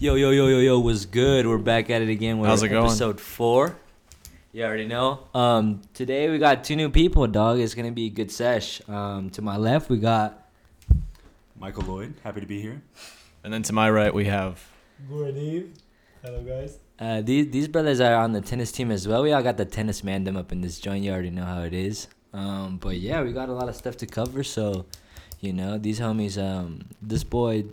Yo, 0.00 0.14
yo, 0.14 0.30
yo, 0.30 0.46
yo, 0.46 0.60
yo, 0.60 0.80
was 0.80 1.04
good? 1.04 1.46
We're 1.46 1.58
back 1.58 1.90
at 1.90 2.00
it 2.00 2.08
again 2.08 2.38
with 2.38 2.48
How's 2.48 2.62
it 2.62 2.68
going? 2.68 2.86
episode 2.86 3.20
four. 3.20 3.76
You 4.50 4.64
already 4.64 4.86
know. 4.86 5.26
Um, 5.34 5.82
today 5.92 6.30
we 6.30 6.38
got 6.38 6.64
two 6.64 6.74
new 6.74 6.88
people, 6.88 7.26
dog. 7.26 7.58
It's 7.58 7.74
gonna 7.74 7.92
be 7.92 8.06
a 8.06 8.08
good 8.08 8.30
sesh. 8.30 8.80
Um, 8.88 9.28
to 9.28 9.42
my 9.42 9.58
left 9.58 9.90
we 9.90 9.98
got 9.98 10.48
Michael 11.54 11.82
Loyd, 11.82 12.14
happy 12.24 12.40
to 12.40 12.46
be 12.46 12.62
here. 12.62 12.80
And 13.44 13.52
then 13.52 13.62
to 13.64 13.74
my 13.74 13.90
right, 13.90 14.14
we 14.14 14.24
have. 14.24 14.66
Good 15.06 15.70
Hello, 16.22 16.40
guys. 16.44 16.78
uh, 16.98 17.20
these 17.20 17.50
these 17.50 17.68
brothers 17.68 18.00
are 18.00 18.14
on 18.14 18.32
the 18.32 18.40
tennis 18.40 18.72
team 18.72 18.90
as 18.90 19.06
well. 19.06 19.22
We 19.22 19.32
all 19.32 19.42
got 19.42 19.58
the 19.58 19.66
tennis 19.66 20.00
mandem 20.00 20.34
up 20.34 20.50
in 20.50 20.62
this 20.62 20.80
joint. 20.80 21.04
You 21.04 21.12
already 21.12 21.28
know 21.28 21.44
how 21.44 21.60
it 21.60 21.74
is. 21.74 22.08
Um, 22.32 22.78
but 22.78 22.96
yeah, 22.96 23.20
we 23.20 23.32
got 23.32 23.50
a 23.50 23.52
lot 23.52 23.68
of 23.68 23.76
stuff 23.76 23.98
to 23.98 24.06
cover. 24.06 24.44
So, 24.44 24.86
you 25.40 25.52
know, 25.52 25.76
these 25.76 26.00
homies. 26.00 26.42
Um, 26.42 26.86
this 27.02 27.22
boy 27.22 27.64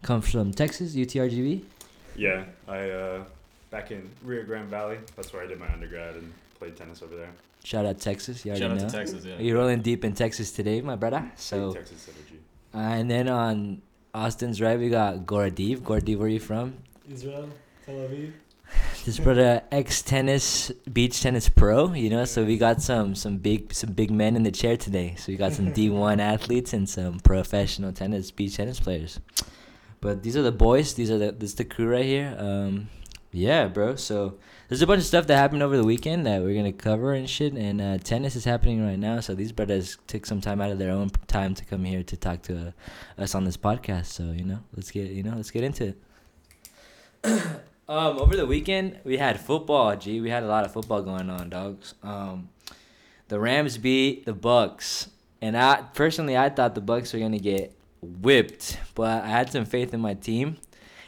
comes 0.00 0.30
from 0.30 0.54
Texas, 0.54 0.94
UTRGV. 0.94 1.64
Yeah, 2.16 2.44
I 2.68 2.90
uh, 2.90 3.24
back 3.70 3.90
in 3.90 4.08
Rio 4.22 4.44
Grande 4.44 4.68
Valley. 4.68 4.98
That's 5.16 5.32
where 5.32 5.42
I 5.42 5.46
did 5.46 5.58
my 5.58 5.72
undergrad 5.72 6.14
and 6.14 6.32
played 6.58 6.76
tennis 6.76 7.02
over 7.02 7.16
there. 7.16 7.30
Shout 7.64 7.86
out 7.86 7.98
Texas. 7.98 8.44
You 8.44 8.50
already 8.50 8.62
Shout 8.62 8.70
out 8.72 8.78
know. 8.82 8.88
to 8.88 8.96
Texas, 8.96 9.24
yeah. 9.24 9.38
You're 9.38 9.56
rolling 9.56 9.80
deep 9.80 10.04
in 10.04 10.12
Texas 10.12 10.52
today, 10.52 10.80
my 10.80 10.96
brother. 10.96 11.30
So. 11.36 11.72
Played 11.72 11.86
Texas 11.86 12.08
Synergy. 12.08 12.38
Uh, 12.74 12.78
and 12.78 13.10
then 13.10 13.28
on 13.28 13.82
Austin's 14.12 14.60
right, 14.60 14.78
we 14.78 14.90
got 14.90 15.26
Goor 15.26 15.48
Adiv. 15.48 15.78
Gordiv, 15.78 16.18
where 16.18 16.26
are 16.26 16.28
you 16.28 16.40
from? 16.40 16.74
Israel, 17.10 17.48
Tel 17.84 17.94
Aviv. 17.94 18.32
This 19.04 19.18
brother, 19.18 19.62
ex 19.70 20.00
tennis, 20.00 20.72
beach 20.90 21.20
tennis 21.20 21.50
pro. 21.50 21.92
You 21.92 22.08
know, 22.08 22.24
so 22.24 22.42
we 22.42 22.56
got 22.56 22.80
some 22.80 23.14
some 23.14 23.36
big 23.36 23.74
some 23.74 23.92
big 23.92 24.10
men 24.10 24.34
in 24.34 24.44
the 24.44 24.50
chair 24.50 24.78
today. 24.78 25.14
So 25.18 25.30
we 25.30 25.36
got 25.36 25.52
some 25.52 25.72
D 25.78 25.90
one 25.90 26.20
athletes 26.20 26.72
and 26.72 26.88
some 26.88 27.20
professional 27.20 27.92
tennis 27.92 28.30
beach 28.30 28.56
tennis 28.56 28.80
players. 28.80 29.20
But 30.04 30.22
these 30.22 30.36
are 30.36 30.42
the 30.42 30.52
boys. 30.52 30.92
These 30.92 31.10
are 31.10 31.16
the 31.16 31.32
this 31.32 31.50
is 31.50 31.54
the 31.54 31.64
crew 31.64 31.88
right 31.88 32.04
here. 32.04 32.36
Um, 32.38 32.90
yeah, 33.32 33.68
bro. 33.68 33.96
So 33.96 34.34
there's 34.68 34.82
a 34.82 34.86
bunch 34.86 34.98
of 34.98 35.06
stuff 35.06 35.26
that 35.28 35.36
happened 35.38 35.62
over 35.62 35.78
the 35.78 35.84
weekend 35.84 36.26
that 36.26 36.42
we're 36.42 36.54
gonna 36.54 36.74
cover 36.74 37.14
and 37.14 37.28
shit. 37.28 37.54
And 37.54 37.80
uh, 37.80 37.96
tennis 37.96 38.36
is 38.36 38.44
happening 38.44 38.86
right 38.86 38.98
now. 38.98 39.20
So 39.20 39.34
these 39.34 39.50
brothers 39.50 39.96
took 40.06 40.26
some 40.26 40.42
time 40.42 40.60
out 40.60 40.70
of 40.70 40.78
their 40.78 40.90
own 40.90 41.08
time 41.26 41.54
to 41.54 41.64
come 41.64 41.84
here 41.84 42.02
to 42.02 42.16
talk 42.18 42.42
to 42.42 42.74
uh, 43.18 43.22
us 43.22 43.34
on 43.34 43.44
this 43.44 43.56
podcast. 43.56 44.04
So 44.04 44.24
you 44.24 44.44
know, 44.44 44.58
let's 44.76 44.90
get 44.90 45.10
you 45.10 45.22
know 45.22 45.36
let's 45.36 45.50
get 45.50 45.64
into 45.64 45.94
it. 45.94 45.98
um, 47.88 48.18
over 48.18 48.36
the 48.36 48.44
weekend 48.44 48.98
we 49.04 49.16
had 49.16 49.40
football. 49.40 49.96
Gee, 49.96 50.20
we 50.20 50.28
had 50.28 50.42
a 50.42 50.48
lot 50.48 50.66
of 50.66 50.72
football 50.74 51.00
going 51.00 51.30
on, 51.30 51.48
dogs. 51.48 51.94
Um, 52.02 52.50
the 53.28 53.40
Rams 53.40 53.78
beat 53.78 54.26
the 54.26 54.34
Bucks, 54.34 55.08
and 55.40 55.56
I 55.56 55.80
personally 55.94 56.36
I 56.36 56.50
thought 56.50 56.74
the 56.74 56.82
Bucks 56.82 57.14
were 57.14 57.20
gonna 57.20 57.38
get 57.38 57.74
whipped, 58.04 58.78
but 58.94 59.24
I 59.24 59.28
had 59.28 59.50
some 59.50 59.64
faith 59.64 59.94
in 59.94 60.00
my 60.00 60.14
team. 60.14 60.58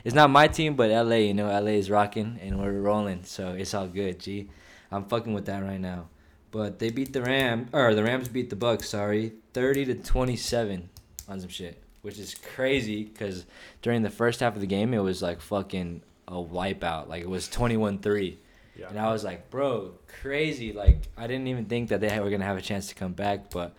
It's 0.05 0.15
not 0.15 0.31
my 0.31 0.49
team, 0.49 0.77
but 0.77 0.91
LA. 0.91 1.17
You 1.17 1.35
know, 1.35 1.49
LA 1.49 1.73
is 1.73 1.91
rocking 1.91 2.39
and 2.43 2.61
we're 2.61 2.81
rolling, 2.81 3.25
so 3.25 3.53
it's 3.53 3.75
all 3.75 3.89
good. 3.89 4.21
G, 4.21 4.49
I'm 4.91 5.05
fucking 5.05 5.33
with 5.33 5.47
that 5.47 5.63
right 5.63 5.81
now. 5.81 6.09
But 6.51 6.79
they 6.79 6.91
beat 6.91 7.13
the 7.13 7.23
Ram, 7.23 7.69
or 7.73 7.95
the 7.95 8.05
Rams 8.05 8.29
beat 8.29 8.51
the 8.51 8.57
Bucks. 8.57 8.89
Sorry, 8.89 9.33
thirty 9.53 9.85
to 9.85 9.95
twenty-seven 9.95 10.89
on 11.29 11.41
some 11.41 11.49
shit, 11.49 11.83
which 12.03 12.19
is 12.19 12.35
crazy 12.35 13.05
because 13.05 13.47
during 13.83 14.03
the 14.03 14.11
first 14.11 14.41
half 14.41 14.55
of 14.55 14.61
the 14.61 14.67
game 14.67 14.95
it 14.95 15.01
was 15.01 15.23
like 15.23 15.41
fucking 15.41 16.03
a 16.29 16.35
wipeout. 16.35 17.09
Like 17.09 17.23
it 17.23 17.29
was 17.29 17.49
21-3. 17.49 18.37
Yeah. 18.79 18.89
And 18.89 18.99
I 18.99 19.11
was 19.11 19.25
like, 19.25 19.51
bro, 19.51 19.93
crazy. 20.21 20.73
Like 20.73 21.09
I 21.17 21.27
didn't 21.27 21.49
even 21.49 21.65
think 21.65 21.89
that 21.89 22.01
they 22.01 22.19
were 22.21 22.31
gonna 22.31 22.45
have 22.45 22.59
a 22.59 22.63
chance 22.63 22.89
to 22.89 22.95
come 22.95 23.13
back, 23.13 23.51
but 23.51 23.75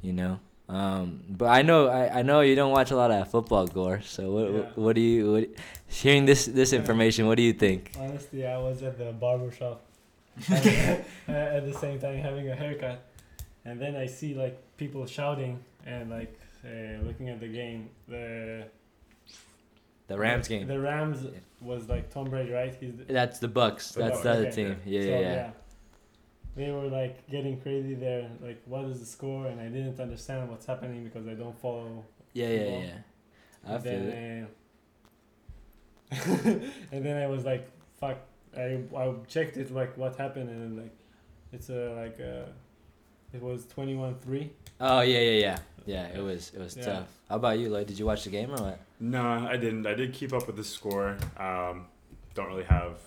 you 0.00 0.12
know. 0.12 0.38
Um, 0.72 1.20
but 1.28 1.46
I 1.50 1.60
know 1.60 1.88
I, 1.88 2.20
I 2.20 2.22
know 2.22 2.40
you 2.40 2.54
don't 2.54 2.72
watch 2.72 2.90
a 2.90 2.96
lot 2.96 3.10
of 3.10 3.30
football, 3.30 3.66
Goor. 3.66 4.00
So 4.02 4.30
what 4.32 4.44
Yeah. 4.44 4.56
what, 4.56 4.78
what 4.78 4.94
do 4.96 5.02
you 5.02 5.32
what, 5.32 5.48
hearing 5.86 6.24
this 6.24 6.46
this 6.46 6.72
information? 6.72 7.26
What 7.26 7.36
do 7.36 7.42
you 7.42 7.52
think? 7.52 7.92
Honestly, 7.98 8.46
I 8.46 8.56
was 8.56 8.82
at 8.82 8.96
the 8.96 9.12
barber 9.12 9.50
shop 9.50 9.82
at 10.50 11.66
the 11.68 11.76
same 11.78 12.00
time 12.00 12.16
having 12.18 12.48
a 12.48 12.56
haircut, 12.56 13.04
and 13.66 13.78
then 13.78 13.96
I 13.96 14.06
see 14.06 14.32
like 14.34 14.56
people 14.78 15.04
shouting 15.06 15.62
and 15.84 16.08
like 16.08 16.32
uh, 16.64 17.02
looking 17.06 17.28
at 17.28 17.38
the 17.40 17.48
game. 17.48 17.90
The 18.08 18.64
The 20.08 20.18
Rams 20.18 20.48
game. 20.48 20.66
The 20.66 20.80
Rams 20.80 21.26
was 21.60 21.88
like 21.88 22.10
Tom 22.10 22.30
Brady, 22.30 22.52
right? 22.52 22.74
He's 22.80 22.96
the, 22.96 23.04
That's 23.04 23.38
the 23.38 23.48
Bucks. 23.48 23.92
The 23.92 24.00
That's 24.00 24.10
Bucks, 24.12 24.22
the 24.22 24.30
other 24.30 24.46
okay. 24.46 24.56
team. 24.56 24.76
Yeah, 24.86 25.00
so, 25.00 25.06
yeah, 25.08 25.20
yeah. 25.20 25.50
They 26.54 26.70
were 26.70 26.88
like 26.88 27.28
getting 27.30 27.60
crazy 27.60 27.94
there. 27.94 28.28
Like, 28.42 28.60
what 28.66 28.84
is 28.84 29.00
the 29.00 29.06
score? 29.06 29.46
And 29.46 29.60
I 29.60 29.68
didn't 29.68 29.98
understand 29.98 30.50
what's 30.50 30.66
happening 30.66 31.04
because 31.04 31.26
I 31.26 31.34
don't 31.34 31.58
follow 31.58 32.04
Yeah, 32.34 32.48
yeah, 32.48 32.58
Football. 32.58 32.82
yeah. 32.82 32.98
I 33.64 33.74
and 33.74 33.82
feel 33.82 33.92
it. 33.92 34.10
then, 34.10 34.48
uh, 36.12 36.68
and 36.92 37.04
then 37.04 37.16
I 37.22 37.26
was 37.26 37.44
like, 37.44 37.68
"Fuck!" 37.98 38.18
I 38.56 38.80
I 38.96 39.14
checked 39.28 39.56
it 39.56 39.70
like 39.70 39.96
what 39.96 40.16
happened, 40.16 40.50
and 40.50 40.76
like 40.76 40.94
it's 41.52 41.70
a 41.70 41.94
like 41.96 42.18
uh 42.20 42.50
it 43.32 43.40
was 43.42 43.64
twenty 43.66 43.94
one 43.94 44.16
three. 44.16 44.50
Oh 44.80 45.00
yeah, 45.00 45.20
yeah, 45.20 45.38
yeah. 45.40 45.58
Yeah, 45.86 46.06
it 46.08 46.20
was 46.22 46.52
it 46.54 46.60
was 46.60 46.76
Yeah. 46.76 46.84
tough. 46.84 47.08
How 47.28 47.36
about 47.36 47.58
you, 47.58 47.68
Loyd? 47.70 47.86
Did 47.86 47.98
you 47.98 48.06
watch 48.06 48.24
the 48.24 48.30
game 48.30 48.50
or 48.50 48.60
what? 48.62 48.78
No, 49.00 49.22
I 49.48 49.56
didn't. 49.56 49.86
I 49.86 49.94
did 49.94 50.12
keep 50.12 50.32
up 50.32 50.46
with 50.46 50.56
the 50.56 50.64
score. 50.64 51.16
Um, 51.36 51.86
don't 52.34 52.46
really 52.48 52.64
have 52.64 52.98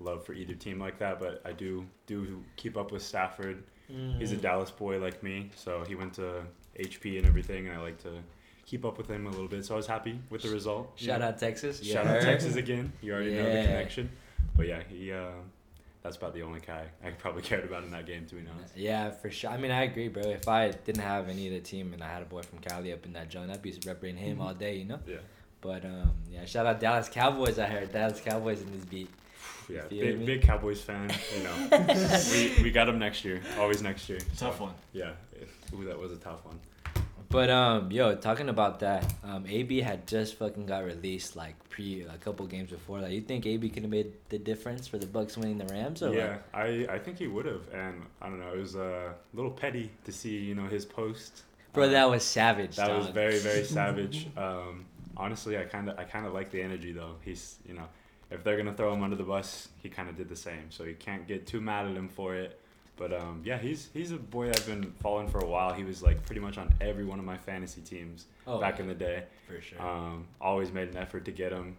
love 0.00 0.24
for 0.24 0.32
either 0.32 0.54
team 0.54 0.78
like 0.78 0.98
that, 0.98 1.18
but 1.20 1.42
I 1.44 1.52
do 1.52 1.84
do 2.06 2.42
keep 2.56 2.76
up 2.76 2.92
with 2.92 3.02
Stafford. 3.02 3.62
He's 4.18 4.32
a 4.32 4.36
Mm. 4.36 4.40
Dallas 4.42 4.70
boy 4.70 4.98
like 4.98 5.22
me, 5.22 5.50
so 5.56 5.82
he 5.88 5.94
went 5.94 6.12
to 6.14 6.42
HP 6.78 7.16
and 7.18 7.26
everything, 7.26 7.68
and 7.68 7.76
I 7.76 7.80
like 7.80 7.98
to 8.02 8.10
keep 8.66 8.84
up 8.84 8.98
with 8.98 9.08
him 9.08 9.26
a 9.26 9.30
little 9.30 9.48
bit. 9.48 9.64
So 9.64 9.74
I 9.74 9.76
was 9.78 9.86
happy 9.86 10.18
with 10.28 10.42
the 10.42 10.50
result. 10.50 10.92
Shout 10.96 11.20
know. 11.20 11.28
out 11.28 11.38
Texas. 11.38 11.82
Shout 11.82 12.04
Yeah. 12.04 12.12
out 12.16 12.20
Texas 12.22 12.56
again. 12.56 12.92
You 13.00 13.14
already 13.14 13.34
know 13.34 13.44
the 13.44 13.62
connection. 13.64 14.10
But 14.56 14.68
yeah, 14.68 14.82
he. 14.88 15.10
Uh, 15.12 15.30
that's 16.02 16.16
about 16.16 16.32
the 16.32 16.42
only 16.42 16.60
guy 16.60 16.84
I 17.04 17.10
probably 17.10 17.42
cared 17.50 17.64
about 17.64 17.82
in 17.82 17.90
that 17.90 18.06
game, 18.06 18.24
to 18.26 18.34
be 18.36 18.42
honest. 18.54 18.76
Yeah, 18.76 19.10
for 19.10 19.30
sure. 19.30 19.50
I 19.50 19.56
mean, 19.56 19.70
I 19.72 19.82
agree, 19.84 20.08
bro. 20.08 20.22
If 20.22 20.46
I 20.48 20.70
didn't 20.70 21.02
have 21.02 21.28
any 21.28 21.46
of 21.48 21.54
the 21.54 21.60
team 21.60 21.92
and 21.92 22.04
I 22.04 22.08
had 22.08 22.22
a 22.22 22.26
boy 22.26 22.42
from 22.42 22.58
Cali 22.60 22.92
up 22.92 23.04
in 23.06 23.14
that 23.14 23.28
joint, 23.30 23.50
I'd 23.50 23.62
be 23.62 23.72
repping 23.72 24.16
him 24.16 24.40
all 24.40 24.54
day, 24.54 24.76
you 24.76 24.84
know. 24.84 25.00
Yeah, 25.06 25.16
But 25.60 25.84
um, 25.84 26.12
yeah, 26.30 26.44
shout 26.44 26.66
out 26.66 26.78
Dallas 26.78 27.08
Cowboys. 27.08 27.58
I 27.58 27.66
heard 27.66 27.90
Dallas 27.92 28.20
Cowboys 28.20 28.60
in 28.62 28.70
this 28.72 28.84
beat. 28.84 29.10
Yeah. 29.68 29.82
Feel 29.82 30.04
Big, 30.04 30.26
big 30.26 30.42
Cowboys 30.42 30.80
fan. 30.80 31.10
You 31.36 31.42
know, 31.44 32.24
we, 32.32 32.62
we 32.64 32.70
got 32.70 32.88
him 32.88 32.98
next 32.98 33.24
year. 33.24 33.40
Always 33.58 33.82
next 33.82 34.08
year. 34.08 34.20
so, 34.34 34.46
Tough 34.46 34.60
one. 34.60 34.74
Yeah. 34.92 35.12
Ooh, 35.74 35.84
that 35.84 35.98
was 35.98 36.12
a 36.12 36.16
tough 36.16 36.44
one. 36.44 36.58
But 37.30 37.50
um, 37.50 37.92
yo, 37.92 38.14
talking 38.14 38.48
about 38.48 38.80
that, 38.80 39.12
um, 39.22 39.44
AB 39.46 39.82
had 39.82 40.06
just 40.06 40.36
fucking 40.36 40.64
got 40.64 40.84
released 40.84 41.36
like 41.36 41.54
pre 41.68 42.02
a 42.04 42.16
couple 42.16 42.46
games 42.46 42.70
before 42.70 43.02
that. 43.02 43.10
You 43.10 43.20
think 43.20 43.44
AB 43.44 43.68
could 43.68 43.82
have 43.82 43.90
made 43.90 44.12
the 44.30 44.38
difference 44.38 44.88
for 44.88 44.96
the 44.96 45.04
Bucks 45.06 45.36
winning 45.36 45.58
the 45.58 45.66
Rams 45.66 46.02
or 46.02 46.14
Yeah, 46.14 46.38
I, 46.54 46.86
I 46.88 46.98
think 46.98 47.18
he 47.18 47.26
would 47.26 47.44
have, 47.44 47.68
and 47.74 48.02
I 48.22 48.30
don't 48.30 48.40
know. 48.40 48.54
It 48.54 48.58
was 48.58 48.76
uh, 48.76 49.12
a 49.12 49.36
little 49.36 49.50
petty 49.50 49.90
to 50.06 50.12
see, 50.12 50.38
you 50.38 50.54
know, 50.54 50.64
his 50.68 50.86
post. 50.86 51.42
what? 51.72 51.74
Bro, 51.74 51.84
Um, 51.84 51.92
that 51.92 52.08
was 52.10 52.24
savage. 52.24 52.76
that 52.76 52.90
was 52.96 53.08
very 53.08 53.38
very 53.40 53.64
savage. 53.78 54.28
Um, 54.34 54.86
honestly, 55.14 55.58
I 55.58 55.64
kind 55.64 55.90
of 55.90 55.98
I 55.98 56.04
kind 56.04 56.24
of 56.24 56.32
like 56.32 56.50
the 56.50 56.62
energy 56.62 56.92
though. 56.92 57.16
He's 57.26 57.56
you 57.68 57.74
know, 57.74 57.88
if 58.30 58.44
they're 58.44 58.56
gonna 58.56 58.74
throw 58.74 58.92
him 58.92 59.02
under 59.02 59.16
the 59.16 59.24
bus, 59.24 59.68
he 59.82 59.88
kind 59.88 60.08
of 60.08 60.16
did 60.16 60.28
the 60.28 60.36
same. 60.36 60.70
So 60.70 60.84
you 60.84 60.94
can't 60.94 61.26
get 61.26 61.46
too 61.46 61.60
mad 61.60 61.86
at 61.86 61.96
him 61.96 62.08
for 62.08 62.34
it. 62.34 62.58
But 62.96 63.12
um, 63.12 63.42
yeah, 63.44 63.58
he's 63.58 63.88
he's 63.94 64.10
a 64.10 64.16
boy 64.16 64.48
I've 64.48 64.66
been 64.66 64.92
following 65.00 65.28
for 65.28 65.38
a 65.38 65.46
while. 65.46 65.72
He 65.72 65.84
was 65.84 66.02
like 66.02 66.24
pretty 66.26 66.40
much 66.40 66.58
on 66.58 66.72
every 66.80 67.04
one 67.04 67.18
of 67.18 67.24
my 67.24 67.38
fantasy 67.38 67.80
teams 67.80 68.26
oh, 68.46 68.58
back 68.58 68.80
in 68.80 68.88
the 68.88 68.94
day. 68.94 69.24
for 69.46 69.60
sure. 69.62 69.80
Um, 69.80 70.26
always 70.40 70.72
made 70.72 70.88
an 70.88 70.96
effort 70.96 71.24
to 71.26 71.30
get 71.30 71.52
him. 71.52 71.76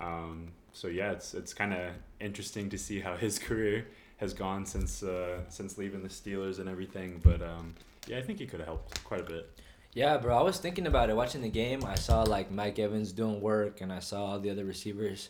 Um, 0.00 0.48
so 0.72 0.88
yeah, 0.88 1.12
it's 1.12 1.34
it's 1.34 1.52
kind 1.52 1.74
of 1.74 1.90
interesting 2.18 2.70
to 2.70 2.78
see 2.78 3.00
how 3.00 3.16
his 3.26 3.38
career 3.38 3.86
has 4.16 4.32
gone 4.32 4.64
since 4.64 5.02
uh, 5.02 5.40
since 5.50 5.76
leaving 5.76 6.02
the 6.02 6.08
Steelers 6.08 6.58
and 6.58 6.68
everything. 6.68 7.20
But 7.22 7.42
um, 7.42 7.74
yeah, 8.06 8.18
I 8.18 8.22
think 8.22 8.38
he 8.38 8.46
could 8.46 8.60
have 8.60 8.68
helped 8.68 9.04
quite 9.04 9.20
a 9.20 9.24
bit. 9.24 9.50
Yeah, 9.92 10.16
bro. 10.16 10.36
I 10.36 10.42
was 10.42 10.58
thinking 10.58 10.86
about 10.86 11.08
it 11.10 11.14
watching 11.14 11.42
the 11.42 11.50
game. 11.50 11.84
I 11.84 11.94
saw 11.94 12.22
like 12.22 12.50
Mike 12.50 12.78
Evans 12.78 13.12
doing 13.12 13.40
work, 13.40 13.80
and 13.80 13.92
I 13.92 14.00
saw 14.00 14.24
all 14.24 14.40
the 14.40 14.50
other 14.50 14.64
receivers, 14.64 15.28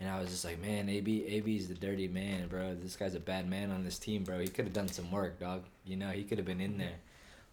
and 0.00 0.08
I 0.10 0.20
was 0.20 0.30
just 0.30 0.44
like, 0.44 0.60
man, 0.60 0.88
AB, 0.88 1.24
AB's 1.26 1.68
the 1.68 1.74
dirty 1.74 2.08
man, 2.08 2.48
bro. 2.48 2.74
This 2.74 2.96
guy's 2.96 3.14
a 3.14 3.20
bad 3.20 3.48
man 3.48 3.70
on 3.70 3.84
this 3.84 3.98
team, 3.98 4.24
bro. 4.24 4.38
He 4.40 4.48
could 4.48 4.64
have 4.66 4.74
done 4.74 4.88
some 4.88 5.10
work, 5.10 5.38
dog. 5.40 5.62
You 5.84 5.96
know, 5.96 6.08
he 6.10 6.24
could 6.24 6.38
have 6.38 6.46
been 6.46 6.60
in 6.60 6.78
there. 6.78 6.96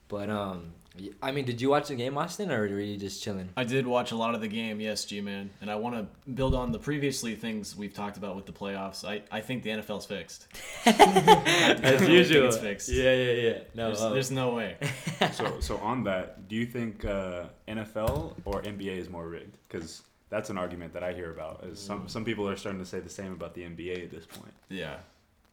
But 0.07 0.29
um, 0.29 0.73
y- 0.99 1.11
I 1.23 1.31
mean, 1.31 1.45
did 1.45 1.61
you 1.61 1.69
watch 1.69 1.87
the 1.87 1.95
game, 1.95 2.17
Austin, 2.17 2.51
or 2.51 2.59
were 2.63 2.81
you 2.81 2.97
just 2.97 3.23
chilling? 3.23 3.47
I 3.55 3.63
did 3.63 3.87
watch 3.87 4.11
a 4.11 4.17
lot 4.17 4.35
of 4.35 4.41
the 4.41 4.49
game, 4.49 4.81
yes, 4.81 5.05
G 5.05 5.21
man, 5.21 5.49
and 5.61 5.71
I 5.71 5.75
want 5.75 5.95
to 5.95 6.31
build 6.31 6.53
on 6.53 6.73
the 6.73 6.79
previously 6.79 7.33
things 7.35 7.77
we've 7.77 7.93
talked 7.93 8.17
about 8.17 8.35
with 8.35 8.45
the 8.45 8.51
playoffs. 8.51 9.05
I, 9.07 9.21
I 9.31 9.39
think 9.39 9.63
the 9.63 9.69
NFL's 9.69 10.05
fixed. 10.05 10.47
As 10.85 12.07
usual. 12.09 12.47
it's 12.47 12.57
fixed. 12.57 12.89
Yeah, 12.89 13.13
yeah, 13.13 13.31
yeah. 13.31 13.57
No, 13.73 13.87
there's, 13.87 14.01
uh, 14.01 14.09
there's 14.09 14.31
no 14.31 14.53
way. 14.53 14.75
so 15.31 15.59
so 15.61 15.77
on 15.77 16.03
that, 16.03 16.49
do 16.49 16.57
you 16.57 16.65
think 16.65 17.05
uh, 17.05 17.45
NFL 17.69 18.33
or 18.43 18.61
NBA 18.63 18.97
is 18.97 19.09
more 19.09 19.29
rigged? 19.29 19.57
Because 19.69 20.01
that's 20.31 20.49
an 20.49 20.57
argument 20.57 20.93
that 20.93 21.03
I 21.03 21.13
hear 21.13 21.29
about. 21.29 21.63
Is 21.65 21.79
some 21.79 22.03
mm. 22.03 22.09
some 22.09 22.25
people 22.25 22.49
are 22.49 22.55
starting 22.55 22.81
to 22.81 22.87
say 22.87 22.99
the 22.99 23.09
same 23.09 23.33
about 23.33 23.53
the 23.53 23.61
NBA 23.61 24.05
at 24.05 24.09
this 24.09 24.25
point. 24.25 24.53
Yeah. 24.69 24.95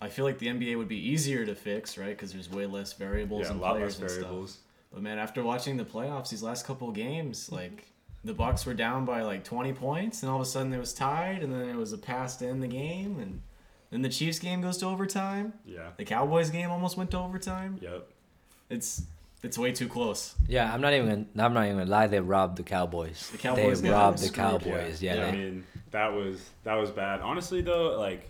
I 0.01 0.09
feel 0.09 0.25
like 0.25 0.39
the 0.39 0.47
NBA 0.47 0.79
would 0.79 0.87
be 0.87 1.11
easier 1.11 1.45
to 1.45 1.57
fix, 1.57 1.99
right? 1.99 2.11
Because 2.11 2.33
there's 2.33 2.49
way 2.49 2.67
less 2.67 2.93
variables 2.93 3.43
Yeah, 3.43 3.49
a 3.49 3.51
and 3.51 3.61
lot 3.61 3.73
players 3.73 4.01
less 4.01 4.13
variables. 4.13 4.53
stuff. 4.53 4.63
But 4.93 5.03
man, 5.03 5.19
after 5.19 5.43
watching 5.43 5.77
the 5.77 5.85
playoffs 5.85 6.31
these 6.31 6.43
last 6.43 6.65
couple 6.65 6.91
games, 6.93 7.47
mm-hmm. 7.47 7.57
like 7.57 7.89
the 8.25 8.33
Bucks 8.33 8.65
were 8.65 8.75
down 8.75 9.05
by 9.05 9.23
like 9.23 9.43
20 9.43 9.73
points, 9.73 10.23
and 10.23 10.31
all 10.31 10.37
of 10.37 10.43
a 10.43 10.49
sudden 10.49 10.73
it 10.73 10.79
was 10.79 10.95
tied, 10.95 11.43
and 11.43 11.53
then 11.53 11.69
it 11.69 11.77
was 11.77 11.93
a 11.93 11.99
pass 11.99 12.37
to 12.37 12.47
end 12.47 12.63
the 12.63 12.69
game, 12.69 13.19
and 13.19 13.43
then 13.91 14.03
the 14.03 14.09
Chiefs 14.09 14.39
game 14.39 14.61
goes 14.61 14.79
to 14.79 14.87
overtime. 14.87 15.53
Yeah. 15.67 15.89
The 15.97 16.05
Cowboys 16.05 16.51
game 16.51 16.71
almost 16.71 16.97
went 16.97 17.11
to 17.11 17.19
overtime. 17.19 17.79
Yep. 17.83 18.09
It's 18.71 19.03
it's 19.43 19.57
way 19.59 19.73
too 19.73 19.89
close. 19.89 20.35
Yeah, 20.49 20.73
I'm 20.73 20.81
not 20.81 20.93
even. 20.95 21.09
Gonna, 21.35 21.47
I'm 21.47 21.55
not 21.55 21.65
even 21.67 21.79
gonna 21.79 21.91
lie. 21.91 22.07
They 22.07 22.21
robbed 22.21 22.57
the 22.57 22.63
Cowboys. 22.65 23.29
The 23.31 23.39
Cowboys 23.39 23.81
they 23.83 23.89
got 23.89 23.95
robbed 24.01 24.19
the 24.19 24.27
screwed, 24.27 24.63
Cowboys. 24.63 25.03
Yeah. 25.03 25.13
I 25.13 25.31
they- 25.31 25.33
mean, 25.37 25.65
that 25.91 26.13
was 26.13 26.51
that 26.65 26.75
was 26.75 26.91
bad. 26.91 27.21
Honestly, 27.21 27.61
though, 27.63 27.99
like, 27.99 28.29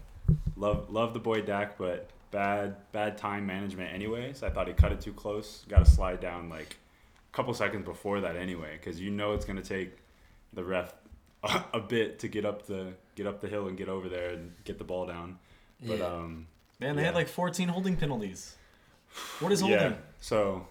love 0.56 0.90
love 0.90 1.14
the 1.14 1.20
boy 1.20 1.42
Dak, 1.42 1.78
but 1.78 2.10
bad 2.30 2.76
bad 2.92 3.16
time 3.18 3.46
management. 3.46 3.92
Anyways, 3.94 4.42
I 4.42 4.50
thought 4.50 4.68
he 4.68 4.74
cut 4.74 4.92
it 4.92 5.00
too 5.00 5.12
close. 5.14 5.64
Got 5.68 5.84
to 5.84 5.90
slide 5.90 6.20
down 6.20 6.48
like 6.50 6.76
a 7.32 7.36
couple 7.36 7.54
seconds 7.54 7.84
before 7.84 8.20
that 8.20 8.36
anyway, 8.36 8.72
because 8.78 9.00
you 9.00 9.10
know 9.10 9.32
it's 9.32 9.44
gonna 9.46 9.62
take 9.62 9.96
the 10.52 10.62
ref 10.64 10.92
a, 11.42 11.64
a 11.74 11.80
bit 11.80 12.18
to 12.20 12.28
get 12.28 12.44
up 12.44 12.66
the 12.66 12.92
get 13.14 13.26
up 13.26 13.40
the 13.40 13.48
hill 13.48 13.66
and 13.68 13.76
get 13.78 13.88
over 13.88 14.08
there 14.08 14.30
and 14.30 14.52
get 14.64 14.76
the 14.78 14.84
ball 14.84 15.06
down. 15.06 15.38
But 15.82 15.98
yeah. 15.98 16.04
um, 16.06 16.46
Man, 16.80 16.94
they 16.96 17.02
Yeah. 17.02 17.06
had 17.06 17.14
like 17.16 17.28
14 17.28 17.68
holding 17.68 17.96
penalties. 17.96 18.54
What 19.40 19.50
is 19.52 19.60
holding? 19.60 19.78
yeah. 19.78 19.92
So 20.20 20.66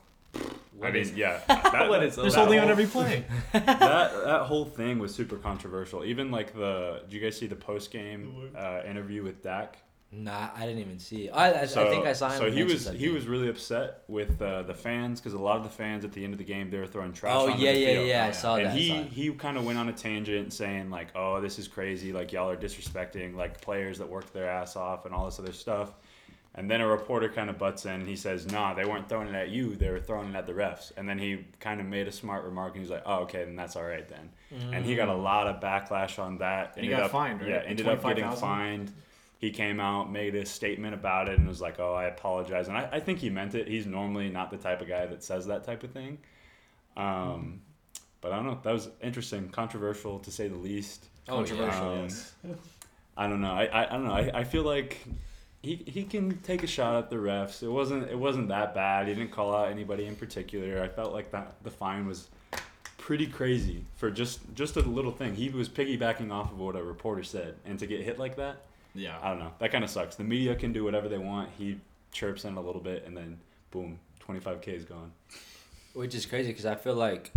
I 0.82 0.92
mean, 0.92 1.02
is- 1.02 1.14
yeah. 1.14 1.40
That, 1.48 1.90
What 1.90 2.04
is 2.04 2.16
There's 2.16 2.34
that 2.34 2.40
holding 2.42 2.60
on 2.60 2.70
every 2.70 2.86
play. 2.86 3.26
that 3.54 3.66
that 3.68 4.42
whole 4.44 4.66
thing 4.66 5.00
was 5.00 5.14
super 5.14 5.38
controversial. 5.38 6.06
Even 6.06 6.32
like 6.32 6.54
the, 6.54 7.02
did 7.04 7.14
you 7.14 7.20
guys 7.20 7.38
see 7.38 7.48
the 7.48 7.56
post 7.56 7.92
game 7.92 8.52
uh, 8.56 8.82
interview 8.88 9.24
with 9.24 9.42
Dak? 9.44 9.78
Nah, 10.10 10.50
I 10.56 10.62
didn't 10.66 10.80
even 10.80 11.00
see. 11.00 11.28
It. 11.28 11.32
I, 11.32 11.62
I, 11.62 11.66
So, 11.66 11.86
I 11.86 11.90
think 11.90 12.06
I 12.06 12.14
saw 12.14 12.30
him. 12.30 12.38
So 12.38 12.50
he 12.50 12.64
was 12.64 12.74
he 12.74 12.78
something. 12.80 13.14
was 13.14 13.28
really 13.28 13.50
upset 13.50 14.04
with 14.08 14.42
uh, 14.42 14.64
the 14.64 14.74
fans 14.74 15.20
because 15.20 15.34
a 15.34 15.38
lot 15.38 15.58
of 15.58 15.64
the 15.64 15.70
fans 15.70 16.06
at 16.06 16.14
the 16.14 16.24
end 16.24 16.34
of 16.34 16.38
the 16.38 16.46
game 16.46 16.70
they 16.70 16.78
were 16.78 16.88
throwing 16.88 17.12
trash. 17.12 17.34
Oh 17.36 17.50
yeah, 17.50 17.74
the 17.74 17.80
yeah, 17.80 17.94
field. 17.94 18.08
yeah. 18.08 18.26
I 18.26 18.32
saw 18.32 18.56
and 18.56 18.68
that. 18.68 18.72
I 18.74 18.78
he 18.78 18.90
that. 18.90 19.08
he 19.08 19.32
kind 19.32 19.58
of 19.58 19.66
went 19.66 19.78
on 19.78 19.90
a 19.90 19.94
tangent 19.94 20.54
saying 20.54 20.90
like, 20.90 21.10
"Oh, 21.14 21.42
this 21.42 21.60
is 21.60 21.68
crazy! 21.68 22.14
Like 22.14 22.32
y'all 22.32 22.50
are 22.50 22.56
disrespecting 22.56 23.36
like 23.36 23.60
players 23.60 23.98
that 23.98 24.08
worked 24.08 24.34
their 24.34 24.50
ass 24.50 24.78
off 24.78 25.06
and 25.06 25.14
all 25.14 25.26
this 25.26 25.40
other 25.40 25.52
stuff." 25.52 25.92
And 26.58 26.70
then 26.72 26.82
a 26.82 26.88
reporter 26.88 27.30
kind 27.30 27.50
of 27.52 27.60
butts 27.60 27.86
in 27.86 27.92
and 27.94 28.08
he 28.10 28.16
says, 28.16 28.48
"Nah, 28.52 28.74
they 28.74 28.84
weren't 28.84 29.08
throwing 29.08 29.28
it 29.28 29.36
at 29.36 29.50
you; 29.50 29.76
they 29.76 29.92
were 29.92 30.00
throwing 30.00 30.30
it 30.30 30.36
at 30.36 30.48
the 30.48 30.54
refs." 30.54 30.92
And 30.98 31.08
then 31.08 31.20
he 31.20 31.46
kind 31.60 31.80
of 31.80 31.86
made 31.86 32.08
a 32.08 32.12
smart 32.12 32.44
remark 32.46 32.74
and 32.74 32.82
he's 32.82 32.90
like, 32.90 33.04
"Oh, 33.06 33.20
okay, 33.22 33.44
then 33.46 33.56
that's 33.56 33.76
all 33.76 33.86
right 33.86 34.08
then." 34.08 34.30
And 34.74 34.84
he 34.84 34.94
Mm. 34.94 34.98
got 34.98 35.10
a 35.10 35.14
lot 35.16 35.46
of 35.46 35.62
backlash 35.62 36.18
on 36.18 36.40
that. 36.40 36.74
And 36.76 36.86
he 36.86 36.92
Ended 36.92 36.98
got 36.98 37.06
up- 37.06 37.12
fined, 37.12 37.42
right? 37.42 37.50
Yeah, 37.50 37.56
ended 37.64 37.88
up 37.88 38.02
getting 38.02 38.24
25,000? 38.24 38.42
fined. 38.42 38.94
He 39.40 39.52
came 39.52 39.80
out, 39.80 40.12
made 40.12 40.34
a 40.34 40.48
statement 40.48 40.96
about 40.96 41.30
it, 41.30 41.38
and 41.38 41.48
was 41.48 41.62
like, 41.62 41.80
"Oh, 41.80 41.94
I 41.94 42.06
apologize." 42.06 42.70
And 42.70 42.76
I, 42.78 42.90
I 42.94 43.00
think 43.02 43.20
he 43.20 43.30
meant 43.30 43.54
it. 43.54 43.68
He's 43.68 43.86
normally 43.86 44.30
not 44.30 44.50
the 44.50 44.58
type 44.58 44.82
of 44.82 44.88
guy 44.88 45.06
that 45.06 45.24
says 45.24 45.46
that 45.46 45.64
type 45.64 45.84
of 45.84 45.92
thing. 45.92 46.18
Um, 46.96 47.62
but 48.22 48.32
I 48.32 48.38
don't 48.38 48.46
know. 48.48 48.60
That 48.64 48.74
was 48.74 48.90
interesting, 49.04 49.50
controversial 49.50 50.18
to 50.20 50.32
say 50.32 50.48
the 50.48 50.56
least. 50.58 51.06
Oh. 51.30 51.36
Controversial, 51.36 51.88
Um, 51.92 52.02
yes. 52.06 52.34
I 53.16 53.28
don't 53.28 53.42
know. 53.42 53.52
I, 53.52 53.66
I, 53.66 53.86
I 53.86 53.90
don't 53.94 54.06
know. 54.06 54.14
I, 54.14 54.32
I 54.40 54.44
feel 54.44 54.64
like 54.64 55.06
he, 55.68 55.92
he 55.92 56.04
can 56.04 56.38
take 56.40 56.64
a 56.64 56.68
shot 56.68 56.96
at 56.96 57.10
the 57.10 57.18
refs. 57.18 57.62
It 57.62 57.68
wasn't 57.70 58.10
it 58.10 58.18
wasn't 58.18 58.48
that 58.50 58.74
bad. 58.74 59.08
He 59.08 59.14
didn't 59.14 59.32
call 59.32 59.54
out 59.56 59.70
anybody 59.70 60.06
in 60.06 60.16
particular. 60.16 60.82
I 60.82 60.88
felt 60.88 61.12
like 61.14 61.32
that 61.32 61.56
the 61.64 61.72
fine 61.72 62.08
was 62.08 62.30
pretty 62.98 63.28
crazy 63.28 63.84
for 63.96 64.10
just 64.10 64.40
just 64.56 64.76
a 64.78 64.82
little 64.82 65.12
thing. 65.12 65.36
He 65.36 65.50
was 65.50 65.68
piggybacking 65.70 66.32
off 66.32 66.52
of 66.52 66.60
what 66.60 66.76
a 66.76 66.84
reporter 66.84 67.24
said, 67.24 67.56
and 67.66 67.78
to 67.80 67.86
get 67.88 68.02
hit 68.02 68.18
like 68.20 68.36
that, 68.38 68.58
Yeah. 68.96 69.18
I 69.22 69.30
don't 69.30 69.40
know. 69.40 69.52
That 69.60 69.72
kind 69.72 69.84
of 69.84 69.90
sucks. 69.90 70.16
The 70.16 70.24
media 70.24 70.56
can 70.56 70.72
do 70.74 70.84
whatever 70.84 71.08
they 71.10 71.18
want. 71.18 71.50
He 71.58 71.80
chirps 72.12 72.46
in 72.46 72.56
a 72.56 72.62
little 72.62 72.82
bit, 72.82 73.04
and 73.06 73.16
then 73.16 73.38
boom, 73.72 74.00
twenty 74.20 74.40
five 74.40 74.62
k 74.62 74.74
is 74.74 74.86
gone. 74.86 75.12
Which 75.94 76.16
is 76.16 76.26
crazy 76.26 76.50
because 76.52 76.66
I 76.66 76.76
feel 76.76 76.96
like, 76.96 77.32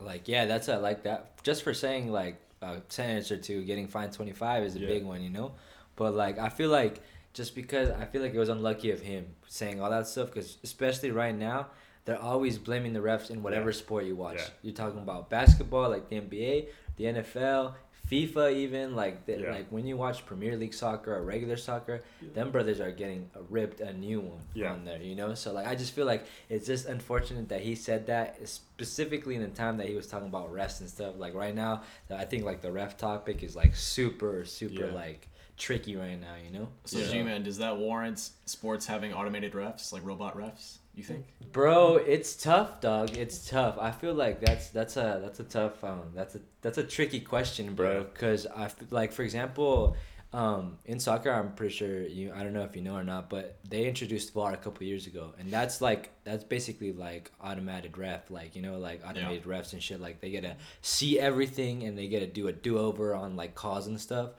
like 0.00 0.28
yeah, 0.28 0.44
that's 0.46 0.68
a 0.68 0.78
like 0.78 1.02
that. 1.04 1.42
Just 1.42 1.62
for 1.62 1.74
saying 1.74 2.10
like 2.10 2.36
a 2.62 2.80
sentence 2.88 3.30
or 3.30 3.36
two, 3.36 3.62
getting 3.64 3.88
fined 3.88 4.12
twenty 4.12 4.32
five 4.32 4.62
is 4.64 4.76
a 4.76 4.80
Yeah. 4.80 4.88
big 4.88 5.04
one, 5.04 5.22
you 5.22 5.30
know. 5.30 5.52
But 5.96 6.14
like 6.14 6.38
I 6.38 6.48
feel 6.48 6.70
like 6.70 7.00
just 7.34 7.54
because 7.54 7.90
I 7.90 8.06
feel 8.06 8.22
like 8.22 8.32
it 8.32 8.38
was 8.38 8.48
unlucky 8.48 8.90
of 8.90 9.00
him 9.00 9.26
saying 9.46 9.80
all 9.82 9.90
that 9.90 10.06
stuff 10.06 10.28
because 10.32 10.56
especially 10.64 11.10
right 11.10 11.34
now 11.36 11.66
they're 12.06 12.20
always 12.20 12.58
blaming 12.58 12.92
the 12.92 13.00
refs 13.00 13.30
in 13.30 13.42
whatever 13.42 13.70
Yeah. 13.70 13.76
sport 13.76 14.04
you 14.04 14.16
watch. 14.16 14.36
Yeah. 14.38 14.48
You're 14.62 14.74
talking 14.74 15.00
about 15.00 15.28
basketball, 15.30 15.88
like 15.90 16.08
the 16.08 16.16
NBA, 16.16 16.68
the 16.96 17.04
NFL. 17.04 17.74
FIFA 18.10 18.52
even 18.54 18.94
like 18.94 19.24
the, 19.24 19.38
Yeah. 19.40 19.50
like 19.52 19.68
when 19.70 19.86
you 19.86 19.96
watch 19.96 20.26
Premier 20.26 20.56
League 20.58 20.74
soccer 20.74 21.14
or 21.16 21.22
regular 21.24 21.56
soccer, 21.56 22.02
them 22.34 22.50
brothers 22.50 22.78
are 22.78 22.92
getting 22.92 23.30
ripped 23.48 23.80
a 23.80 23.94
new 23.94 24.20
one 24.20 24.42
Yeah. 24.52 24.74
on 24.74 24.84
there, 24.84 25.00
you 25.00 25.14
know. 25.14 25.32
So 25.34 25.54
like 25.54 25.66
I 25.66 25.74
just 25.74 25.94
feel 25.94 26.04
like 26.04 26.26
it's 26.50 26.66
just 26.66 26.84
unfortunate 26.86 27.48
that 27.48 27.62
he 27.62 27.74
said 27.74 28.06
that 28.08 28.46
specifically 28.46 29.34
in 29.36 29.40
the 29.40 29.48
time 29.48 29.78
that 29.78 29.88
he 29.88 29.94
was 29.94 30.06
talking 30.06 30.28
about 30.28 30.52
refs 30.52 30.80
and 30.80 30.88
stuff. 30.90 31.14
Like 31.16 31.32
right 31.34 31.54
now, 31.54 31.82
I 32.10 32.26
think 32.26 32.44
like 32.44 32.60
the 32.60 32.70
ref 32.70 32.98
topic 32.98 33.42
is 33.42 33.56
like 33.56 33.74
super 33.74 34.44
super 34.44 34.84
Yeah. 34.86 34.92
like 34.92 35.28
tricky 35.56 35.96
right 35.96 36.20
now, 36.20 36.34
you 36.44 36.50
know. 36.58 36.68
So, 36.84 36.98
Yeah. 36.98 37.08
G-Man, 37.08 37.42
does 37.42 37.58
that 37.58 37.76
warrant 37.76 38.30
sports 38.46 38.86
having 38.86 39.12
automated 39.12 39.52
refs, 39.52 39.92
like 39.92 40.04
robot 40.04 40.36
refs, 40.36 40.78
you 40.94 41.04
think? 41.04 41.26
Bro, 41.52 41.96
it's 42.06 42.34
tough, 42.34 42.80
dog. 42.80 43.16
It's 43.16 43.48
tough. 43.48 43.76
I 43.78 43.90
feel 43.92 44.14
like 44.14 44.40
that's 44.40 44.68
that's 44.70 44.96
a 44.96 45.20
that's 45.22 45.40
a 45.40 45.44
tough 45.44 45.82
um 45.84 46.10
that's 46.14 46.34
a 46.34 46.40
that's 46.62 46.78
a 46.78 46.82
tricky 46.84 47.20
question, 47.20 47.74
bro. 47.74 47.98
Yeah. 47.98 48.04
Cause 48.14 48.46
I 48.46 48.68
like 48.90 49.12
for 49.12 49.22
example, 49.22 49.96
um 50.32 50.78
in 50.86 50.98
soccer, 50.98 51.30
I'm 51.30 51.52
pretty 51.52 51.72
sure 51.74 52.02
you 52.02 52.32
I 52.34 52.42
don't 52.42 52.52
know 52.54 52.64
if 52.64 52.74
you 52.74 52.82
know 52.82 52.96
or 52.96 53.04
not, 53.04 53.30
but 53.30 53.58
they 53.68 53.86
introduced 53.86 54.34
VAR 54.34 54.52
a 54.52 54.56
couple 54.56 54.84
years 54.84 55.06
ago, 55.06 55.32
and 55.38 55.48
that's 55.52 55.80
like 55.80 56.10
that's 56.24 56.42
basically 56.42 56.92
like 56.92 57.30
automated 57.40 57.96
ref, 57.96 58.30
like 58.30 58.56
you 58.56 58.62
know 58.62 58.78
like 58.78 59.00
automated 59.06 59.44
refs 59.44 59.72
and 59.74 59.80
shit. 59.82 60.00
Like 60.00 60.20
they 60.20 60.30
get 60.30 60.42
to 60.42 60.56
see 60.82 61.20
everything 61.20 61.84
and 61.84 61.96
they 61.96 62.08
get 62.08 62.20
to 62.20 62.26
do 62.26 62.48
a 62.48 62.52
do 62.52 62.78
over 62.78 63.14
on 63.14 63.36
like 63.36 63.54
calls 63.54 63.86
and 63.86 64.00
stuff. 64.00 64.30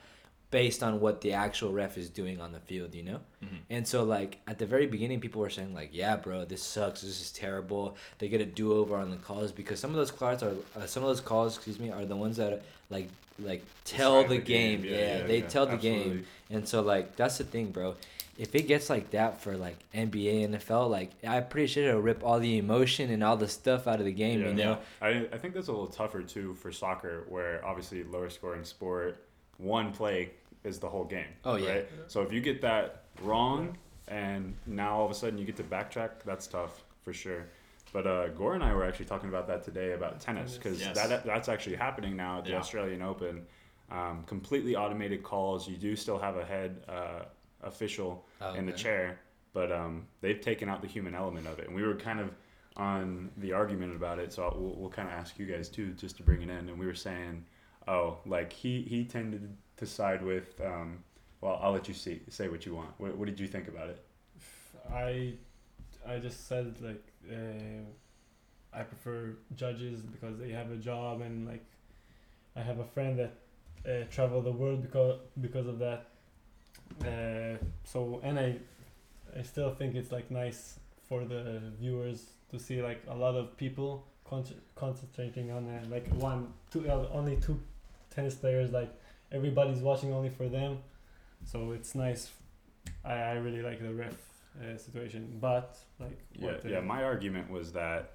Based 0.55 0.81
on 0.81 1.01
what 1.01 1.19
the 1.19 1.33
actual 1.33 1.73
ref 1.73 1.97
is 1.97 2.09
doing 2.09 2.39
on 2.39 2.53
the 2.53 2.61
field, 2.61 2.95
you 2.95 3.03
know? 3.03 3.19
Mhm. 3.43 3.59
And 3.69 3.83
so, 3.85 4.05
like 4.05 4.37
at 4.47 4.57
the 4.57 4.65
very 4.65 4.87
beginning, 4.87 5.19
people 5.19 5.41
were 5.41 5.49
saying 5.49 5.73
like, 5.73 5.89
"Yeah, 5.91 6.15
bro, 6.15 6.45
this 6.45 6.63
sucks. 6.63 7.01
This 7.01 7.19
is 7.19 7.31
terrible." 7.33 7.97
They 8.19 8.29
get 8.29 8.39
a 8.39 8.45
do 8.45 8.71
over 8.71 8.95
on 8.95 9.09
the 9.11 9.17
calls 9.17 9.51
because 9.51 9.81
some 9.81 9.89
of 9.91 9.97
those 9.97 10.11
calls 10.11 10.41
are 10.43 10.55
uh, 10.77 10.85
some 10.85 11.03
of 11.03 11.09
those 11.09 11.19
calls, 11.19 11.57
excuse 11.57 11.77
me, 11.77 11.89
are 11.91 12.05
the 12.05 12.15
ones 12.15 12.37
that 12.37 12.61
like 12.89 13.09
like 13.39 13.63
tell 13.83 14.21
Decide 14.23 14.29
the, 14.29 14.41
game. 14.43 14.85
Yeah, 14.85 15.23
they 15.27 15.41
tell 15.41 15.65
the 15.65 15.77
game. 15.77 16.25
And 16.49 16.65
so, 16.65 16.81
like 16.81 17.17
that's 17.17 17.37
the 17.37 17.43
thing, 17.43 17.71
bro. 17.71 17.95
If 18.37 18.55
it 18.55 18.67
gets 18.67 18.89
like 18.89 19.11
that 19.11 19.41
for 19.41 19.57
like 19.57 19.77
NBA, 19.93 20.47
NFL, 20.49 20.89
like 20.89 21.11
I'm 21.27 21.47
pretty 21.47 21.67
sure 21.67 21.83
it'll 21.89 22.01
rip 22.01 22.23
all 22.23 22.39
the 22.39 22.57
emotion 22.57 23.09
and 23.11 23.23
all 23.25 23.37
the 23.37 23.47
stuff 23.49 23.87
out 23.87 23.99
of 23.99 24.05
the 24.05 24.11
game. 24.25 24.39
Yeah. 24.41 24.47
You 24.47 24.53
know? 24.53 24.77
I, 25.01 25.09
I 25.33 25.37
think 25.37 25.53
that's 25.53 25.67
a 25.67 25.71
little 25.71 25.93
tougher 26.01 26.21
too 26.21 26.53
for 26.55 26.71
soccer, 26.71 27.25
where 27.27 27.63
obviously 27.65 28.03
lower 28.03 28.29
scoring 28.29 28.63
sport, 28.63 29.17
one 29.57 29.91
play 29.91 30.31
is 30.65 30.79
the 30.79 30.89
whole 30.89 31.05
game. 31.05 31.27
Oh, 31.43 31.55
yeah. 31.55 31.69
Right? 31.71 31.89
So 32.07 32.21
if 32.21 32.31
you 32.33 32.41
get 32.41 32.61
that 32.61 33.03
wrong, 33.21 33.77
and 34.07 34.53
now 34.65 34.97
all 34.97 35.05
of 35.05 35.11
a 35.11 35.15
sudden 35.15 35.37
you 35.37 35.45
get 35.45 35.55
to 35.57 35.63
backtrack, 35.63 36.23
that's 36.25 36.47
tough 36.47 36.83
for 37.03 37.13
sure. 37.13 37.45
But 37.93 38.07
uh, 38.07 38.27
Goor 38.29 38.55
and 38.55 38.63
I 38.63 38.73
were 38.73 38.83
actually 38.83 39.05
talking 39.05 39.29
about 39.29 39.47
that 39.47 39.63
today 39.63 39.93
about 39.93 40.19
tennis 40.19 40.55
because 40.57 40.79
Yes. 40.81 40.95
that 40.95 41.25
that's 41.25 41.47
actually 41.47 41.75
happening 41.77 42.15
now 42.15 42.39
at 42.39 42.45
the 42.45 42.51
Yeah. 42.51 42.57
Australian 42.59 43.01
Open. 43.01 43.45
Um, 43.91 44.23
completely 44.25 44.75
automated 44.75 45.21
calls. 45.23 45.67
You 45.69 45.77
do 45.77 45.95
still 45.95 46.17
have 46.17 46.35
a 46.37 46.43
head 46.43 46.83
uh, 46.89 47.21
official 47.61 48.25
Oh, 48.41 48.53
in 48.55 48.65
the 48.65 48.71
chair, 48.73 49.19
but 49.53 49.71
um, 49.71 50.07
they've 50.21 50.41
taken 50.41 50.67
out 50.69 50.81
the 50.81 50.87
human 50.87 51.13
element 51.15 51.45
of 51.47 51.59
it. 51.59 51.67
And 51.67 51.75
we 51.75 51.83
were 51.83 51.93
kind 51.95 52.19
of 52.19 52.31
on 52.77 53.29
the 53.37 53.53
argument 53.53 53.95
about 53.95 54.19
it, 54.19 54.33
so 54.33 54.53
we'll, 54.59 54.75
we'll 54.75 54.89
kind 54.89 55.07
of 55.07 55.13
ask 55.13 55.37
you 55.39 55.45
guys 55.45 55.69
too, 55.69 55.91
just 55.93 56.17
to 56.17 56.23
bring 56.23 56.41
it 56.41 56.49
in. 56.49 56.67
And 56.67 56.77
we 56.79 56.85
were 56.87 56.95
saying, 56.95 57.45
oh, 57.87 58.17
like 58.25 58.51
he 58.51 58.81
he 58.81 59.05
tended 59.05 59.55
to 59.77 59.85
side 59.85 60.23
with. 60.23 60.59
Um, 60.63 61.03
well, 61.41 61.59
I'll 61.61 61.71
let 61.71 61.87
you 61.87 61.93
see 61.93 62.21
say 62.29 62.47
what 62.47 62.65
you 62.65 62.75
want. 62.75 62.89
What, 62.97 63.15
what 63.17 63.27
did 63.27 63.39
you 63.39 63.47
think 63.47 63.67
about 63.67 63.89
it? 63.89 64.03
I 64.91 65.33
I 66.07 66.19
just 66.19 66.47
said 66.47 66.75
like 66.81 67.03
uh, 67.31 67.83
I 68.73 68.83
prefer 68.83 69.35
judges 69.55 70.01
because 70.01 70.37
they 70.37 70.49
have 70.49 70.71
a 70.71 70.77
job 70.77 71.21
and 71.21 71.47
like 71.47 71.65
I 72.55 72.61
have 72.61 72.79
a 72.79 72.85
friend 72.85 73.19
that 73.19 73.33
uh, 73.87 74.05
travel 74.09 74.41
the 74.41 74.51
world 74.51 74.81
because 74.81 75.19
because 75.41 75.67
of 75.67 75.79
that. 75.79 76.07
Uh, 77.01 77.57
so 77.83 78.21
and 78.23 78.39
I 78.39 78.57
I 79.37 79.41
still 79.41 79.73
think 79.73 79.95
it's 79.95 80.11
like 80.11 80.31
nice 80.31 80.79
for 81.07 81.25
the 81.25 81.61
viewers 81.79 82.25
to 82.51 82.59
see 82.59 82.81
like 82.81 83.01
a 83.07 83.15
lot 83.15 83.35
of 83.35 83.57
people 83.57 84.05
con- 84.27 84.45
concentrating 84.75 85.51
on 85.51 85.67
uh, 85.67 85.83
like 85.89 86.07
one 86.15 86.53
two 86.71 86.89
uh, 86.89 87.07
only 87.11 87.37
two 87.37 87.59
tennis 88.09 88.35
players 88.35 88.71
like 88.71 88.91
everybody's 89.31 89.79
watching 89.79 90.13
only 90.13 90.29
for 90.29 90.47
them 90.47 90.77
so 91.43 91.71
it's 91.71 91.95
nice 91.95 92.31
I, 93.03 93.13
I 93.13 93.31
really 93.33 93.61
like 93.61 93.81
the 93.81 93.93
ref 93.93 94.13
uh, 94.61 94.77
situation 94.77 95.37
but 95.41 95.77
like 95.99 96.19
Yeah, 96.33 96.45
what 96.45 96.61
the- 96.63 96.69
yeah. 96.71 96.79
My 96.81 97.03
argument 97.03 97.49
was 97.49 97.71
that, 97.73 98.11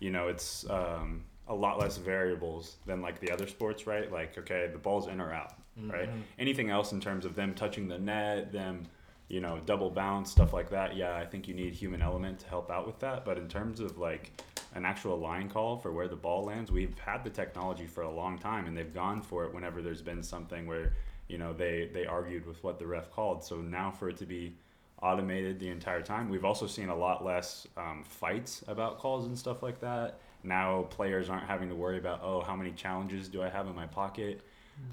you 0.00 0.10
know, 0.10 0.28
it's 0.28 0.68
um, 0.70 1.24
a 1.46 1.54
lot 1.54 1.78
less 1.78 1.96
variables 1.98 2.76
than 2.86 3.00
like 3.00 3.20
the 3.20 3.30
other 3.30 3.46
sports, 3.46 3.86
right? 3.86 4.10
Like, 4.12 4.36
okay, 4.38 4.68
the 4.72 4.78
ball's 4.78 5.06
in 5.08 5.20
or 5.20 5.32
out, 5.32 5.54
right? 5.86 6.08
Mhm. 6.08 6.22
Anything 6.38 6.70
else 6.70 6.92
in 6.92 7.00
terms 7.00 7.24
of 7.24 7.34
them 7.34 7.54
touching 7.54 7.86
the 7.88 7.98
net, 7.98 8.52
them, 8.52 8.84
you 9.28 9.40
know, 9.40 9.60
double 9.66 9.90
bounce, 9.90 10.30
stuff 10.30 10.52
like 10.52 10.70
that. 10.70 10.96
Yeah, 10.96 11.14
I 11.16 11.24
think 11.26 11.46
you 11.48 11.54
need 11.54 11.74
human 11.74 12.02
element 12.02 12.40
to 12.40 12.48
help 12.48 12.70
out 12.70 12.86
with 12.86 12.98
that. 13.00 13.24
But 13.24 13.38
in 13.38 13.46
terms 13.48 13.80
of 13.80 13.98
like 13.98 14.32
an 14.78 14.84
actual 14.84 15.18
line 15.18 15.50
call 15.50 15.76
for 15.76 15.92
where 15.92 16.08
the 16.08 16.16
ball 16.16 16.44
lands. 16.44 16.72
We've 16.72 16.98
had 16.98 17.24
the 17.24 17.30
technology 17.30 17.86
for 17.86 18.02
a 18.02 18.10
long 18.10 18.38
time, 18.38 18.66
and 18.66 18.76
they've 18.76 18.94
gone 18.94 19.20
for 19.20 19.44
it 19.44 19.52
whenever 19.52 19.82
there's 19.82 20.00
been 20.00 20.22
something 20.22 20.66
where 20.66 20.94
you 21.28 21.36
know 21.36 21.52
they 21.52 21.90
they 21.92 22.06
argued 22.06 22.46
with 22.46 22.62
what 22.64 22.78
the 22.78 22.86
ref 22.86 23.10
called. 23.10 23.44
So 23.44 23.56
now 23.56 23.90
for 23.90 24.08
it 24.08 24.16
to 24.18 24.26
be 24.26 24.54
automated 25.02 25.58
the 25.58 25.68
entire 25.68 26.00
time, 26.00 26.30
we've 26.30 26.44
also 26.44 26.66
seen 26.66 26.88
a 26.88 26.96
lot 26.96 27.24
less 27.24 27.66
um, 27.76 28.02
fights 28.04 28.64
about 28.68 28.98
calls 28.98 29.26
and 29.26 29.36
stuff 29.36 29.62
like 29.62 29.80
that. 29.80 30.20
Now 30.44 30.82
players 30.90 31.28
aren't 31.28 31.46
having 31.46 31.68
to 31.68 31.74
worry 31.74 31.98
about 31.98 32.20
oh 32.22 32.40
how 32.40 32.56
many 32.56 32.70
challenges 32.70 33.28
do 33.28 33.42
I 33.42 33.48
have 33.48 33.66
in 33.66 33.74
my 33.74 33.86
pocket. 33.86 34.40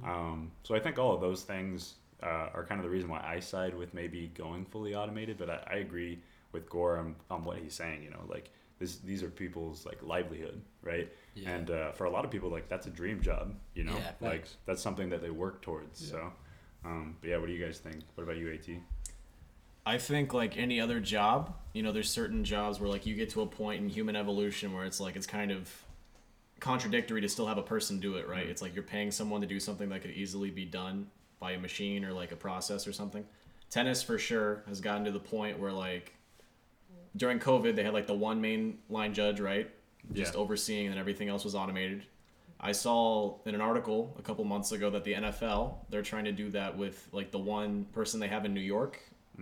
Um, 0.04 0.52
so 0.64 0.74
I 0.74 0.80
think 0.80 0.98
all 0.98 1.14
of 1.14 1.22
those 1.22 1.44
things 1.44 1.94
uh, 2.24 2.50
are 2.56 2.66
kind 2.68 2.80
of 2.80 2.84
the 2.84 2.90
reason 2.90 3.08
why 3.08 3.24
I 3.24 3.40
side 3.40 3.76
with 3.76 3.94
maybe 3.94 4.32
going 4.34 4.66
fully 4.66 4.96
automated. 4.96 5.38
But 5.38 5.52
I, 5.52 5.60
I 5.68 5.76
agree 5.76 6.20
with 6.52 6.68
Goor 6.70 6.98
on, 6.98 7.16
on 7.30 7.44
what 7.44 7.58
he's 7.60 7.76
saying. 7.76 8.02
You 8.02 8.10
know, 8.10 8.24
like 8.28 8.50
this, 8.80 8.98
these 8.98 9.24
are 9.24 9.30
people's 9.30 9.86
like 9.86 10.00
livelihood, 10.04 10.62
right? 10.82 11.12
Yeah. 11.34 11.50
And 11.52 11.72
uh, 11.72 11.92
for 11.92 12.06
a 12.06 12.10
lot 12.10 12.26
of 12.26 12.32
people, 12.32 12.50
like 12.50 12.68
that's 12.68 12.88
a 12.88 12.90
dream 12.90 13.22
job. 13.22 13.56
You 13.74 13.86
know, 13.86 13.96
Yeah, 13.96 14.12
like 14.22 14.48
that's 14.66 14.82
something 14.82 15.10
that 15.10 15.22
they 15.22 15.30
work 15.30 15.62
towards. 15.62 16.02
Yeah. 16.02 16.12
So, 16.12 16.34
um, 16.86 17.16
but 17.22 17.30
yeah, 17.30 17.38
what 17.38 17.48
do 17.48 17.54
you 17.54 17.64
guys 17.64 17.80
think? 17.80 17.98
What 18.16 18.24
about 18.24 18.38
you, 18.38 18.52
At? 18.52 18.68
I 19.88 19.98
think 20.00 20.34
like 20.34 20.58
any 20.58 20.82
other 20.82 21.00
job, 21.00 21.54
you 21.74 21.84
know, 21.84 21.92
there's 21.92 22.10
certain 22.10 22.44
jobs 22.44 22.80
where 22.80 22.90
like 22.90 23.06
you 23.06 23.16
get 23.16 23.30
to 23.32 23.42
a 23.42 23.46
point 23.46 23.82
in 23.84 23.90
human 23.90 24.16
evolution 24.16 24.74
where 24.74 24.86
it's 24.86 25.00
like 25.00 25.16
it's 25.16 25.28
kind 25.28 25.52
of 25.52 25.72
contradictory 26.60 27.22
to 27.22 27.30
still 27.30 27.46
have 27.46 27.58
a 27.58 27.64
person 27.64 28.00
do 28.00 28.16
it, 28.16 28.28
right? 28.28 28.48
Mhm. 28.48 28.50
It's 28.50 28.62
like 28.62 28.74
you're 28.74 28.84
paying 28.84 29.12
someone 29.12 29.42
to 29.42 29.48
do 29.48 29.60
something 29.60 29.90
that 29.90 30.02
could 30.02 30.12
easily 30.12 30.50
be 30.50 30.66
done 30.66 31.08
by 31.40 31.52
a 31.52 31.60
machine 31.60 32.04
or 32.04 32.14
like 32.14 32.32
a 32.32 32.36
process 32.36 32.88
or 32.88 32.94
something. 32.94 33.26
Tennis 33.70 34.02
for 34.02 34.18
sure 34.18 34.64
has 34.68 34.82
gotten 34.82 35.06
to 35.06 35.12
the 35.12 35.20
point 35.20 35.60
where 35.60 35.72
like 35.72 36.15
during 37.16 37.40
COVID 37.40 37.76
they 37.76 37.84
had 37.84 37.94
like 37.94 38.08
the 38.08 38.14
one 38.14 38.42
main 38.42 38.80
line 38.90 39.14
judge, 39.14 39.40
right? 39.40 39.70
Just 40.14 40.34
Yeah. 40.34 40.40
overseeing 40.40 40.88
and 40.88 40.98
everything 41.00 41.30
else 41.30 41.44
was 41.44 41.56
automated. 41.56 42.04
I 42.60 42.72
saw 42.72 43.38
in 43.46 43.54
an 43.56 43.62
article 43.62 44.16
a 44.18 44.22
couple 44.22 44.44
months 44.46 44.72
ago 44.72 44.90
that 44.92 45.04
the 45.04 45.14
NFL 45.14 45.86
they're 45.90 46.02
trying 46.02 46.26
to 46.26 46.32
do 46.32 46.50
that 46.52 46.78
with 46.78 47.08
like 47.12 47.32
the 47.32 47.40
one 47.40 47.86
person 47.94 48.20
they 48.20 48.28
have 48.28 48.46
in 48.46 48.54
New 48.54 48.62
York, 48.62 49.00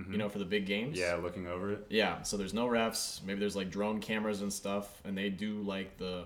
you 0.10 0.18
know, 0.18 0.28
for 0.30 0.40
the 0.40 0.46
big 0.46 0.66
games. 0.66 0.98
Mm-hmm. 0.98 1.18
Yeah, 1.18 1.22
looking 1.24 1.46
over 1.48 1.72
it. 1.74 1.86
Yeah, 1.90 2.22
so 2.24 2.36
there's 2.38 2.54
no 2.54 2.68
refs. 2.68 3.24
Maybe 3.24 3.40
there's 3.40 3.56
like 3.56 3.70
drone 3.70 4.00
cameras 4.02 4.42
and 4.42 4.52
stuff, 4.52 5.02
and 5.06 5.16
they 5.18 5.30
do 5.30 5.62
like 5.62 5.98
the 5.98 6.26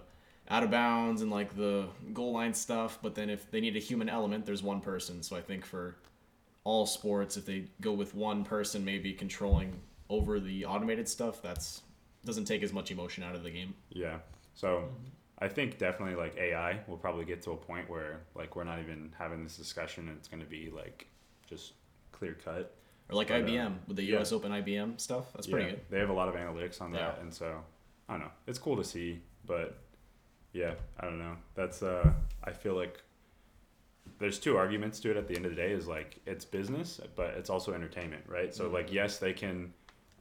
out 0.50 0.64
of 0.64 0.72
bounds 0.72 1.22
and 1.22 1.30
like 1.30 1.56
the 1.58 1.88
goal 2.14 2.32
line 2.32 2.54
stuff. 2.54 3.00
But 3.02 3.16
then 3.16 3.30
if 3.30 3.52
they 3.52 3.60
need 3.60 3.76
a 3.76 3.80
human 3.80 4.08
element, 4.08 4.46
there's 4.46 4.64
one 4.64 4.80
person. 4.80 5.22
So 5.22 5.36
I 5.36 5.42
think 5.42 5.66
for 5.66 5.96
all 6.64 6.86
sports, 6.86 7.36
if 7.36 7.46
they 7.46 7.66
go 7.82 7.92
with 7.92 8.16
one 8.16 8.46
person, 8.46 8.86
maybe 8.86 9.12
controlling 9.14 9.74
over 10.10 10.40
the 10.40 10.66
automated 10.66 11.08
stuff, 11.08 11.42
that's 11.42 11.82
doesn't 12.26 12.46
take 12.46 12.64
as 12.64 12.74
much 12.74 12.92
emotion 12.92 13.24
out 13.24 13.36
of 13.36 13.44
the 13.44 13.50
game. 13.52 13.74
Yeah. 13.90 14.18
So 14.54 14.90
I 15.40 15.48
think 15.48 15.78
definitely 15.78 16.16
like 16.16 16.36
AI 16.38 16.80
will 16.88 16.98
probably 16.98 17.26
get 17.26 17.42
to 17.44 17.52
a 17.52 17.56
point 17.56 17.90
where 17.90 18.22
like 18.36 18.56
we're 18.56 18.64
not 18.64 18.80
even 18.80 19.14
having 19.18 19.44
this 19.44 19.56
discussion 19.56 20.10
and 20.10 20.18
it's 20.18 20.28
going 20.28 20.42
to 20.44 20.50
be 20.50 20.70
like 20.76 21.08
just 21.48 21.74
clear 22.12 22.36
cut. 22.44 22.76
Or 23.10 23.16
like 23.16 23.30
But, 23.30 23.44
uh, 23.44 23.46
IBM 23.46 23.74
with 23.88 23.98
the 23.98 24.04
yeah. 24.04 24.20
US 24.20 24.32
Open 24.34 24.52
IBM 24.52 25.00
stuff. 25.00 25.32
That's 25.34 25.48
pretty 25.48 25.66
yeah, 25.66 25.72
good. 25.72 25.82
They 25.90 26.00
have 26.00 26.10
a 26.10 26.14
lot 26.14 26.28
of 26.28 26.36
analytics 26.36 26.82
on 26.82 26.92
that, 26.92 27.16
Yeah. 27.18 27.22
and 27.22 27.34
so 27.34 27.62
I 28.10 28.14
don't 28.14 28.24
know. 28.24 28.32
It's 28.48 28.60
cool 28.60 28.76
to 28.78 28.84
see, 28.84 29.22
but 29.46 29.78
yeah, 30.54 30.74
I 31.00 31.06
don't 31.06 31.20
know. 31.20 31.36
That's 31.56 31.84
uh, 31.84 32.12
I 32.44 32.52
feel 32.52 32.76
like 32.76 33.02
there's 34.20 34.40
two 34.40 34.58
arguments 34.58 35.00
to 35.02 35.12
it. 35.12 35.18
At 35.18 35.28
the 35.28 35.36
end 35.36 35.46
of 35.46 35.52
the 35.52 35.56
day, 35.58 35.72
is 35.72 35.88
like 35.88 36.18
it's 36.26 36.44
business, 36.46 37.00
but 37.16 37.36
it's 37.38 37.50
also 37.50 37.74
entertainment, 37.74 38.24
right? 38.28 38.54
So 38.54 38.68
like, 38.70 38.92
yes, 38.92 39.20
they 39.20 39.34
can, 39.34 39.74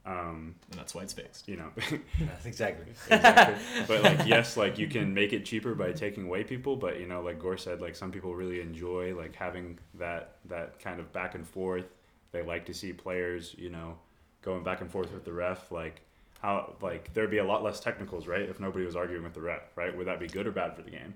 um, 0.07 0.55
And 0.71 0.79
that's 0.79 0.95
why 0.95 1.01
it's 1.03 1.13
fixed. 1.13 1.47
you 1.49 1.57
know, 1.57 1.69
That's 2.19 2.45
exactly. 2.45 2.85
exactly. 3.09 3.55
but 3.87 4.03
like, 4.03 4.25
yes, 4.25 4.55
like 4.57 4.77
you 4.79 4.87
can 4.87 5.13
make 5.13 5.33
it 5.33 5.45
cheaper 5.45 5.75
by 5.75 5.91
taking 5.91 6.25
away 6.25 6.43
people, 6.43 6.75
but 6.77 6.99
you 6.99 7.07
know, 7.07 7.21
like 7.21 7.39
Goor 7.39 7.57
said, 7.57 7.81
like 7.81 7.95
some 7.95 8.11
people 8.11 8.33
really 8.33 8.61
enjoy 8.61 9.13
like 9.15 9.35
having 9.35 9.77
that 9.95 10.37
that 10.45 10.79
kind 10.79 10.99
of 10.99 11.11
back 11.11 11.35
and 11.35 11.45
forth. 11.45 11.85
They 12.31 12.41
like 12.41 12.65
to 12.67 12.73
see 12.73 12.93
players, 12.93 13.53
you 13.57 13.69
know, 13.69 13.97
going 14.41 14.63
back 14.63 14.81
and 14.81 14.89
forth 14.89 15.11
with 15.13 15.25
the 15.25 15.33
ref. 15.33 15.71
Like 15.71 16.01
how 16.39 16.75
like 16.81 17.13
there'd 17.13 17.31
be 17.31 17.39
a 17.39 17.43
lot 17.45 17.63
less 17.63 17.79
technicals, 17.79 18.27
right? 18.27 18.47
If 18.47 18.59
nobody 18.59 18.85
was 18.85 18.95
arguing 18.95 19.23
with 19.23 19.33
the 19.33 19.41
ref, 19.41 19.61
right? 19.75 19.95
Would 19.95 20.07
that 20.07 20.19
be 20.19 20.27
good 20.27 20.47
or 20.47 20.51
bad 20.51 20.75
for 20.75 20.83
the 20.83 20.91
game? 20.91 21.15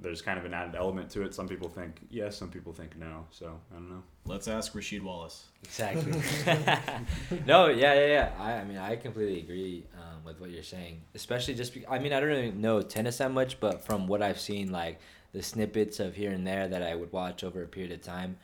There's 0.00 0.20
kind 0.20 0.38
of 0.38 0.44
an 0.44 0.52
added 0.52 0.74
element 0.74 1.10
to 1.10 1.22
it. 1.22 1.34
Some 1.34 1.48
people 1.48 1.68
think 1.68 2.00
yes, 2.10 2.36
some 2.36 2.50
people 2.50 2.72
think 2.72 2.96
no. 2.96 3.26
So 3.30 3.58
I 3.72 3.74
don't 3.76 3.90
know. 3.90 4.02
Let's 4.26 4.48
ask 4.48 4.72
Rasheed 4.72 5.02
Wallace. 5.02 5.44
Exactly. 5.62 6.12
no, 7.46 7.68
yeah, 7.68 7.94
yeah, 7.94 8.06
yeah. 8.06 8.32
I, 8.38 8.52
I 8.52 8.64
mean, 8.64 8.78
I 8.78 8.96
completely 8.96 9.40
agree 9.40 9.84
um, 9.98 10.24
with 10.24 10.40
what 10.40 10.50
you're 10.50 10.62
saying. 10.62 11.02
Especially 11.14 11.54
just, 11.54 11.74
be- 11.74 11.86
I 11.86 11.98
mean, 11.98 12.12
I 12.12 12.20
don't 12.20 12.30
really 12.30 12.50
know 12.50 12.80
tennis 12.80 13.18
that 13.18 13.32
much, 13.32 13.60
but 13.60 13.84
from 13.84 14.06
what 14.06 14.22
I've 14.22 14.40
seen, 14.40 14.72
like 14.72 14.98
the 15.32 15.42
snippets 15.42 16.00
of 16.00 16.14
here 16.14 16.30
and 16.30 16.46
there 16.46 16.68
that 16.68 16.82
I 16.82 16.94
would 16.94 17.12
watch 17.12 17.44
over 17.44 17.62
a 17.62 17.66
period 17.66 17.92
of 17.92 18.00
time, 18.02 18.38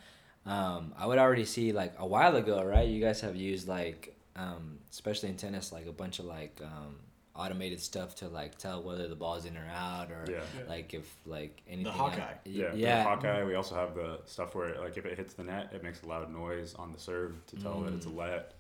um, 0.44 0.92
I 0.98 1.06
would 1.06 1.18
already 1.18 1.46
see 1.46 1.72
like 1.72 1.94
a 1.98 2.06
while 2.06 2.36
ago, 2.36 2.62
right? 2.62 2.86
You 2.86 3.00
guys 3.00 3.22
have 3.22 3.36
used 3.36 3.66
like, 3.66 4.14
um, 4.36 4.78
especially 4.90 5.30
in 5.30 5.36
tennis, 5.36 5.72
like 5.72 5.86
a 5.86 5.92
bunch 5.92 6.18
of 6.18 6.26
like 6.26 6.60
um, 6.62 6.96
automated 7.40 7.80
stuff 7.80 8.14
to 8.16 8.28
like 8.28 8.52
tell 8.58 8.82
whether 8.82 9.06
the 9.08 9.14
ball's 9.16 9.44
in 9.44 9.56
or 9.56 9.68
out, 9.74 10.08
or 10.10 10.24
Yeah. 10.30 10.36
Yeah. 10.56 10.68
like 10.68 10.94
if 10.94 11.06
like 11.26 11.54
anything. 11.66 11.84
The 11.84 11.90
Hawkeye. 11.92 12.18
y- 12.20 12.36
Yeah, 12.60 12.74
yeah. 12.74 12.96
The 13.02 13.08
Hawkeye. 13.10 13.44
We 13.44 13.54
also 13.54 13.74
have 13.74 13.94
the 13.94 14.20
stuff 14.26 14.54
where, 14.54 14.78
like, 14.80 14.96
if 14.96 15.04
it 15.06 15.16
hits 15.16 15.34
the 15.34 15.44
net, 15.44 15.70
it 15.72 15.82
makes 15.82 16.02
a 16.02 16.06
loud 16.06 16.30
noise 16.32 16.74
on 16.74 16.92
the 16.92 16.98
serve 16.98 17.34
to 17.46 17.56
tell 17.56 17.80
that 17.82 17.92
it's 17.94 18.06
a 18.06 18.10
Mm. 18.10 18.16
let. 18.16 18.54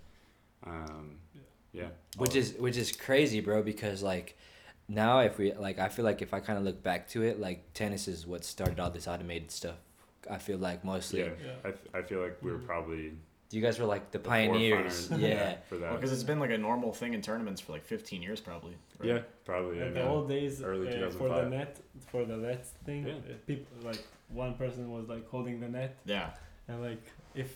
Um, 0.64 1.18
yeah. 1.72 1.88
which 2.18 2.34
is 2.36 2.54
which 2.58 2.76
is 2.76 2.90
crazy 2.92 3.40
bro 3.40 3.62
because 3.62 4.02
like 4.02 4.36
now 4.88 5.20
if 5.20 5.38
we 5.38 5.52
like 5.54 5.78
i 5.78 5.88
feel 5.88 6.04
like 6.04 6.20
if 6.20 6.34
i 6.34 6.40
kind 6.40 6.58
of 6.58 6.64
look 6.64 6.82
back 6.82 7.08
to 7.08 7.22
it 7.22 7.38
like 7.40 7.72
tennis 7.74 8.08
is 8.08 8.26
what 8.26 8.44
started 8.44 8.80
all 8.80 8.90
this 8.90 9.06
automated 9.06 9.50
stuff 9.52 9.76
i 10.28 10.36
feel 10.36 10.58
like 10.58 10.84
mostly 10.84 11.20
yeah. 11.20 11.28
Yeah. 11.46 11.52
I, 11.64 11.70
th- 11.70 11.88
I 11.94 12.02
feel 12.02 12.20
like 12.22 12.36
we 12.42 12.50
were 12.50 12.58
Mhm. 12.58 12.66
probably 12.66 13.12
you 13.50 13.60
guys 13.62 13.78
were 13.78 13.86
like 13.86 14.10
the 14.10 14.18
the 14.18 14.24
pioneers 14.28 15.06
forefrunters, 15.08 15.20
yeah 15.20 15.56
for 15.68 15.76
that. 15.78 15.92
Because 15.94 16.12
it's 16.12 16.22
been 16.22 16.38
like 16.40 16.50
a 16.50 16.58
normal 16.58 16.92
thing 16.92 17.14
in 17.14 17.22
tournaments 17.22 17.60
for 17.60 17.72
like 17.72 17.84
15 17.84 18.22
years, 18.22 18.40
probably. 18.40 18.76
right? 18.98 19.08
yeah, 19.08 19.18
probably. 19.44 19.78
Yeah, 19.78 19.84
Like 19.86 19.94
the 19.94 20.00
yeah. 20.00 20.08
old 20.08 20.28
days 20.28 20.62
Early 20.62 20.88
uh, 21.02 21.10
for 21.10 21.28
the 21.28 21.48
net 21.48 21.80
for 22.10 22.24
the 22.24 22.36
net 22.36 22.66
thing 22.84 23.06
Yeah. 23.06 23.14
uh, 23.14 23.34
people 23.46 23.66
like 23.84 24.02
one 24.28 24.54
person 24.54 24.90
was 24.90 25.08
like 25.08 25.28
holding 25.28 25.58
the 25.60 25.68
net 25.68 25.96
Yeah. 26.04 26.30
and 26.68 26.80
like 26.82 27.02
if 27.34 27.50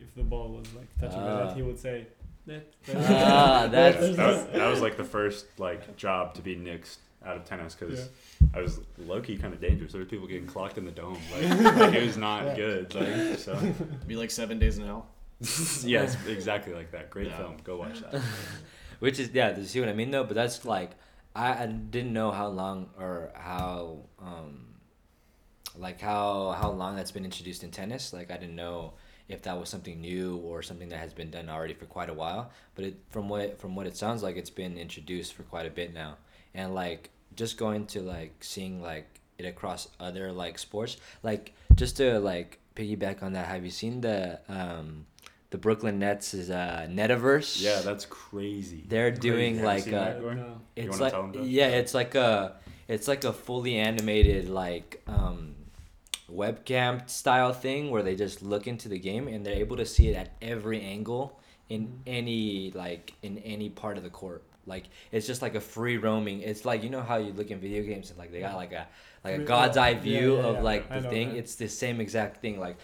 if 0.00 0.14
the 0.14 0.22
ball 0.22 0.48
was 0.50 0.66
like 0.74 0.88
touching 1.00 1.20
the 1.20 1.30
Ah. 1.30 1.44
net 1.46 1.56
he 1.56 1.62
would 1.62 1.78
say 1.78 2.06
net 2.46 2.72
Ah, 2.88 2.92
Yeah, 2.92 3.66
that's- 3.76 4.16
that, 4.16 4.26
was, 4.28 4.46
that 4.46 4.68
was 4.68 4.80
like 4.80 4.96
the 4.96 5.04
first 5.04 5.46
like 5.58 5.96
job 5.96 6.34
to 6.34 6.42
be 6.42 6.54
nixed 6.56 6.98
out 7.24 7.36
of 7.36 7.44
tennis 7.44 7.74
because 7.74 7.98
Yeah. 7.98 8.48
I 8.54 8.60
was 8.60 8.80
low 8.98 9.20
key 9.20 9.36
kind 9.38 9.54
of 9.54 9.60
dangerous. 9.60 9.92
There 9.92 10.00
were 10.00 10.06
people 10.06 10.26
getting 10.26 10.46
clocked 10.46 10.76
in 10.76 10.84
the 10.84 10.90
dome. 10.90 11.16
Like, 11.32 11.74
like 11.76 11.94
it 11.94 12.04
was 12.04 12.16
not 12.16 12.44
Yeah. 12.44 12.56
good. 12.56 12.94
Like 12.94 13.38
so. 13.38 13.56
Be 14.08 14.16
like 14.16 14.30
seven 14.30 14.58
days 14.58 14.76
in 14.78 14.84
hell. 14.84 15.06
yes, 15.84 16.16
exactly 16.26 16.72
like 16.72 16.90
that. 16.92 17.10
Great 17.10 17.28
Yeah. 17.28 17.36
film. 17.38 17.56
Go 17.64 17.76
watch 17.76 18.00
that. 18.00 18.20
which 19.00 19.18
is 19.18 19.30
yeah 19.32 19.56
you 19.58 19.64
see 19.64 19.80
what 19.80 19.88
i 19.88 19.92
mean 19.92 20.12
though 20.12 20.22
but 20.22 20.34
that's 20.36 20.64
like 20.64 20.92
i, 21.34 21.64
I 21.64 21.66
didn't 21.66 22.12
know 22.12 22.30
how 22.30 22.46
long 22.46 22.88
or 22.96 23.32
how 23.34 23.98
um 24.20 24.66
like 25.76 26.00
how 26.00 26.52
how 26.52 26.70
long 26.70 26.94
that's 26.94 27.10
been 27.10 27.24
introduced 27.24 27.64
in 27.64 27.72
tennis 27.72 28.12
like 28.12 28.30
i 28.30 28.36
didn't 28.36 28.54
know 28.54 28.92
if 29.28 29.42
that 29.42 29.58
was 29.58 29.68
something 29.68 30.00
new 30.00 30.36
or 30.36 30.62
something 30.62 30.88
that 30.90 30.98
has 30.98 31.12
been 31.12 31.30
done 31.32 31.48
already 31.48 31.74
for 31.74 31.86
quite 31.86 32.10
a 32.10 32.14
while 32.14 32.52
but 32.76 32.84
it 32.84 32.96
from 33.10 33.28
what 33.28 33.58
from 33.58 33.74
what 33.74 33.86
it 33.88 33.96
sounds 33.96 34.22
like 34.22 34.36
it's 34.36 34.50
been 34.50 34.78
introduced 34.78 35.32
for 35.34 35.42
quite 35.44 35.66
a 35.66 35.70
bit 35.70 35.92
now 35.92 36.16
and 36.54 36.72
like 36.74 37.10
just 37.34 37.56
going 37.56 37.86
to 37.86 38.02
like 38.02 38.32
seeing 38.38 38.80
like 38.80 39.20
it 39.38 39.46
across 39.46 39.88
other 39.98 40.30
like 40.30 40.58
sports 40.60 40.96
like 41.24 41.54
just 41.74 41.96
to 41.96 42.20
like 42.20 42.60
piggyback 42.76 43.20
on 43.22 43.32
that 43.32 43.46
have 43.48 43.64
you 43.64 43.70
seen 43.70 44.00
the 44.00 44.38
um 44.48 45.06
the 45.52 45.58
brooklyn 45.58 45.98
nets 45.98 46.34
is 46.34 46.50
uh 46.50 46.86
netaverse 46.90 47.62
Yeah, 47.62 47.80
that's 47.82 48.04
crazy. 48.06 48.84
they're 48.88 49.10
Crazy. 49.10 49.20
doing 49.20 49.54
Have 49.56 49.60
you 49.62 49.66
like 49.66 49.82
seen 49.84 49.94
uh, 49.94 50.04
that, 50.04 50.60
it's 50.76 50.88
wanna 50.90 51.02
like 51.04 51.12
tell 51.12 51.22
'em, 51.24 51.32
Jeff? 51.32 51.42
yeah 51.44 51.68
it's 51.68 51.94
like 51.94 52.14
a 52.16 52.56
it's 52.88 53.06
like 53.08 53.22
a 53.24 53.32
fully 53.32 53.76
animated 53.76 54.48
like 54.48 55.02
um 55.06 55.54
webcam 56.30 57.08
style 57.08 57.52
thing 57.52 57.90
where 57.90 58.02
they 58.02 58.14
just 58.16 58.42
look 58.42 58.66
into 58.66 58.88
the 58.88 58.98
game 58.98 59.28
and 59.28 59.44
they're 59.44 59.54
able 59.66 59.76
to 59.76 59.84
see 59.86 60.08
it 60.08 60.16
at 60.16 60.30
every 60.40 60.80
angle 60.80 61.38
in 61.68 61.86
Mhm. 61.86 61.98
any 62.06 62.70
like 62.74 63.12
in 63.22 63.38
any 63.38 63.68
part 63.68 63.96
of 63.98 64.02
the 64.02 64.10
court 64.10 64.42
like 64.66 64.84
it's 65.10 65.26
just 65.26 65.42
like 65.42 65.54
a 65.54 65.60
free 65.60 65.96
roaming 65.98 66.40
it's 66.40 66.64
like 66.64 66.82
you 66.82 66.90
know 66.90 67.02
how 67.02 67.16
you 67.16 67.32
look 67.32 67.50
in 67.50 67.58
video 67.60 67.82
games 67.82 68.10
and 68.10 68.18
like 68.18 68.30
they 68.32 68.40
got 68.40 68.56
like 68.56 68.72
a 68.72 68.86
like 69.24 69.34
a 69.34 69.38
god's 69.44 69.76
yeah, 69.76 69.82
eye 69.84 69.90
yeah, 69.90 70.00
view 70.00 70.36
yeah, 70.36 70.42
of 70.48 70.54
yeah. 70.56 70.62
like 70.62 70.88
the 70.88 71.00
know 71.00 71.10
thing 71.10 71.28
that. 71.30 71.36
it's 71.36 71.54
the 71.56 71.68
same 71.68 72.00
exact 72.00 72.40
thing 72.40 72.58
like 72.58 72.76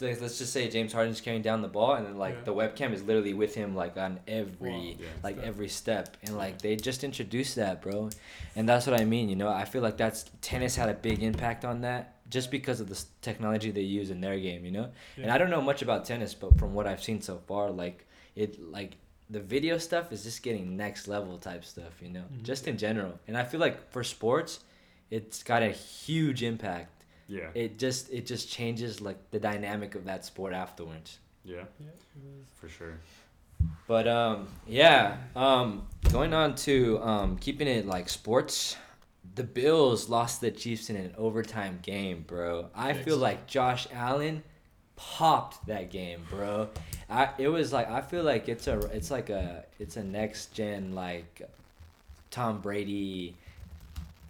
like, 0.00 0.20
let's 0.20 0.38
just 0.38 0.52
say 0.52 0.68
James 0.68 0.92
Harden's 0.92 1.20
carrying 1.20 1.42
down 1.42 1.62
the 1.62 1.68
ball, 1.68 1.94
and 1.94 2.06
then 2.06 2.18
like 2.18 2.34
Yeah. 2.34 2.44
the 2.44 2.54
webcam 2.54 2.92
is 2.92 3.02
literally 3.02 3.32
with 3.34 3.54
him, 3.54 3.74
like 3.74 3.96
on 3.96 4.20
every 4.28 4.70
Wow. 4.70 4.94
Yeah. 5.00 5.06
like 5.22 5.36
Step. 5.36 5.46
every 5.46 5.68
step 5.68 6.16
and 6.22 6.36
like 6.36 6.60
they 6.60 6.76
just 6.76 7.02
introduced 7.04 7.56
that 7.56 7.80
bro 7.82 8.10
and 8.54 8.68
that's 8.68 8.86
what 8.86 8.98
i 9.00 9.04
mean 9.04 9.28
you 9.28 9.36
know 9.36 9.48
i 9.48 9.64
feel 9.64 9.82
like 9.82 9.96
that's 9.96 10.24
tennis 10.40 10.76
had 10.76 10.88
a 10.88 10.94
big 10.94 11.22
impact 11.22 11.64
on 11.64 11.80
that 11.82 12.14
just 12.28 12.50
because 12.50 12.80
of 12.80 12.88
the 12.88 13.02
technology 13.22 13.70
they 13.70 13.80
use 13.82 14.10
in 14.10 14.20
their 14.20 14.38
game 14.38 14.64
you 14.64 14.70
know 14.70 14.88
and 15.16 15.30
i 15.30 15.38
don't 15.38 15.50
know 15.50 15.60
much 15.62 15.82
about 15.82 16.04
tennis 16.04 16.34
but 16.34 16.58
from 16.58 16.74
what 16.74 16.86
i've 16.86 17.02
seen 17.02 17.20
so 17.20 17.38
far 17.46 17.70
like 17.70 18.06
it 18.34 18.58
like 18.70 18.96
the 19.30 19.40
video 19.40 19.78
stuff 19.78 20.12
is 20.12 20.22
just 20.24 20.42
getting 20.42 20.76
next 20.76 21.08
level 21.08 21.36
type 21.36 21.64
stuff, 21.64 22.00
you 22.00 22.08
know, 22.08 22.22
Mhm. 22.32 22.42
just 22.44 22.68
in 22.68 22.78
general. 22.78 23.18
And 23.26 23.36
I 23.36 23.42
feel 23.42 23.58
like 23.58 23.90
for 23.90 24.04
sports, 24.04 24.60
it's 25.10 25.42
got 25.42 25.62
a 25.64 25.70
huge 25.72 26.44
impact. 26.44 26.95
Yeah. 27.28 27.48
It 27.54 27.78
just 27.78 28.12
it 28.12 28.26
just 28.26 28.50
changes 28.50 29.00
like 29.00 29.18
the 29.30 29.40
dynamic 29.40 29.94
of 29.94 30.04
that 30.04 30.24
sport 30.24 30.52
afterwards. 30.52 31.18
Yeah, 31.44 31.64
Yeah, 31.80 31.90
for 32.54 32.68
sure. 32.68 32.98
But 33.86 34.06
um, 34.08 34.48
yeah. 34.66 35.16
Um, 35.34 35.86
going 36.12 36.34
on 36.34 36.54
to 36.56 37.00
um, 37.02 37.36
keeping 37.38 37.68
it 37.68 37.86
like 37.86 38.08
sports. 38.08 38.76
The 39.34 39.44
Bills 39.44 40.08
lost 40.08 40.40
the 40.40 40.50
Chiefs 40.50 40.88
in 40.88 40.96
an 40.96 41.14
overtime 41.18 41.80
game, 41.82 42.24
bro. 42.26 42.68
I 42.74 42.92
Fix. 42.92 43.04
feel 43.04 43.18
like 43.18 43.46
Josh 43.46 43.86
Allen 43.92 44.42
popped 44.96 45.66
that 45.66 45.90
game, 45.90 46.22
bro. 46.30 46.68
I 47.08 47.30
it 47.38 47.48
was 47.48 47.72
like 47.72 47.90
I 47.90 48.00
feel 48.00 48.22
like 48.24 48.48
it's 48.48 48.66
a 48.66 48.78
it's 48.86 49.10
like 49.10 49.30
a 49.30 49.64
it's 49.78 49.96
a 49.96 50.02
next 50.02 50.52
gen 50.52 50.94
like 50.94 51.42
Tom 52.30 52.60
Brady 52.60 53.34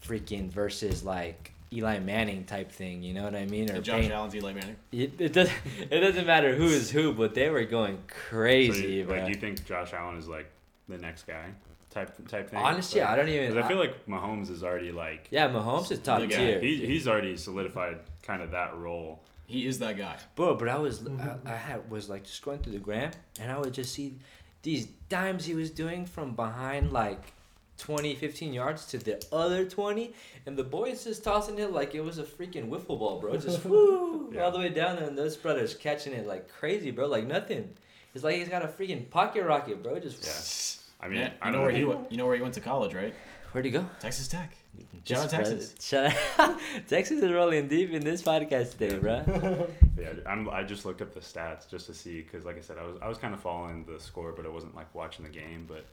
freaking 0.04 0.50
versus 0.50 1.04
like 1.04 1.52
Eli 1.72 1.98
Manning 1.98 2.44
type 2.44 2.70
thing, 2.70 3.02
you 3.02 3.12
know 3.12 3.24
what 3.24 3.34
I 3.34 3.44
mean? 3.46 3.70
Or 3.70 3.80
Josh 3.80 3.96
Peyton- 4.02 4.12
Allen's 4.12 4.34
Eli 4.36 4.52
Manning. 4.52 4.76
it, 4.92 5.12
it 5.20 5.32
doesn't 5.32 5.54
it 5.90 6.00
doesn't 6.00 6.26
matter 6.26 6.54
who 6.54 6.66
is 6.66 6.90
who, 6.90 7.12
but 7.12 7.34
they 7.34 7.50
were 7.50 7.64
going 7.64 7.96
So 8.08 8.14
crazy, 8.30 8.86
you, 8.94 9.04
bro. 9.04 9.18
like, 9.18 9.28
you 9.28 9.34
think 9.34 9.64
Josh 9.66 9.92
Allen 9.92 10.16
is 10.18 10.28
like 10.28 10.50
the 10.88 10.98
next 10.98 11.26
guy 11.26 11.46
type 11.90 12.16
type 12.28 12.50
thing? 12.50 12.58
Honestly, 12.60 13.00
Like, 13.00 13.10
I 13.10 13.16
don't 13.16 13.28
even. 13.28 13.52
'cause 13.54 13.64
I 13.64 13.68
feel 13.68 13.78
like 13.78 14.06
Mahomes 14.06 14.50
is 14.50 14.62
already 14.62 14.92
like 14.92 15.26
yeah, 15.30 15.48
Mahomes 15.48 15.90
is 15.90 15.98
top 15.98 16.20
The 16.20 16.28
guy. 16.28 16.36
tier, 16.36 16.60
he, 16.60 16.86
he's 16.86 17.08
already 17.08 17.36
solidified 17.36 17.98
kind 18.22 18.42
of 18.42 18.52
that 18.52 18.76
role. 18.76 19.20
He 19.48 19.66
is 19.66 19.78
that 19.80 19.96
guy. 19.96 20.16
bro. 20.34 20.54
But 20.56 20.68
I 20.68 20.78
was 20.78 21.00
Mhm. 21.00 21.46
I, 21.46 21.52
I 21.52 21.56
had 21.56 21.90
was 21.90 22.08
like 22.08 22.24
just 22.24 22.42
going 22.44 22.58
through 22.60 22.72
the 22.74 22.78
gram, 22.78 23.10
and 23.40 23.50
I 23.50 23.58
would 23.58 23.72
just 23.74 23.92
see 23.92 24.18
these 24.62 24.86
dimes 25.08 25.44
he 25.44 25.54
was 25.54 25.70
doing 25.70 26.04
from 26.06 26.34
behind 26.34 26.92
like 26.92 27.32
20, 27.78 28.14
15 28.14 28.52
yards 28.52 28.86
to 28.86 28.98
the 28.98 29.22
other 29.32 29.64
20, 29.64 30.12
and 30.46 30.56
the 30.56 30.64
boys 30.64 31.04
just 31.04 31.22
tossing 31.24 31.58
it 31.58 31.72
like 31.72 31.94
it 31.94 32.00
was 32.00 32.18
a 32.18 32.24
freaking 32.24 32.68
wiffle 32.68 32.98
ball, 32.98 33.20
bro. 33.20 33.36
Just 33.36 33.64
woo 33.66 34.30
Yeah. 34.32 34.44
all 34.44 34.50
the 34.50 34.58
way 34.58 34.68
down, 34.70 34.96
there, 34.96 35.06
and 35.06 35.16
those 35.18 35.36
brothers 35.36 35.74
catching 35.74 36.12
it 36.12 36.26
like 36.26 36.48
crazy, 36.48 36.90
bro. 36.90 37.06
Like 37.06 37.26
nothing. 37.26 37.70
It's 38.14 38.24
like 38.24 38.36
he's 38.36 38.48
got 38.48 38.64
a 38.64 38.68
freaking 38.68 39.10
pocket 39.10 39.44
rocket, 39.44 39.82
bro. 39.82 39.98
Just 39.98 40.24
yeah. 40.24 40.82
I 41.06 41.08
mean, 41.08 41.18
Yeah, 41.20 41.30
I 41.42 41.50
know 41.50 41.60
where 41.60 41.70
he 41.70 41.78
he, 41.78 41.84
went, 41.84 42.10
you 42.10 42.16
know 42.16 42.24
where 42.26 42.34
he 42.36 42.40
went 42.42 42.54
to 42.54 42.60
college, 42.60 42.94
right? 42.94 43.14
where'd 43.52 43.64
he 43.64 43.70
go? 43.70 43.88
Texas 44.00 44.28
Tech. 44.28 44.54
Just 45.04 45.30
Shout 45.30 45.34
out 45.40 45.46
Texas. 45.46 45.74
Shout 45.80 46.14
out. 46.38 46.58
Texas 46.88 47.22
is 47.22 47.30
rolling 47.32 47.68
deep 47.68 47.92
in 47.92 48.02
this 48.04 48.22
podcast 48.22 48.72
today, 48.76 48.98
bro. 48.98 49.66
Yeah, 49.98 50.12
I'm, 50.26 50.50
I 50.50 50.62
just 50.62 50.84
looked 50.84 51.00
up 51.00 51.14
the 51.14 51.20
stats 51.20 51.66
just 51.70 51.86
to 51.86 51.94
see 51.94 52.20
because, 52.20 52.44
like 52.44 52.58
I 52.58 52.60
said, 52.60 52.76
I 52.78 52.82
was 52.86 52.96
I 53.00 53.08
was 53.08 53.16
kind 53.16 53.32
of 53.32 53.40
following 53.40 53.84
the 53.84 53.98
score, 53.98 54.32
but 54.32 54.44
I 54.44 54.48
wasn't 54.50 54.74
like 54.74 54.94
watching 54.94 55.24
the 55.24 55.30
game. 55.30 55.64
But 55.66 55.86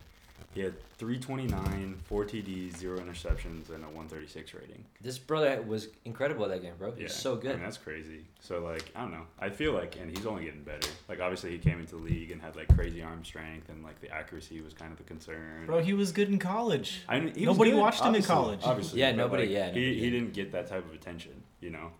he 0.54 0.62
had 0.62 0.74
329, 0.98 1.96
four 2.06 2.26
TDs, 2.26 2.78
zero 2.78 3.00
interceptions, 3.00 3.70
and 3.70 3.84
a 3.84 3.88
136 3.88 4.54
rating. 4.54 4.84
This 5.02 5.18
brother 5.18 5.62
was 5.64 5.88
incredible 6.06 6.48
that 6.48 6.62
game, 6.62 6.74
bro. 6.78 6.92
He's 6.92 7.02
Yeah, 7.02 7.08
so 7.08 7.38
I 7.38 7.42
good. 7.42 7.56
mean, 7.56 7.64
that's 7.64 7.78
crazy. 7.78 8.26
So 8.40 8.60
like, 8.64 8.92
I 8.96 9.02
don't 9.02 9.12
know. 9.12 9.26
I 9.40 9.50
feel 9.50 9.74
like, 9.74 9.96
and 10.00 10.16
he's 10.16 10.26
only 10.26 10.46
getting 10.46 10.64
better. 10.64 10.88
Like 11.10 11.20
obviously, 11.20 11.52
he 11.52 11.58
came 11.58 11.80
into 11.80 11.96
the 11.96 12.02
league 12.02 12.32
and 12.32 12.42
had 12.42 12.56
like 12.56 12.68
crazy 12.76 13.02
arm 13.02 13.24
strength, 13.26 13.70
and 13.70 13.84
like 13.84 14.00
the 14.02 14.10
accuracy 14.12 14.62
was 14.62 14.74
kind 14.74 14.92
of 14.92 14.98
the 14.98 15.04
concern. 15.06 15.66
Bro, 15.66 15.80
he 15.84 15.94
was 15.94 16.12
good 16.12 16.30
in 16.30 16.40
college. 16.40 17.02
I 17.08 17.20
mean, 17.20 17.34
he 17.34 17.48
was 17.48 17.56
Nobody 17.56 17.72
good, 17.72 17.80
watched 17.80 18.04
him 18.04 18.16
in 18.16 18.24
college. 18.24 18.60
Obviously, 18.64 19.00
Yeah, 19.00 19.12
but, 19.12 19.18
nobody- 19.18 19.44
like, 19.44 19.52
yeah, 19.52 19.66
he, 19.66 19.80
nobody 19.80 19.94
he 19.96 20.10
did. 20.10 20.12
didn't 20.12 20.34
get 20.34 20.52
that 20.52 20.68
type 20.68 20.86
of 20.86 20.94
attention. 20.94 21.32
You 21.62 21.72
know. 21.72 21.92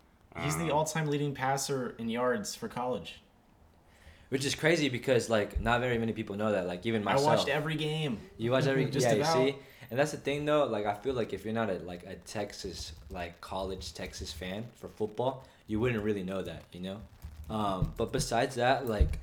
He's 0.42 0.58
the 0.58 0.64
Um, 0.66 0.72
all-time 0.72 1.08
leading 1.08 1.36
passer 1.36 1.94
in 2.00 2.10
yards 2.10 2.56
for 2.56 2.68
college. 2.68 3.22
Which 4.34 4.46
is 4.46 4.56
crazy 4.56 4.90
because 4.90 5.30
like 5.30 5.62
not 5.62 5.80
very 5.80 6.00
many 6.00 6.12
people 6.12 6.36
know 6.36 6.54
that. 6.54 6.66
Like 6.66 6.88
even 6.88 7.04
myself. 7.04 7.28
I 7.28 7.36
watched 7.36 7.50
every 7.50 7.76
game. 7.76 8.18
You 8.40 8.50
watch 8.50 8.66
every 8.66 8.86
Just 8.90 9.06
yeah, 9.06 9.14
about. 9.14 9.40
you 9.40 9.52
see? 9.52 9.58
And 9.92 10.00
that's 10.00 10.10
the 10.10 10.18
thing 10.18 10.46
though, 10.46 10.66
like 10.66 10.88
I 10.88 10.96
feel 10.96 11.14
like 11.14 11.34
if 11.34 11.46
you're 11.46 11.54
not 11.54 11.70
a 11.70 11.74
like 11.74 12.04
a 12.08 12.16
Texas 12.16 12.94
like 13.12 13.40
college 13.42 13.94
Texas 13.94 14.34
fan 14.34 14.66
for 14.74 14.88
football, 14.88 15.46
you 15.68 15.80
wouldn't 15.80 16.04
really 16.04 16.24
know 16.24 16.42
that, 16.42 16.64
you 16.72 16.80
know? 16.80 16.98
Um, 17.48 17.94
but 17.96 18.12
besides 18.12 18.56
that, 18.56 18.88
like 18.88 19.20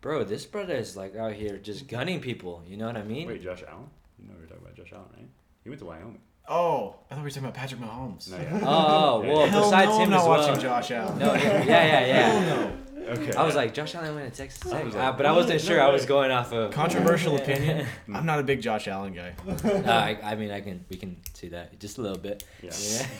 bro, 0.00 0.22
this 0.22 0.46
brother 0.46 0.76
is 0.76 0.96
like 0.96 1.16
out 1.16 1.32
here 1.32 1.56
just 1.56 1.88
gunning 1.88 2.20
people, 2.20 2.62
you 2.68 2.76
know 2.76 2.86
what 2.86 2.96
I 2.96 3.02
mean? 3.02 3.26
Wait, 3.26 3.42
Josh 3.42 3.64
Allen? 3.68 3.90
You 4.20 4.28
know 4.28 4.34
we 4.38 4.44
are 4.44 4.46
talking 4.46 4.62
about 4.62 4.76
Josh 4.76 4.92
Allen, 4.92 5.08
right? 5.16 5.28
He 5.64 5.70
went 5.70 5.80
to 5.80 5.86
Wyoming. 5.86 6.20
Oh, 6.48 6.94
I 7.10 7.14
thought 7.14 7.18
we 7.18 7.24
were 7.24 7.30
talking 7.30 7.44
about 7.44 7.54
Patrick 7.54 7.80
Mahomes. 7.80 8.30
No, 8.30 8.36
yeah. 8.36 8.60
Oh, 8.64 9.22
Yeah, 9.22 9.28
well, 9.32 9.40
yeah. 9.40 9.46
Hell 9.46 9.62
besides 9.64 9.90
no, 9.90 9.96
him 9.96 10.02
I'm 10.02 10.10
not 10.10 10.20
as 10.20 10.28
well. 10.28 10.38
watching 10.46 10.60
Josh 10.62 10.90
Allen. 10.92 11.18
No, 11.18 11.34
yeah, 11.34 11.64
yeah, 11.64 12.06
yeah. 12.06 12.30
Hell 12.30 12.60
no. 12.60 12.81
Okay. 13.08 13.32
I 13.34 13.44
was 13.44 13.54
like, 13.54 13.74
Josh 13.74 13.94
Allen 13.94 14.14
went 14.14 14.32
to 14.32 14.36
Texas 14.42 14.70
Tech, 14.70 14.84
was 14.84 14.94
Uh, 14.94 15.12
but 15.12 15.26
I 15.26 15.32
wasn't 15.32 15.62
no 15.62 15.68
sure. 15.68 15.80
I 15.82 15.88
was 15.90 16.06
going 16.06 16.30
off 16.30 16.52
of 16.52 16.70
Controversial 16.72 17.36
opinion. 17.42 17.86
I'm 18.12 18.26
not 18.26 18.38
a 18.38 18.42
big 18.42 18.60
Josh 18.62 18.88
Allen 18.88 19.12
guy. 19.14 19.32
Uh, 19.82 19.90
I, 19.90 20.18
I 20.22 20.34
mean, 20.36 20.50
I 20.50 20.60
can 20.60 20.84
we 20.88 20.96
can 20.96 21.16
see 21.34 21.48
that 21.48 21.78
just 21.80 21.98
a 21.98 22.02
little 22.02 22.18
bit. 22.18 22.44
yeah. 22.62 22.72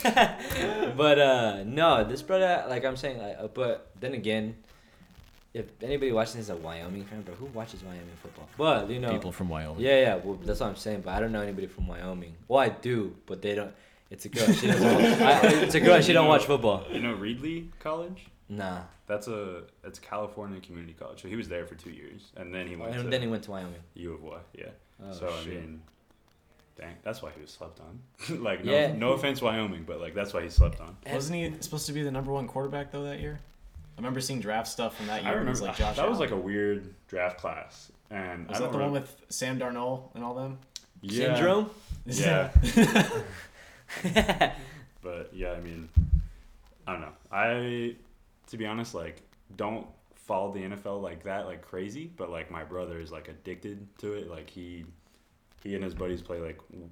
Yeah. 0.05 0.93
but 0.97 1.19
uh, 1.19 1.65
no, 1.65 2.05
this 2.05 2.23
brother, 2.23 2.65
like 2.69 2.85
I'm 2.85 2.97
saying, 2.97 3.19
like, 3.19 3.37
uh, 3.39 3.49
but 3.49 3.91
then 3.99 4.15
again, 4.15 4.57
if 5.55 5.67
anybody 5.83 6.13
watching 6.13 6.37
this 6.37 6.47
is 6.47 6.51
a 6.51 6.57
Wyoming 6.57 7.05
fan, 7.05 7.23
bro, 7.23 7.35
who 7.35 7.47
watches 7.47 7.83
Wyoming 7.83 8.07
football? 8.23 8.49
But 8.57 8.89
you 8.89 9.01
know, 9.01 9.11
People 9.11 9.33
from 9.33 9.49
Wyoming. 9.49 9.81
yeah, 9.83 10.01
yeah, 10.01 10.15
well, 10.17 10.39
that's 10.45 10.61
what 10.61 10.69
I'm 10.69 10.77
saying. 10.77 11.03
But 11.03 11.15
I 11.15 11.21
don't 11.21 11.33
know 11.33 11.41
anybody 11.43 11.67
from 11.67 11.87
Wyoming. 11.89 12.35
Well, 12.49 12.61
I 12.61 12.69
do, 12.71 13.15
but 13.27 13.43
they 13.43 13.55
don't. 13.55 13.73
It's 14.11 14.25
a 14.27 14.29
girl. 14.29 14.47
She 14.53 14.67
doesn't. 14.67 14.87
I, 15.23 15.41
it's 15.65 15.75
a 15.75 15.81
girl. 15.81 16.01
She 16.03 16.13
don't 16.13 16.29
watch 16.29 16.45
football. 16.45 16.85
You 16.91 17.01
know 17.01 17.15
Reedley 17.17 17.69
College? 17.81 18.27
Nah. 18.49 18.83
That's 19.13 19.29
a 19.29 19.65
it's 19.85 19.99
California 19.99 20.59
Community 20.61 20.95
College. 20.99 21.21
So 21.21 21.29
he 21.29 21.37
was 21.37 21.47
there 21.49 21.67
for 21.67 21.75
two 21.75 21.91
years, 21.91 22.31
and 22.37 22.55
then 22.55 22.67
he 22.67 22.77
oh, 22.77 22.79
went 22.79 22.95
to 22.95 23.01
And 23.01 23.13
then 23.13 23.21
he 23.21 23.29
went 23.29 23.43
to 23.45 23.51
Wyoming. 23.51 23.83
U 23.95 24.15
of 24.15 24.23
Y. 24.23 24.39
Yeah. 24.59 24.67
Oh, 25.05 25.13
so 25.13 25.29
I 25.29 25.45
shit. 25.45 25.55
mean, 25.55 25.83
dang, 26.79 26.95
that's 27.03 27.21
why 27.21 27.31
he 27.35 27.41
was 27.43 27.51
slept 27.51 27.79
on. 27.81 28.01
like 28.43 28.65
no, 28.65 28.73
Yeah. 28.73 28.95
no 28.95 29.13
offense 29.13 29.43
Wyoming, 29.43 29.85
but 29.85 30.01
like 30.01 30.15
that's 30.15 30.33
why 30.33 30.43
he 30.43 30.49
slept 30.49 30.81
on. 30.81 30.97
Wasn't 31.13 31.37
he 31.37 31.53
supposed 31.61 31.87
to 31.87 31.93
be 31.93 32.03
the 32.03 32.11
number 32.11 32.33
one 32.33 32.49
quarterback 32.49 32.91
though 32.91 33.05
that 33.05 33.21
year? 33.21 33.39
I 33.99 34.01
remember 34.01 34.21
seeing 34.23 34.41
draft 34.41 34.69
stuff 34.69 34.97
from 34.97 35.09
that 35.09 35.23
year. 35.23 35.31
I 35.31 35.35
remember 35.35 35.51
was 35.51 35.61
like 35.61 35.77
Josh 35.77 35.97
that 35.97 36.09
was 36.09 36.19
like 36.19 36.31
a 36.31 36.37
weird 36.37 36.95
draft 37.09 37.39
class, 37.39 37.93
and 38.11 38.49
Was 38.49 38.57
I 38.57 38.61
that 38.61 38.73
don't 38.73 38.79
the 38.79 38.85
one 38.85 38.93
with 38.93 39.15
Sam 39.29 39.59
Darnold 39.59 40.15
and 40.15 40.25
all 40.25 40.35
them? 40.35 40.59
yeah, 41.03 41.35
Syndrome. 41.35 41.71
Yeah. 42.07 42.51
But 45.03 45.31
yeah, 45.35 45.51
I 45.53 45.61
mean, 45.61 45.89
I 46.87 46.93
don't 46.93 47.01
know. 47.01 47.13
I, 47.31 47.97
to 48.53 48.59
be 48.59 48.67
honest, 48.67 48.95
like 48.95 49.23
don't 49.57 49.87
follow 50.15 50.53
the 50.53 50.61
NFL 50.61 51.03
like 51.03 51.25
that, 51.25 51.47
like 51.47 51.63
crazy. 51.63 52.13
But 52.15 52.31
like 52.31 52.51
my 52.51 52.63
brother 52.63 53.01
is 53.01 53.11
like 53.11 53.29
addicted 53.29 53.89
to 53.99 54.13
it. 54.13 54.31
Like 54.31 54.51
he, 54.51 54.85
he 55.65 55.75
and 55.75 55.83
his 55.83 55.95
buddies 55.95 56.21
play 56.21 56.39
like 56.39 56.59
w- 56.71 56.91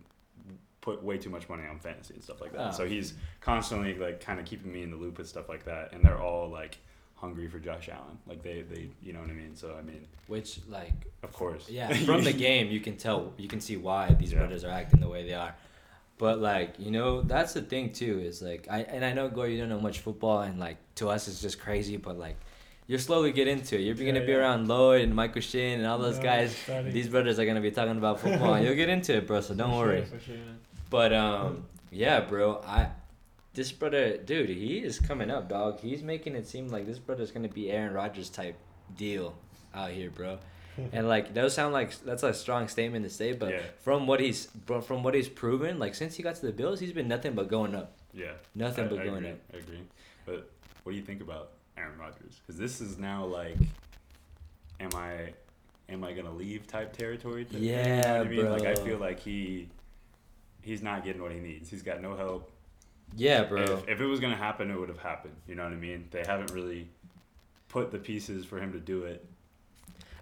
put 0.81 1.03
way 1.05 1.19
too 1.19 1.29
much 1.29 1.51
money 1.51 1.65
on 1.69 1.79
fantasy 1.79 2.15
and 2.15 2.23
stuff 2.23 2.41
like 2.41 2.55
that. 2.55 2.69
Oh. 2.69 2.71
So 2.73 2.85
ah. 2.85 2.87
he's 2.87 3.13
constantly 3.43 3.95
like 3.95 4.25
kind 4.25 4.41
of 4.41 4.47
keeping 4.47 4.73
me 4.73 4.83
in 4.83 4.91
the 4.91 4.97
loop 4.97 5.19
with 5.19 5.29
stuff 5.29 5.51
like 5.51 5.67
that. 5.67 5.93
And 5.93 6.03
they're 6.03 6.19
all 6.19 6.49
like 6.49 6.79
hungry 7.15 7.47
for 7.47 7.59
Josh 7.59 7.91
Allen. 7.91 8.17
Like 8.27 8.43
they, 8.43 8.63
they, 8.63 8.89
you 9.03 9.13
know 9.13 9.21
what 9.21 9.29
I 9.29 9.35
mean. 9.35 9.55
So 9.55 9.77
I 9.79 9.83
mean, 9.83 10.07
Which 10.29 10.61
like 10.67 11.13
of 11.23 11.35
course. 11.35 11.69
Yeah, 11.69 11.93
from 11.93 12.25
the 12.25 12.33
game 12.49 12.71
you 12.71 12.81
can 12.81 12.97
tell 12.97 13.35
you 13.37 13.49
can 13.49 13.61
see 13.61 13.77
why 13.77 14.15
these 14.15 14.33
Yeah. 14.33 14.39
brothers 14.39 14.65
are 14.65 14.71
acting 14.71 15.01
the 15.01 15.09
way 15.11 15.25
they 15.27 15.35
are. 15.35 15.55
But 16.21 16.39
like, 16.39 16.75
you 16.79 16.91
know, 16.91 17.23
that's 17.23 17.55
the 17.55 17.63
thing 17.63 17.95
too, 17.95 18.21
is 18.21 18.43
like 18.43 18.67
I 18.71 18.81
and 18.83 19.03
I 19.07 19.15
know 19.15 19.31
Goor 19.31 19.49
you 19.49 19.59
don't 19.59 19.71
know 19.71 19.81
much 19.81 20.01
football 20.01 20.41
and 20.43 20.61
like 20.61 20.77
to 20.97 21.09
us 21.09 21.27
it's 21.29 21.41
just 21.41 21.59
crazy, 21.59 21.97
but 21.97 22.19
like 22.19 22.37
you're 22.87 22.99
slowly 22.99 23.33
get 23.33 23.49
into 23.49 23.77
it. 23.79 23.81
You're 23.81 23.95
gonna 23.95 24.21
be 24.27 24.33
yeah. 24.33 24.41
around 24.41 24.67
Loyd 24.69 25.03
and 25.03 25.15
Michael 25.15 25.41
Sheen 25.41 25.79
and 25.79 25.87
all 25.87 25.97
those 25.97 26.19
Yeah, 26.19 26.45
guys. 26.45 26.57
These 26.93 27.09
brothers 27.09 27.39
are 27.39 27.47
gonna 27.47 27.63
be 27.63 27.71
talking 27.71 27.97
about 27.97 28.21
football 28.25 28.53
and 28.53 28.67
you'll 28.67 28.75
get 28.75 28.91
into 28.91 29.17
it, 29.17 29.27
bro, 29.27 29.41
so 29.41 29.55
don't 29.55 29.71
For 29.71 29.79
worry. 29.79 30.05
sure, 30.11 30.21
sure. 30.21 30.37
But 30.91 31.15
um 31.15 31.65
yeah, 31.91 32.21
bro, 32.21 32.63
I 32.67 32.89
this 33.55 33.73
brother 33.73 34.19
dude, 34.19 34.51
he 34.51 34.77
is 34.81 35.01
coming 35.01 35.31
up, 35.31 35.49
dog. 35.49 35.81
He's 35.81 36.03
making 36.03 36.37
it 36.37 36.47
seem 36.47 36.69
like 36.69 36.85
this 36.85 36.99
brother's 36.99 37.31
gonna 37.31 37.49
be 37.49 37.71
Aaron 37.71 37.95
Rodgers 37.95 38.29
type 38.29 38.57
deal 38.95 39.35
out 39.75 39.93
here, 39.93 40.11
bro. 40.11 40.39
and 40.93 41.09
like 41.09 41.35
those 41.35 41.55
sound 41.55 41.73
like 41.73 41.97
that's 42.03 42.23
a 42.23 42.33
strong 42.35 42.69
statement 42.69 43.05
to 43.05 43.11
say, 43.11 43.33
but 43.33 43.51
Yeah. 43.53 43.61
from 43.83 44.07
what 44.07 44.21
he's 44.21 44.49
from, 44.67 45.03
what 45.03 45.15
he's 45.15 45.29
proven, 45.29 45.79
like 45.79 45.95
since 45.95 46.17
he 46.17 46.23
got 46.23 46.35
to 46.37 46.47
the 46.47 46.53
Bills, 46.53 46.81
he's 46.81 46.93
been 46.93 47.09
nothing 47.09 47.33
but 47.35 47.49
going 47.49 47.75
up. 47.75 47.93
Yeah. 48.13 48.33
Nothing 48.55 48.85
I, 48.85 48.89
but 48.89 48.99
I 49.01 49.05
going 49.05 49.17
agree, 49.19 49.31
up. 49.31 49.39
I 49.55 49.57
agree. 49.59 49.81
But 50.27 50.51
what 50.83 50.93
do 50.93 50.99
you 50.99 51.05
think 51.05 51.21
about 51.23 51.51
Aaron 51.77 51.99
Rodgers? 51.99 52.41
Because 52.47 52.59
this 52.59 52.81
is 52.81 52.99
now 52.99 53.25
like, 53.25 53.57
am 54.81 54.91
I, 54.95 55.33
am 55.89 56.03
I 56.05 56.13
gonna 56.13 56.33
leave 56.33 56.67
type 56.67 56.97
territory? 56.97 57.45
to- 57.47 57.59
you 57.59 57.73
know 57.73 57.79
Yeah, 57.83 58.21
I 58.21 58.25
mean? 58.29 58.51
Like 58.51 58.65
I 58.67 58.75
feel 58.75 58.99
like 58.99 59.21
he, 59.21 59.69
he's 60.63 60.83
not 60.83 61.05
getting 61.05 61.23
what 61.23 61.33
he 61.33 61.39
needs. 61.41 61.71
He's 61.71 61.83
got 61.83 62.01
no 62.01 62.17
help. 62.17 62.51
Yeah, 63.17 63.43
bro. 63.45 63.63
If, 63.63 63.89
if 63.89 64.01
it 64.01 64.07
was 64.07 64.21
gonna 64.21 64.37
happen, 64.37 64.71
it 64.71 64.79
would 64.79 64.89
have 64.89 65.01
happened. 65.01 65.35
You 65.49 65.55
know 65.57 65.65
what 65.65 65.73
I 65.73 65.77
mean? 65.77 66.07
They 66.11 66.23
haven't 66.27 66.53
really 66.53 66.89
put 67.69 67.91
the 67.91 67.99
pieces 67.99 68.45
for 68.45 68.59
him 68.61 68.73
to 68.73 68.79
do 68.81 69.03
it. 69.05 69.25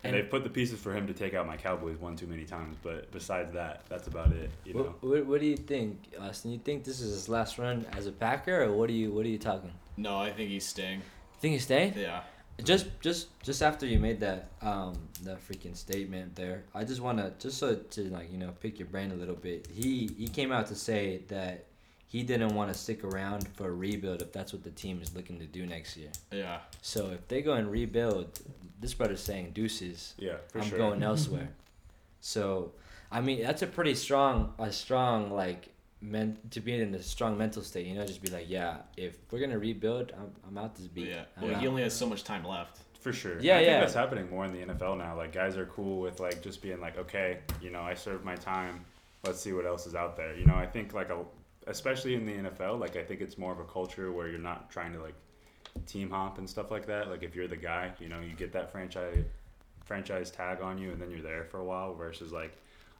And, 0.08 0.16
And- 0.16 0.24
they've 0.24 0.30
put 0.30 0.44
the 0.44 0.50
pieces 0.50 0.78
for 0.80 0.92
him 0.92 1.06
to 1.06 1.12
take 1.14 1.34
out 1.34 1.46
my 1.46 1.56
Cowboys 1.56 1.98
one 1.98 2.16
too 2.16 2.26
many 2.26 2.44
times, 2.44 2.76
but 2.82 3.10
besides 3.12 3.52
that, 3.52 3.82
that's 3.88 4.06
about 4.08 4.32
it. 4.32 4.50
You 4.64 4.74
know, 4.74 4.80
what, 4.82 5.02
what, 5.04 5.26
what 5.26 5.40
do 5.40 5.46
you 5.46 5.56
think, 5.56 5.98
Austin? 6.20 6.50
You 6.52 6.58
think 6.58 6.84
this 6.84 7.00
is 7.00 7.12
his 7.12 7.28
last 7.28 7.58
run 7.58 7.86
as 7.96 8.06
a 8.06 8.12
Packer, 8.12 8.62
or 8.64 8.72
what 8.72 8.88
are 8.90 8.94
you 8.94 9.12
what 9.12 9.24
are 9.26 9.28
you 9.28 9.38
talking? 9.38 9.72
No, 9.96 10.16
I 10.18 10.30
think 10.30 10.50
he's 10.50 10.66
staying. 10.66 11.02
Think 11.40 11.52
he's 11.54 11.64
staying? 11.64 11.94
Yeah. 11.96 12.22
just 12.64 12.86
just 13.00 13.28
just 13.42 13.62
after 13.62 13.86
you 13.86 13.98
made 14.00 14.18
that 14.20 14.48
um 14.62 14.92
that 15.22 15.38
freaking 15.46 15.76
statement 15.76 16.34
there 16.34 16.64
i 16.74 16.82
just 16.82 17.00
want 17.00 17.16
to 17.18 17.32
just 17.38 17.56
so 17.58 17.76
to 17.76 18.00
like 18.10 18.32
you 18.32 18.36
know 18.36 18.50
pick 18.60 18.80
your 18.80 18.88
brain 18.88 19.12
a 19.12 19.14
little 19.14 19.36
bit 19.36 19.68
he 19.72 20.10
he 20.18 20.26
came 20.26 20.50
out 20.50 20.66
to 20.66 20.74
say 20.74 21.20
that 21.28 21.66
he 22.08 22.24
didn't 22.24 22.52
want 22.56 22.72
to 22.72 22.76
stick 22.76 23.04
around 23.04 23.46
for 23.56 23.68
a 23.68 23.72
rebuild 23.72 24.22
if 24.22 24.32
that's 24.32 24.52
what 24.52 24.64
the 24.64 24.72
team 24.72 25.00
is 25.00 25.14
looking 25.14 25.38
to 25.38 25.46
do 25.46 25.66
next 25.66 25.96
year 25.96 26.10
Yeah. 26.32 26.58
so 26.82 27.10
if 27.10 27.28
they 27.28 27.42
go 27.42 27.52
and 27.52 27.70
rebuild 27.70 28.40
this 28.80 28.94
brother's 28.94 29.20
saying 29.20 29.50
deuces 29.52 30.14
Yeah, 30.18 30.36
for 30.48 30.60
i'm 30.60 30.68
sure. 30.68 30.78
going 30.78 31.02
elsewhere 31.12 31.48
so 32.20 32.72
i 33.10 33.20
mean 33.20 33.42
that's 33.42 33.62
a 33.62 33.66
pretty 33.66 33.94
strong 33.94 34.52
a 34.58 34.72
strong 34.72 35.30
like 35.30 35.70
men 36.00 36.38
to 36.50 36.60
be 36.60 36.74
in 36.80 36.94
a 36.94 37.02
strong 37.02 37.36
mental 37.36 37.62
state 37.62 37.86
you 37.86 37.94
know 37.94 38.06
just 38.06 38.22
be 38.22 38.30
like 38.30 38.46
yeah 38.48 38.76
if 38.96 39.16
we're 39.30 39.40
gonna 39.40 39.58
rebuild 39.58 40.12
i'm, 40.18 40.30
I'm 40.46 40.58
out 40.58 40.76
this 40.76 40.86
beat 40.86 41.08
Yeah. 41.08 41.24
I'm 41.36 41.42
Well, 41.44 41.54
out. 41.54 41.60
he 41.60 41.66
only 41.68 41.82
has 41.82 41.94
so 41.94 42.06
much 42.08 42.22
time 42.24 42.44
left. 42.44 42.78
For 43.00 43.12
sure. 43.12 43.38
Yeah, 43.40 43.54
I 43.54 43.58
think 43.58 43.68
yeah. 43.70 43.80
that's 43.80 43.94
happening 43.94 44.28
more 44.28 44.44
in 44.44 44.52
the 44.52 44.58
NFL 44.74 44.98
now. 44.98 45.16
Like 45.16 45.32
guys 45.32 45.56
are 45.56 45.66
cool 45.66 46.00
with 46.00 46.18
like 46.18 46.42
just 46.42 46.60
being 46.60 46.80
like, 46.80 46.98
okay, 46.98 47.38
you 47.62 47.70
know, 47.70 47.80
I 47.80 47.94
served 47.94 48.24
my 48.24 48.34
time. 48.34 48.84
Let's 49.24 49.40
see 49.40 49.52
what 49.52 49.66
else 49.66 49.86
is 49.86 49.94
out 49.94 50.16
there. 50.16 50.34
You 50.36 50.44
know, 50.46 50.56
I 50.56 50.66
think 50.66 50.92
like 50.94 51.08
a, 51.10 51.18
especially 51.68 52.16
in 52.16 52.26
the 52.26 52.32
NFL, 52.50 52.80
like 52.80 52.96
I 52.96 53.04
think 53.04 53.20
it's 53.20 53.38
more 53.38 53.52
of 53.52 53.60
a 53.60 53.64
culture 53.64 54.10
where 54.10 54.26
you're 54.28 54.40
not 54.40 54.68
trying 54.68 54.92
to 54.94 55.00
like 55.00 55.14
team 55.86 56.10
hop 56.10 56.38
and 56.38 56.48
stuff 56.48 56.70
like 56.70 56.86
that. 56.86 57.08
Like 57.08 57.22
if 57.22 57.34
you're 57.34 57.48
the 57.48 57.56
guy, 57.56 57.92
you 58.00 58.08
know, 58.08 58.20
you 58.20 58.34
get 58.34 58.52
that 58.52 58.72
franchise 58.72 59.24
franchise 59.84 60.30
tag 60.30 60.60
on 60.60 60.76
you 60.76 60.90
and 60.90 61.00
then 61.00 61.10
you're 61.10 61.22
there 61.22 61.44
for 61.44 61.60
a 61.60 61.64
while 61.64 61.94
versus 61.94 62.30
like 62.30 62.52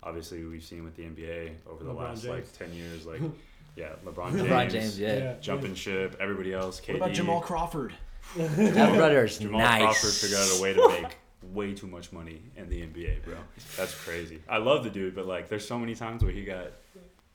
obviously 0.03 0.43
we've 0.45 0.65
seen 0.65 0.85
with 0.85 0.97
the 0.97 1.03
NBA 1.03 1.51
over 1.71 1.85
the 1.85 1.93
LeBron 1.93 1.99
last 1.99 2.25
like 2.25 2.51
10 2.57 2.73
years 2.73 3.05
like 3.05 3.21
yeah, 3.77 3.91
LeBron 4.05 4.33
James, 4.33 4.43
LeBron 4.43 4.71
James, 4.71 4.99
yeah. 4.99 5.35
jumping 5.41 5.75
ship, 5.75 6.17
everybody 6.19 6.53
else, 6.53 6.81
KD. 6.81 6.89
What 6.89 6.97
about 6.97 7.13
Jamal 7.13 7.41
Crawford? 7.41 7.93
That 8.37 8.95
brother's 8.97 9.39
Jamal 9.41 9.61
nice. 9.61 9.83
Crawford 9.83 10.13
figured 10.13 10.41
out 10.41 10.59
a 10.59 10.63
way 10.63 10.75
to 10.75 10.89
make 10.89 11.17
way 11.53 11.73
too 11.75 11.87
much 11.87 12.13
money 12.13 12.43
in 12.57 12.69
the 12.69 12.83
NBA, 12.83 13.23
bro. 13.23 13.37
That's 13.77 13.95
crazy. 13.95 14.41
I 14.49 14.59
love 14.59 14.85
the 14.85 14.91
dude, 14.91 15.15
but 15.15 15.27
like, 15.27 15.49
there's 15.49 15.67
so 15.67 15.79
many 15.79 15.95
times 15.95 16.23
where 16.23 16.33
he 16.33 16.45
got 16.45 16.73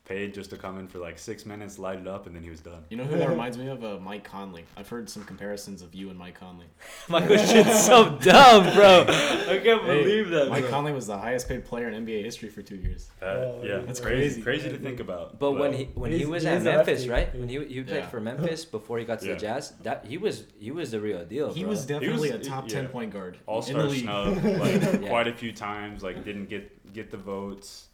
paid 0.05 0.33
just 0.33 0.49
to 0.49 0.57
come 0.57 0.77
in 0.79 0.87
for 0.87 0.99
like 0.99 1.17
six 1.17 1.45
minutes, 1.45 1.79
light 1.79 1.97
it 1.97 2.07
up, 2.07 2.27
and 2.27 2.35
then 2.35 2.43
he 2.43 2.49
was 2.49 2.59
done. 2.59 2.83
You 2.89 2.97
know 2.97 3.05
who 3.05 3.17
that 3.17 3.29
reminds 3.29 3.57
me 3.57 3.67
of? 3.69 3.83
Uh, 3.85 3.97
Mike 4.01 4.25
Conley. 4.25 4.65
I've 4.75 4.89
heard 4.89 5.09
some 5.09 5.23
comparisons 5.23 5.81
of 5.81 5.95
you 5.95 6.09
and 6.09 6.19
Mike 6.19 6.37
Conley. 6.37 6.65
Michael 7.07 7.37
shit's 7.37 7.85
so 7.85 8.17
dumb, 8.19 8.73
bro. 8.75 9.05
I 9.07 9.59
can't 9.63 9.81
Hey, 9.83 10.03
believe 10.03 10.29
that. 10.31 10.49
Mike 10.49 10.63
bro. 10.63 10.71
Conley 10.71 10.91
was 10.91 11.07
the 11.07 11.17
highest 11.17 11.47
paid 11.47 11.63
player 11.63 11.87
in 11.87 12.05
NBA 12.05 12.21
history 12.21 12.49
for 12.49 12.61
two 12.61 12.75
years. 12.75 13.09
That, 13.21 13.37
Oh, 13.37 13.61
yeah, 13.63 13.77
that's 13.77 14.01
crazy. 14.01 14.41
crazy. 14.41 14.63
Crazy 14.63 14.69
to 14.77 14.77
think 14.77 14.99
about. 14.99 15.39
But 15.39 15.53
when 15.53 15.71
he 15.71 15.85
when 15.95 16.11
he 16.11 16.17
He's- 16.17 16.29
was 16.29 16.43
he 16.43 16.49
at 16.49 16.57
is 16.57 16.65
a 16.65 16.71
Memphis, 16.71 16.99
lefty. 17.07 17.09
right? 17.09 17.35
When 17.39 17.47
he 17.47 17.63
he 17.65 17.81
played 17.83 17.97
Yeah. 18.03 18.07
for 18.09 18.19
Memphis 18.29 18.65
before 18.65 18.99
he 18.99 19.05
got 19.05 19.19
to 19.21 19.27
Yeah. 19.27 19.33
the 19.35 19.39
Jazz, 19.39 19.71
that 19.83 20.05
he 20.05 20.17
was 20.17 20.43
he 20.59 20.71
was 20.71 20.91
the 20.91 20.99
real 20.99 21.23
deal. 21.23 21.53
He 21.53 21.61
bro. 21.61 21.69
was 21.69 21.85
definitely 21.85 22.31
was- 22.31 22.45
a 22.45 22.49
top 22.49 22.65
yeah. 22.67 22.73
ten 22.81 22.87
point 22.89 23.13
guard 23.13 23.37
all 23.45 23.63
in 23.65 23.73
the 23.73 23.79
star 23.79 23.83
league. 23.89 24.03
snub, 24.03 24.43
like 24.59 24.81
Yeah. 25.01 25.07
quite 25.07 25.29
a 25.29 25.33
few 25.33 25.53
times, 25.53 26.03
like 26.03 26.25
didn't 26.25 26.49
get 26.49 26.91
get 26.93 27.09
the 27.09 27.17
votes. 27.17 27.87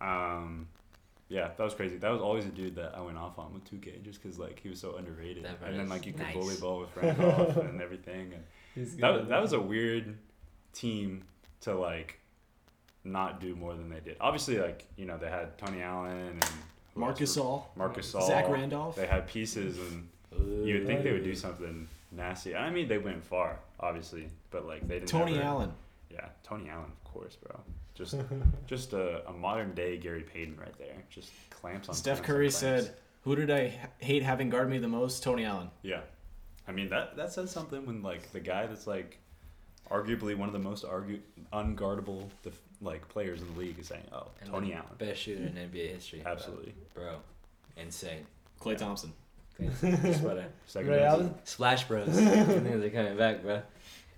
Um, 0.00 0.66
yeah, 1.30 1.48
that 1.56 1.64
was 1.64 1.72
crazy. 1.74 1.96
That 1.96 2.10
was 2.10 2.20
always 2.20 2.44
a 2.44 2.48
dude 2.50 2.74
that 2.76 2.94
I 2.94 3.00
went 3.00 3.16
off 3.16 3.38
on 3.38 3.54
with 3.54 3.64
2K 3.70 4.02
just 4.02 4.20
because 4.22 4.38
like 4.38 4.60
he 4.60 4.68
was 4.68 4.78
so 4.80 4.96
underrated, 4.96 5.44
That 5.44 5.56
and 5.64 5.78
then 5.78 5.88
like 5.88 6.04
you 6.04 6.12
could 6.12 6.22
nice. 6.22 6.34
bully 6.34 6.56
ball 6.60 6.80
with 6.80 6.94
Randolph 6.96 7.56
and 7.56 7.80
everything, 7.80 8.32
and 8.34 8.42
He's 8.74 8.96
that 8.96 9.12
good. 9.14 9.28
that 9.28 9.40
was 9.40 9.52
a 9.54 9.60
weird 9.60 10.18
team 10.74 11.22
to 11.62 11.74
like 11.74 12.18
not 13.04 13.40
do 13.40 13.54
more 13.56 13.74
than 13.74 13.88
they 13.88 14.00
did. 14.00 14.16
Obviously, 14.20 14.58
like 14.58 14.84
you 14.96 15.06
know 15.06 15.16
they 15.16 15.30
had 15.30 15.56
Tony 15.56 15.80
Allen 15.82 16.12
and 16.42 16.44
Marcus 16.94 17.36
were- 17.36 17.42
All, 17.44 17.72
Marc 17.76 17.96
Gasol, 17.96 18.26
Zach 18.26 18.48
Randolph. 18.48 18.96
They 18.96 19.06
had 19.06 19.26
pieces, 19.26 19.78
and 19.78 20.08
you 20.66 20.74
would 20.74 20.86
think 20.86 21.02
they 21.04 21.12
would 21.12 21.24
do 21.24 21.34
something 21.34 21.86
nasty. 22.12 22.54
I 22.56 22.70
mean, 22.70 22.88
they 22.88 22.98
went 22.98 23.24
far, 23.24 23.58
obviously, 23.78 24.28
but 24.50 24.66
like 24.66 24.86
they 24.88 24.94
didn't. 24.98 25.08
Tony 25.08 25.34
ever- 25.36 25.44
Allen. 25.44 25.72
Yeah, 26.10 26.26
Tony 26.42 26.68
Allen, 26.68 26.90
of 27.04 27.04
course, 27.12 27.36
bro. 27.36 27.60
Just 28.00 28.16
just 28.66 28.92
a, 28.94 29.28
a 29.28 29.32
modern 29.32 29.74
day 29.74 29.96
Gary 29.98 30.22
Payton 30.22 30.56
right 30.58 30.76
there. 30.78 30.94
Just 31.10 31.30
clamps 31.50 31.88
on. 31.88 31.94
Steph 31.94 32.16
clamps 32.22 32.26
Curry 32.26 32.50
clamps. 32.50 32.86
said, 32.86 32.94
"Who 33.22 33.36
did 33.36 33.50
I 33.50 33.72
hate 33.98 34.22
having 34.22 34.48
guard 34.50 34.68
me 34.70 34.78
the 34.78 34.88
most? 34.88 35.22
Tony 35.22 35.44
Allen." 35.44 35.70
Yeah, 35.82 36.00
I 36.66 36.72
mean 36.72 36.88
that 36.88 37.16
that 37.16 37.32
says 37.32 37.50
something 37.50 37.84
when 37.86 38.02
like 38.02 38.32
the 38.32 38.40
guy 38.40 38.66
that's 38.66 38.86
like 38.86 39.18
arguably 39.90 40.36
one 40.36 40.48
of 40.48 40.52
the 40.52 40.58
most 40.60 40.84
argu- 40.84 41.20
unguardable 41.52 42.28
def- 42.42 42.60
like 42.80 43.06
players 43.08 43.40
in 43.42 43.52
the 43.52 43.58
league 43.58 43.78
is 43.78 43.88
saying, 43.88 44.04
"Oh, 44.12 44.28
And 44.40 44.50
Tony 44.50 44.72
Allen." 44.72 44.86
best 44.98 45.20
shooter 45.20 45.42
in 45.44 45.52
NBA 45.54 45.90
history. 45.94 46.22
Absolutely. 46.24 46.74
bro. 46.94 47.16
Insane. 47.76 48.26
Klay 48.60 48.76
Thompson. 48.76 49.12
That's 49.58 50.18
what 50.20 50.38
I- 50.38 50.46
Second 50.66 50.90
Ray. 50.90 51.02
Allen. 51.04 51.34
Splash 51.44 51.84
Bros. 51.86 52.08
I 52.08 52.44
think 52.44 52.80
they're 52.80 52.90
coming 52.90 53.16
back, 53.18 53.42
bro. 53.42 53.60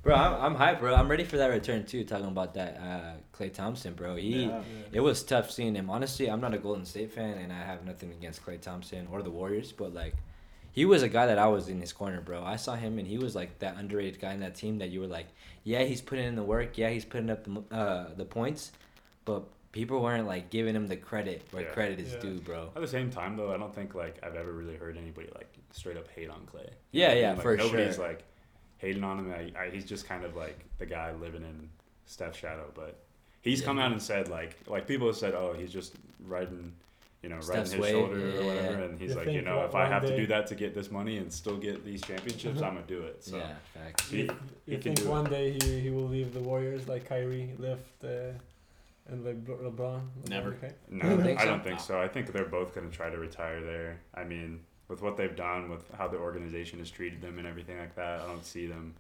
Bro, 0.03 0.17
I'm, 0.17 0.57
I'm 0.57 0.57
hyped, 0.57 0.81
bro. 0.81 0.95
I'm 0.95 1.09
ready 1.09 1.23
for 1.25 1.37
that 1.37 1.47
return 1.47 1.85
too. 1.85 2.05
Talking 2.05 2.27
about 2.27 2.55
that 2.55 2.77
uh, 2.79 3.37
Klay 3.37 3.53
Thompson, 3.53 3.95
bro. 3.95 4.17
He 4.17 4.45
Yeah. 4.47 4.63
it 4.93 5.01
was 5.01 5.23
tough 5.23 5.51
seeing 5.51 5.75
him. 5.77 5.91
Honestly, 5.91 6.29
I'm 6.29 6.41
not 6.41 6.55
a 6.55 6.59
Golden 6.59 6.85
State 6.85 7.13
fan, 7.13 7.39
and 7.39 7.53
I 7.53 7.63
have 7.63 7.85
nothing 7.85 8.11
against 8.11 8.45
Klay 8.45 8.61
Thompson 8.61 9.07
or 9.13 9.23
the 9.23 9.31
Warriors, 9.31 9.71
but 9.71 9.95
like, 9.95 10.15
he 10.73 10.85
was 10.85 11.03
a 11.03 11.09
guy 11.09 11.27
that 11.27 11.39
I 11.39 11.47
was 11.47 11.69
in 11.69 11.81
his 11.81 11.93
corner, 11.93 12.21
bro. 12.21 12.43
I 12.43 12.57
saw 12.57 12.75
him, 12.75 12.99
and 12.99 13.07
he 13.07 13.17
was 13.19 13.37
like 13.37 13.59
that 13.61 13.77
underrated 13.77 14.21
guy 14.21 14.33
in 14.33 14.41
that 14.41 14.57
team 14.57 14.79
that 14.79 14.91
you 14.91 15.01
were 15.01 15.07
like, 15.07 15.27
yeah, 15.63 15.83
he's 15.85 16.01
putting 16.01 16.25
in 16.27 16.35
the 16.35 16.43
work, 16.43 16.77
yeah, 16.79 16.89
he's 16.91 17.05
putting 17.05 17.31
up 17.31 17.45
the 17.45 17.63
uh, 17.77 18.09
the 18.17 18.25
points, 18.25 18.73
but 19.25 19.45
people 19.71 20.03
weren't 20.03 20.27
like 20.27 20.51
giving 20.51 20.75
him 20.75 20.89
the 20.89 20.97
credit 20.97 21.43
where 21.53 21.63
Yeah. 21.63 21.69
credit 21.71 22.01
is 22.01 22.15
Yeah. 22.15 22.19
due, 22.21 22.41
bro. 22.41 22.71
At 22.75 22.83
the 22.83 22.89
same 22.89 23.09
time, 23.11 23.37
though, 23.37 23.53
I 23.53 23.57
don't 23.57 23.73
think 23.75 23.95
like 23.95 24.17
I've 24.25 24.35
ever 24.35 24.51
really 24.53 24.75
heard 24.77 24.97
anybody 24.97 25.29
like 25.35 25.49
straight 25.71 25.97
up 25.97 26.09
hate 26.09 26.29
on 26.29 26.45
Clay. 26.47 26.69
Yeah, 26.91 27.09
what 27.09 27.17
I 27.17 27.21
yeah, 27.21 27.27
mean? 27.29 27.37
Like, 27.37 27.43
for 27.43 27.57
nobody's 27.57 27.95
sure. 27.95 28.09
like 28.09 28.25
hating 28.83 29.05
on 29.05 29.21
him. 29.21 29.33
I, 29.33 29.59
I, 29.59 29.71
he's 29.71 29.87
just 29.87 30.07
kind 30.07 30.25
of 30.25 30.37
like 30.37 30.59
the 30.79 30.85
guy 30.87 31.13
living 31.13 31.43
in 31.43 31.71
Steph's 32.05 32.37
shadow. 32.39 32.71
But 32.75 32.99
he's 33.41 33.61
Yeah. 33.61 33.67
come 33.67 33.79
out 33.79 33.93
and 33.93 34.03
said 34.03 34.29
like 34.29 34.59
like 34.67 34.87
people 34.87 35.07
have 35.07 35.17
said, 35.17 35.35
oh, 35.35 35.55
he's 35.55 35.73
just 35.73 35.95
riding, 36.27 36.73
you 37.23 37.29
know, 37.31 37.37
riding 37.37 37.63
his 37.73 37.77
wave, 37.77 37.93
shoulder 37.93 38.19
yeah, 38.19 38.41
or 38.41 38.45
whatever. 38.47 38.83
And 38.83 39.01
he's 39.01 39.11
You 39.13 39.17
like, 39.17 39.29
you 39.29 39.43
know, 39.43 39.65
if 39.65 39.75
I 39.75 39.85
one 39.85 39.93
have 39.93 40.03
to 40.03 40.17
do 40.17 40.27
that 40.27 40.49
to 40.49 40.55
get 40.57 40.75
this 40.75 40.91
money 40.91 41.17
and 41.19 41.33
still 41.33 41.57
get 41.57 41.85
these 41.85 42.03
championships, 42.03 42.61
I'm 42.61 42.75
gonna 42.75 42.87
do 42.87 43.03
it. 43.03 43.25
So 43.25 43.37
Yeah, 43.39 43.55
facts. 43.73 44.11
he, 44.11 44.23
You, 44.23 44.37
you 44.67 44.79
can 44.79 44.95
think 44.97 45.09
one 45.09 45.27
it. 45.27 45.31
day 45.31 45.53
he, 45.63 45.81
he 45.81 45.91
will 45.91 46.09
leave 46.09 46.35
the 46.35 46.41
Warriors 46.41 46.89
like 46.89 47.09
Kyrie 47.09 47.51
left 47.59 48.05
uh, 48.05 48.33
and 49.09 49.25
like 49.25 49.37
Le- 49.49 49.71
LeBron? 49.71 50.01
LeBron 50.25 50.29
Never. 50.29 50.49
okay? 50.51 50.73
No, 50.91 51.37
I 51.39 51.45
don't 51.45 51.63
think 51.63 51.79
so. 51.81 52.01
I 52.01 52.09
think 52.09 52.33
they're 52.33 52.45
both 52.45 52.75
going 52.75 52.91
to 52.91 52.97
try 52.97 53.11
to 53.11 53.19
retire 53.19 53.61
there. 53.61 54.01
I 54.15 54.25
mean, 54.25 54.61
with 54.89 55.03
what 55.03 55.17
they've 55.17 55.35
done, 55.37 55.69
with 55.71 55.85
how 55.97 56.09
the 56.09 56.19
organization 56.19 56.79
has 56.79 56.91
treated 56.91 57.21
them 57.21 57.39
and 57.39 57.47
everything 57.47 57.79
like 57.79 57.95
that, 57.97 58.21
I 58.21 58.27
don't 58.27 58.45
see 58.45 58.67
them 58.67 58.95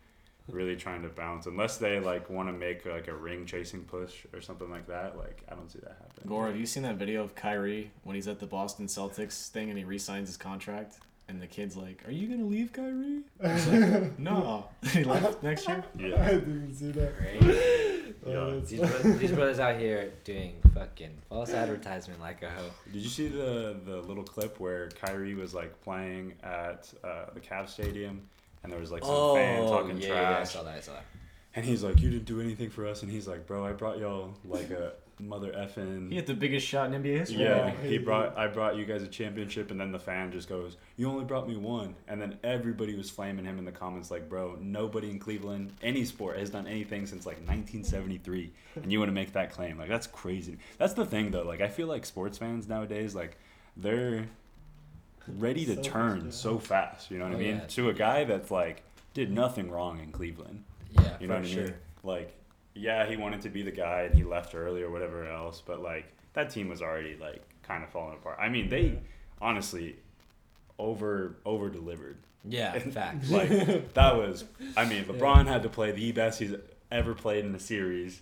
really 0.49 0.75
trying 0.75 1.03
to 1.03 1.09
bounce 1.09 1.47
unless 1.47 1.77
they 1.79 2.01
like 2.01 2.29
want 2.29 2.49
to 2.49 2.53
make 2.53 2.85
like 2.85 3.07
a 3.09 3.15
ring 3.15 3.47
chasing 3.47 3.85
push 3.85 4.27
or 4.33 4.41
something 4.41 4.71
like 4.71 4.87
that. 4.89 5.17
Like 5.17 5.43
I 5.51 5.55
don't 5.55 5.71
see 5.71 5.79
that 5.81 5.97
happening. 6.01 6.27
Goor, 6.29 6.47
have 6.47 6.57
you 6.57 6.67
seen 6.67 6.83
that 6.83 6.97
video 6.97 7.23
of 7.23 7.35
Kyrie 7.35 7.91
when 8.05 8.17
he's 8.17 8.29
at 8.29 8.41
the 8.41 8.47
Boston 8.47 8.87
Celtics 8.87 9.49
thing 9.49 9.69
and 9.71 9.79
he 9.79 9.85
re-signs 9.85 10.29
his 10.29 10.37
contract? 10.37 10.99
And 11.29 11.41
the 11.41 11.47
kid's 11.47 11.77
like, 11.77 12.03
"Are 12.07 12.11
you 12.11 12.27
gonna 12.29 12.49
leave, 12.49 12.73
Kyrie?" 12.73 13.21
He's 13.41 13.67
like, 13.69 14.19
no. 14.19 14.67
he 14.91 15.05
left 15.05 15.43
next 15.43 15.69
year. 15.69 15.85
Yeah, 15.97 16.07
I 16.07 16.09
Yeah, 16.09 16.31
didn't 16.33 16.75
see 16.75 16.91
that. 16.91 17.17
Great. 17.17 17.92
Oh, 18.25 18.31
Yeah. 18.31 18.45
that's- 18.55 18.69
These 18.71 18.81
brothers, 18.91 19.19
these 19.19 19.33
brothers 19.33 19.59
out 19.61 19.77
here 19.79 20.13
doing 20.25 20.55
fucking 20.75 21.11
false 21.29 21.51
advertisement 21.53 22.21
like 22.21 22.43
a 22.43 22.51
hoe. 22.51 22.71
did 22.93 23.03
you 23.03 23.09
see 23.09 23.29
the 23.29 23.77
the 23.85 23.97
little 23.99 24.25
clip 24.25 24.59
where 24.61 24.89
Kyrie 24.91 25.35
was 25.35 25.55
like 25.55 25.81
playing 25.83 26.35
at 26.43 26.93
uh, 27.05 27.27
the 27.35 27.41
Cavs 27.41 27.71
stadium 27.71 28.23
and 28.63 28.73
there 28.73 28.79
was 28.81 28.93
like 28.93 29.05
some 29.05 29.35
fan 29.35 29.67
talking 29.67 29.93
Oh, 29.97 29.99
yeah, 29.99 30.07
yeah, 30.09 30.21
I 30.31 30.33
trash 30.35 30.51
saw 30.51 30.63
that. 30.63 30.77
I 30.77 30.81
saw 30.81 30.93
that. 30.93 31.05
and 31.57 31.65
he's 31.67 31.83
like, 31.83 32.01
"You 32.01 32.11
didn't 32.11 32.25
do 32.27 32.41
anything 32.41 32.71
for 32.71 32.87
us," 32.87 33.03
and 33.03 33.11
he's 33.11 33.27
like, 33.29 33.47
"Bro, 33.47 33.67
I 33.67 33.73
brought 33.73 33.99
y'all 33.99 34.35
like 34.45 34.71
a 34.71 34.93
mother 35.19 35.53
effing." 35.53 36.09
He 36.11 36.17
had 36.17 36.27
the 36.27 36.35
biggest 36.35 36.67
shot 36.67 36.93
in 36.93 37.03
NBA 37.03 37.19
history. 37.19 37.43
Yeah, 37.43 37.67
Yeah. 37.67 37.89
he 37.89 37.99
brought. 37.99 38.37
I 38.37 38.47
brought 38.49 38.77
you 38.77 38.85
guys 38.85 39.03
a 39.03 39.07
championship, 39.09 39.71
and 39.71 39.81
then 39.81 39.93
the 39.93 39.99
fan 39.99 40.33
just 40.33 40.49
goes, 40.49 40.77
"You 40.97 41.09
only 41.09 41.25
brought 41.25 41.49
me 41.49 41.57
one," 41.57 41.95
and 42.09 42.21
then 42.21 42.39
everybody 42.45 42.95
was 42.95 43.11
flaming 43.11 43.45
him 43.45 43.59
in 43.59 43.65
the 43.65 43.73
comments 43.73 44.11
like, 44.11 44.29
"Bro, 44.29 44.59
nobody 44.61 45.11
in 45.11 45.19
Cleveland, 45.19 45.73
any 45.83 46.05
sport, 46.05 46.39
has 46.39 46.51
done 46.51 46.67
anything 46.67 47.07
since 47.07 47.25
like 47.27 47.39
1973, 47.47 48.53
and 48.77 48.93
you 48.93 48.99
want 48.99 49.09
to 49.09 49.15
make 49.15 49.33
that 49.33 49.53
claim? 49.53 49.79
Like 49.79 49.89
that's 49.89 50.07
crazy." 50.07 50.59
That's 50.79 50.95
the 50.95 51.07
thing, 51.07 51.31
though. 51.31 51.43
Like 51.45 51.61
I 51.61 51.69
feel 51.69 51.87
like 51.87 52.05
sports 52.05 52.39
fans 52.39 52.69
nowadays, 52.69 53.15
like 53.15 53.37
they're 53.77 54.27
ready 55.29 55.65
to 55.67 55.77
So 55.77 55.83
turn 55.83 56.21
fast, 56.23 56.25
yeah. 56.25 56.31
so 56.51 56.59
fast. 56.59 57.11
You 57.11 57.19
know 57.19 57.25
what 57.27 57.35
Oh, 57.35 57.37
I 57.37 57.41
mean? 57.41 57.57
yeah. 57.57 57.67
To 57.67 57.89
a 57.91 57.95
guy 57.95 58.25
that's 58.25 58.51
like 58.51 58.83
did 59.15 59.31
nothing 59.31 59.71
wrong 59.71 60.01
in 60.01 60.11
Cleveland. 60.11 60.65
Yeah, 60.91 61.17
You 61.21 61.27
know 61.29 61.35
for 61.37 61.41
what 61.41 61.49
I 61.49 61.51
sure. 61.55 61.65
mean? 61.65 61.75
Like, 62.03 62.35
yeah, 62.75 63.07
he 63.07 63.17
wanted 63.17 63.43
to 63.43 63.49
be 63.49 63.63
the 63.63 63.71
guy 63.71 64.03
and 64.03 64.15
he 64.15 64.25
left 64.25 64.55
early 64.55 64.83
or 64.83 64.91
whatever 64.91 65.27
else, 65.31 65.63
but 65.65 65.81
like 65.83 66.13
that 66.33 66.51
team 66.51 66.69
was 66.69 66.81
already 66.83 67.17
like 67.21 67.43
kind 67.63 67.85
of 67.85 67.91
falling 67.91 68.15
apart. 68.15 68.39
I 68.41 68.49
mean, 68.49 68.69
they 68.69 68.99
honestly 69.41 69.97
over 70.79 71.37
over 71.45 71.69
delivered. 71.69 72.19
Yeah, 72.45 72.77
facts. 72.91 73.31
Like 73.31 73.49
that 73.95 74.17
was 74.17 74.45
I 74.77 74.85
mean, 74.85 75.05
LeBron 75.05 75.47
had 75.47 75.63
to 75.65 75.69
play 75.69 75.93
the 75.93 76.13
best 76.13 76.39
he's 76.41 76.55
ever 76.91 77.15
played 77.15 77.45
in 77.45 77.55
a 77.55 77.59
series 77.61 78.21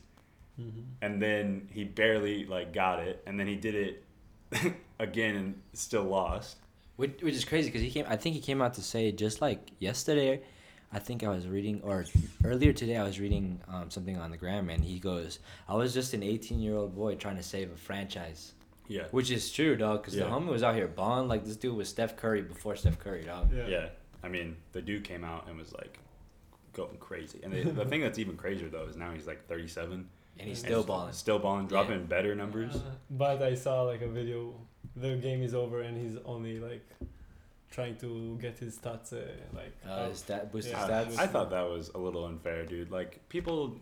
Mhm. 0.61 0.85
and 1.01 1.23
then 1.23 1.69
he 1.73 1.85
barely 1.85 2.45
like 2.45 2.73
got 2.75 2.99
it 2.99 3.23
and 3.27 3.41
then 3.41 3.47
he 3.47 3.55
did 3.57 3.75
it 3.75 4.75
again 4.99 5.35
and 5.37 5.63
still 5.73 6.05
lost. 6.05 6.59
Which, 6.97 7.23
which 7.23 7.35
is 7.35 7.47
crazy 7.47 7.69
because 7.71 7.81
he 7.81 7.91
came. 7.91 8.05
I 8.07 8.17
think 8.17 8.35
he 8.35 8.43
came 8.43 8.61
out 8.61 8.75
to 8.75 8.83
say 8.83 9.11
just 9.11 9.41
like 9.41 9.71
yesterday, 9.79 10.43
I 10.93 10.99
think 10.99 11.23
I 11.23 11.29
was 11.29 11.47
reading, 11.47 11.81
or 11.85 12.05
earlier 12.45 12.73
today 12.73 12.97
I 12.97 13.05
was 13.05 13.21
reading 13.21 13.61
um, 13.69 13.91
something 13.91 14.17
on 14.19 14.31
the 14.33 14.37
gram, 14.37 14.69
and 14.71 14.83
he 14.85 14.99
goes, 14.99 15.39
"I 15.69 15.75
was 15.75 15.95
just 15.95 16.15
an 16.15 16.23
18 16.23 16.59
year 16.61 16.77
old 16.77 16.95
boy 16.97 17.15
trying 17.15 17.37
to 17.37 17.43
save 17.45 17.71
a 17.71 17.77
franchise," 17.77 18.53
Yeah. 18.89 19.05
which 19.13 19.31
is 19.31 19.53
true, 19.53 19.77
dog. 19.77 20.03
Because 20.03 20.17
Yeah. 20.17 20.25
the 20.25 20.31
homie 20.31 20.49
was 20.49 20.63
out 20.65 20.75
here 20.75 20.89
balling 20.89 21.29
like 21.29 21.45
this 21.45 21.57
dude 21.57 21.77
was 21.77 21.89
Steph 21.89 22.17
Curry 22.17 22.43
before 22.43 22.75
Steph 22.75 22.99
Curry, 22.99 23.23
dog. 23.23 23.53
Yeah. 23.55 23.69
Yeah. 23.69 23.89
I 24.23 24.29
mean, 24.29 24.57
the 24.73 24.83
dude 24.83 25.05
came 25.05 25.25
out 25.25 25.49
and 25.49 25.57
was 25.57 25.73
like 25.73 25.99
going 26.73 26.97
crazy. 26.99 27.39
And 27.45 27.53
the, 27.53 27.63
the 27.71 27.85
thing 27.85 28.01
that's 28.01 28.19
even 28.19 28.37
crazier 28.37 28.69
though 28.69 28.85
is 28.87 28.97
now 28.97 29.13
he's 29.13 29.27
like 29.29 29.47
37 29.47 30.09
And 30.39 30.49
he's 30.49 30.59
And 30.59 30.67
still 30.67 30.83
balling. 30.83 31.13
Still 31.13 31.39
balling, 31.39 31.67
dropping 31.69 32.07
better 32.07 32.35
numbers. 32.35 32.75
Uh, 32.77 32.81
but 33.11 33.43
I 33.43 33.55
saw 33.55 33.83
like 33.83 34.03
a 34.03 34.09
video. 34.09 34.55
The 34.97 35.17
game 35.17 35.43
is 35.43 35.55
over 35.55 35.83
and 35.83 35.97
he's 35.97 36.19
only 36.25 36.59
like 36.59 36.85
trying 37.71 37.97
to 37.99 38.37
get 38.41 38.59
his 38.59 38.77
stats 38.79 39.13
uh, 39.13 39.19
like. 39.55 39.73
Uh, 39.89 40.09
his 40.09 40.19
stat, 40.19 40.51
boost 40.53 40.69
his 40.69 40.77
Yeah. 40.77 40.89
stats. 40.89 41.19
I, 41.19 41.25
I 41.25 41.27
thought 41.27 41.51
that 41.51 41.69
was 41.69 41.91
a 41.95 41.99
little 41.99 42.25
unfair, 42.27 42.65
dude. 42.67 42.91
Like 42.91 43.29
people 43.29 43.77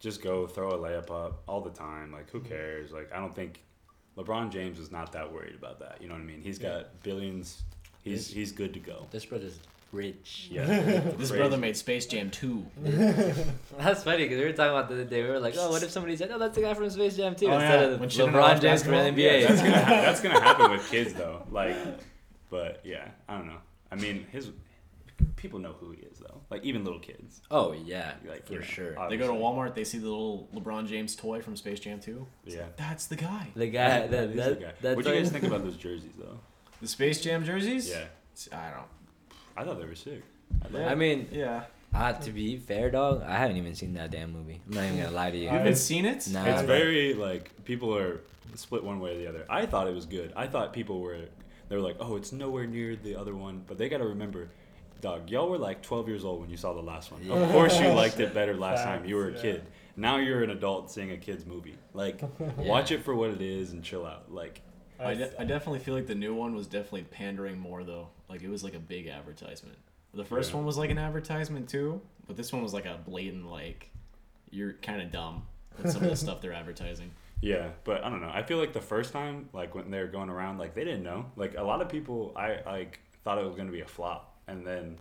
just 0.00 0.22
go 0.22 0.46
throw 0.46 0.70
a 0.72 0.78
layup 0.78 1.10
up 1.10 1.42
all 1.48 1.60
the 1.60 1.70
time. 1.70 2.12
Like 2.12 2.30
who 2.30 2.40
cares? 2.40 2.92
Like 2.92 3.12
I 3.12 3.18
don't 3.18 3.34
think 3.34 3.62
LeBron 4.16 4.50
James 4.50 4.78
is 4.78 4.90
not 4.92 5.12
that 5.12 5.32
worried 5.32 5.54
about 5.54 5.80
that. 5.80 5.98
You 6.00 6.08
know 6.08 6.14
what 6.14 6.20
I 6.22 6.26
mean? 6.26 6.40
He's 6.40 6.58
got 6.58 7.02
billions. 7.02 7.62
He's 8.02 8.26
This- 8.26 8.34
he's 8.34 8.52
good 8.52 8.72
to 8.74 8.80
go. 8.80 9.06
this 9.10 9.24
brother's 9.24 9.58
rich. 9.92 10.48
Yeah. 10.50 10.66
This 11.18 11.30
Crazy. 11.30 11.36
brother 11.36 11.56
made 11.56 11.76
Space 11.76 12.04
Jam 12.06 12.30
2. 12.30 12.66
That's 13.78 14.02
funny 14.02 14.24
because 14.24 14.38
we 14.38 14.44
were 14.44 14.52
talking 14.52 14.70
about 14.72 14.88
the 14.88 14.94
other 14.94 15.04
day. 15.04 15.22
We 15.22 15.28
were 15.30 15.40
like, 15.40 15.54
"Oh, 15.56 15.70
what 15.70 15.82
if 15.82 15.90
somebody 15.90 16.16
said, 16.16 16.30
oh, 16.32 16.38
that's 16.38 16.54
the 16.56 16.62
guy 16.62 16.74
from 16.74 16.88
Space 16.90 17.16
Jam 17.16 17.34
too," 17.34 17.46
Oh, 17.48 17.54
instead 17.54 17.80
yeah. 17.80 17.86
of 17.94 18.00
When 18.00 18.08
LeBron 18.08 18.60
James 18.60 18.82
from 18.82 18.92
the? 18.92 18.98
NBA. 18.98 19.40
Yeah, 19.42 19.46
that's 19.48 19.62
gonna 19.62 19.84
ha- 19.84 19.90
that's 19.90 20.20
gonna 20.20 20.40
happen 20.40 20.70
with 20.72 20.90
kids 20.90 21.14
though. 21.14 21.42
Like, 21.50 21.76
but 22.50 22.80
yeah, 22.84 23.08
I 23.28 23.36
don't 23.36 23.46
know. 23.46 23.58
I 23.90 23.96
mean, 23.96 24.26
his 24.32 24.50
people 25.36 25.58
know 25.58 25.74
who 25.80 25.92
he 25.92 25.98
is 26.02 26.18
though. 26.18 26.40
Like 26.50 26.64
even 26.64 26.84
little 26.84 26.98
kids. 27.00 27.40
oh 27.50 27.72
yeah, 27.72 28.12
Like 28.28 28.46
for 28.46 28.54
you 28.54 28.58
know, 28.60 28.64
sure. 28.64 28.96
They 29.08 29.16
go 29.16 29.26
to. 29.28 29.32
Walmart, 29.32 29.74
they 29.74 29.84
see 29.84 29.98
the 29.98 30.08
little 30.08 30.48
LeBron 30.54 30.86
James 30.88 31.14
toy 31.16 31.40
from 31.40 31.56
Space 31.56 31.80
Jam 31.80 32.00
2. 32.00 32.26
Yeah. 32.46 32.62
That's 32.76 33.06
the 33.06 33.16
guy. 33.16 33.48
The 33.54 33.66
guy, 33.68 33.88
That 34.06 34.10
that, 34.10 34.24
is 34.24 34.30
the 34.30 34.36
that, 34.42 34.60
guy. 34.60 34.72
that's 34.80 34.96
What 34.96 35.04
do 35.04 35.12
you 35.12 35.18
guys 35.20 35.30
think 35.30 35.44
about 35.44 35.62
those 35.64 35.76
jerseys 35.76 36.12
though? 36.18 36.38
The 36.80 36.88
Space 36.88 37.20
Jam 37.20 37.44
jerseys? 37.44 37.88
Yeah, 37.88 38.04
I 38.52 38.70
don't. 38.70 38.86
I 39.56 39.64
thought 39.64 39.78
they 39.78 39.86
were 39.86 39.94
sick. 39.94 40.22
I 40.62 40.68
thought- 40.68 40.80
Yeah. 40.80 40.90
I 40.90 40.94
mean, 40.94 41.28
Yeah. 41.30 41.64
uh, 41.94 42.12
to 42.14 42.30
be 42.32 42.56
fair, 42.56 42.90
dog, 42.90 43.22
I 43.22 43.36
haven't 43.36 43.56
even 43.56 43.74
seen 43.74 43.94
that 43.94 44.10
damn 44.10 44.32
movie. 44.32 44.60
I'm 44.66 44.74
not 44.74 44.84
even 44.84 44.98
gonna 44.98 45.10
lie 45.14 45.30
to 45.30 45.36
you. 45.36 45.44
You 45.44 45.50
I- 45.50 45.58
haven't 45.58 45.76
seen 45.76 46.04
it? 46.04 46.26
Nah. 46.28 46.44
It's 46.44 46.62
very 46.62 47.14
like 47.14 47.64
people 47.64 47.96
are 47.96 48.20
split 48.56 48.82
one 48.82 48.98
way 49.00 49.14
or 49.14 49.18
the 49.18 49.28
other. 49.28 49.44
I 49.48 49.66
thought 49.66 49.86
it 49.86 49.94
was 49.94 50.06
good. 50.06 50.32
I 50.36 50.46
thought 50.48 50.72
people 50.72 51.00
were 51.00 51.18
they 51.68 51.76
were 51.76 51.82
like, 51.82 51.96
oh, 52.00 52.16
it's 52.16 52.32
nowhere 52.32 52.66
near 52.66 52.96
the 52.96 53.16
other 53.16 53.34
one. 53.34 53.62
But 53.66 53.78
they 53.78 53.88
got 53.88 53.98
to 53.98 54.06
remember, 54.06 54.48
dog, 55.00 55.30
y'all 55.30 55.48
were 55.48 55.58
like 55.58 55.82
12 55.82 56.08
years 56.08 56.24
old 56.24 56.40
when 56.40 56.50
you 56.50 56.56
saw 56.56 56.72
the 56.74 56.82
last 56.82 57.10
one. 57.12 57.22
Yeah. 57.24 57.34
Of 57.34 57.50
course 57.52 57.78
you 57.80 57.88
liked 57.92 58.20
it 58.20 58.34
better 58.34 58.54
last 58.54 58.84
time. 58.84 59.04
You 59.04 59.16
were 59.16 59.28
a 59.28 59.32
Facts, 59.32 59.42
kid. 59.42 59.64
Now 59.96 60.16
you're 60.18 60.42
an 60.42 60.50
adult 60.50 60.90
seeing 60.90 61.10
a 61.12 61.16
kid's 61.16 61.46
movie. 61.46 61.76
Like, 61.92 62.20
watch 62.58 62.90
it 62.90 63.04
for 63.04 63.14
what 63.14 63.30
it 63.30 63.40
is 63.42 63.72
and 63.72 63.82
chill 63.82 64.04
out. 64.04 64.32
Like, 64.32 64.60
I, 64.98 65.10
I, 65.10 65.14
de- 65.14 65.40
I 65.40 65.44
definitely 65.44 65.80
feel 65.80 65.94
like 65.94 66.06
the 66.06 66.14
new 66.14 66.34
one 66.34 66.54
was 66.54 66.66
definitely 66.66 67.02
pandering 67.04 67.58
more 67.58 67.82
though. 67.84 68.08
Like 68.28 68.42
it 68.42 68.48
was 68.48 68.62
like 68.62 68.74
a 68.74 68.78
big 68.78 69.06
advertisement. 69.08 69.76
The 70.14 70.24
first 70.24 70.50
Yeah. 70.50 70.56
one 70.58 70.66
was 70.66 70.78
like 70.78 70.90
an 70.90 70.98
advertisement 70.98 71.68
too, 71.68 72.00
but 72.28 72.36
this 72.36 72.52
one 72.52 72.62
was 72.62 72.72
like 72.72 72.86
a 72.86 72.98
blatant 73.04 73.50
like 73.50 73.90
you're 74.50 74.74
kind 74.74 75.02
of 75.02 75.10
dumb 75.10 75.42
with 75.76 75.90
some 75.92 76.04
of 76.04 76.10
the 76.10 76.16
stuff 76.24 76.40
they're 76.40 76.52
advertising. 76.52 77.10
Yeah, 77.44 77.68
but 77.84 78.02
I 78.02 78.08
don't 78.08 78.22
know. 78.22 78.30
I 78.32 78.42
feel 78.42 78.56
like 78.56 78.72
the 78.72 78.80
first 78.80 79.12
time, 79.12 79.50
like 79.52 79.74
when 79.74 79.90
they 79.90 79.98
were 79.98 80.06
going 80.06 80.30
around, 80.30 80.56
like 80.56 80.74
they 80.74 80.82
didn't 80.82 81.02
know. 81.02 81.26
Like 81.36 81.56
a 81.58 81.62
lot 81.62 81.82
of 81.82 81.90
people, 81.90 82.32
I 82.34 82.60
like 82.64 83.00
thought 83.22 83.36
it 83.36 83.44
was 83.44 83.54
going 83.54 83.66
to 83.66 83.72
be 83.72 83.82
a 83.82 83.86
flop, 83.86 84.38
and 84.48 84.66
then, 84.66 84.98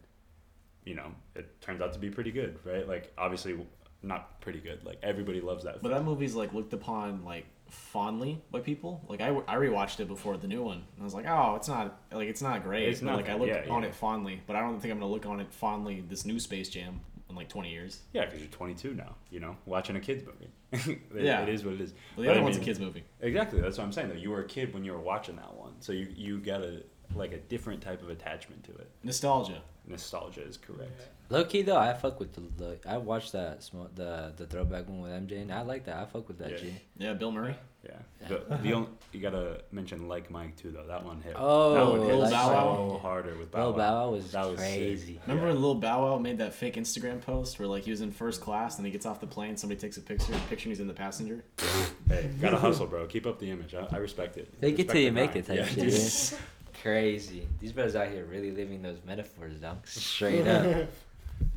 you 0.84 0.94
know, 0.94 1.14
it 1.36 1.62
turns 1.62 1.82
out 1.82 1.94
to 1.94 2.00
be 2.00 2.10
pretty 2.10 2.32
good, 2.32 2.60
right? 2.66 2.86
Like 2.86 3.14
obviously, 3.18 3.66
not 4.02 4.42
pretty 4.42 4.60
good. 4.60 4.84
Like 4.84 5.00
everybody 5.02 5.40
loves 5.40 5.64
that. 5.64 5.82
But 5.82 5.92
that 5.92 6.04
movie's 6.04 6.36
like 6.36 6.54
looked 6.54 6.74
upon 6.74 7.24
like 7.24 7.46
fondly 7.70 8.42
by 8.52 8.60
people. 8.60 9.06
Like 9.08 9.22
I, 9.22 9.30
I 9.48 9.56
rewatched 9.56 10.02
it 10.02 10.10
before 10.10 10.36
the 10.36 10.50
new 10.50 10.64
one, 10.64 10.84
and 10.96 11.02
I 11.02 11.04
was 11.06 11.14
like, 11.14 11.26
oh, 11.26 11.56
it's 11.56 11.70
not 11.70 12.02
like 12.12 12.28
it's 12.28 12.42
not 12.42 12.62
great. 12.62 12.90
It's 12.90 13.00
but, 13.00 13.06
not 13.06 13.16
like 13.16 13.30
I 13.30 13.36
look 13.36 13.48
yeah, 13.48 13.64
on 13.70 13.84
yeah. 13.84 13.88
it 13.88 13.96
fondly, 13.96 14.42
but 14.46 14.58
I 14.58 14.60
don't 14.60 14.82
think 14.82 14.92
I'm 14.92 15.00
gonna 15.00 15.10
look 15.10 15.26
on 15.26 15.40
it 15.40 15.54
fondly 15.54 16.04
this 16.10 16.26
new 16.26 16.42
Space 16.42 16.68
Jam 16.68 17.00
in 17.34 17.38
like 17.38 17.50
20 17.50 17.70
years. 17.72 18.00
yeah, 18.14 18.26
because 18.26 18.40
you're 18.40 18.50
22 18.50 18.94
now. 18.94 19.16
You 19.30 19.40
know, 19.42 19.58
watching 19.66 19.96
a 19.96 20.00
kids 20.00 20.24
movie. 20.26 20.52
It- 21.16 21.24
Yeah. 21.24 21.42
it 21.42 21.50
is 21.50 21.64
what 21.66 21.74
it 21.76 21.82
is. 21.82 21.94
But 22.16 22.22
the 22.24 22.28
But 22.28 22.32
other 22.32 22.40
I 22.40 22.44
one's 22.44 22.58
a 22.58 22.62
kids 22.62 22.80
movie. 22.80 23.04
Exactly. 23.22 23.60
That's 23.62 23.78
what 23.78 23.84
I'm 23.84 23.92
saying. 23.92 24.10
Though 24.10 24.16
you 24.16 24.30
were 24.32 24.40
a 24.42 24.48
kid 24.48 24.74
when 24.74 24.84
you 24.86 24.94
were 24.94 25.00
watching 25.02 25.36
that 25.38 25.54
one, 25.56 25.74
so 25.82 25.92
you 25.92 26.08
you 26.16 26.40
got 26.40 26.62
a 26.62 26.84
like 27.16 27.32
a 27.34 27.38
different 27.38 27.82
type 27.82 28.02
of 28.02 28.10
attachment 28.10 28.64
to 28.66 28.72
it. 28.72 28.90
Nostalgia. 29.04 29.62
Nostalgia 29.86 30.42
is 30.48 30.58
correct. 30.58 31.10
Low 31.30 31.44
key 31.46 31.62
though, 31.62 31.78
I 31.78 31.94
fuck 31.94 32.20
with 32.20 32.34
the, 32.34 32.42
the 32.58 32.80
I 32.90 32.98
watched 32.98 33.34
that 33.34 33.62
small, 33.64 33.90
the 33.94 34.34
the 34.36 34.46
throwback 34.48 34.88
one 34.88 35.02
with 35.02 35.12
MJ, 35.12 35.42
and 35.42 35.52
I 35.54 35.62
like 35.62 35.86
that. 35.86 35.98
I 35.98 36.06
fuck 36.06 36.28
with 36.28 36.40
that 36.40 36.52
Yeah. 36.52 36.58
G. 36.58 36.74
Yeah, 36.98 37.14
Bill 37.14 37.32
Murray. 37.32 37.56
Yeah. 37.84 37.92
Yeah. 38.22 38.28
The, 38.50 38.58
the 38.64 38.74
only, 38.74 38.88
you 39.12 39.20
gotta 39.20 39.62
mention 39.72 40.08
like 40.08 40.32
Mike 40.32 40.56
too 40.56 40.72
though. 40.72 40.88
That 40.88 41.04
one 41.04 41.22
hit. 41.22 41.34
Oh, 41.38 41.74
that 41.74 41.86
one 42.00 42.08
hit 42.08 42.16
Lil 42.16 42.30
Bow 42.32 42.48
so 42.48 42.54
Wow? 42.94 43.00
harder 43.02 43.36
with 43.38 43.52
Bow 43.52 43.64
Lil 43.66 43.72
Wow. 43.74 43.78
Bow 43.78 43.94
Wow 44.06 44.12
was, 44.12 44.32
That 44.32 44.50
was 44.50 44.60
sick. 44.60 44.70
crazy. 44.70 45.20
Remember 45.28 45.48
Yeah. 45.48 45.54
when 45.54 45.62
Lil 45.62 45.76
Bow 45.76 46.04
Wow 46.12 46.18
made 46.20 46.38
that 46.38 46.54
fake 46.54 46.76
Instagram 46.76 47.20
post 47.22 47.60
where 47.60 47.68
like 47.68 47.84
he 47.84 47.92
was 47.92 48.00
in 48.02 48.12
first 48.12 48.40
class 48.42 48.78
and 48.78 48.86
he 48.86 48.92
gets 48.92 49.06
off 49.06 49.20
the 49.20 49.28
plane, 49.28 49.58
somebody 49.58 49.80
takes 49.82 49.98
a 49.98 50.02
picture, 50.02 50.32
picture 50.50 50.70
and 50.70 50.72
he's 50.72 50.80
in 50.80 50.88
the 50.88 50.94
passenger. 50.94 51.44
Hey, 52.08 52.30
gotta 52.42 52.58
hustle, 52.58 52.86
bro. 52.86 53.06
Keep 53.08 53.26
up 53.26 53.40
the 53.40 53.50
image. 53.50 53.74
I, 53.74 53.88
I 53.92 53.98
respect 53.98 54.38
it. 54.38 54.54
Fake 54.62 54.74
it 54.80 54.88
Respect 54.88 54.92
till 54.92 55.02
you 55.02 55.08
the 55.10 55.12
make 55.14 55.32
grind. 55.32 55.50
it 55.50 55.58
type 55.58 55.58
Yeah, 55.58 55.66
shit. 55.66 55.92
dude. 55.92 56.40
yeah. 56.40 56.40
Crazy. 56.84 57.48
These 57.60 57.72
brothers 57.72 57.96
out 57.96 58.10
here 58.10 58.26
really 58.26 58.52
living 58.52 58.82
those 58.82 58.98
metaphors, 59.06 59.56
dog. 59.60 59.86
Straight 59.88 60.48
up. 60.48 60.88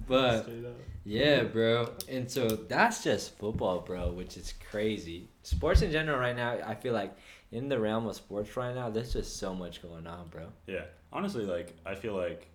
But 0.08 0.42
Straight 0.44 0.64
up. 0.64 0.72
yeah, 1.04 1.42
bro. 1.44 1.90
And 2.08 2.30
so 2.30 2.48
that's 2.48 3.02
just 3.04 3.36
football, 3.38 3.80
bro, 3.80 4.10
which 4.12 4.36
is 4.36 4.54
crazy. 4.70 5.28
Sports 5.46 5.82
in 5.82 5.92
general 5.92 6.18
right 6.18 6.35
now, 6.37 6.59
I 6.66 6.74
feel 6.74 6.92
like 6.92 7.16
in 7.52 7.68
the 7.68 7.78
realm 7.78 8.06
of 8.06 8.16
sports 8.16 8.56
right 8.56 8.74
now, 8.74 8.90
there's 8.90 9.12
just 9.12 9.37
so 9.37 9.54
much 9.54 9.80
going 9.80 10.06
on, 10.06 10.28
bro. 10.28 10.46
Yeah. 10.66 10.85
Honestly, 11.12 11.44
like 11.46 11.76
I 11.87 11.94
feel 11.94 12.14
like 12.14 12.48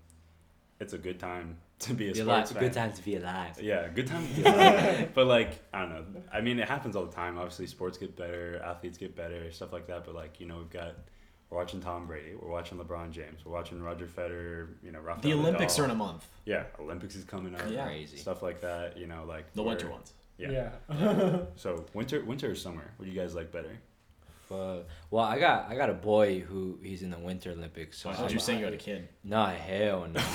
it's 0.80 0.93
a 0.93 0.97
good 0.97 1.19
time 1.19 1.58
to 1.80 1.93
be 1.93 2.10
a 2.10 2.13
Be 2.13 2.19
sports 2.19 2.27
alive. 2.30 2.49
fan. 2.49 2.60
Good 2.63 2.73
time 2.73 2.93
to 2.93 3.01
be 3.04 3.15
alive. 3.15 3.62
Yeah, 3.62 3.88
good 3.88 4.08
time 4.08 4.27
to 4.27 4.34
be 4.34 4.43
alive. 4.45 5.10
but 5.13 5.25
like, 5.25 5.51
I 5.73 5.80
don't 5.82 5.89
know. 6.13 6.21
I 6.34 6.41
mean, 6.41 6.60
it 6.60 6.67
happens 6.67 6.95
all 6.97 7.06
the 7.06 7.13
time. 7.15 7.38
Obviously, 7.38 7.67
sports 7.67 7.97
get 7.97 8.15
better, 8.17 8.62
athletes 8.63 8.97
get 8.97 9.15
better, 9.15 9.49
stuff 9.51 9.71
like 9.71 9.88
that. 9.88 10.04
But 10.06 10.13
like, 10.15 10.39
you 10.41 10.45
know, 10.47 10.58
we've 10.58 10.69
got 10.69 10.95
we're 11.49 11.58
watching 11.58 11.80
Tom 11.82 12.08
Brady, 12.08 12.34
we're 12.39 12.49
watching 12.51 12.77
LeBron 12.77 13.12
James, 13.12 13.45
we're 13.45 13.51
watching 13.54 13.82
Roger 13.82 14.06
Federer. 14.06 14.67
You 14.84 14.91
know, 14.91 14.99
Rafael 14.99 15.21
The 15.21 15.34
Olympics 15.34 15.75
Nadal. 15.75 15.80
are 15.80 15.86
in 15.86 15.91
a 15.91 15.95
month. 15.95 16.27
Yeah, 16.45 16.63
Olympics 16.80 17.15
is 17.15 17.23
coming 17.23 17.56
up. 17.56 17.62
Yeah. 17.69 17.86
Crazy. 17.86 18.17
Stuff 18.17 18.41
like 18.43 18.60
that. 18.62 18.97
You 18.97 19.08
know, 19.08 19.23
like 19.27 19.54
The 19.54 19.63
winter 19.63 19.89
ones. 19.89 20.12
Yeah. 20.41 20.69
Yeah. 20.89 21.38
So 21.56 21.86
winter, 21.93 22.23
winter 22.23 22.51
or 22.51 22.56
summer? 22.56 22.84
What 22.97 23.06
do 23.06 23.12
you 23.12 23.19
guys 23.19 23.36
like 23.36 23.51
better? 23.51 23.77
Fuck. 24.49 24.86
Well, 25.12 25.23
I 25.23 25.39
got 25.39 25.69
I 25.69 25.75
got 25.75 25.89
a 25.89 25.93
boy 25.93 26.39
who 26.41 26.77
he's 26.84 27.04
in 27.04 27.10
the 27.12 27.17
Winter 27.19 27.51
Olympics. 27.51 27.97
So 27.99 28.10
I 28.10 28.13
thought 28.13 28.21
I'm- 28.23 28.30
you 28.32 28.36
were 28.36 28.41
saying 28.41 28.60
you 28.60 28.65
had 28.65 28.73
a 28.73 28.77
kid. 28.77 29.08
No, 29.23 29.45
hell 29.45 30.08
no. 30.12 30.19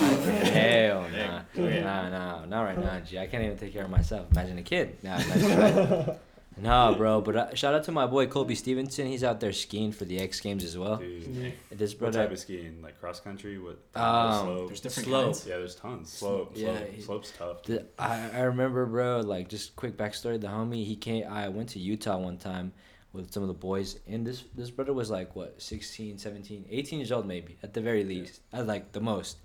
hell 0.55 1.07
no. 1.13 1.41
Okay. 1.55 1.83
Nah, 1.83 2.09
nah, 2.09 2.45
not 2.47 2.63
right 2.63 2.79
now, 2.79 2.99
G. 3.01 3.19
I 3.19 3.27
can't 3.27 3.45
even 3.45 3.59
take 3.59 3.73
care 3.75 3.85
of 3.85 3.91
myself. 3.91 4.27
Imagine 4.33 4.57
a 4.59 4.63
kid. 4.63 4.97
Nah, 5.03 5.19
that's 5.19 5.43
right. 6.09 6.19
No, 6.59 6.95
bro, 6.97 7.21
but 7.21 7.37
uh, 7.37 7.55
shout 7.55 7.75
out 7.75 7.85
to 7.85 7.93
my 7.93 8.07
boy 8.07 8.27
Colby 8.27 8.55
Stevenson. 8.55 9.07
He's 9.07 9.23
out 9.23 9.41
there 9.41 9.53
skiing 9.53 9.93
for 9.93 10.07
the 10.07 10.19
X 10.19 10.41
Games 10.41 10.65
as 10.65 10.77
well. 10.79 10.97
Dude, 10.97 11.53
This 11.71 11.93
what 11.93 11.99
brother, 11.99 12.23
type 12.25 12.33
of 12.33 12.39
skiing? 12.39 12.81
Like 12.83 12.99
cross 12.99 13.21
country? 13.21 13.59
What? 13.59 13.79
Um, 13.95 14.45
slope? 14.47 14.67
There's 14.69 14.81
different 14.81 15.09
Slope. 15.09 15.25
kinds. 15.27 15.47
Yeah, 15.47 15.57
there's 15.59 15.75
tons. 15.75 16.11
Slope. 16.13 16.53
Yeah, 16.55 16.79
Slope. 16.79 17.01
Slope's 17.03 17.33
tough. 17.37 17.63
the, 17.65 17.85
I, 17.99 18.31
I 18.33 18.41
remember, 18.43 18.87
bro. 18.87 19.21
Like 19.21 19.49
just 19.49 19.77
quick 19.77 19.99
backstory. 19.99 20.41
The 20.41 20.47
homie, 20.47 20.87
he 20.87 20.97
came. 20.97 21.25
I 21.31 21.49
went 21.49 21.69
to 21.71 21.79
Utah 21.79 22.17
one 22.19 22.39
time 22.39 22.73
with 23.13 23.33
some 23.33 23.43
of 23.43 23.49
the 23.49 23.55
boys, 23.55 23.99
and 24.09 24.27
this 24.27 24.45
this 24.55 24.71
brother 24.71 24.95
was 24.95 25.11
like 25.11 25.37
what 25.37 25.61
16, 25.61 26.17
17, 26.19 26.67
18 26.71 26.99
years 26.99 27.13
old 27.13 27.27
maybe 27.27 27.59
at 27.63 27.75
the 27.75 27.81
very 27.83 28.05
least, 28.05 28.41
at 28.53 28.67
like 28.67 28.93
the 28.93 29.01
most. 29.01 29.37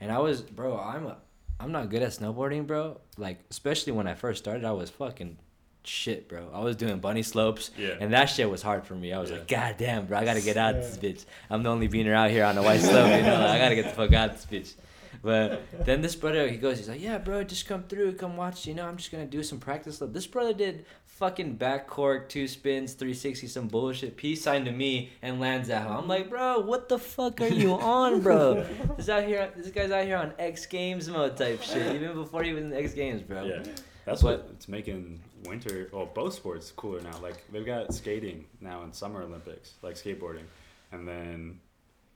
And 0.00 0.10
I 0.10 0.18
was, 0.18 0.40
bro. 0.42 0.76
I'm 0.78 1.06
a, 1.06 1.18
I'm 1.60 1.70
not 1.70 1.88
good 1.88 2.02
at 2.02 2.10
snowboarding, 2.10 2.66
bro. 2.66 3.00
Like 3.16 3.38
especially 3.50 3.92
when 3.92 4.08
I 4.08 4.14
first 4.14 4.42
started, 4.42 4.64
I 4.64 4.72
was 4.72 4.90
fucking 4.90 5.38
shit, 5.84 6.28
bro. 6.28 6.48
I 6.52 6.60
was 6.60 6.76
doing 6.76 6.98
bunny 6.98 7.22
slopes. 7.22 7.70
Yeah. 7.76 7.94
And 8.00 8.12
that 8.12 8.26
shit 8.26 8.48
was 8.50 8.62
hard 8.62 8.86
for 8.86 8.94
me. 8.94 9.12
I 9.12 9.18
was 9.20 9.30
Yeah. 9.30 9.38
like, 9.38 9.48
God 9.48 9.74
damn, 9.78 10.06
bro, 10.06 10.18
I 10.18 10.24
gotta 10.24 10.40
get 10.40 10.56
out 10.56 10.74
of 10.76 10.82
this 10.82 10.96
bitch. 10.96 11.24
I'm 11.50 11.62
the 11.62 11.70
only 11.70 11.88
beaner 11.88 12.14
out 12.14 12.30
here 12.30 12.44
on 12.44 12.56
a 12.58 12.62
white 12.62 12.80
slope, 12.80 13.08
you 13.16 13.22
know. 13.22 13.46
I 13.46 13.58
gotta 13.58 13.74
get 13.74 13.84
the 13.86 13.90
fuck 13.92 14.12
out 14.12 14.30
of 14.30 14.36
this 14.36 14.46
bitch. 14.46 14.74
But 15.22 15.62
then 15.84 16.00
this 16.02 16.16
brother, 16.16 16.48
he 16.48 16.56
goes, 16.56 16.78
he's 16.78 16.88
like, 16.88 17.00
yeah, 17.00 17.18
bro, 17.18 17.44
just 17.44 17.68
come 17.68 17.84
through, 17.84 18.14
come 18.14 18.36
watch. 18.36 18.66
You 18.66 18.74
know, 18.74 18.86
I'm 18.86 18.96
just 18.96 19.12
gonna 19.12 19.26
do 19.26 19.42
some 19.42 19.58
practice. 19.60 20.00
Lap. 20.00 20.10
This 20.12 20.26
brother 20.26 20.52
did 20.52 20.84
fucking 21.06 21.54
back 21.54 21.86
cork, 21.86 22.28
two 22.28 22.48
spins, 22.48 22.94
360, 22.94 23.46
some 23.46 23.68
bullshit. 23.68 24.16
Peace 24.16 24.42
sign 24.42 24.64
to 24.64 24.72
me 24.72 25.10
and 25.20 25.38
lands 25.38 25.70
at 25.70 25.82
him. 25.86 25.92
I'm 25.92 26.08
like, 26.08 26.28
bro, 26.28 26.58
what 26.60 26.88
the 26.88 26.98
fuck 26.98 27.40
are 27.40 27.46
you 27.46 27.74
on, 27.74 28.20
bro? 28.20 28.66
This 28.96 29.08
out 29.08 29.24
here, 29.24 29.48
this 29.56 29.70
guy's 29.70 29.90
out 29.92 30.04
here 30.06 30.16
on 30.16 30.32
X 30.38 30.66
Games 30.66 31.08
mode 31.08 31.36
type 31.36 31.62
shit, 31.62 31.94
even 31.94 32.14
before 32.14 32.42
he 32.42 32.52
was 32.52 32.64
in 32.64 32.72
X 32.72 32.92
Games, 32.94 33.22
bro. 33.22 33.44
Yeah, 33.44 33.62
that's 34.04 34.22
But- 34.22 34.40
what 34.40 34.50
it's 34.54 34.66
making 34.68 35.20
winter. 35.44 35.88
Well, 35.92 36.06
both 36.06 36.34
sports 36.34 36.70
cooler 36.70 37.00
now. 37.00 37.18
Like 37.22 37.50
they've 37.50 37.66
got 37.66 37.92
skating 37.94 38.46
now 38.60 38.82
in 38.82 38.92
Summer 38.92 39.22
Olympics, 39.22 39.74
like 39.82 39.94
skateboarding, 39.94 40.44
and 40.92 41.06
then 41.06 41.60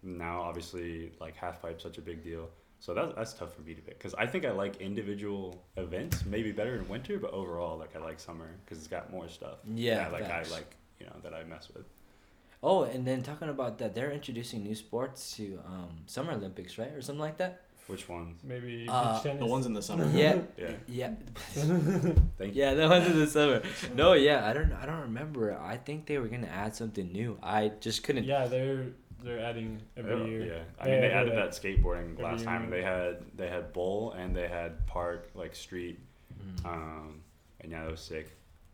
now 0.02 0.40
obviously 0.40 1.12
like 1.20 1.36
half 1.36 1.60
pipe 1.62 1.80
such 1.80 1.98
a 1.98 2.02
big 2.02 2.22
deal. 2.22 2.48
So 2.78 2.94
that's 2.94 3.14
that's 3.14 3.32
tough 3.32 3.54
for 3.54 3.62
me 3.62 3.74
to 3.74 3.80
pick 3.80 3.98
because 3.98 4.14
I 4.14 4.26
think 4.26 4.44
I 4.44 4.50
like 4.52 4.80
individual 4.80 5.62
events 5.76 6.24
maybe 6.26 6.52
better 6.52 6.76
in 6.76 6.88
winter, 6.88 7.18
but 7.18 7.32
overall 7.32 7.78
like 7.78 7.96
I 7.96 7.98
like 7.98 8.20
summer 8.20 8.50
because 8.64 8.78
it's 8.78 8.86
got 8.86 9.10
more 9.10 9.28
stuff. 9.28 9.58
Yeah, 9.74 9.96
that, 9.96 10.12
like 10.12 10.26
facts. 10.26 10.52
I 10.52 10.54
like 10.56 10.76
you 11.00 11.06
know 11.06 11.16
that 11.22 11.34
I 11.34 11.44
mess 11.44 11.68
with. 11.74 11.86
Oh, 12.62 12.82
and 12.82 13.06
then 13.06 13.22
talking 13.22 13.48
about 13.48 13.78
that, 13.78 13.94
they're 13.94 14.10
introducing 14.10 14.62
new 14.62 14.74
sports 14.74 15.36
to 15.36 15.60
um, 15.66 15.98
Summer 16.06 16.32
Olympics, 16.32 16.78
right, 16.78 16.92
or 16.92 17.02
something 17.02 17.20
like 17.20 17.36
that. 17.36 17.62
Which 17.86 18.08
ones? 18.08 18.40
Maybe 18.42 18.86
Uh, 18.88 19.20
tennis. 19.22 19.38
The 19.38 19.46
ones 19.46 19.66
in 19.66 19.72
the 19.72 19.82
summer. 19.82 20.06
Yeah, 20.12 20.38
Yeah. 20.58 20.72
yeah, 20.88 21.10
Thank 21.54 22.54
you. 22.54 22.62
yeah. 22.62 22.74
The 22.74 22.88
ones 22.88 23.06
in 23.06 23.18
the 23.18 23.26
summer. 23.26 23.62
No, 23.94 24.12
yeah, 24.14 24.48
I 24.48 24.52
don't, 24.52 24.72
I 24.72 24.86
don't 24.86 25.00
remember. 25.02 25.56
I 25.58 25.76
think 25.76 26.06
they 26.06 26.18
were 26.18 26.28
gonna 26.28 26.48
add 26.48 26.74
something 26.74 27.10
new. 27.12 27.38
I 27.42 27.72
just 27.80 28.02
couldn't. 28.02 28.24
Yeah, 28.24 28.46
they're 28.46 28.86
they're 29.22 29.38
adding 29.40 29.80
every 29.96 30.12
Oh, 30.14 30.24
year. 30.26 30.44
Yeah, 30.44 30.62
I 30.80 30.84
They 30.84 30.90
mean 30.92 31.00
they 31.00 31.06
added 31.10 31.32
added 31.32 31.38
that 31.38 31.52
that 31.52 31.62
skateboarding 31.62 32.20
last 32.20 32.38
year. 32.40 32.46
time, 32.46 32.64
and 32.64 32.72
they 32.72 32.82
had 32.82 33.18
they 33.36 33.48
had 33.48 33.72
bowl 33.72 34.12
and 34.12 34.34
they 34.36 34.48
had 34.48 34.86
park 34.86 35.30
like 35.34 35.54
street, 35.54 35.98
Mm. 36.44 36.66
um, 36.66 37.20
and 37.60 37.70
yeah, 37.72 37.82
that 37.84 37.90
was 37.90 38.00
sick. 38.00 38.30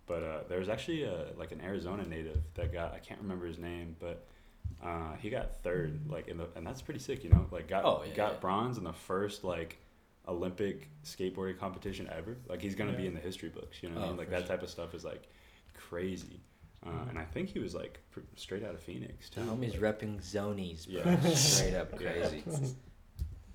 But 0.06 0.22
uh, 0.22 0.40
there 0.48 0.58
was 0.58 0.68
actually 0.68 1.04
a, 1.04 1.26
like 1.38 1.52
an 1.52 1.60
Arizona 1.60 2.04
native 2.06 2.38
that 2.54 2.72
got 2.72 2.92
I 2.94 2.98
can't 2.98 3.20
remember 3.20 3.46
his 3.46 3.58
name, 3.58 3.94
but 4.00 4.26
uh, 4.82 5.14
he 5.20 5.30
got 5.30 5.56
third, 5.62 6.00
like 6.10 6.28
in 6.28 6.36
the 6.38 6.46
and 6.56 6.66
that's 6.66 6.82
pretty 6.82 7.00
sick, 7.00 7.22
you 7.24 7.30
know, 7.30 7.46
like 7.50 7.68
got 7.68 7.84
Oh, 7.84 8.02
yeah, 8.06 8.14
got 8.14 8.32
yeah. 8.32 8.38
bronze 8.40 8.78
in 8.78 8.84
the 8.84 8.92
first 8.92 9.44
like 9.44 9.78
Olympic 10.28 10.88
skateboarding 11.04 11.58
competition 11.58 12.08
ever. 12.16 12.36
Like 12.48 12.60
he's 12.62 12.74
gonna 12.74 12.92
be 12.96 13.06
in 13.06 13.14
the 13.14 13.20
history 13.20 13.48
books, 13.48 13.82
you 13.82 13.88
know, 13.88 13.96
what 13.96 14.02
I 14.02 14.06
Oh, 14.06 14.08
mean? 14.10 14.16
like 14.18 14.30
that 14.30 14.40
sure. 14.40 14.48
type 14.48 14.62
of 14.62 14.70
stuff 14.70 14.94
is 14.94 15.04
like 15.04 15.22
crazy. 15.74 16.40
Uh, 16.84 16.90
Mhm. 16.90 17.10
and 17.10 17.18
I 17.18 17.24
think 17.24 17.48
he 17.50 17.60
was 17.60 17.74
like 17.76 18.00
pr- 18.10 18.20
straight 18.36 18.64
out 18.64 18.74
of 18.74 18.80
Phoenix 18.80 19.30
too. 19.30 19.40
The 19.44 19.46
homie's 19.52 19.78
like- 19.80 19.98
repping 20.00 20.20
zonies, 20.20 20.86
bro. 20.90 21.02
Yeah. 21.12 21.20
Straight 21.34 21.74
up 21.74 21.96
crazy. 21.96 22.42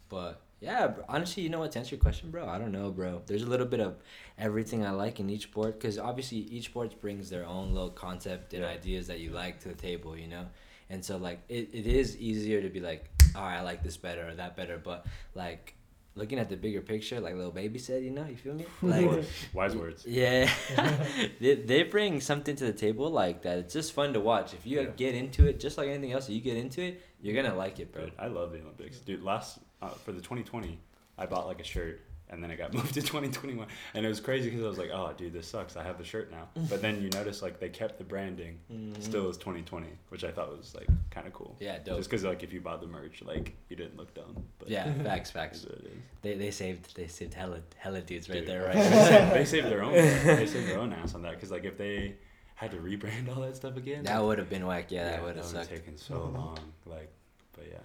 But 0.09 0.41
yeah, 0.61 0.87
bro, 0.87 1.03
honestly, 1.09 1.43
you 1.43 1.49
know 1.49 1.59
what? 1.59 1.71
To 1.73 1.79
answer 1.79 1.95
your 1.95 2.01
question, 2.01 2.31
bro, 2.31 2.47
I 2.47 2.57
don't 2.57 2.71
know, 2.71 2.89
bro. 2.89 3.21
There's 3.25 3.43
a 3.43 3.47
little 3.47 3.65
bit 3.65 3.79
of 3.81 3.97
everything 4.37 4.85
I 4.85 4.91
like 4.91 5.19
in 5.19 5.29
each 5.29 5.43
sport 5.43 5.73
because 5.79 5.97
obviously 5.99 6.37
each 6.37 6.65
sport 6.65 6.99
brings 7.01 7.29
their 7.29 7.45
own 7.45 7.73
little 7.73 7.89
concept 7.89 8.53
and 8.53 8.63
Yeah. 8.63 8.69
ideas 8.69 9.07
that 9.07 9.19
you 9.19 9.31
like 9.31 9.59
to 9.61 9.67
the 9.69 9.75
table, 9.75 10.17
you 10.17 10.27
know. 10.27 10.47
And 10.89 11.03
so 11.03 11.17
like 11.17 11.39
it, 11.49 11.69
it 11.73 11.85
is 11.87 12.17
easier 12.17 12.61
to 12.61 12.69
be 12.69 12.79
like, 12.79 13.09
all 13.35 13.43
right, 13.43 13.57
I 13.57 13.61
like 13.61 13.83
this 13.83 13.97
better 13.97 14.27
or 14.29 14.35
that 14.35 14.55
better, 14.55 14.77
but 14.81 15.05
like 15.35 15.73
looking 16.15 16.39
at 16.39 16.49
the 16.49 16.55
bigger 16.57 16.81
picture, 16.81 17.19
like 17.19 17.35
little 17.35 17.51
baby 17.51 17.77
said, 17.77 18.03
you 18.03 18.09
know, 18.09 18.25
you 18.25 18.35
feel 18.35 18.53
me? 18.55 18.65
Like 18.81 19.25
Wise 19.53 19.75
words. 19.75 20.05
yeah, 20.07 20.49
they, 21.39 21.55
they 21.55 21.83
bring 21.83 22.21
something 22.21 22.55
to 22.55 22.65
the 22.65 22.73
table 22.73 23.09
like 23.11 23.43
that. 23.43 23.59
It's 23.59 23.73
just 23.73 23.93
fun 23.93 24.13
to 24.13 24.19
watch. 24.19 24.53
If 24.53 24.65
you 24.65 24.81
Yeah. 24.81 24.87
get 24.95 25.13
into 25.15 25.45
it, 25.47 25.59
just 25.59 25.77
like 25.77 25.89
anything 25.89 26.13
else, 26.13 26.29
you 26.29 26.41
get 26.41 26.57
into 26.57 26.81
it, 26.81 27.01
you're 27.21 27.35
gonna 27.41 27.55
like 27.55 27.79
it, 27.79 27.91
bro. 27.91 28.05
Dude, 28.05 28.13
I 28.17 28.27
love 28.27 28.51
the 28.51 28.61
Olympics, 28.61 28.99
dude. 28.99 29.21
Last 29.23 29.59
uh, 29.81 29.89
for 29.89 30.11
the 30.11 30.21
2020, 30.21 30.79
I 31.17 31.25
bought 31.27 31.45
like 31.47 31.59
a 31.61 31.63
shirt, 31.63 32.01
and 32.29 32.43
then 32.43 32.51
it 32.51 32.57
got 32.57 32.73
moved 32.73 32.93
to 32.95 33.01
2021, 33.01 33.67
and 33.93 34.05
it 34.05 34.09
was 34.09 34.19
crazy 34.19 34.49
because 34.49 34.65
I 34.65 34.67
was 34.67 34.77
like, 34.77 34.89
oh, 34.93 35.13
dude, 35.17 35.33
this 35.33 35.47
sucks. 35.47 35.77
I 35.77 35.83
have 35.83 35.97
the 35.97 36.03
shirt 36.03 36.31
now. 36.31 36.47
But 36.69 36.81
then 36.81 37.01
you 37.01 37.09
notice 37.09 37.41
like 37.41 37.59
they 37.59 37.69
kept 37.69 37.97
the 37.97 38.03
branding 38.03 38.59
Mhm. 38.71 39.01
still 39.01 39.29
as 39.29 39.37
2020, 39.37 39.87
which 40.09 40.23
I 40.23 40.31
thought 40.31 40.55
was 40.55 40.75
like 40.75 40.87
kind 41.11 41.25
of 41.27 41.33
cool. 41.33 41.55
Yeah, 41.59 41.79
dope. 41.79 41.97
Just 41.97 42.09
because 42.09 42.23
like 42.25 42.43
if 42.43 42.51
you 42.51 42.59
bought 42.61 42.81
the 42.81 42.87
merch, 42.87 43.21
like 43.23 43.55
you 43.69 43.75
didn't 43.75 43.97
look 43.97 44.13
dumb. 44.13 44.43
But 44.59 44.69
Yeah, 44.69 44.91
facts, 45.03 45.31
facts. 45.31 45.63
it 45.63 45.71
is. 45.85 45.91
They 46.21 46.33
they 46.35 46.51
saved 46.51 46.95
they 46.95 47.07
saved 47.07 47.33
hella 47.33 47.61
hella 47.77 48.01
dudes 48.01 48.29
right 48.29 48.39
Dude, 48.39 48.47
there, 48.49 48.71
they 48.73 48.79
right? 48.79 49.07
saved- 49.07 49.33
they 49.33 49.45
saved 49.45 49.67
their 49.67 49.83
own. 49.83 49.93
They 49.93 50.45
saved 50.47 50.67
their 50.67 50.79
own 50.79 50.93
ass 50.93 51.15
on 51.15 51.21
that 51.23 51.31
because 51.35 51.51
like 51.51 51.63
if 51.65 51.77
they 51.77 52.15
had 52.55 52.71
to 52.71 52.77
rebrand 52.77 53.29
all 53.33 53.41
that 53.43 53.55
stuff 53.55 53.77
again, 53.77 54.03
that 54.03 54.21
would 54.23 54.39
have 54.39 54.49
been 54.49 54.65
whack. 54.65 54.91
Yeah, 54.91 55.03
that 55.11 55.23
would 55.23 55.37
have 55.37 55.69
taken 55.69 55.95
so 55.97 56.15
long. 56.33 56.57
Like, 56.85 57.09
but 57.55 57.65
yeah. 57.69 57.77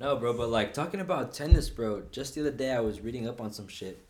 No, 0.00 0.16
bro, 0.16 0.32
but 0.32 0.48
like 0.48 0.72
talking 0.74 1.00
about 1.00 1.34
tennis, 1.34 1.68
bro. 1.68 2.02
Just 2.10 2.34
the 2.34 2.40
other 2.40 2.50
day, 2.50 2.72
I 2.72 2.80
was 2.80 3.00
reading 3.00 3.28
up 3.28 3.40
on 3.40 3.52
some 3.52 3.68
shit. 3.68 4.02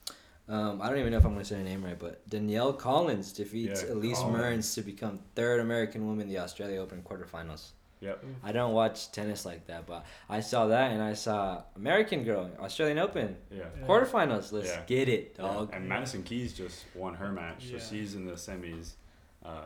Um, 0.48 0.80
I 0.80 0.88
don't 0.88 0.98
even 0.98 1.10
know 1.12 1.18
if 1.18 1.24
I'm 1.24 1.32
gonna 1.32 1.44
say 1.44 1.56
her 1.56 1.62
name 1.64 1.84
right, 1.84 1.98
but 1.98 2.26
Danielle 2.28 2.72
Collins 2.72 3.32
defeats 3.32 3.82
Yeah, 3.84 3.94
Elise 3.94 4.18
Collins. 4.18 4.36
Merns 4.38 4.74
to 4.76 4.82
become 4.82 5.20
third 5.34 5.60
American 5.60 6.06
woman 6.06 6.22
in 6.22 6.28
the 6.28 6.38
Australia 6.38 6.80
Open 6.80 7.02
quarterfinals. 7.02 7.70
Yep. 8.00 8.24
I 8.42 8.52
don't 8.52 8.72
watch 8.72 9.12
tennis 9.12 9.44
like 9.44 9.66
that, 9.66 9.86
but 9.86 10.06
I 10.28 10.40
saw 10.40 10.68
that 10.68 10.90
and 10.92 11.02
I 11.02 11.12
saw 11.12 11.62
American 11.76 12.24
girl 12.24 12.50
Australian 12.58 12.98
Open 12.98 13.36
Yeah. 13.50 13.58
Yeah. 13.78 13.86
quarterfinals. 13.86 14.52
Let's 14.52 14.68
Yeah. 14.68 14.82
get 14.86 15.08
it, 15.08 15.34
Yeah, 15.38 15.42
dog. 15.42 15.70
And 15.74 15.88
Madison 15.88 16.22
Keys 16.22 16.52
just 16.54 16.84
won 16.94 17.14
her 17.14 17.30
match, 17.30 17.66
so 17.70 17.78
she's 17.78 18.14
in 18.14 18.24
the 18.26 18.32
semis. 18.34 18.92
Uh, 19.44 19.64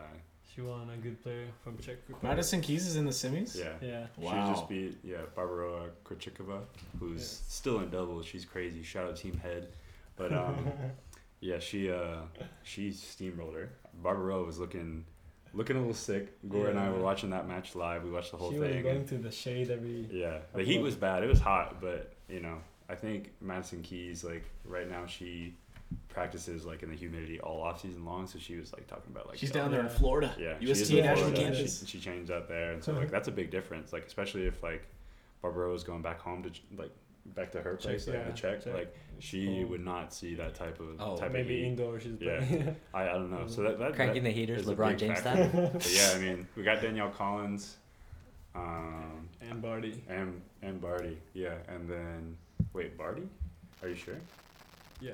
She 0.55 0.61
won 0.61 0.89
a 0.91 0.97
good 0.97 1.21
player 1.23 1.47
from 1.65 1.77
Czech 1.79 1.97
Republic. 2.07 2.23
Madison 2.23 2.61
Keys 2.61 2.87
is 2.87 2.97
in 2.97 3.05
the 3.05 3.11
semis. 3.11 3.57
yeah. 3.59 3.73
Yeah. 3.81 4.07
Wow. 4.17 4.31
She 4.31 4.53
just 4.55 4.69
beat 4.69 4.99
yeah 5.03 5.17
Barbara 5.35 5.91
Krejcikova, 6.05 6.61
who's 7.01 7.21
Yeah. 7.43 7.51
still 7.51 7.81
in 7.81 7.91
doubles. 7.91 8.27
She's 8.27 8.45
crazy. 8.45 8.83
Shout 8.83 9.09
out 9.09 9.17
Team 9.17 9.37
Head, 9.39 9.69
but 10.17 10.33
um, 10.33 10.57
yeah, 11.41 11.59
she 11.59 11.91
uh 11.91 12.19
she 12.63 12.91
steamrolled 12.91 13.55
her. 13.55 13.71
Barbara 14.03 14.43
was 14.45 14.59
looking 14.61 15.05
looking 15.53 15.77
a 15.77 15.81
little 15.81 15.95
sick. 15.95 16.39
Goor 16.49 16.69
and 16.69 16.79
I 16.79 16.89
were 16.91 17.01
watching 17.01 17.31
that 17.31 17.49
match 17.49 17.75
live. 17.75 18.05
We 18.05 18.11
watched 18.11 18.31
the 18.31 18.37
whole 18.37 18.51
thing. 18.53 18.61
she 18.63 18.75
was 18.75 18.83
going 18.83 18.97
and- 18.99 19.09
to 19.09 19.19
the 19.19 19.31
shade 19.33 19.71
every. 19.71 20.09
yeah, 20.13 20.39
the 20.55 20.63
heat 20.63 20.81
was 20.81 20.95
bad. 20.95 21.23
It 21.25 21.29
was 21.29 21.41
hot, 21.41 21.81
but 21.81 22.13
you 22.29 22.41
know, 22.41 22.59
I 22.89 22.95
think 22.95 23.33
Madison 23.41 23.83
Keys 23.83 24.23
like 24.23 24.45
right 24.65 24.89
now 24.89 25.07
she 25.07 25.55
practices 26.09 26.65
like 26.65 26.83
in 26.83 26.91
the 26.91 26.97
humidity 26.97 27.41
all 27.41 27.61
off 27.63 27.81
season 27.81 28.05
long. 28.05 28.27
So 28.27 28.39
she 28.39 28.57
was 28.57 28.73
like 28.73 28.87
talking 28.87 29.11
about 29.13 29.27
like 29.29 29.39
She's 29.39 29.51
down 29.51 29.71
there 29.71 29.81
in 29.81 29.89
Florida. 29.89 30.35
Yeah, 30.39 30.55
she 30.61 30.67
USTA 30.67 30.95
National 31.03 31.17
Florida. 31.31 31.41
Campus. 31.41 31.81
She, 31.81 31.87
she 31.87 32.01
changed 32.01 32.31
out 32.31 32.49
there, 32.49 32.73
and 32.73 32.83
so 32.83 32.93
like 32.93 33.11
that's 33.11 33.29
a 33.29 33.33
big 33.33 33.51
difference. 33.51 33.93
Like 33.93 34.07
especially 34.07 34.47
if 34.47 34.63
like 34.63 34.87
Barbara 35.43 35.71
was 35.71 35.85
going 35.85 36.03
back 36.03 36.21
home 36.21 36.43
to 36.45 36.51
like 36.77 36.91
back 37.35 37.51
to 37.53 37.63
her 37.63 37.77
place, 37.77 38.07
like 38.07 38.17
yeah, 38.17 38.25
the 38.25 38.33
Czech, 38.33 38.63
Czech. 38.65 38.75
like 38.75 38.95
she 39.19 39.63
Oh. 39.65 39.69
would 39.69 39.85
not 39.85 40.13
see 40.13 40.35
that 40.35 40.55
type 40.55 40.79
of 40.81 41.01
Oh, 41.01 41.17
type 41.17 41.33
Maybe 41.33 41.55
of 41.55 41.61
heat. 41.61 41.67
indoor 41.69 41.99
she's 42.01 42.21
Yeah. 42.21 42.41
I, 42.95 43.03
I 43.09 43.13
don't 43.13 43.31
know. 43.31 43.47
So 43.47 43.63
that 43.63 43.79
that, 43.79 43.95
Cranking 43.95 44.25
that 44.25 44.29
the 44.31 44.35
heaters, 44.35 44.67
LeBron 44.67 44.97
James 44.99 45.19
style. 45.21 45.51
Yeah, 45.91 46.13
I 46.15 46.19
mean, 46.19 46.47
we 46.57 46.63
got 46.65 46.83
Danielle 46.83 47.11
Collins, 47.11 47.77
um, 48.55 49.29
and 49.41 49.61
Barty. 49.63 50.03
and 50.09 50.41
and 50.63 50.81
Barty. 50.81 51.19
Yeah, 51.33 51.55
and 51.69 51.89
then 51.89 52.37
wait, 52.73 52.97
Barty? 52.99 53.29
Are 53.83 53.89
you 53.89 53.95
sure? 53.95 54.17
Yeah. 55.01 55.13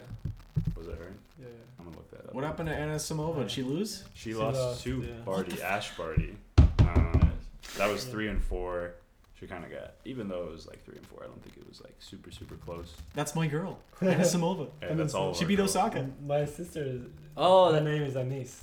Was 0.81 0.88
it 0.88 0.97
her? 0.99 1.12
Yeah. 1.38 1.47
I'm 1.79 1.85
gonna 1.85 1.97
look 1.99 2.11
that 2.12 2.27
up. 2.29 2.35
What 2.35 2.43
happened 2.45 2.69
to 2.71 2.75
Anisimova? 2.75 3.40
Did 3.40 3.51
she 3.51 3.62
lose? 3.62 4.05
She, 4.14 4.31
She 4.31 4.35
lost, 4.35 4.59
lost, 4.59 4.83
to 4.85 5.03
yeah. 5.03 5.12
Barty, 5.27 5.61
Ash 5.77 5.95
Barty. 5.97 6.37
Um, 6.79 7.33
that 7.77 7.88
was 7.90 8.05
three 8.05 8.29
and 8.29 8.43
four. 8.43 8.95
She 9.38 9.47
kind 9.47 9.62
of 9.64 9.71
got, 9.71 9.93
even 10.07 10.29
though 10.29 10.45
it 10.45 10.53
was 10.53 10.66
like 10.66 10.83
three 10.85 10.97
and 10.97 11.07
four, 11.07 11.21
I 11.23 11.27
don't 11.27 11.43
think 11.43 11.57
it 11.59 11.69
was 11.69 11.83
like 11.83 11.95
super 11.99 12.31
super 12.31 12.55
close. 12.57 12.95
That's 13.14 13.35
my 13.35 13.47
girl, 13.47 13.79
Anisimova. 14.01 14.69
Yeah, 14.83 14.88
And 14.88 15.01
that's 15.01 15.14
all. 15.14 15.31
of 15.31 15.37
She 15.37 15.45
our 15.45 15.49
beat 15.49 15.57
girls. 15.57 15.77
Osaka. 15.77 16.07
My 16.27 16.45
sister 16.47 16.83
is. 16.83 17.03
Oh, 17.37 17.66
her 17.66 17.73
that, 17.73 17.85
name 17.85 18.03
is 18.03 18.16
Anis. 18.16 18.62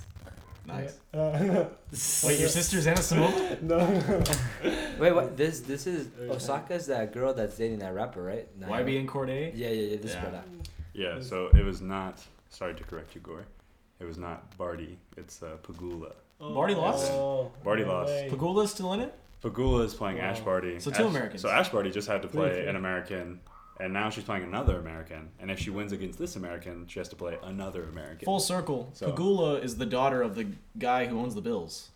Nice. 0.66 0.98
Uh, 1.14 1.64
Wait, 2.26 2.38
your 2.40 2.48
sister's 2.50 2.86
Anisimova? 2.86 3.62
no. 3.62 3.78
wait, 5.00 5.12
what? 5.12 5.36
This 5.36 5.60
this 5.60 5.86
is 5.86 6.08
Osaka's 6.28 6.86
that 6.86 7.12
girl 7.12 7.32
that's 7.32 7.56
dating 7.56 7.78
that 7.78 7.94
rapper, 7.94 8.22
right? 8.22 8.46
Naomi? 8.60 8.98
YBN 9.02 9.06
Cordae. 9.06 9.52
Yeah, 9.54 9.68
yeah, 9.70 9.92
yeah. 9.92 9.96
This 9.96 10.12
Yeah. 10.14 10.20
brother. 10.20 10.42
Yeah, 10.98 11.20
so 11.20 11.48
it 11.54 11.64
was 11.64 11.80
not. 11.80 12.20
Sorry 12.50 12.74
to 12.74 12.84
correct 12.84 13.14
you, 13.14 13.20
Goor. 13.20 13.44
It 14.00 14.04
was 14.04 14.18
not 14.18 14.56
Barty. 14.58 14.98
It's 15.16 15.42
uh, 15.42 15.56
Pegula. 15.62 16.12
Barty 16.40 16.74
lost? 16.74 17.10
Oh, 17.12 17.50
Barty 17.64 17.84
no 17.84 17.92
lost. 17.92 18.10
way. 18.12 18.28
Pegula's 18.30 18.70
still 18.70 18.92
in 18.94 19.00
it? 19.00 19.14
Pegula 19.42 19.84
is 19.84 19.94
playing 19.94 20.18
Ash 20.20 20.38
Wow. 20.40 20.44
Barty. 20.46 20.80
So 20.80 20.90
two 20.90 21.04
Ash- 21.04 21.10
Americans. 21.10 21.42
So 21.42 21.48
Ash 21.50 21.68
Barty 21.68 21.90
just 21.90 22.08
had 22.08 22.22
to 22.22 22.28
play 22.28 22.54
three. 22.54 22.66
an 22.66 22.76
American, 22.76 23.40
and 23.80 23.92
now 23.92 24.10
she's 24.10 24.24
playing 24.24 24.44
another 24.44 24.78
American. 24.78 25.28
And 25.40 25.50
if 25.50 25.58
she 25.60 25.70
wins 25.70 25.92
against 25.92 26.18
this 26.18 26.36
American, 26.36 26.86
she 26.88 26.98
has 27.00 27.08
to 27.10 27.16
play 27.16 27.38
another 27.42 27.84
American. 27.84 28.26
Full 28.26 28.40
circle. 28.40 28.90
So- 28.94 29.10
Pegula 29.12 29.62
is 29.62 29.76
the 29.76 29.86
daughter 29.86 30.22
of 30.22 30.34
the 30.36 30.46
guy 30.78 31.06
who 31.06 31.18
owns 31.20 31.34
the 31.34 31.40
Bills. 31.42 31.90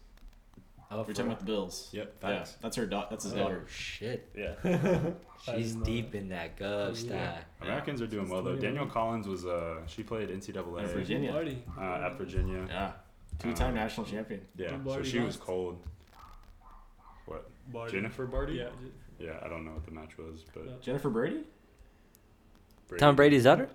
Oh, 0.90 0.96
You're 0.96 1.06
talking 1.14 1.26
about 1.26 1.38
the 1.40 1.46
Bills. 1.46 1.88
Yep, 1.92 2.16
Yeah, 2.22 2.28
thanks. 2.28 2.56
that's 2.60 2.76
her. 2.76 2.84
Da- 2.86 3.06
that's 3.08 3.24
his 3.24 3.32
Oh 3.32 3.36
daughter. 3.38 3.64
shit. 3.68 4.28
Yeah. 4.36 4.54
I 5.48 5.56
She's 5.56 5.74
deep 5.74 6.14
in 6.14 6.28
that 6.28 6.56
gov 6.56 6.88
Yeah. 6.90 6.94
style. 6.94 7.38
Americans 7.62 8.00
are 8.00 8.06
doing 8.06 8.28
well 8.28 8.42
though. 8.42 8.54
Danielle 8.56 8.86
Collins 8.86 9.26
was 9.26 9.44
uh 9.44 9.84
she 9.86 10.02
played 10.02 10.28
NCAA 10.30 10.84
At 10.84 10.90
Virginia. 10.90 11.32
Uh, 11.78 11.82
at 11.82 12.16
Virginia. 12.16 12.64
Yeah. 12.68 12.92
Two-time 13.38 13.70
Um, 13.70 13.74
national 13.74 14.06
champion. 14.06 14.42
Yeah, 14.56 14.76
so 14.84 15.02
she 15.02 15.18
was 15.18 15.36
cold. 15.36 15.82
What? 17.26 17.48
Barty. 17.72 17.92
Jennifer 17.92 18.26
Barty? 18.26 18.54
Yeah. 18.54 18.68
Yeah, 19.18 19.38
I 19.42 19.48
don't 19.48 19.64
know 19.64 19.72
what 19.72 19.84
the 19.84 19.90
match 19.92 20.16
was, 20.18 20.44
but 20.54 20.64
Yeah. 20.66 20.72
Jennifer 20.80 21.10
Brady? 21.10 21.42
Brady, 22.88 23.00
Tom 23.00 23.16
Brady's 23.16 23.44
daughter. 23.44 23.68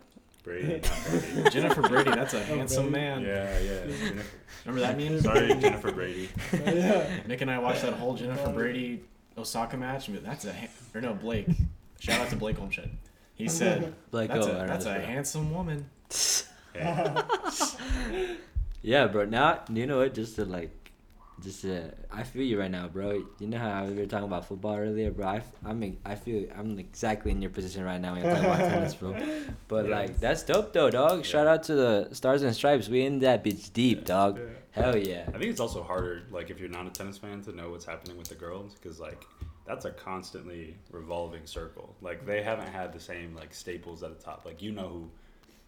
Brady, 0.43 0.79
Brady. 1.33 1.49
Jennifer 1.49 1.81
Brady. 1.81 2.11
That's 2.11 2.33
a 2.33 2.43
handsome 2.43 2.91
man. 2.91 3.21
yeah, 3.23 3.59
yeah. 3.59 3.85
Jennifer. 3.99 4.25
Remember 4.65 4.79
that 4.87 4.97
meme? 4.97 5.19
Sorry, 5.21 5.47
Jennifer 5.55 5.91
Brady. 5.91 6.29
yeah. 6.53 7.19
Nick 7.27 7.41
and 7.41 7.51
I 7.51 7.59
watched 7.59 7.81
that 7.81 7.93
whole 7.93 8.15
Jennifer 8.15 8.51
Brady 8.53 9.03
Osaka 9.37 9.77
match. 9.77 10.07
and 10.07 10.17
That's 10.25 10.45
a 10.45 10.53
ha- 10.53 10.67
or 10.95 11.01
no 11.01 11.13
Blake. 11.13 11.47
Shout 11.99 12.21
out 12.21 12.29
to 12.29 12.35
Blake 12.35 12.57
Holmshed. 12.57 12.87
He 13.35 13.47
said 13.49 13.93
Like, 14.11 14.29
that's 14.29 14.45
oh, 14.47 14.51
a 14.51 14.55
I 14.55 14.57
don't 14.59 14.67
that's 14.67 14.85
a 14.85 14.89
this 14.89 14.97
brother. 14.97 15.11
handsome 15.11 15.53
woman. 15.53 15.89
Hey, 16.73 18.37
Yeah, 18.83 19.07
bro. 19.07 19.25
Now 19.25 19.61
you 19.71 19.85
know 19.87 19.97
what? 19.99 20.13
Just 20.13 20.35
to 20.35 20.45
like 20.45 20.86
just 21.43 21.63
uh, 21.65 21.81
I 22.11 22.23
feel 22.23 22.41
you 22.43 22.59
right 22.59 22.71
now, 22.71 22.87
bro. 22.87 23.23
You 23.39 23.47
know 23.47 23.57
how 23.59 23.85
we 23.85 23.93
were 23.93 24.05
talking 24.07 24.25
about 24.27 24.47
football 24.47 24.75
earlier, 24.75 25.11
bro. 25.11 25.25
I, 25.27 25.35
f- 25.37 25.51
I'm 25.65 25.97
I 26.05 26.15
feel 26.15 26.47
I'm 26.57 26.79
exactly 26.79 27.31
in 27.31 27.41
your 27.41 27.51
position 27.51 27.83
right 27.83 28.01
now 28.01 28.13
when 28.13 28.23
you're 28.23 28.33
talking 28.33 28.49
about 28.49 28.59
tennis, 28.71 28.95
bro. 28.95 29.15
But 29.67 29.87
Yeah. 29.87 29.95
like 29.97 30.19
that's 30.19 30.43
dope 30.43 30.73
though, 30.73 30.89
dog. 30.89 31.25
Shout 31.25 31.45
out 31.47 31.63
to 31.63 31.75
the 31.75 32.09
Stars 32.13 32.41
and 32.41 32.55
Stripes. 32.55 32.89
We 32.89 33.01
in 33.05 33.19
that 33.19 33.43
bitch 33.43 33.71
deep, 33.73 34.05
dog. 34.05 34.37
Yeah. 34.39 34.43
Hell 34.71 34.97
yeah. 34.97 35.23
I 35.27 35.31
think 35.31 35.45
it's 35.45 35.59
also 35.59 35.81
harder, 35.83 36.23
like 36.31 36.49
if 36.51 36.59
you're 36.59 36.69
not 36.69 36.85
a 36.85 36.91
tennis 36.91 37.17
fan, 37.17 37.41
to 37.43 37.51
know 37.55 37.69
what's 37.71 37.85
happening 37.85 38.15
with 38.17 38.27
the 38.29 38.35
girls, 38.35 38.75
because 38.75 38.99
like 38.99 39.25
that's 39.65 39.85
a 39.85 39.91
constantly 39.91 40.75
revolving 40.91 41.45
circle. 41.45 41.95
Like 42.01 42.25
they 42.25 42.41
haven't 42.43 42.69
had 42.69 42.93
the 42.93 42.99
same 42.99 43.35
like 43.35 43.53
staples 43.53 44.01
at 44.03 44.17
the 44.17 44.23
top. 44.23 44.43
Like 44.45 44.61
you 44.61 44.71
know 44.71 44.87
who 44.87 45.09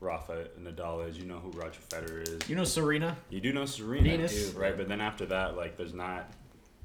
Rafa 0.01 0.47
Nadal 0.61 1.07
is, 1.09 1.17
you 1.17 1.25
know 1.25 1.39
who 1.39 1.49
Roger 1.51 1.79
Federer 1.89 2.21
is. 2.41 2.49
You 2.49 2.55
know 2.55 2.63
Serena? 2.63 3.17
You 3.29 3.41
do 3.41 3.51
know 3.51 3.65
Serena, 3.65 4.03
Venus. 4.03 4.51
right? 4.53 4.75
But 4.77 4.87
then 4.87 5.01
after 5.01 5.25
that, 5.27 5.57
like 5.57 5.77
there's 5.77 5.93
not 5.93 6.31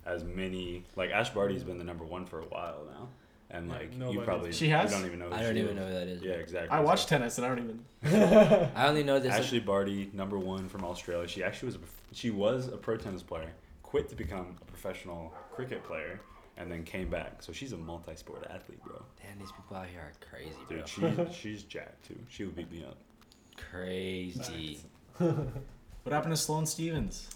as 0.05 0.25
many. 0.25 0.85
Like 0.97 1.11
Ash 1.11 1.31
Barty's 1.31 1.63
been 1.63 1.79
the 1.79 1.85
number 1.85 2.05
one 2.05 2.27
for 2.27 2.41
a 2.41 2.45
while 2.45 2.85
now, 2.91 3.09
and 3.51 3.69
Yeah, 3.69 3.73
like 3.75 4.13
you 4.13 4.21
probably 4.23 4.53
She 4.53 4.69
has? 4.69 4.91
you 4.91 4.97
don't 4.99 5.07
even 5.07 5.19
know. 5.21 5.29
Who 5.29 5.35
I 5.35 5.43
don't 5.43 5.55
she 5.55 5.61
even 5.61 5.77
is. 5.79 5.81
know 5.83 5.87
who 5.89 5.95
that 5.95 6.09
is. 6.09 6.23
Yeah, 6.23 6.33
exactly. 6.33 6.71
I 6.71 6.79
So- 6.81 6.87
watch 6.87 7.07
tennis 7.07 7.39
and 7.39 7.47
I 7.47 7.55
don't 7.55 7.59
even. 7.61 7.85
I 8.75 8.89
only 8.89 9.05
know 9.05 9.19
this. 9.21 9.33
Ashley 9.33 9.61
Barty, 9.61 10.11
number 10.13 10.39
one 10.39 10.69
from 10.69 10.85
Australia. 10.85 11.29
She 11.29 11.43
actually 11.45 11.67
was 11.67 11.77
a, 11.77 11.79
she 12.13 12.31
was 12.31 12.67
a 12.69 12.77
pro 12.77 12.97
tennis 12.97 13.23
player, 13.23 13.53
quit 13.83 14.09
to 14.09 14.17
become 14.17 14.57
a 14.61 14.65
professional 14.65 15.33
cricket 15.53 15.85
player, 15.85 16.21
and 16.57 16.71
then 16.71 16.83
came 16.85 17.09
back. 17.11 17.43
So 17.43 17.53
she's 17.53 17.73
a 17.73 17.77
multi-sport 17.77 18.47
athlete, 18.51 18.83
bro. 18.85 19.03
Damn, 19.23 19.39
these 19.39 19.53
people 19.53 19.77
out 19.77 19.87
here 19.87 20.01
are 20.01 20.13
crazy, 20.31 20.55
bro. 20.69 20.77
Dude, 20.79 20.89
she 20.89 21.33
she's 21.33 21.63
jacked 21.65 22.07
too. 22.07 22.17
She 22.29 22.45
would 22.45 22.57
beat 22.57 22.71
me 22.71 22.85
up. 22.85 22.97
Crazy. 23.57 24.79
What 26.05 26.13
happened 26.13 26.35
to 26.35 26.37
Sloane 26.37 26.67
Stevens? 26.67 27.31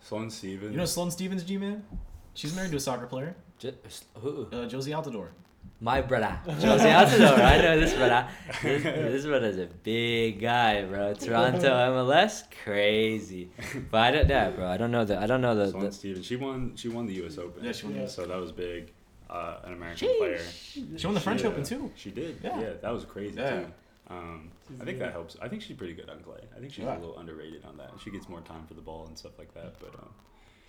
Sloane 0.00 0.30
Stevens. 0.30 0.70
You 0.72 0.78
know 0.78 0.86
Sloane 0.86 1.10
Stevens, 1.10 1.44
G 1.44 1.58
man? 1.58 1.84
She's 2.32 2.56
married 2.56 2.70
to 2.70 2.78
a 2.78 2.80
soccer 2.80 3.06
player, 3.06 3.36
Just, 3.58 4.06
who? 4.14 4.46
uh, 4.50 4.66
Jozy 4.66 4.92
Altidore. 4.96 5.28
My 5.80 6.00
brother. 6.00 6.38
Jozy 6.46 6.90
Altidore. 6.92 7.38
I 7.44 7.58
know 7.60 7.78
this 7.80 7.92
brother. 7.94 8.26
This, 8.62 8.82
this 8.82 9.26
brother's 9.26 9.58
a 9.58 9.66
big 9.66 10.40
guy, 10.40 10.82
bro. 10.84 11.12
Toronto 11.14 11.68
MLS, 11.68 12.44
crazy. 12.64 13.50
But 13.90 13.98
I 14.00 14.10
don't, 14.12 14.28
yeah, 14.28 14.50
bro. 14.50 14.66
I 14.66 14.76
don't 14.76 14.90
know 14.90 15.04
the. 15.04 15.18
I 15.20 15.26
don't 15.26 15.40
know 15.42 15.54
the. 15.54 15.70
Sloane 15.70 15.84
the 15.84 15.92
Stevens. 15.92 16.26
She 16.26 16.36
won. 16.36 16.74
She 16.76 16.88
won 16.88 17.06
the 17.06 17.14
U.S. 17.14 17.36
Open. 17.38 17.62
Yeah, 17.64 17.72
she 17.72 17.86
won 17.86 17.96
the- 17.98 18.08
So 18.08 18.24
that 18.24 18.38
was 18.40 18.52
big. 18.52 18.92
Uh, 19.28 19.58
an 19.64 19.72
American 19.72 20.08
Sheesh. 20.08 20.18
player. 20.18 20.40
She 20.96 21.06
won 21.06 21.14
the 21.14 21.20
French 21.20 21.40
She, 21.40 21.46
uh, 21.46 21.50
Open 21.50 21.64
too. 21.64 21.90
She 21.96 22.10
did. 22.10 22.38
Yeah. 22.42 22.60
Yeah, 22.60 22.70
that 22.80 22.92
was 22.92 23.04
crazy 23.04 23.36
Yeah. 23.36 23.50
too. 23.60 23.66
Um, 24.10 24.50
I 24.80 24.84
think 24.84 24.98
that 25.00 25.12
helps. 25.12 25.36
I 25.42 25.48
think 25.48 25.60
she's 25.62 25.76
pretty 25.76 25.94
good 25.94 26.08
on 26.08 26.20
clay. 26.20 26.40
I 26.56 26.60
think 26.60 26.72
she's 26.72 26.84
Yeah. 26.84 26.96
a 26.96 27.00
little 27.00 27.18
underrated 27.18 27.64
on 27.64 27.76
that. 27.78 27.90
She 28.02 28.10
gets 28.10 28.28
more 28.28 28.40
time 28.42 28.64
for 28.68 28.74
the 28.74 28.80
ball 28.82 29.06
and 29.06 29.18
stuff 29.18 29.32
like 29.38 29.52
that. 29.54 29.74
But 29.80 29.94
um, 29.98 30.10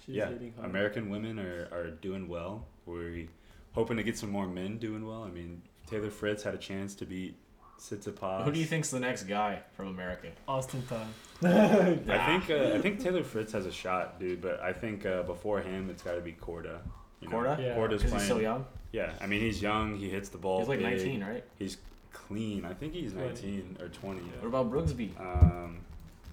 She's 0.06 0.16
yeah. 0.16 0.30
American 0.64 1.10
women 1.10 1.38
are, 1.39 1.68
are 1.72 1.91
doing 1.91 2.28
well. 2.28 2.66
We're 2.86 3.28
hoping 3.76 3.97
to 3.97 4.03
get 4.03 4.17
some 4.17 4.32
more 4.32 4.47
men 4.47 4.78
doing 4.80 5.05
well. 5.05 5.23
I 5.23 5.30
mean, 5.30 5.61
Taylor 5.88 6.09
Fritz 6.09 6.41
had 6.43 6.53
a 6.55 6.57
chance 6.57 6.95
to 6.95 7.05
beat 7.05 7.36
Tsitsipas. 7.80 8.43
Who 8.45 8.51
do 8.51 8.59
you 8.59 8.65
think's 8.65 8.89
the 8.89 8.99
next 8.99 9.23
guy 9.23 9.59
from 9.73 9.88
America? 9.89 10.30
Austin 10.47 10.82
time. 10.88 11.13
I 11.43 12.26
think 12.26 12.49
uh, 12.49 12.76
I 12.76 12.80
think 12.82 12.99
Taylor 13.01 13.23
Fritz 13.23 13.51
has 13.53 13.65
a 13.65 13.71
shot, 13.71 14.19
dude. 14.19 14.41
But 14.41 14.61
I 14.61 14.73
think 14.73 15.05
uh, 15.05 15.23
before 15.23 15.59
him, 15.61 15.89
it's 15.89 16.01
got 16.01 16.15
to 16.15 16.21
be 16.21 16.32
Korda. 16.34 16.80
You 17.21 17.30
know, 17.30 17.38
Korda? 17.38 17.59
Yeah. 17.59 17.76
Korda's 17.76 18.01
Because 18.01 18.11
playing. 18.11 18.19
he's 18.19 18.28
so 18.28 18.39
young. 18.39 18.65
Yeah, 18.91 19.11
I 19.19 19.28
mean 19.28 19.41
he's 19.41 19.61
young. 19.61 19.97
He 19.97 20.09
hits 20.09 20.30
the 20.30 20.38
ball. 20.38 20.59
He's 20.59 20.69
like 20.69 20.80
big. 20.80 20.97
19, 20.97 21.23
right? 21.23 21.43
He's 21.59 21.78
clean. 22.13 22.63
I 22.63 22.73
think 22.73 22.93
he's 22.93 23.13
19 23.13 23.78
or 23.82 23.89
20. 23.89 24.21
What 24.21 24.47
about 24.47 24.71
Brooksby? 24.71 25.09
Um, 25.19 25.80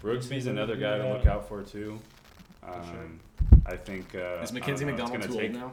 Brooksby's 0.00 0.46
another 0.46 0.76
guy 0.76 0.98
to 0.98 1.08
look 1.12 1.26
out 1.26 1.48
for 1.48 1.62
too. 1.62 1.98
Um, 2.62 2.72
sure. 2.84 3.58
I 3.66 3.76
think. 3.76 4.14
Uh, 4.14 4.40
Is 4.42 4.52
Mackenzie 4.52 4.84
don't 4.84 4.96
know, 4.96 5.02
it's 5.04 5.12
McDonald 5.12 5.12
gonna 5.12 5.26
too 5.26 5.32
take- 5.40 5.60
old 5.62 5.72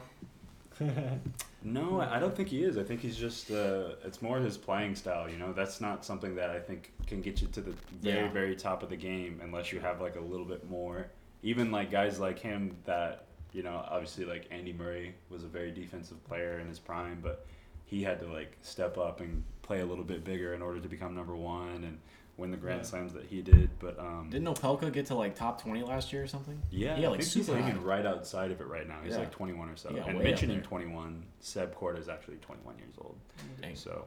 No, 1.62 2.00
I 2.00 2.18
don't 2.18 2.34
think 2.34 2.48
he 2.48 2.62
is. 2.64 2.78
I 2.78 2.82
think 2.82 3.00
he's 3.02 3.16
just. 3.16 3.50
Uh, 3.50 3.90
it's 4.04 4.22
more 4.22 4.38
his 4.38 4.56
playing 4.56 4.94
style. 4.94 5.28
You 5.28 5.36
know, 5.36 5.52
that's 5.52 5.80
not 5.80 6.04
something 6.04 6.34
that 6.36 6.50
I 6.50 6.58
think 6.58 6.92
can 7.06 7.20
get 7.20 7.42
you 7.42 7.48
to 7.48 7.60
the 7.60 7.74
very, 8.00 8.20
Yeah. 8.24 8.30
very 8.30 8.56
top 8.56 8.82
of 8.82 8.88
the 8.88 8.96
game 8.96 9.40
unless 9.42 9.70
you 9.72 9.80
have 9.80 10.00
like 10.00 10.16
a 10.16 10.20
little 10.20 10.46
bit 10.46 10.68
more. 10.70 11.08
Even 11.42 11.70
like 11.70 11.90
guys 11.90 12.18
like 12.18 12.38
him 12.38 12.76
that 12.84 13.26
you 13.52 13.62
know, 13.62 13.84
obviously 13.90 14.24
like 14.24 14.46
Andy 14.50 14.72
Murray 14.72 15.14
was 15.28 15.42
a 15.42 15.48
very 15.48 15.70
defensive 15.72 16.22
player 16.24 16.60
in 16.60 16.68
his 16.68 16.78
prime, 16.78 17.18
but 17.20 17.46
he 17.84 18.02
had 18.02 18.20
to 18.20 18.26
like 18.26 18.56
step 18.62 18.96
up 18.96 19.20
and 19.20 19.42
play 19.62 19.80
a 19.80 19.84
little 19.86 20.04
bit 20.04 20.24
bigger 20.24 20.54
in 20.54 20.62
order 20.62 20.80
to 20.80 20.88
become 20.88 21.14
number 21.14 21.34
one 21.36 21.82
and 21.84 21.98
win 22.40 22.50
the 22.50 22.56
Grand 22.56 22.80
Yeah. 22.80 22.86
Slams 22.86 23.12
that 23.12 23.24
he 23.26 23.42
did. 23.42 23.70
But 23.78 23.98
um, 23.98 24.28
Didn't 24.30 24.48
Opelka 24.48 24.92
get 24.92 25.06
to 25.06 25.14
like 25.14 25.34
top 25.36 25.62
20 25.62 25.82
last 25.82 26.12
year 26.12 26.22
or 26.22 26.26
something? 26.26 26.60
yeah, 26.70 26.96
Yeah, 26.98 27.06
I 27.06 27.10
like 27.10 27.20
think 27.20 27.32
he's 27.32 27.46
super 27.46 27.58
hanging 27.60 27.76
high. 27.76 27.82
right 27.82 28.06
outside 28.06 28.50
of 28.50 28.60
it 28.60 28.66
right 28.66 28.88
now. 28.88 28.98
He's 29.04 29.12
Yeah. 29.12 29.20
like 29.20 29.30
21 29.30 29.68
or 29.68 29.76
so. 29.76 29.90
Yeah, 29.94 30.04
and 30.06 30.14
way 30.18 30.24
up 30.24 30.30
mentioning 30.30 30.62
21, 30.62 31.22
Seb 31.40 31.74
Korda 31.76 31.98
is 31.98 32.08
actually 32.08 32.36
21 32.38 32.78
years 32.78 32.94
old. 32.98 33.16
Dang. 33.60 33.76
So, 33.76 34.06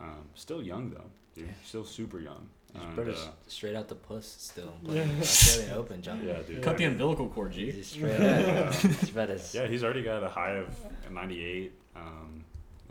um, 0.00 0.28
still 0.34 0.62
young 0.62 0.90
though, 0.90 1.10
dude. 1.34 1.48
Still 1.64 1.84
super 1.84 2.20
young. 2.20 2.48
This 2.72 2.82
And, 2.98 3.08
uh, 3.10 3.14
straight 3.48 3.74
out 3.74 3.88
the 3.88 3.96
puss 3.96 4.26
still. 4.38 4.74
Yeah. 4.84 5.02
Playing 5.04 5.20
Australian 5.20 5.74
Open, 5.76 6.02
John. 6.02 6.22
yeah, 6.24 6.38
dude. 6.46 6.62
Cut 6.62 6.74
I 6.74 6.78
the 6.78 6.84
umbilical 6.84 7.28
cord, 7.28 7.50
G. 7.52 7.70
He's 7.72 7.88
straight 7.88 8.12
out. 8.20 8.72
This 8.74 9.54
yeah, 9.54 9.66
he's 9.66 9.82
already 9.82 10.02
got 10.02 10.22
a 10.22 10.28
high 10.28 10.52
of 10.52 10.68
98, 11.10 11.72
um, 11.96 12.44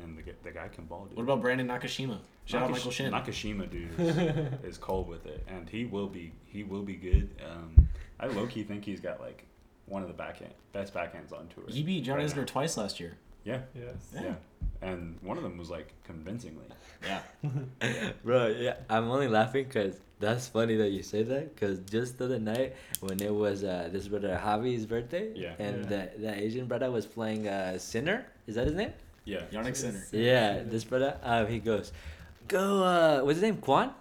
and 0.04 0.18
the, 0.18 0.24
the 0.44 0.52
guy 0.52 0.68
can 0.68 0.86
ball, 0.86 1.06
dude. 1.06 1.18
What 1.18 1.24
about 1.24 1.42
Brandon 1.42 1.68
Nakashima? 1.68 2.18
Shout 2.46 2.64
out 2.64 2.72
Michael 2.72 2.92
Shin. 2.92 3.12
Nakashima, 3.12 3.70
dude, 3.70 4.00
is, 4.00 4.18
is 4.74 4.78
cold 4.78 5.08
with 5.08 5.26
it, 5.26 5.46
and 5.48 5.70
he 5.70 5.86
will 5.86 6.08
be. 6.08 6.32
He 6.46 6.64
will 6.64 6.82
be 6.84 6.96
good. 6.96 7.30
Um, 7.50 7.88
I 8.20 8.28
low 8.28 8.48
key 8.48 8.64
think 8.64 8.84
he's 8.86 9.00
got 9.00 9.20
like 9.20 9.46
one 9.86 10.02
of 10.02 10.08
the 10.08 10.14
backhand 10.14 10.54
best 10.74 10.94
backhands 10.94 11.32
on 11.34 11.48
tour. 11.54 11.64
He 11.68 11.84
beat 11.84 12.04
John 12.04 12.18
right 12.18 12.26
Isner 12.28 12.38
now. 12.38 12.44
twice 12.46 12.78
last 12.78 13.00
year. 13.00 13.18
Yeah, 13.44 13.62
Yes. 13.74 13.96
Yeah. 14.14 14.22
yeah, 14.22 14.36
and 14.90 15.18
one 15.22 15.38
of 15.38 15.44
them 15.44 15.58
was 15.58 15.70
like 15.70 15.94
convincingly. 16.04 16.66
Yeah. 17.04 17.22
Bro, 18.24 18.48
yeah, 18.60 18.76
I'm 18.90 19.10
only 19.10 19.28
laughing 19.30 19.64
because 19.66 20.00
that's 20.20 20.48
funny 20.48 20.76
that 20.76 20.90
you 20.92 21.02
say 21.02 21.24
that. 21.24 21.56
Because 21.56 21.80
just 21.80 22.18
the 22.18 22.26
other 22.26 22.40
night 22.40 22.76
when 23.00 23.22
it 23.22 23.34
was 23.34 23.64
uh, 23.64 23.90
this 23.92 24.08
brother 24.10 24.40
Javi's 24.44 24.86
birthday, 24.86 25.32
Yeah. 25.36 25.54
and 25.58 25.84
Yeah. 25.84 25.90
the 25.90 26.20
the 26.20 26.34
Asian 26.44 26.66
brother 26.68 26.92
was 26.92 27.06
playing 27.06 27.48
uh, 27.48 27.78
Sinner. 27.80 28.26
Is 28.48 28.56
that 28.56 28.66
his 28.68 28.76
name? 28.76 28.92
Yeah, 29.30 29.42
Jannik 29.54 29.76
Sinner. 29.76 30.04
Yeah, 30.12 30.64
this 30.66 30.84
brother. 30.84 31.18
Um, 31.24 31.48
he 31.48 31.60
goes, 31.60 31.92
go. 32.48 32.84
Uh, 32.84 33.22
what's 33.22 33.36
his 33.38 33.44
name? 33.44 33.58
Kwan. 33.58 33.94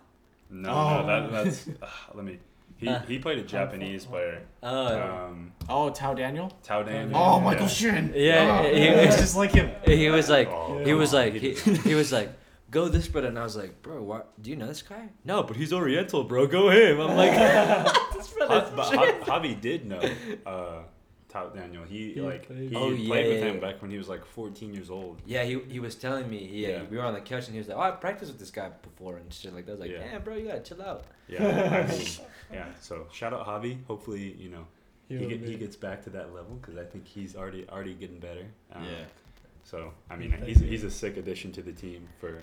No, 0.50 0.70
Oh. 0.70 1.06
no, 1.06 1.06
that, 1.06 1.44
that's. 1.44 1.68
Uh, 1.82 1.86
let 2.14 2.24
me. 2.24 2.38
He, 2.78 2.88
Uh. 2.88 3.00
he 3.02 3.18
played 3.18 3.38
a 3.38 3.42
Japanese 3.42 4.04
player. 4.06 4.40
Oh. 4.62 5.00
Um, 5.02 5.52
Oh, 5.68 5.90
Taro 5.90 6.14
Daniel? 6.14 6.50
Taro 6.62 6.84
Daniel. 6.84 7.18
Oh, 7.20 7.38
yeah. 7.38 7.44
Michael 7.44 7.66
Shin. 7.68 8.12
Yeah, 8.14 8.60
Oh, 8.64 8.74
he- 8.74 8.82
it's 9.06 9.16
just 9.16 9.36
like 9.36 9.52
him. 9.52 9.70
he 9.84 10.08
was 10.10 10.28
like, 10.30 10.48
Oh, 10.48 10.78
he 10.84 10.94
was 10.94 11.12
like, 11.12 11.34
he, 11.34 11.54
he 11.88 11.94
was 11.94 12.10
like, 12.12 12.30
go 12.70 12.88
this 12.88 13.08
brother, 13.08 13.28
and 13.28 13.38
I 13.38 13.42
was 13.42 13.56
like, 13.56 13.82
bro, 13.82 14.00
what? 14.02 14.40
Do 14.40 14.48
you 14.50 14.56
know 14.56 14.66
this 14.68 14.80
guy? 14.82 15.08
No, 15.24 15.42
but 15.42 15.56
he's 15.56 15.72
Oriental, 15.72 16.22
bro. 16.24 16.46
Go 16.46 16.70
him. 16.70 17.00
I'm 17.00 17.16
like, 17.16 17.32
this 18.14 18.32
Ha- 18.32 18.46
brother's 18.46 18.70
but 18.76 18.88
shit. 18.90 19.22
Ha- 19.24 19.38
Javi 19.40 19.60
did 19.60 19.84
know 19.86 20.00
uh, 20.46 20.82
Taro 21.28 21.50
Daniel. 21.50 21.84
He, 21.84 22.14
He 22.14 22.20
like 22.20 22.46
played- 22.46 22.70
he 22.70 22.76
Oh, 22.76 22.88
played 22.88 22.98
yeah, 23.00 23.10
with 23.14 23.38
yeah, 23.40 23.44
him 23.50 23.54
yeah. 23.56 23.60
back 23.60 23.82
when 23.82 23.90
he 23.90 23.98
was 23.98 24.08
like 24.08 24.24
14 24.24 24.72
years 24.72 24.88
old. 24.90 25.20
Yeah, 25.26 25.44
he 25.44 25.58
he 25.68 25.78
was 25.80 25.94
telling 25.94 26.28
me. 26.30 26.46
He, 26.46 26.66
Yeah. 26.66 26.84
we 26.90 26.96
were 26.96 27.02
on 27.04 27.14
the 27.14 27.20
couch 27.20 27.44
and 27.46 27.52
he 27.54 27.58
was 27.58 27.68
like, 27.68 27.76
"Oh, 27.76 27.80
I 27.80 27.90
practiced 27.90 28.30
with 28.32 28.40
this 28.40 28.50
guy 28.50 28.70
before 28.82 29.16
and 29.18 29.32
shit 29.32 29.54
like 29.54 29.66
that." 29.66 29.72
I 29.72 29.74
was 29.74 29.80
like, 29.80 29.90
Yeah. 29.90 30.10
"Damn, 30.10 30.22
bro, 30.22 30.36
you 30.36 30.46
gotta 30.48 30.60
chill 30.60 30.80
out." 30.82 31.04
Yeah, 31.28 31.86
I 31.86 31.92
mean, 31.92 32.06
yeah. 32.52 32.66
So 32.80 33.06
shout 33.12 33.32
out 33.34 33.46
Javi. 33.46 33.84
Hopefully, 33.86 34.34
you 34.38 34.48
know 34.48 34.66
he, 35.08 35.16
will 35.18 35.28
get, 35.28 35.40
he 35.42 35.54
gets 35.56 35.76
back 35.76 36.02
to 36.04 36.10
that 36.10 36.34
level 36.34 36.56
because 36.60 36.76
I 36.78 36.84
think 36.84 37.06
he's 37.06 37.36
already 37.36 37.66
already 37.68 37.94
getting 37.94 38.18
better. 38.18 38.46
Um, 38.72 38.84
Yeah. 38.84 39.04
So 39.64 39.92
I 40.08 40.16
mean, 40.16 40.32
he's 40.46 40.60
he's 40.60 40.84
a 40.84 40.90
sick 40.90 41.18
addition 41.18 41.52
to 41.52 41.62
the 41.62 41.72
team 41.72 42.08
for 42.20 42.38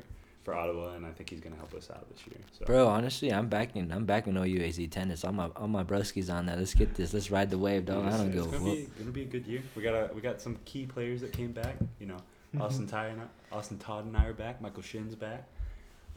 for 0.45 0.53
Ottawa, 0.53 0.93
and 0.93 1.05
I 1.05 1.11
think 1.11 1.29
he's 1.29 1.41
gonna 1.41 1.55
help 1.57 1.73
us 1.73 1.89
out 1.89 2.07
this 2.09 2.25
year. 2.27 2.37
So 2.57 2.65
Bro, 2.65 2.87
honestly, 2.87 3.33
I'm 3.33 3.47
backing. 3.49 3.91
I'm 3.91 4.05
backing 4.05 4.35
OUAZ 4.35 4.89
tennis. 4.91 5.25
All 5.25 5.33
my 5.33 5.47
all 5.57 5.67
my 5.67 5.83
broskies 5.83 6.31
on 6.33 6.45
that. 6.45 6.57
Let's 6.59 6.73
get 6.75 6.93
this. 6.95 7.13
Let's 7.13 7.29
ride 7.31 7.49
the 7.49 7.57
wave, 7.57 7.85
dog. 7.85 8.05
I 8.05 8.11
don't 8.15 8.27
it's 8.27 8.35
give 8.35 8.45
a 8.45 8.57
gonna 8.57 8.57
fuck. 8.59 8.63
be, 8.75 8.89
gonna 8.99 9.11
be 9.11 9.21
a 9.23 9.25
good 9.25 9.45
year. 9.47 9.61
We 9.75 9.81
got 9.83 9.93
a, 9.95 10.11
we 10.13 10.21
got 10.21 10.39
some 10.39 10.57
key 10.63 10.85
players 10.85 11.19
that 11.21 11.33
came 11.33 11.51
back. 11.51 11.75
You 11.99 12.05
know, 12.05 12.17
Austin 12.61 12.87
Ty 12.87 13.07
and 13.07 13.21
I, 13.21 13.55
Austin 13.55 13.77
Todd 13.79 14.05
and 14.05 14.15
I 14.15 14.25
are 14.25 14.33
back. 14.33 14.61
Michael 14.61 14.83
Shin's 14.83 15.15
back. 15.15 15.47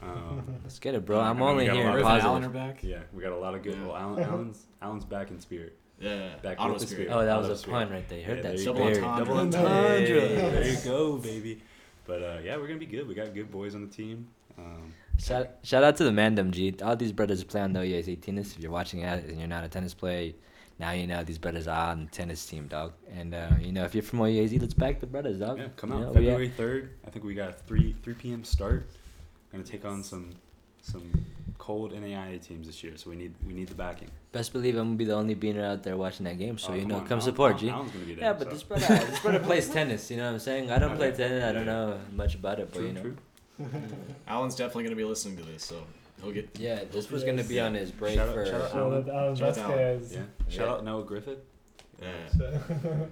Um, 0.02 0.44
Let's 0.62 0.78
get 0.78 0.94
it, 0.94 1.04
bro. 1.04 1.18
I 1.18 1.30
I'm 1.30 1.38
mean, 1.38 1.48
only 1.48 1.66
got 1.66 1.72
a 1.72 1.78
hearing 1.80 2.04
lot 2.04 2.20
Allen 2.20 2.42
positive. 2.42 2.50
are 2.50 2.68
back. 2.68 2.78
yeah, 2.84 2.98
we 3.12 3.22
got 3.22 3.32
a 3.32 3.36
lot 3.36 3.54
of 3.54 3.62
good. 3.62 3.74
Yeah. 3.74 3.86
Well, 3.86 3.96
Allen, 3.96 4.22
Allen's 4.30 4.66
Allen's 4.82 5.04
back 5.04 5.30
in 5.30 5.40
spirit. 5.40 5.76
Yeah. 6.00 6.36
Back 6.42 6.60
Auto 6.60 6.74
with 6.74 6.82
the 6.82 6.86
Spirit. 6.86 7.08
spirit. 7.08 7.20
Oh, 7.20 7.24
that 7.24 7.32
Auto 7.38 7.48
was 7.48 7.58
a 7.58 7.60
Spirit. 7.60 7.76
pun 7.88 7.90
right 7.90 8.08
there. 8.08 8.18
You 8.20 8.24
heard 8.26 8.36
Yeah, 8.36 8.42
that? 8.42 8.48
there 8.50 8.58
you 8.58 8.64
Double 8.66 8.78
go. 8.80 8.86
entendre. 8.86 9.24
Double 9.24 9.34
Hey. 9.34 9.40
entendre. 9.40 10.50
There 10.52 10.68
you 10.68 10.76
go, 10.84 11.16
baby. 11.16 11.62
But 12.08 12.22
uh, 12.22 12.38
yeah, 12.42 12.56
we're 12.56 12.66
gonna 12.66 12.80
be 12.80 12.86
good. 12.86 13.06
We 13.06 13.14
got 13.14 13.32
good 13.34 13.50
boys 13.52 13.76
on 13.76 13.82
the 13.86 13.94
team. 13.94 14.26
Um, 14.58 14.92
Shout, 15.20 15.48
shout 15.64 15.82
out 15.84 15.96
to 15.96 16.04
the 16.04 16.10
Mandem 16.10 16.50
G. 16.52 16.74
All 16.82 16.94
these 16.96 17.10
brothers 17.12 17.42
play 17.44 17.60
on 17.60 17.72
the 17.72 17.80
OUAZ 17.80 18.20
tennis. 18.22 18.54
If 18.56 18.60
you're 18.62 18.70
watching 18.70 19.00
it 19.00 19.24
and 19.24 19.38
you're 19.38 19.48
not 19.48 19.64
a 19.64 19.68
tennis 19.68 19.92
player, 19.92 20.32
now 20.78 20.92
you 20.92 21.06
know 21.08 21.22
these 21.24 21.38
brothers 21.38 21.66
are 21.66 21.90
on 21.90 22.04
the 22.06 22.10
tennis 22.10 22.46
team, 22.46 22.68
dog. 22.68 22.92
And 23.14 23.34
uh, 23.34 23.50
you 23.60 23.72
know 23.72 23.84
if 23.84 23.94
you're 23.94 24.02
from 24.04 24.20
OUAZ, 24.20 24.60
let's 24.60 24.74
back 24.74 25.00
the 25.00 25.06
brothers, 25.06 25.38
dog. 25.38 25.58
yeah, 25.58 25.68
come 25.76 25.90
You 25.90 25.96
out 25.96 26.02
know, 26.02 26.12
February 26.14 26.48
third. 26.48 26.90
I 27.06 27.10
think 27.10 27.24
we 27.24 27.34
got 27.34 27.50
a 27.50 27.52
three 27.52 27.94
three 28.02 28.14
p.m. 28.14 28.42
start. 28.44 28.88
Gonna 29.52 29.64
take 29.64 29.84
on 29.84 30.02
some 30.04 30.30
some 30.82 31.10
cold 31.58 31.92
NAIA 31.92 32.40
teams 32.40 32.66
this 32.66 32.82
year, 32.82 32.96
so 32.96 33.10
we 33.10 33.16
need 33.16 33.34
we 33.46 33.52
need 33.52 33.68
the 33.68 33.74
backing. 33.74 34.08
Best 34.32 34.52
believe 34.52 34.76
I'm 34.76 34.86
gonna 34.88 34.96
be 34.96 35.04
the 35.04 35.14
only 35.14 35.34
beaner 35.34 35.64
out 35.64 35.82
there 35.82 35.96
watching 35.96 36.24
that 36.24 36.38
game. 36.38 36.56
So 36.58 36.72
Oh, 36.72 36.76
you 36.76 36.86
know, 36.86 36.96
on, 36.96 37.00
come 37.02 37.18
Alan- 37.18 37.20
support, 37.22 37.50
Alan- 37.52 37.60
G. 37.60 37.70
Alan's 37.70 37.92
gonna 37.92 38.04
be 38.04 38.14
there, 38.14 38.24
Yeah, 38.24 38.32
but 38.32 38.44
so. 38.44 38.50
this 38.50 38.62
brother, 38.62 38.86
this 38.86 39.18
brother 39.20 39.40
plays 39.48 39.68
tennis. 39.68 40.10
You 40.10 40.16
know 40.18 40.26
what 40.26 40.32
I'm 40.34 40.38
saying? 40.38 40.70
I 40.70 40.78
don't 40.78 40.96
play 40.96 41.10
tennis. 41.12 41.44
I 41.44 41.52
don't 41.52 41.66
know 41.66 41.98
much 42.14 42.34
about 42.34 42.58
it, 42.60 42.70
but 42.72 42.78
True, 42.78 42.86
you 42.86 42.92
know. 42.94 43.02
true. 43.02 43.16
Alan's 44.28 44.54
definitely 44.54 44.84
gonna 44.84 44.96
be 44.96 45.04
listening 45.04 45.36
to 45.38 45.42
this, 45.44 45.64
so 45.64 45.82
he'll 46.22 46.32
get. 46.32 46.48
Yeah, 46.58 46.84
this 46.90 47.10
was 47.10 47.24
gonna 47.24 47.42
be 47.44 47.56
Yes. 47.56 47.66
on 47.66 47.74
his 47.74 47.90
break 47.90 48.14
Shout 48.16 48.28
out- 48.28 48.34
for. 48.34 48.46
shout 48.46 48.60
out 48.62 48.70
So 48.72 49.02
that 49.02 49.14
Alan 49.14 49.36
Shout 49.36 49.58
out 49.58 49.68
to 49.76 50.00
Yeah. 50.10 50.18
Shout 50.48 50.66
Yeah. 50.66 50.72
out 50.72 50.84
Noah 50.84 51.04
Griffith. 51.04 51.38
Yeah. 52.00 52.58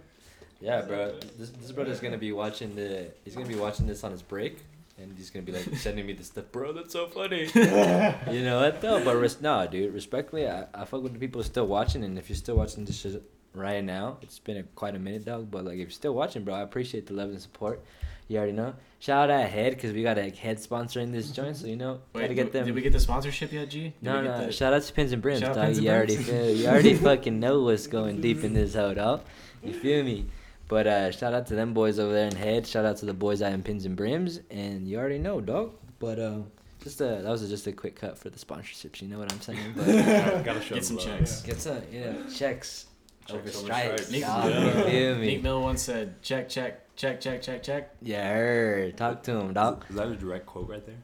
Yeah, 0.61 0.81
bro. 0.83 1.13
This 1.39 1.51
this 1.51 1.71
brother's 1.71 2.01
gonna 2.01 2.17
be 2.17 2.33
watching 2.33 2.75
the. 2.77 3.09
He's 3.25 3.35
gonna 3.35 3.47
be 3.47 3.57
watching 3.57 3.87
this 3.87 4.03
on 4.05 4.11
his 4.11 4.23
break, 4.23 4.65
and 4.99 5.17
he's 5.17 5.31
gonna 5.31 5.45
be 5.45 5.53
like 5.53 5.75
sending 5.77 6.07
me 6.07 6.13
this 6.15 6.29
stuff, 6.29 6.47
bro. 6.53 6.73
That's 6.73 6.93
so 6.93 7.07
funny. 7.07 7.49
you 7.55 8.43
know 8.43 8.61
what 8.61 8.81
though? 8.81 9.03
But 9.05 9.17
res- 9.17 9.41
no, 9.41 9.67
dude. 9.67 9.93
Respectfully, 9.95 10.49
I, 10.49 10.67
I 10.75 10.85
fuck 10.85 11.03
with 11.03 11.13
the 11.13 11.19
people 11.19 11.43
still 11.43 11.67
watching, 11.67 12.05
and 12.05 12.19
if 12.19 12.29
you're 12.29 12.37
still 12.37 12.57
watching 12.57 12.85
this 12.85 12.99
shit 13.01 13.23
right 13.55 13.83
now, 13.85 14.19
it's 14.23 14.39
been 14.39 14.59
a, 14.59 14.63
quite 14.63 14.95
a 14.95 14.99
minute, 14.99 15.25
dog. 15.25 15.51
But 15.51 15.65
like, 15.65 15.75
if 15.75 15.79
you're 15.81 15.91
still 15.91 16.15
watching, 16.15 16.45
bro, 16.45 16.55
I 16.55 16.63
appreciate 16.63 17.07
the 17.07 17.15
love 17.15 17.31
and 17.31 17.41
support. 17.41 17.83
You 18.29 18.39
already 18.39 18.53
know. 18.55 18.75
Shout 18.99 19.31
out 19.31 19.49
Head 19.49 19.75
because 19.75 19.93
we 19.93 20.03
got 20.03 20.19
a 20.19 20.31
Head 20.31 20.57
sponsoring 20.59 21.13
this 21.13 21.31
joint, 21.31 21.57
so 21.57 21.67
you 21.69 21.77
know 21.77 22.01
Wait, 22.13 22.23
gotta 22.23 22.35
get 22.35 22.45
did- 22.45 22.53
them. 22.55 22.67
Did 22.67 22.75
we 22.75 22.81
get 22.83 22.93
the 22.93 22.99
sponsorship 22.99 23.53
yet, 23.53 23.69
G? 23.71 23.83
Did 23.85 23.93
No, 24.03 24.17
we 24.17 24.23
get 24.27 24.39
no. 24.41 24.47
the- 24.47 24.53
Shout 24.53 24.73
out 24.73 24.83
to 24.83 24.93
Pins 24.93 25.13
and 25.13 25.23
Brims, 25.23 25.41
Shout 25.41 25.55
dog. 25.55 25.65
And 25.69 25.77
You 25.77 25.91
already 25.91 26.17
feel, 26.17 26.51
you 26.51 26.67
already 26.67 26.95
fucking 27.09 27.39
know 27.39 27.63
what's 27.63 27.87
going 27.87 28.21
deep 28.21 28.43
in 28.43 28.53
this 28.55 28.75
hoe, 28.75 28.95
dog. 28.95 29.21
You 29.63 29.75
feel 29.75 30.03
me? 30.03 30.27
But 30.69 30.87
uh, 30.87 31.11
shout 31.13 31.33
out 31.33 31.47
to 31.49 31.55
them 31.55 31.73
boys 31.75 31.99
over 31.99 32.13
there 32.13 32.27
in 32.27 32.35
Head. 32.35 32.67
Shout 32.67 32.85
out 32.85 32.97
to 32.99 33.07
the 33.07 33.15
boys 33.15 33.41
out 33.43 33.53
in 33.53 33.63
Pins 33.63 33.85
and 33.85 33.95
Brims, 33.97 34.41
and 34.51 34.89
you 34.89 34.99
already 34.99 35.19
know, 35.19 35.41
dog. 35.41 35.75
But 36.01 36.19
uh, 36.19 36.39
just 36.83 37.01
a 37.01 37.05
that 37.23 37.25
was 37.25 37.49
just 37.49 37.67
a 37.69 37.73
quick 37.73 37.95
cut 37.97 38.19
for 38.19 38.31
the 38.31 38.39
sponsorships. 38.39 39.01
You 39.01 39.09
know 39.09 39.19
what 39.19 39.33
I'm 39.33 39.41
saying? 39.41 39.75
But 39.77 39.87
gotta, 39.87 40.43
gotta 40.45 40.61
show 40.61 40.75
Get 40.75 40.85
some 40.85 40.97
love. 40.97 41.07
checks. 41.07 41.43
get 41.43 41.61
some, 41.61 41.81
you 41.93 42.01
know, 42.01 42.13
checks, 42.35 42.37
Checks 42.39 42.87
over 43.31 43.39
over 43.39 43.49
stripes, 43.51 44.07
stripes. 44.07 44.11
Nick, 44.11 44.23
dog. 44.23 44.51
yeah. 44.51 44.67
You 44.77 44.83
feel 44.85 45.15
Meek 45.19 45.37
me? 45.39 45.43
Mill 45.43 45.63
once 45.63 45.83
said, 45.83 46.21
"Check, 46.23 46.49
check, 46.49 46.95
check, 46.97 47.21
check, 47.21 47.43
check, 47.43 47.63
check." 47.63 47.95
Yeah, 48.03 48.33
heard. 48.35 48.97
talk 48.97 49.23
to 49.25 49.33
him, 49.39 49.53
dog. 49.55 49.85
Is 49.89 49.97
that 49.97 50.09
a 50.09 50.17
direct 50.17 50.47
quote 50.47 50.69
right 50.69 50.85
there? 50.85 50.97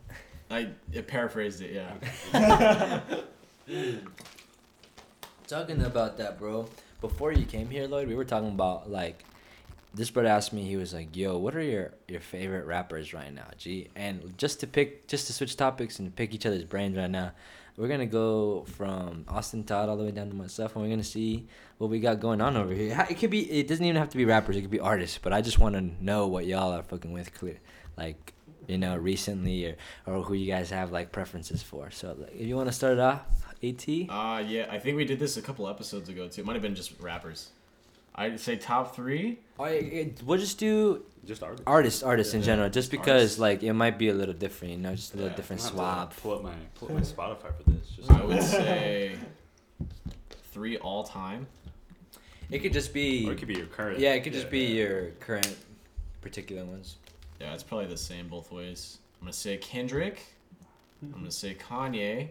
I, 0.51 0.69
I 0.97 1.01
paraphrased 1.03 1.63
it. 1.63 1.73
Yeah. 1.73 3.01
Talking 5.47 5.83
about 5.83 6.19
that, 6.19 6.39
bro. 6.39 6.69
Before 7.01 7.33
you 7.33 7.45
came 7.45 7.69
here, 7.71 7.87
Loyd, 7.89 8.07
we 8.09 8.15
were 8.15 8.25
talking 8.25 8.49
about 8.51 8.91
like 8.91 9.25
this 9.95 10.11
brother 10.11 10.29
asked 10.29 10.53
me. 10.53 10.63
He 10.63 10.77
was 10.77 10.95
like, 10.95 11.17
"Yo, 11.17 11.37
what 11.39 11.55
are 11.55 11.63
your 11.63 11.93
your 12.09 12.21
favorite 12.21 12.67
rappers 12.67 13.13
right 13.13 13.33
now, 13.33 13.47
G?" 13.59 13.89
And 13.95 14.37
just 14.39 14.61
to 14.61 14.67
pick, 14.67 15.07
just 15.07 15.27
to 15.27 15.33
switch 15.33 15.57
topics 15.57 15.99
and 15.99 16.15
pick 16.15 16.35
each 16.35 16.47
other's 16.47 16.65
brains 16.65 16.97
right 16.97 17.11
now, 17.11 17.33
we're 17.77 17.89
gonna 17.89 18.07
go 18.07 18.65
from 18.65 19.25
Austin 19.29 19.65
Todd 19.65 19.89
all 19.89 19.97
the 19.97 20.05
way 20.05 20.11
down 20.11 20.29
to 20.29 20.35
myself, 20.35 20.75
and 20.75 20.85
we're 20.85 20.91
gonna 20.91 21.05
see 21.05 21.47
what 21.79 21.91
we 21.91 22.01
got 22.01 22.21
going 22.21 22.41
on 22.41 22.57
over 22.57 22.73
here. 22.73 23.07
It 23.11 23.19
could 23.19 23.31
be. 23.31 23.51
It 23.51 23.69
doesn't 23.69 23.85
even 23.85 23.97
have 23.97 24.11
to 24.11 24.17
be 24.17 24.25
rappers. 24.25 24.57
It 24.57 24.63
could 24.63 24.71
be 24.71 24.81
artists. 24.81 25.19
But 25.19 25.33
I 25.33 25.41
just 25.41 25.59
want 25.59 25.75
to 25.75 25.83
know 26.05 26.27
what 26.27 26.47
y'all 26.47 26.73
are 26.73 26.83
fucking 26.83 27.13
with, 27.13 27.35
clear, 27.35 27.59
like. 27.97 28.35
You 28.69 28.79
know, 28.79 28.97
recently, 28.97 29.67
or, 29.67 29.77
or 30.07 30.23
who 30.23 30.35
you 30.35 30.47
guys 30.47 30.71
have 30.71 30.93
like 30.93 31.11
preferences 31.11 31.65
for. 31.65 31.91
So, 31.91 32.15
like, 32.17 32.33
if 32.33 32.47
you 32.47 32.55
want 32.55 32.69
to 32.69 32.73
start 32.73 32.93
it 32.93 33.01
off, 33.01 33.23
At. 33.63 33.89
Uh, 33.89 34.39
yeah. 34.47 34.67
I 34.71 34.79
think 34.79 34.97
we 34.97 35.05
did 35.05 35.19
this 35.19 35.37
a 35.37 35.43
couple 35.43 35.69
episodes 35.69 36.09
ago 36.09 36.29
too. 36.29 36.41
It 36.41 36.47
might 36.47 36.55
have 36.55 36.63
been 36.63 36.75
just 36.75 36.93
rappers. 37.01 37.51
I'd 38.15 38.39
say 38.41 38.57
top 38.57 38.95
three. 38.95 39.39
Oh, 39.59 39.65
I, 39.65 39.71
it, 39.71 40.23
we'll 40.25 40.39
just 40.39 40.59
do 40.59 41.05
Just 41.25 41.43
artists. 41.43 41.65
artists, 41.67 42.03
artists 42.03 42.35
in 42.35 42.41
Yeah. 42.41 42.47
general, 42.47 42.69
just 42.71 42.91
because 42.91 43.09
Artists. 43.09 43.39
like 43.39 43.63
it 43.63 43.73
might 43.73 43.99
be 43.99 44.09
a 44.09 44.15
little 44.15 44.35
different, 44.35 44.75
you 44.75 44.81
know, 44.81 44.95
just 44.95 45.15
a 45.15 45.17
little 45.17 45.31
Yeah, 45.31 45.37
different 45.37 45.63
swap. 45.63 46.15
to 46.15 46.21
Pull 46.21 46.35
up 46.35 46.43
my 46.43 46.55
pull 46.75 46.89
up 46.89 46.95
my 46.95 47.01
Spotify 47.17 47.57
for 47.57 47.71
this. 47.71 47.89
Just 47.97 48.11
I 48.11 48.25
would 48.25 48.43
say 48.59 49.17
three 50.53 50.77
all 50.79 51.05
time. 51.05 51.47
It 52.51 52.59
could 52.59 52.73
just 52.75 52.93
be, 52.93 53.27
or 53.29 53.33
it 53.33 53.39
could 53.39 53.49
be 53.49 53.55
your 53.55 53.67
current. 53.67 53.99
yeah, 53.99 54.13
it 54.13 54.21
could 54.25 54.35
just 54.35 54.51
be 54.51 54.67
yeah. 54.67 54.83
your 54.83 55.07
current 55.21 55.57
particular 56.21 56.65
ones. 56.67 56.97
Yeah, 57.41 57.55
it's 57.55 57.63
probably 57.63 57.87
the 57.87 57.97
same 57.97 58.29
both 58.29 58.53
ways. 58.53 58.99
I'm 59.21 59.27
gonna 59.27 59.33
say 59.33 59.57
Kendrick. 59.57 60.23
I'm 61.03 61.11
gonna 61.11 61.23
mm-hmm. 61.23 61.31
say 61.31 61.55
Kanye, 61.55 62.29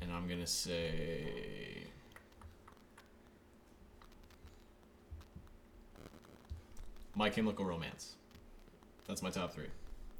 and 0.00 0.12
I'm 0.12 0.28
gonna 0.28 0.46
say. 0.46 1.82
My 7.16 7.28
Chemical 7.30 7.64
Romance. 7.64 8.14
That's 9.08 9.22
my 9.22 9.30
top 9.30 9.52
three. 9.52 9.66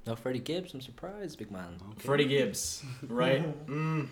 No 0.06 0.16
Freddie 0.16 0.38
Gibbs, 0.38 0.72
I'm 0.74 0.80
surprised, 0.80 1.38
big 1.38 1.50
man. 1.50 1.76
Okay. 1.92 2.00
Freddie 2.06 2.26
Gibbs, 2.26 2.84
right? 3.08 3.44
Mm. 3.68 4.08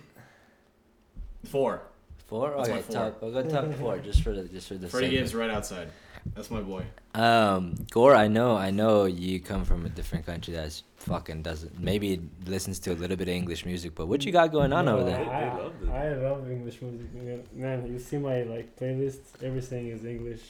Four. 1.45 1.83
Four, 2.27 2.55
That's 2.57 2.69
my 2.69 2.75
okay, 2.77 2.83
four. 2.83 2.95
top. 2.95 3.19
I'll 3.23 3.31
go 3.31 3.43
top 3.49 3.73
four 3.75 3.99
just 3.99 4.23
for 4.23 4.33
the 4.33 4.45
just 4.45 4.67
for 4.69 4.75
the 4.75 4.89
Freddie 4.89 5.09
sake 5.09 5.19
Gibbs 5.19 5.35
right 5.35 5.51
outside. 5.51 5.91
That's 6.35 6.51
my 6.51 6.63
boy. 6.63 6.85
Um, 7.15 7.75
Gore, 7.91 8.15
I 8.15 8.29
know, 8.29 8.57
I 8.57 8.71
know 8.71 9.05
you 9.05 9.41
come 9.41 9.63
from 9.67 9.85
a 9.85 9.91
different 9.91 10.25
country 10.25 10.55
that's 10.55 10.83
fucking 10.97 11.43
doesn't 11.43 11.79
maybe 11.79 12.23
listens 12.47 12.79
to 12.81 12.93
a 12.93 12.97
little 12.97 13.17
bit 13.19 13.29
of 13.29 13.35
English 13.35 13.67
music, 13.67 13.95
but 13.95 14.07
what 14.07 14.25
you 14.25 14.33
got 14.33 14.51
going 14.53 14.73
on 14.73 14.87
No, 14.87 14.97
over 14.97 15.05
there? 15.05 15.23
they 15.23 15.31
I, 15.31 15.55
love 15.59 15.75
I 15.91 16.15
love 16.15 16.51
English 16.51 16.81
music. 16.81 17.55
Man, 17.55 17.87
you 17.87 17.99
see 17.99 18.17
my 18.17 18.43
like 18.45 18.75
playlist. 18.75 19.21
Everything 19.43 19.89
is 19.89 20.05
English. 20.07 20.41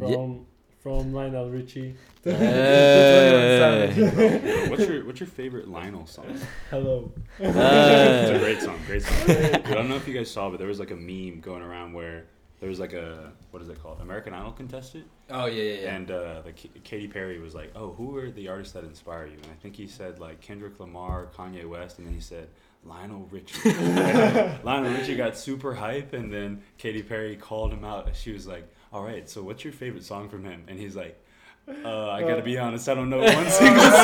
Yeah. 0.00 0.14
From 0.14 0.46
from 0.84 1.12
Lionel 1.14 1.48
Richie. 1.50 1.94
to- 2.24 2.30
to 2.30 2.36
Hey. 2.36 4.66
What's 4.68 4.86
your 4.86 5.04
what's 5.06 5.18
your 5.18 5.26
favorite 5.26 5.66
Lionel 5.66 6.06
song? 6.06 6.38
Hello. 6.70 7.10
it's 7.38 7.56
a 7.56 8.36
Uh, 8.36 8.38
great 8.38 8.60
song, 8.60 8.78
great 8.86 9.02
song. 9.02 9.30
I 9.30 9.72
don't 9.74 9.88
know 9.88 9.96
if 9.96 10.06
you 10.06 10.12
guys 10.14 10.30
saw, 10.30 10.50
but 10.50 10.58
there 10.58 10.68
was 10.68 10.78
like 10.78 10.90
a 10.90 10.96
meme 10.96 11.40
going 11.40 11.62
around 11.62 11.94
where 11.94 12.26
there 12.60 12.68
was 12.68 12.78
like 12.78 12.92
a 12.92 13.32
what 13.50 13.62
is 13.62 13.68
it 13.70 13.82
called, 13.82 14.00
American 14.02 14.34
Idol 14.34 14.52
contestant, 14.52 15.06
oh 15.30 15.46
yeah, 15.46 15.62
yeah, 15.62 15.80
yeah. 15.84 15.94
and 15.96 16.10
uh, 16.10 16.42
like 16.44 16.56
K- 16.56 16.70
Katy 16.84 17.08
Perry 17.08 17.38
was 17.38 17.54
like, 17.54 17.72
"Oh, 17.74 17.92
who 17.92 18.16
are 18.18 18.30
the 18.30 18.48
artists 18.48 18.74
that 18.74 18.84
inspire 18.84 19.26
you?" 19.26 19.36
And 19.42 19.46
I 19.46 19.54
think 19.62 19.76
he 19.76 19.86
said 19.86 20.18
like 20.20 20.42
Kendrick 20.42 20.78
Lamar, 20.80 21.28
Kanye 21.34 21.66
West, 21.66 21.96
and 21.98 22.06
then 22.06 22.12
he 22.14 22.20
said 22.20 22.48
Lionel 22.84 23.26
Richie. 23.30 23.72
Lionel 24.62 24.92
Richie 24.92 25.16
got 25.16 25.38
super 25.38 25.72
hype, 25.74 26.12
and 26.12 26.30
then 26.30 26.62
Katy 26.76 27.02
Perry 27.02 27.36
called 27.36 27.72
him 27.72 27.84
out. 27.84 28.14
She 28.14 28.32
was 28.32 28.46
like, 28.46 28.68
"All 28.94 29.02
right, 29.04 29.28
so 29.28 29.42
what's 29.42 29.64
your 29.64 29.72
favorite 29.74 30.04
song 30.04 30.28
from 30.28 30.44
him?" 30.44 30.64
And 30.68 30.78
he's 30.78 30.96
like. 30.96 31.20
Uh, 31.66 32.10
I 32.10 32.20
gotta 32.20 32.42
be 32.42 32.58
honest, 32.64 32.90
I 32.90 32.94
don't 32.94 33.08
know 33.08 33.20
one 33.22 33.48
single 33.48 33.80
song. 33.90 33.94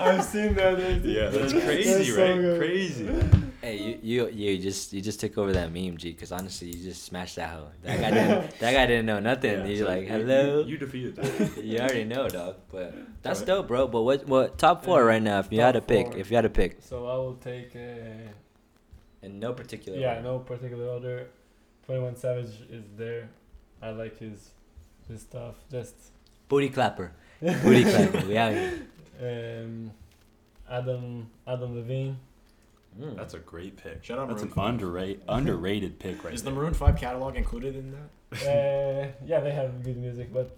I've 0.00 0.24
seen 0.24 0.54
that. 0.54 0.78
That's- 0.78 1.04
Yeah, 1.04 1.28
that's 1.28 1.52
that's 1.52 1.64
crazy, 1.64 2.04
so 2.04 2.22
right? 2.22 2.34
good. 2.40 2.58
Crazy. 2.58 3.06
Hey, 3.60 3.98
you, 4.02 4.26
you 4.28 4.28
you 4.54 4.58
just 4.62 4.92
you 4.94 5.02
just 5.02 5.20
took 5.20 5.36
over 5.36 5.52
that 5.52 5.70
meme, 5.72 5.98
G. 5.98 6.12
Because 6.12 6.32
honestly, 6.32 6.68
you 6.68 6.82
just 6.82 7.04
smashed 7.04 7.36
that 7.36 7.50
hoe. 7.50 7.68
That 7.82 8.00
guy 8.00 8.10
didn't 8.12 8.58
that 8.60 8.72
guy 8.72 8.86
didn't 8.86 9.04
know 9.06 9.20
nothing. 9.20 9.58
Yeah, 9.60 9.66
He's 9.66 9.80
so 9.80 9.86
like, 9.86 10.06
hello. 10.08 10.60
You, 10.60 10.66
you 10.72 10.78
defeated 10.78 11.16
that. 11.16 11.62
You 11.64 11.78
already 11.80 12.04
know, 12.04 12.28
dog. 12.28 12.56
But 12.72 12.94
that's 13.22 13.40
Right. 13.40 13.46
dope, 13.48 13.68
bro. 13.68 13.88
But 13.88 14.02
what 14.02 14.26
what 14.26 14.56
top 14.58 14.84
four 14.86 15.04
right 15.04 15.22
now? 15.22 15.40
If 15.40 15.52
you 15.52 15.60
had 15.60 15.72
to 15.72 15.82
pick, 15.82 16.06
four. 16.08 16.16
if 16.18 16.30
you 16.30 16.36
had 16.36 16.42
to 16.42 16.50
pick, 16.50 16.78
So 16.80 17.06
I 17.06 17.16
will 17.16 17.34
take. 17.36 17.76
Uh, 17.76 18.32
in 19.22 19.38
no 19.40 19.52
particular. 19.52 19.98
yeah, 19.98 20.10
order. 20.16 20.22
no 20.22 20.38
particular 20.38 20.86
order. 20.88 21.26
Twenty 21.86 22.00
One 22.02 22.16
Savage 22.16 22.50
is 22.70 22.84
there. 22.96 23.28
I 23.80 23.90
like 23.90 24.18
his 24.18 24.50
his 25.08 25.22
stuff. 25.22 25.54
Just 25.70 25.94
Booty 26.48 26.68
clapper. 26.68 27.12
Booty 27.40 27.84
clapper. 27.84 28.26
We 28.26 28.36
out 28.36 28.52
um, 29.20 29.90
Adam 30.70 31.30
Adam 31.46 31.74
Levine. 31.76 32.18
Mm. 33.00 33.16
That's 33.16 33.34
a 33.34 33.38
great 33.38 33.76
pick. 33.76 34.02
Shout 34.04 34.18
out 34.18 34.28
That's 34.28 34.42
an 34.42 34.48
Maroon 34.56 34.68
underrated 34.70 35.22
underrated 35.28 35.98
pick 35.98 36.24
right 36.24 36.32
Is 36.34 36.42
the 36.42 36.50
there. 36.50 36.58
Maroon 36.58 36.74
Five 36.74 36.96
catalog 36.96 37.36
included 37.36 37.76
in 37.76 37.92
that? 37.92 38.08
uh, 38.42 39.08
yeah, 39.24 39.40
they 39.40 39.52
have 39.52 39.82
good 39.84 39.96
music, 39.98 40.32
but 40.32 40.56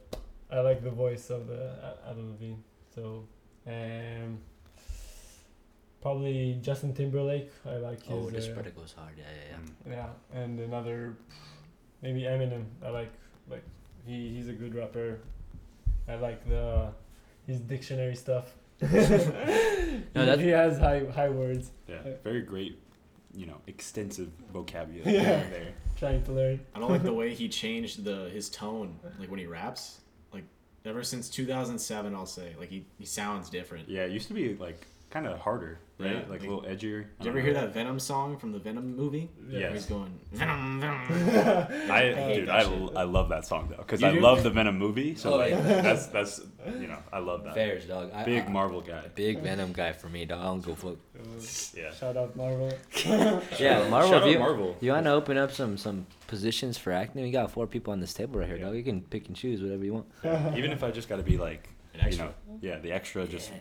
I 0.50 0.60
like 0.60 0.82
the 0.82 0.90
voice 0.90 1.30
of 1.30 1.48
the 1.48 1.74
Adam 2.08 2.30
Levine. 2.30 2.62
So, 2.94 3.24
um, 3.66 4.38
probably 6.00 6.58
Justin 6.62 6.94
Timberlake. 6.94 7.50
I 7.66 7.76
like 7.76 8.02
his. 8.02 8.12
Oh, 8.16 8.30
this 8.30 8.48
uh, 8.48 8.52
brother 8.52 8.70
goes 8.70 8.94
hard. 8.96 9.14
Yeah, 9.16 9.24
yeah, 9.50 9.56
yeah. 9.90 9.92
Yeah, 10.32 10.40
and 10.42 10.60
another, 10.60 11.16
maybe 12.02 12.22
Eminem. 12.22 12.64
I 12.84 12.90
like 12.90 13.12
like 13.50 13.64
he 14.06 14.28
he's 14.34 14.48
a 14.48 14.52
good 14.52 14.74
rapper. 14.74 15.20
I 16.08 16.14
like 16.16 16.48
the 16.48 16.92
his 17.46 17.60
dictionary 17.60 18.14
stuff. 18.16 18.54
No, 20.14 20.20
he, 20.20 20.26
that- 20.26 20.38
he 20.40 20.48
has 20.48 20.78
high 20.78 21.04
high 21.14 21.28
words. 21.30 21.70
Yeah, 21.88 21.98
very 22.22 22.42
great, 22.42 22.78
you 23.34 23.46
know, 23.46 23.56
extensive 23.66 24.28
vocabulary 24.52 25.12
Yeah. 25.16 25.42
there. 25.50 25.72
Trying 25.96 26.22
to 26.24 26.32
learn. 26.32 26.60
I 26.74 26.78
don't 26.78 26.90
like 26.90 27.02
the 27.02 27.12
way 27.22 27.34
he 27.34 27.48
changed 27.48 28.04
the 28.04 28.28
his 28.30 28.48
tone, 28.48 28.98
like 29.18 29.30
when 29.30 29.40
he 29.40 29.46
raps. 29.46 30.00
Like 30.32 30.44
ever 30.84 31.02
since 31.02 31.28
2007, 31.30 32.14
I'll 32.14 32.26
say, 32.26 32.54
like 32.58 32.68
he, 32.68 32.84
he 32.98 33.04
sounds 33.06 33.50
different. 33.50 33.88
Yeah, 33.88 34.02
it 34.04 34.12
used 34.12 34.28
to 34.28 34.34
be 34.34 34.54
like 34.56 34.86
kind 35.10 35.26
of 35.26 35.38
harder, 35.38 35.78
right? 35.98 36.12
Yeah. 36.12 36.22
Like 36.28 36.40
a 36.42 36.46
little 36.46 36.62
edgier. 36.62 36.78
Did 36.78 37.24
you 37.24 37.30
ever 37.30 37.38
uh-huh. 37.38 37.40
hear 37.40 37.54
that 37.54 37.72
Venom 37.72 37.98
song 37.98 38.36
from 38.38 38.52
the 38.52 38.58
Venom 38.58 38.94
movie? 38.94 39.30
Yeah. 39.48 39.60
Yes. 39.60 39.72
He's 39.72 39.86
going 39.86 40.18
Venom, 40.32 40.80
Venom. 40.80 41.90
I, 41.90 42.00
hate 42.12 42.34
dude, 42.40 42.48
I, 42.48 42.62
shit. 42.64 42.96
I 42.96 43.02
love 43.04 43.28
that 43.30 43.46
song 43.46 43.68
though, 43.70 43.76
because 43.78 44.02
I 44.02 44.12
do? 44.12 44.20
love 44.20 44.42
the 44.42 44.50
Venom 44.50 44.78
movie. 44.78 45.14
So 45.14 45.34
Oh, 45.34 45.36
like, 45.38 45.50
yeah. 45.50 45.80
that's 45.80 46.06
that's 46.06 46.40
you 46.66 46.86
know, 46.86 46.98
I 47.12 47.18
love 47.20 47.44
that. 47.44 47.54
Fairs, 47.54 47.86
dog. 47.86 48.10
I, 48.12 48.24
Big 48.24 48.44
I, 48.44 48.48
Marvel 48.48 48.80
guy. 48.82 49.02
Big 49.14 49.40
Venom 49.40 49.72
guy 49.72 49.92
for 49.92 50.08
me, 50.08 50.24
dog. 50.26 50.40
I 50.40 50.44
don't 50.44 50.60
go 50.60 50.74
fuck. 50.74 50.96
Yeah. 51.74 51.92
Shout 51.92 52.16
out 52.16 52.36
Marvel. 52.36 52.72
Yeah, 53.58 53.88
Marvel. 53.88 54.10
Shout 54.10 54.18
if 54.18 54.22
out 54.24 54.30
you, 54.30 54.38
Marvel. 54.38 54.76
you 54.80 54.92
want 54.92 55.04
to 55.06 55.12
open 55.12 55.36
up 55.38 55.52
some 55.52 55.76
some 55.78 56.06
positions 56.26 56.76
for 56.76 56.92
acting? 56.92 57.22
We 57.22 57.30
got 57.30 57.50
four 57.50 57.66
people 57.66 57.92
on 57.92 58.00
this 58.00 58.12
table 58.12 58.38
right 58.38 58.46
here, 58.48 58.56
Yeah. 58.58 58.66
dog. 58.66 58.76
You 58.76 58.82
can 58.84 59.00
pick 59.02 59.26
and 59.28 59.34
choose 59.36 59.62
whatever 59.62 59.84
you 59.84 59.94
want. 59.94 60.06
Even 60.56 60.70
if 60.72 60.84
I 60.84 60.90
just 60.90 61.08
got 61.08 61.16
to 61.16 61.22
be 61.22 61.38
like, 61.38 61.68
An 61.94 62.00
you 62.00 62.06
extra. 62.06 62.26
know, 62.26 62.32
yeah, 62.60 62.78
the 62.78 62.92
extra, 62.92 63.26
just 63.26 63.50
Yeah. 63.50 63.56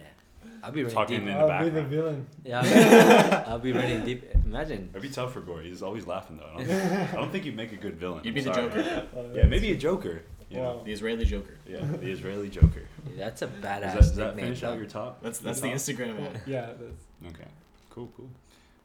I'll 0.64 0.72
be 0.72 0.82
running 0.84 0.96
Talking 0.96 1.20
deep. 1.22 1.30
in 1.30 1.34
the 1.38 1.40
I'll 1.46 1.64
be 1.64 1.70
the 1.70 1.84
villain. 1.84 2.28
Yeah, 2.44 2.60
I'll 2.64 2.70
be, 2.70 3.50
I'll 3.52 3.60
be 3.60 3.72
running 3.74 4.06
deep. 4.06 4.26
Imagine. 4.46 4.90
It'd 4.92 5.02
be 5.02 5.10
tough 5.10 5.34
for 5.34 5.42
Gory. 5.42 5.70
He's 5.70 5.82
always 5.84 6.06
laughing 6.08 6.38
though. 6.38 6.50
I 6.56 6.64
don't, 6.64 6.72
I 7.14 7.16
don't 7.16 7.32
think 7.32 7.46
you'd 7.46 7.56
make 7.56 7.72
a 7.72 7.78
good 7.78 7.96
villain. 7.96 8.22
You'd 8.24 8.34
be 8.34 8.42
I'm 8.42 8.48
the 8.48 8.54
sorry. 8.54 8.70
Joker. 8.70 9.08
Uh, 9.16 9.22
Yeah, 9.34 9.44
maybe 9.46 9.72
a 9.72 9.78
Joker. 9.78 10.22
You 10.50 10.58
know, 10.58 10.82
The 10.86 10.92
Israeli 10.94 11.26
Joker. 11.26 11.58
yeah, 11.68 11.80
the 11.86 12.10
Israeli 12.10 12.50
Joker. 12.50 12.84
That's 13.18 13.42
a 13.42 13.48
Does 13.48 13.56
badass 13.62 13.82
that, 13.82 13.96
does 13.96 14.16
that 14.16 14.26
nickname. 14.28 14.46
finish 14.46 14.64
out 14.64 14.78
your 14.78 14.86
top? 14.88 15.22
That's 15.22 15.40
that's 15.40 15.60
the 15.60 15.68
top? 15.68 15.76
Instagram 15.76 16.26
ad. 16.26 16.42
Yeah, 16.48 16.68
that's. 16.68 17.36
Okay, 17.36 17.50
cool, 17.90 18.10
cool. 18.16 18.30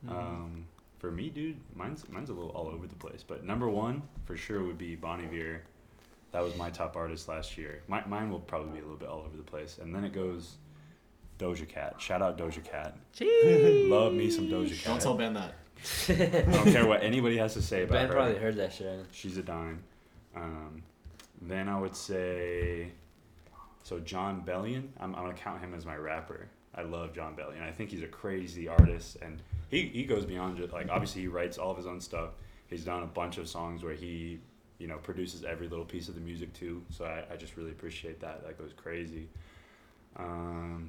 Mm-hmm. 0.04 0.16
Um, 0.18 0.64
for 0.98 1.10
me, 1.12 1.28
dude, 1.30 1.56
mine's 1.76 2.04
mine's 2.08 2.30
a 2.30 2.32
little 2.32 2.50
all 2.50 2.66
over 2.68 2.86
the 2.88 2.96
place. 2.96 3.22
But 3.26 3.44
number 3.44 3.68
one 3.68 4.02
for 4.24 4.36
sure 4.36 4.64
would 4.64 4.78
be 4.78 4.96
Bon 4.96 5.20
Iver. 5.20 5.62
That 6.32 6.42
was 6.42 6.56
my 6.56 6.70
top 6.70 6.96
artist 6.96 7.28
last 7.28 7.56
year. 7.58 7.82
My, 7.88 8.02
mine 8.06 8.30
will 8.30 8.40
probably 8.40 8.72
be 8.72 8.78
a 8.78 8.82
little 8.82 8.96
bit 8.96 9.08
all 9.08 9.20
over 9.20 9.36
the 9.36 9.42
place. 9.42 9.78
And 9.80 9.94
then 9.94 10.02
it 10.02 10.12
goes 10.14 10.54
Doja 11.42 11.68
Cat. 11.68 11.96
Shout 11.98 12.22
out 12.22 12.38
Doja 12.38 12.62
Cat. 12.62 12.96
Love 13.20 14.12
me 14.12 14.30
some 14.30 14.48
Doja 14.48 14.76
Cat. 14.76 14.84
Don't 14.84 15.02
tell 15.02 15.14
Ben 15.14 15.34
that. 15.34 15.54
I 16.08 16.42
don't 16.52 16.72
care 16.72 16.86
what 16.86 17.02
anybody 17.02 17.36
has 17.38 17.54
to 17.54 17.62
say 17.62 17.82
about 17.82 17.94
Ben 17.94 18.02
her. 18.02 18.08
Ben 18.08 18.16
probably 18.16 18.38
heard 18.38 18.56
that 18.56 18.72
shit. 18.72 19.06
She's 19.10 19.36
a 19.36 19.42
dime. 19.42 19.82
Um, 20.36 20.82
then 21.40 21.68
I 21.68 21.80
would 21.80 21.96
say, 21.96 22.92
so 23.82 23.98
Jon 23.98 24.42
Bellion. 24.46 24.88
I'm, 25.00 25.14
I'm 25.16 25.22
gonna 25.22 25.34
count 25.34 25.60
him 25.60 25.74
as 25.74 25.84
my 25.84 25.96
rapper. 25.96 26.48
I 26.74 26.82
love 26.82 27.12
Jon 27.12 27.34
Bellion. 27.34 27.62
I 27.62 27.72
think 27.72 27.90
he's 27.90 28.02
a 28.02 28.06
crazy 28.06 28.68
artist, 28.68 29.18
and 29.20 29.42
he, 29.68 29.88
he 29.88 30.04
goes 30.04 30.24
beyond 30.24 30.56
just 30.56 30.72
like 30.72 30.88
obviously 30.90 31.22
he 31.22 31.26
writes 31.26 31.58
all 31.58 31.72
of 31.72 31.76
his 31.76 31.86
own 31.86 32.00
stuff. 32.00 32.30
He's 32.68 32.84
done 32.84 33.02
a 33.02 33.06
bunch 33.06 33.36
of 33.38 33.48
songs 33.48 33.82
where 33.82 33.94
he, 33.94 34.38
you 34.78 34.86
know, 34.86 34.98
produces 34.98 35.44
every 35.44 35.68
little 35.68 35.84
piece 35.84 36.08
of 36.08 36.14
the 36.14 36.20
music 36.20 36.52
too. 36.54 36.82
So 36.90 37.04
I, 37.04 37.24
I 37.32 37.36
just 37.36 37.56
really 37.56 37.72
appreciate 37.72 38.20
that. 38.20 38.46
That 38.46 38.56
goes 38.56 38.72
crazy. 38.74 39.28
Um, 40.16 40.88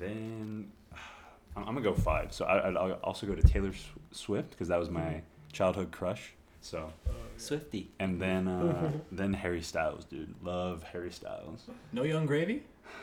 then 0.00 0.70
I'm, 1.56 1.62
I'm 1.68 1.74
gonna 1.74 1.82
go 1.82 1.94
five. 1.94 2.32
So 2.32 2.44
I, 2.44 2.68
I'd 2.68 2.76
I'll 2.76 2.92
also 3.04 3.26
go 3.26 3.34
to 3.34 3.42
Taylor 3.42 3.72
Swift 4.12 4.50
because 4.50 4.68
that 4.68 4.78
was 4.78 4.90
my 4.90 5.22
childhood 5.52 5.90
crush. 5.92 6.32
So 6.62 6.92
Uh, 7.08 7.12
Swifty. 7.36 7.90
and 7.98 8.20
then 8.20 8.46
uh, 8.48 8.92
then 9.12 9.32
Harry 9.32 9.62
Styles, 9.62 10.04
dude. 10.04 10.34
Love 10.42 10.82
Harry 10.92 11.10
Styles. 11.10 11.62
No 11.92 12.02
Yung 12.02 12.26
Gravy. 12.26 12.62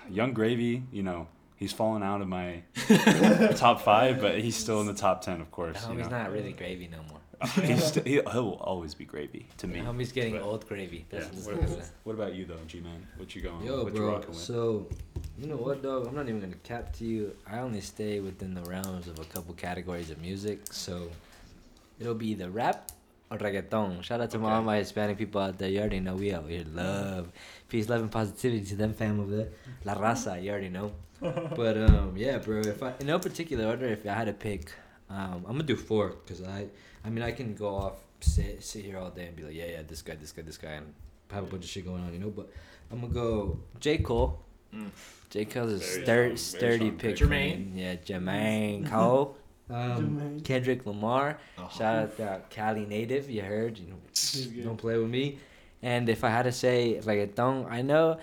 Yung 0.10 0.34
Gravy, 0.34 0.84
you 0.91 1.02
know, 1.02 1.28
he's 1.56 1.74
fallen 1.74 2.04
out 2.04 2.22
of 2.22 2.28
my 2.28 2.62
top 3.56 3.82
five, 3.82 4.20
but 4.22 4.39
he's 4.39 4.56
still 4.56 4.82
in 4.82 4.88
the 4.88 4.93
top 4.93 5.22
ten, 5.22 5.41
of 5.41 5.50
course. 5.52 5.82
The 5.86 5.93
you 5.93 6.00
know. 6.00 6.10
not 6.10 6.32
really 6.32 6.54
gravy 6.54 6.88
no 6.88 7.00
more. 7.10 7.20
he's 7.66 7.84
st- 7.86 8.06
he, 8.08 8.14
he'll 8.32 8.58
always 8.62 8.95
be 8.95 9.06
gravy 9.06 9.45
to 9.58 9.68
me. 9.68 9.80
The 9.80 9.86
homie's 9.86 10.12
getting 10.12 10.34
But- 10.34 10.41
old 10.43 10.68
gravy. 10.68 11.06
Yeah. 11.12 11.20
That's 11.20 11.45
What, 11.45 11.56
what 11.62 11.89
what 12.04 12.14
about 12.14 12.34
you 12.36 12.45
though, 12.45 12.58
G 12.68 12.80
man? 12.82 13.08
What 13.18 13.36
you 13.36 13.41
going? 13.41 13.64
Yo, 13.66 13.84
what 13.84 13.93
you 13.93 14.00
bro. 14.00 14.12
rocking 14.14 14.30
with? 14.30 14.38
So, 14.39 14.88
you 15.40 15.48
know 15.48 15.58
what, 15.58 15.84
dog? 15.84 16.08
I'm 16.08 16.16
not 16.16 16.28
even 16.28 16.42
gonna 16.42 16.56
cap 16.64 16.94
to 16.94 17.06
you. 17.06 17.36
I 17.46 17.60
only 17.60 17.82
stay 17.82 18.20
within 18.20 18.54
the 18.54 18.62
realms 18.64 19.08
of 19.08 19.20
a 19.20 19.26
couple 19.26 19.54
categories 19.54 20.10
of 20.10 20.20
music. 20.20 20.62
So, 20.72 21.10
it'll 22.00 22.16
be 22.16 22.34
the 22.34 22.50
rap 22.50 22.92
or 23.30 23.38
reggaeton. 23.38 24.02
Shout 24.04 24.22
out 24.22 24.32
to 24.32 24.44
all 24.44 24.62
my 24.62 24.78
Hispanic 24.78 25.18
people 25.18 25.42
out 25.42 25.58
there. 25.58 25.70
You 25.70 25.80
already 25.80 26.00
know 26.00 26.16
we 26.16 26.34
out 26.34 26.50
here 26.50 26.66
love, 26.74 27.32
peace, 27.70 27.90
love, 27.90 28.02
and 28.02 28.12
positivity 28.12 28.66
to 28.66 28.76
them 28.76 28.94
fam 28.94 29.20
over 29.20 29.36
there. 29.36 29.50
La 29.86 29.96
raza, 29.96 30.42
you 30.42 30.52
already 30.52 30.70
know. 30.70 30.92
But 31.22 31.78
um, 31.78 32.14
yeah, 32.16 32.38
bro. 32.38 32.60
If 32.60 32.84
I 32.84 32.94
in 33.00 33.08
no 33.08 33.20
particular 33.20 33.66
order, 33.66 33.88
if 33.88 34.06
I 34.06 34.14
had 34.14 34.26
to 34.26 34.34
pick, 34.34 34.72
um, 35.10 35.46
I'm 35.48 35.54
gonna 35.54 35.64
do 35.64 35.76
four 35.76 36.10
because 36.10 36.44
I, 36.44 36.68
I 37.04 37.10
mean, 37.10 37.24
I 37.24 37.32
can 37.32 37.56
go 37.56 37.76
off 37.76 37.94
sit 38.20 38.64
sit 38.64 38.86
here 38.86 38.98
all 38.98 39.10
day 39.10 39.26
and 39.26 39.36
be 39.36 39.44
like, 39.44 39.56
yeah, 39.56 39.66
yeah, 39.66 39.82
this 39.88 40.02
guy, 40.02 40.16
this 40.16 40.32
guy, 40.32 40.44
this 40.44 40.58
guy, 40.58 40.72
and 40.72 40.94
have 41.32 41.44
a 41.44 41.48
bunch 41.48 41.64
of 41.64 41.70
shit 41.70 41.86
going 41.86 42.04
on, 42.04 42.14
you 42.14 42.20
know. 42.20 42.30
But 42.30 42.52
I'm 42.92 43.02
gonna 43.02 43.14
go 43.14 43.60
J 43.80 43.98
Cole. 43.98 44.44
Mm. 44.74 44.89
J 45.30 45.45
Cole's 45.45 45.74
a 45.74 45.78
Very 46.05 46.32
stur- 46.32 46.38
strong, 46.38 46.59
sturdy 46.59 46.76
strong 46.78 46.91
pick. 46.91 46.99
pick. 46.99 47.15
Jermaine. 47.18 47.74
me. 47.74 47.82
Yeah, 47.84 47.95
Jermaine 47.95 48.89
Cole. 48.89 49.36
Um, 49.70 49.76
Jermaine. 50.18 50.43
Kendrick 50.45 50.86
Lamar. 50.86 51.38
Oh. 51.57 51.70
Shout 51.78 51.95
out 51.97 52.18
that 52.20 52.49
Cali 52.49 52.86
native. 52.86 53.30
You 53.30 53.41
heard? 53.41 53.78
You 53.78 53.88
know, 53.88 54.63
don't 54.63 54.78
play 54.78 54.97
with 54.97 55.09
me. 55.09 55.39
And 55.82 56.07
if 56.07 56.24
I 56.24 56.30
had 56.30 56.43
to 56.43 56.53
say 56.53 57.01
reggaeton, 57.03 57.70
I 57.70 57.82
know 57.82 58.18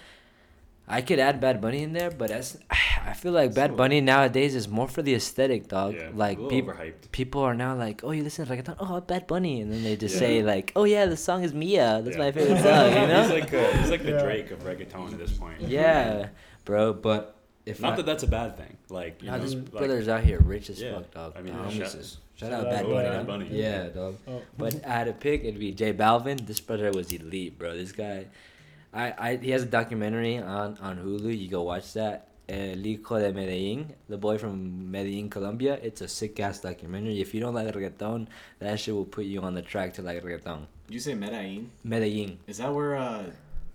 I 0.87 1.01
could 1.01 1.18
add 1.18 1.41
Bad 1.41 1.61
Bunny 1.62 1.82
in 1.82 1.93
there, 1.95 2.11
but 2.11 2.30
as 2.30 2.59
I 2.70 3.14
feel 3.14 3.32
like 3.32 3.55
Bad 3.55 3.70
So- 3.70 3.76
Bunny 3.76 4.01
nowadays 4.01 4.55
is 4.55 4.68
more 4.68 4.87
for 4.89 5.01
the 5.03 5.14
aesthetic, 5.14 5.68
dog. 5.68 5.95
yeah, 5.95 6.11
like 6.14 6.37
a 6.39 6.43
little 6.43 6.51
people 6.51 6.72
overhyped. 6.74 7.11
people 7.12 7.41
are 7.43 7.55
now 7.55 7.74
like, 7.74 8.05
oh, 8.05 8.11
you 8.11 8.22
listen 8.22 8.47
to 8.47 8.53
reggaeton, 8.55 8.76
oh, 8.80 9.01
Bad 9.01 9.26
Bunny, 9.26 9.61
and 9.62 9.72
then 9.72 9.82
they 9.82 9.97
just 9.97 10.14
Yeah. 10.14 10.20
say 10.20 10.43
like, 10.43 10.72
oh 10.76 10.85
yeah, 10.85 11.07
the 11.07 11.16
song 11.16 11.43
is 11.43 11.55
Mia, 11.55 12.03
that's 12.05 12.16
Yeah. 12.16 12.22
my 12.24 12.32
favorite 12.37 12.62
song, 12.62 12.89
you 13.03 13.07
know? 13.09 13.22
he's 13.22 13.30
like 13.30 13.55
uh, 13.55 13.70
he's 13.78 13.91
like 13.91 14.03
the 14.05 14.11
Yeah. 14.12 14.22
Drake 14.22 14.51
of 14.51 14.61
reggaeton 14.64 15.12
at 15.12 15.18
this 15.18 15.32
point. 15.32 15.61
yeah, 15.62 16.28
bro. 16.64 16.93
But 16.93 17.35
if 17.66 17.80
Not 17.80 17.95
I, 17.95 17.97
that 17.97 18.07
that's 18.07 18.22
a 18.24 18.26
bad 18.28 18.59
thing. 18.59 18.76
Like 18.91 19.22
you 19.22 19.30
Nah, 19.30 19.39
know, 19.39 19.43
this 19.45 19.55
like, 19.55 19.70
brother's 19.72 20.09
out 20.09 20.22
here 20.22 20.39
rich 20.41 20.68
as 20.68 20.82
Yeah, 20.82 20.97
fuck, 20.97 21.11
dog. 21.14 21.32
I 21.37 21.41
mean, 21.41 21.55
The 21.57 21.70
shout- 21.70 21.93
shout 21.93 22.16
shout 22.37 22.53
out 22.53 22.66
out 22.66 22.70
Bad 22.70 22.82
Bunny. 22.85 23.09
Bad. 23.09 23.26
Bunny. 23.26 23.49
Yeah, 23.51 23.89
dog. 23.89 24.16
Oh. 24.28 24.43
But 24.59 24.85
I 24.87 24.91
had 24.91 25.05
to 25.07 25.14
pick, 25.14 25.45
it'd 25.45 25.59
be 25.59 25.72
J 25.72 25.95
Balvin. 25.95 26.47
This 26.47 26.61
brother 26.61 26.91
was 26.93 27.11
elite, 27.11 27.59
bro. 27.59 27.74
This 27.74 27.93
guy, 27.93 28.26
I, 28.95 29.14
I 29.18 29.36
he 29.36 29.51
has 29.51 29.64
a 29.64 29.66
documentary 29.66 30.38
on 30.38 30.78
on 30.80 30.99
Hulu. 30.99 31.36
You 31.36 31.49
go 31.49 31.62
watch 31.62 31.92
that. 31.95 32.28
El 32.47 32.76
Hijo 32.84 33.18
de 33.18 33.32
Medellin, 33.32 33.95
the 34.07 34.18
boy 34.18 34.36
from 34.36 34.90
Medellin, 34.90 35.30
Colombia. 35.30 35.78
It's 35.82 36.03
a 36.03 36.09
sick 36.09 36.38
ass 36.40 36.61
documentary. 36.61 37.20
If 37.20 37.32
you 37.32 37.40
don't 37.40 37.55
like 37.55 37.74
reggaeton, 37.74 38.26
that 38.59 38.78
shit 38.78 38.95
will 38.95 39.07
put 39.07 39.24
you 39.24 39.40
on 39.40 39.55
the 39.55 39.62
track 39.62 39.95
to 39.95 40.03
like 40.03 40.22
reggaeton. 40.22 40.66
You 40.90 41.01
say 41.01 41.14
Medellin? 41.14 41.70
Medellin, 41.82 42.38
Is 42.47 42.59
that 42.59 42.72
where 42.74 42.97
uh, 42.97 43.24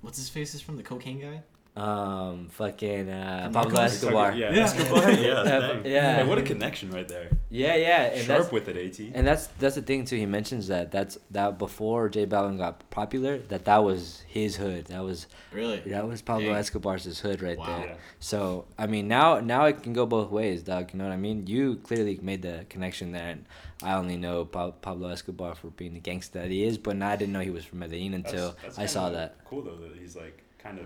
what's 0.01 0.20
his 0.20 0.30
face 0.30 0.53
is 0.53 0.61
from? 0.61 0.78
The 0.78 0.84
cocaine 0.84 1.20
guy. 1.20 1.41
Um, 1.80 2.48
fucking 2.50 3.10
uh, 3.10 3.50
Pablo 3.54 3.72
Narcos? 3.72 3.86
Escobar. 3.86 4.34
Yeah, 4.34 4.52
Yeah. 4.54 4.64
Escobar. 4.64 5.12
Yeah, 5.12 5.18
Yeah, 5.46 5.82
yeah. 5.86 6.16
Hey, 6.18 6.24
what 6.28 6.38
a 6.38 6.42
connection 6.42 6.92
right 6.92 7.08
there. 7.08 7.30
Yeah, 7.50 7.76
yeah, 7.76 8.02
and 8.04 8.28
that's 8.28 8.42
Sharp 8.44 8.52
with 8.52 8.68
it, 8.68 8.78
At. 8.78 9.16
And 9.16 9.26
that's 9.26 9.48
that's 9.60 9.76
the 9.76 9.82
thing 9.82 10.06
too. 10.06 10.18
He 10.18 10.26
mentions 10.26 10.68
that 10.68 10.92
that's 10.92 11.18
that 11.32 11.58
before 11.58 12.10
J 12.10 12.26
Balvin 12.26 12.58
got 12.58 12.88
popular, 12.92 13.38
that 13.50 13.66
that 13.66 13.84
was 13.84 14.22
his 14.28 14.56
hood. 14.56 14.86
That 14.86 15.04
was 15.04 15.28
Really? 15.52 15.80
that 15.88 16.08
was 16.08 16.22
Pablo 16.22 16.48
Dang. 16.50 16.56
Escobar's 16.58 17.20
hood 17.20 17.42
right 17.42 17.58
Wow. 17.58 17.66
there. 17.66 17.86
Yeah. 17.88 17.96
So 18.20 18.66
I 18.78 18.86
mean, 18.88 19.08
now 19.08 19.40
now 19.40 19.66
it 19.66 19.82
can 19.82 19.94
go 19.94 20.06
both 20.06 20.30
ways, 20.30 20.62
dog. 20.64 20.92
You 20.94 21.00
know 21.00 21.06
what 21.06 21.14
I 21.14 21.18
mean? 21.18 21.48
You 21.48 21.78
clearly 21.78 22.20
made 22.22 22.42
the 22.44 22.66
connection 22.70 23.12
there, 23.14 23.30
and 23.30 23.46
I 23.82 23.94
only 23.94 24.18
know 24.18 24.46
pa- 24.46 24.72
Pablo 24.72 25.10
Escobar 25.10 25.56
for 25.56 25.70
being 25.70 25.94
the 25.94 26.00
gangster 26.02 26.40
that 26.42 26.52
he 26.52 26.64
is, 26.66 26.78
but 26.78 26.98
now 26.98 27.10
I 27.10 27.16
didn't 27.16 27.34
know 27.34 27.40
he 27.40 27.50
was 27.50 27.66
from 27.66 27.80
Medellin 27.80 28.14
until 28.14 28.50
That's- 28.50 28.76
that's 28.76 28.80
I 28.80 28.86
saw 28.86 29.10
that. 29.10 29.38
Cool 29.46 29.64
though 29.64 29.76
that 29.78 29.96
he's 29.98 30.16
like 30.16 30.44
kind 30.60 30.78
of 30.78 30.86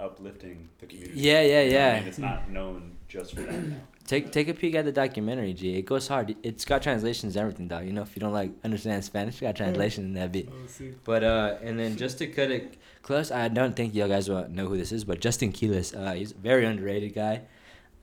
uplifting 0.00 0.68
the 0.78 0.86
community. 0.86 1.18
Yeah, 1.20 1.40
yeah, 1.42 1.62
You 1.62 1.70
know 1.72 1.76
I 1.76 1.80
yeah. 1.80 1.98
mean? 2.00 2.08
It's 2.08 2.18
not 2.18 2.50
known 2.50 2.96
just 3.08 3.34
for 3.34 3.40
that 3.42 3.52
now. 3.66 3.76
Take 4.06 4.30
take 4.30 4.46
a 4.46 4.54
peek 4.54 4.76
at 4.76 4.84
the 4.84 4.92
documentary, 4.92 5.52
G. 5.52 5.78
It 5.78 5.82
goes 5.82 6.06
hard. 6.06 6.36
It's 6.44 6.64
got 6.64 6.80
translations 6.80 7.34
and 7.34 7.40
everything, 7.42 7.66
dog. 7.66 7.86
You 7.86 7.92
know, 7.92 8.02
if 8.02 8.14
you 8.14 8.20
don't 8.20 8.32
like 8.32 8.52
understand 8.62 9.02
Spanish, 9.04 9.38
it 9.38 9.46
got 9.46 9.56
translation 9.56 10.04
in 10.04 10.14
that 10.14 10.30
bit. 10.30 10.48
Oh. 10.80 10.84
But 11.04 11.24
uh, 11.24 11.56
and 11.60 11.76
then 11.76 11.96
just 11.96 12.18
to 12.18 12.28
cut 12.28 12.52
it 12.52 12.76
close, 13.02 13.32
I 13.32 13.48
don't 13.48 13.74
think 13.74 13.96
you 13.96 14.06
guys 14.06 14.28
will 14.28 14.48
know 14.48 14.68
who 14.68 14.76
this 14.76 14.92
is, 14.92 15.02
but 15.02 15.18
Justin 15.20 15.52
Quiles, 15.52 15.92
uh, 15.92 16.12
he's 16.12 16.30
a 16.30 16.36
very 16.36 16.64
underrated 16.66 17.14
guy. 17.16 17.42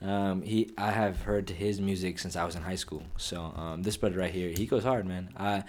Um, 0.02 0.42
he 0.42 0.72
I 0.78 0.92
have 0.92 1.22
heard 1.22 1.50
his 1.50 1.80
music 1.80 2.20
since 2.20 2.36
I 2.36 2.44
was 2.44 2.56
in 2.58 2.64
high 2.64 2.76
school. 2.76 3.04
So 3.16 3.54
um, 3.56 3.84
this 3.84 3.96
brother 3.96 4.18
right 4.18 4.32
here, 4.34 4.50
he 4.50 4.66
goes 4.66 4.84
hard, 4.84 5.06
man. 5.08 5.30
I 5.38 5.64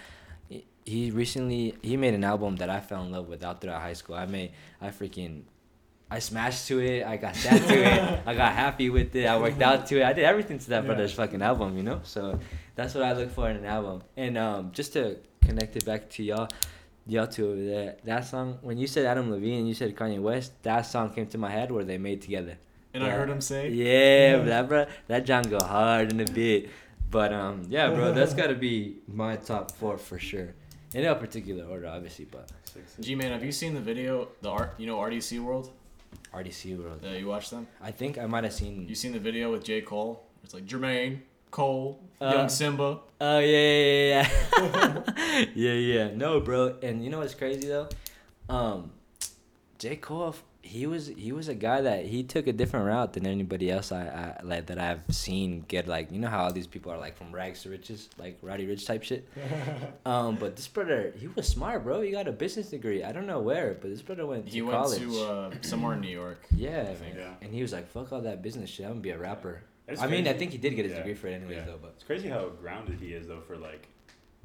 he- 0.49 0.65
he 0.85 1.11
recently 1.11 1.75
he 1.81 1.95
made 1.95 2.13
an 2.13 2.25
album 2.25 2.57
that 2.57 2.69
I 2.69 2.81
fell 2.81 3.03
in 3.03 3.11
love 3.13 3.29
with 3.29 3.41
out 3.41 3.61
throughout 3.61 3.81
high 3.81 3.93
school. 3.93 4.15
I 4.15 4.25
made 4.25 4.51
I 4.81 4.89
freaking 4.89 5.43
I 6.09 6.19
smashed 6.19 6.67
to 6.67 6.79
it. 6.79 7.05
I 7.05 7.17
got 7.17 7.35
sad 7.35 7.61
to 7.67 7.73
it. 7.83 8.19
I 8.25 8.33
got 8.35 8.53
happy 8.53 8.89
with 8.89 9.15
it. 9.15 9.25
I 9.25 9.37
worked 9.39 9.61
out 9.61 9.87
to 9.87 9.99
it. 9.99 10.03
I 10.03 10.13
did 10.13 10.23
everything 10.25 10.59
to 10.59 10.69
that 10.69 10.83
Yeah. 10.83 10.87
brother's 10.87 11.13
fucking 11.13 11.41
album, 11.41 11.75
you 11.77 11.83
know. 11.83 12.01
So 12.03 12.39
that's 12.75 12.93
what 12.93 13.03
I 13.03 13.13
look 13.13 13.31
for 13.31 13.49
in 13.49 13.57
an 13.57 13.65
album. 13.65 14.03
And 14.15 14.37
um, 14.37 14.71
just 14.71 14.93
to 14.93 15.17
connect 15.41 15.75
it 15.75 15.83
back 15.85 16.09
to 16.11 16.23
y'all, 16.23 16.47
y'all 17.07 17.27
two 17.27 17.47
over 17.51 17.63
there. 17.63 17.95
That 18.03 18.25
song 18.25 18.59
when 18.61 18.77
you 18.77 18.85
said 18.87 19.05
Adam 19.05 19.31
Levine 19.31 19.59
and 19.59 19.67
you 19.67 19.73
said 19.73 19.95
Kanye 19.95 20.21
West, 20.21 20.51
that 20.63 20.81
song 20.83 21.09
came 21.11 21.25
to 21.27 21.37
my 21.39 21.49
head 21.49 21.71
where 21.71 21.83
they 21.83 21.97
made 21.97 22.21
together. 22.21 22.57
And 22.93 23.03
I 23.03 23.09
heard 23.09 23.29
him 23.29 23.41
say. 23.41 23.69
Yeah, 23.69 24.37
Yeah. 24.37 24.43
that 24.43 24.69
bro, 24.69 24.85
that 25.07 25.25
John 25.25 25.43
go 25.43 25.59
hard 25.59 26.11
in 26.11 26.19
a 26.21 26.25
bit. 26.25 26.69
But 27.09 27.33
um, 27.33 27.63
yeah, 27.67 27.89
bro, 27.89 28.13
that's 28.13 28.33
gotta 28.41 28.55
be 28.55 28.97
my 29.07 29.37
top 29.37 29.71
four 29.71 29.97
for 29.97 30.19
sure. 30.19 30.53
In 30.93 31.03
no 31.03 31.15
particular 31.15 31.65
order, 31.65 31.87
obviously, 31.87 32.25
but 32.25 32.49
G 33.01 33.15
man, 33.15 33.31
have 33.31 33.43
you 33.43 33.51
seen 33.51 33.73
the 33.73 33.81
video? 33.81 34.29
The 34.41 34.49
art, 34.49 34.75
you 34.77 34.85
know, 34.87 34.97
RDC 34.97 35.39
World. 35.43 35.71
RDC 36.33 36.77
world. 36.77 37.01
Uh, 37.03 37.09
you 37.09 37.27
watched 37.27 37.51
them? 37.51 37.67
I 37.81 37.91
think 37.91 38.17
I 38.17 38.25
might 38.25 38.43
have 38.43 38.53
seen. 38.53 38.87
You 38.87 38.95
seen 38.95 39.13
the 39.13 39.19
video 39.19 39.51
with 39.51 39.63
J 39.63 39.81
Cole 39.81 40.23
It's 40.43 40.53
like 40.53 40.65
Jermaine, 40.65 41.19
Cole, 41.51 41.99
Uh, 42.21 42.31
Young 42.33 42.49
Simba. 42.49 42.99
Oh 43.21 43.39
yeah, 43.39 43.47
yeah, 43.47 44.27
yeah, 44.57 45.01
yeah. 45.15 45.45
yeah, 45.55 45.73
yeah. 45.73 46.07
No, 46.15 46.39
bro. 46.39 46.75
And 46.83 47.03
you 47.03 47.09
know 47.09 47.19
what's 47.19 47.33
crazy 47.35 47.67
though? 47.67 47.87
Um, 48.49 48.91
J 49.79 49.95
Cole, 49.97 50.35
he 50.67 50.87
was 50.87 51.07
he 51.07 51.31
was 51.31 51.47
a 51.47 51.53
guy 51.53 51.79
that 51.81 52.05
he 52.05 52.23
took 52.23 52.47
a 52.47 52.51
different 52.53 52.87
route 52.87 53.13
than 53.13 53.27
anybody 53.27 53.69
else 53.69 53.91
I, 53.91 54.35
I 54.39 54.43
like 54.43 54.65
that 54.65 54.79
I've 54.79 55.03
seen 55.13 55.63
get 55.67 55.87
like 55.87 56.11
you 56.11 56.19
know 56.19 56.27
how 56.27 56.45
all 56.45 56.51
these 56.51 56.65
people 56.65 56.91
are 56.91 56.97
like 56.97 57.15
from 57.15 57.31
rags 57.31 57.61
to 57.63 57.69
riches, 57.69 58.09
like 58.17 58.37
Roddy 58.41 58.65
Ricch 58.65 58.85
type 58.85 59.03
shit. 59.03 59.27
Um, 60.05 60.35
but 60.35 60.55
this 60.55 60.67
brother, 60.67 61.13
he 61.17 61.27
was 61.27 61.47
smart, 61.47 61.83
bro. 61.83 62.01
He 62.01 62.11
got 62.11 62.27
a 62.27 62.31
business 62.31 62.69
degree. 62.69 63.03
I 63.03 63.11
don't 63.11 63.25
know 63.25 63.39
where, 63.39 63.75
but 63.79 63.89
this 63.89 64.01
brother 64.03 64.25
went 64.25 64.45
He 64.47 64.59
to 64.59 64.61
went 64.67 64.77
college. 64.77 64.99
to 65.01 65.21
uh, 65.23 65.51
somewhere 65.61 65.93
in 65.93 66.01
New 66.01 66.09
York. 66.23 66.39
yeah, 66.55 66.81
I 66.89 66.95
think. 66.95 67.15
Yeah. 67.17 67.33
and 67.41 67.53
he 67.53 67.61
was 67.61 67.71
like, 67.73 67.87
"Fuck 67.87 68.11
all 68.13 68.21
that 68.21 68.41
business 68.41 68.69
shit. 68.69 68.85
I'm 68.85 68.93
gonna 68.93 69.01
be 69.01 69.09
a 69.11 69.17
rapper." 69.17 69.61
It's 69.87 70.01
I 70.01 70.07
mean, 70.07 70.27
I 70.27 70.33
think 70.33 70.51
he 70.51 70.57
did 70.57 70.75
get 70.75 70.85
his 70.85 70.93
Yeah. 70.93 70.99
degree 70.99 71.13
for 71.13 71.27
it 71.27 71.33
anyways, 71.33 71.57
Yeah. 71.57 71.65
though. 71.65 71.79
But 71.81 71.93
It's 71.95 72.03
crazy 72.03 72.27
how 72.29 72.49
grounded 72.61 72.99
he 72.99 73.13
is 73.13 73.27
though 73.27 73.41
for 73.41 73.55
like 73.57 73.87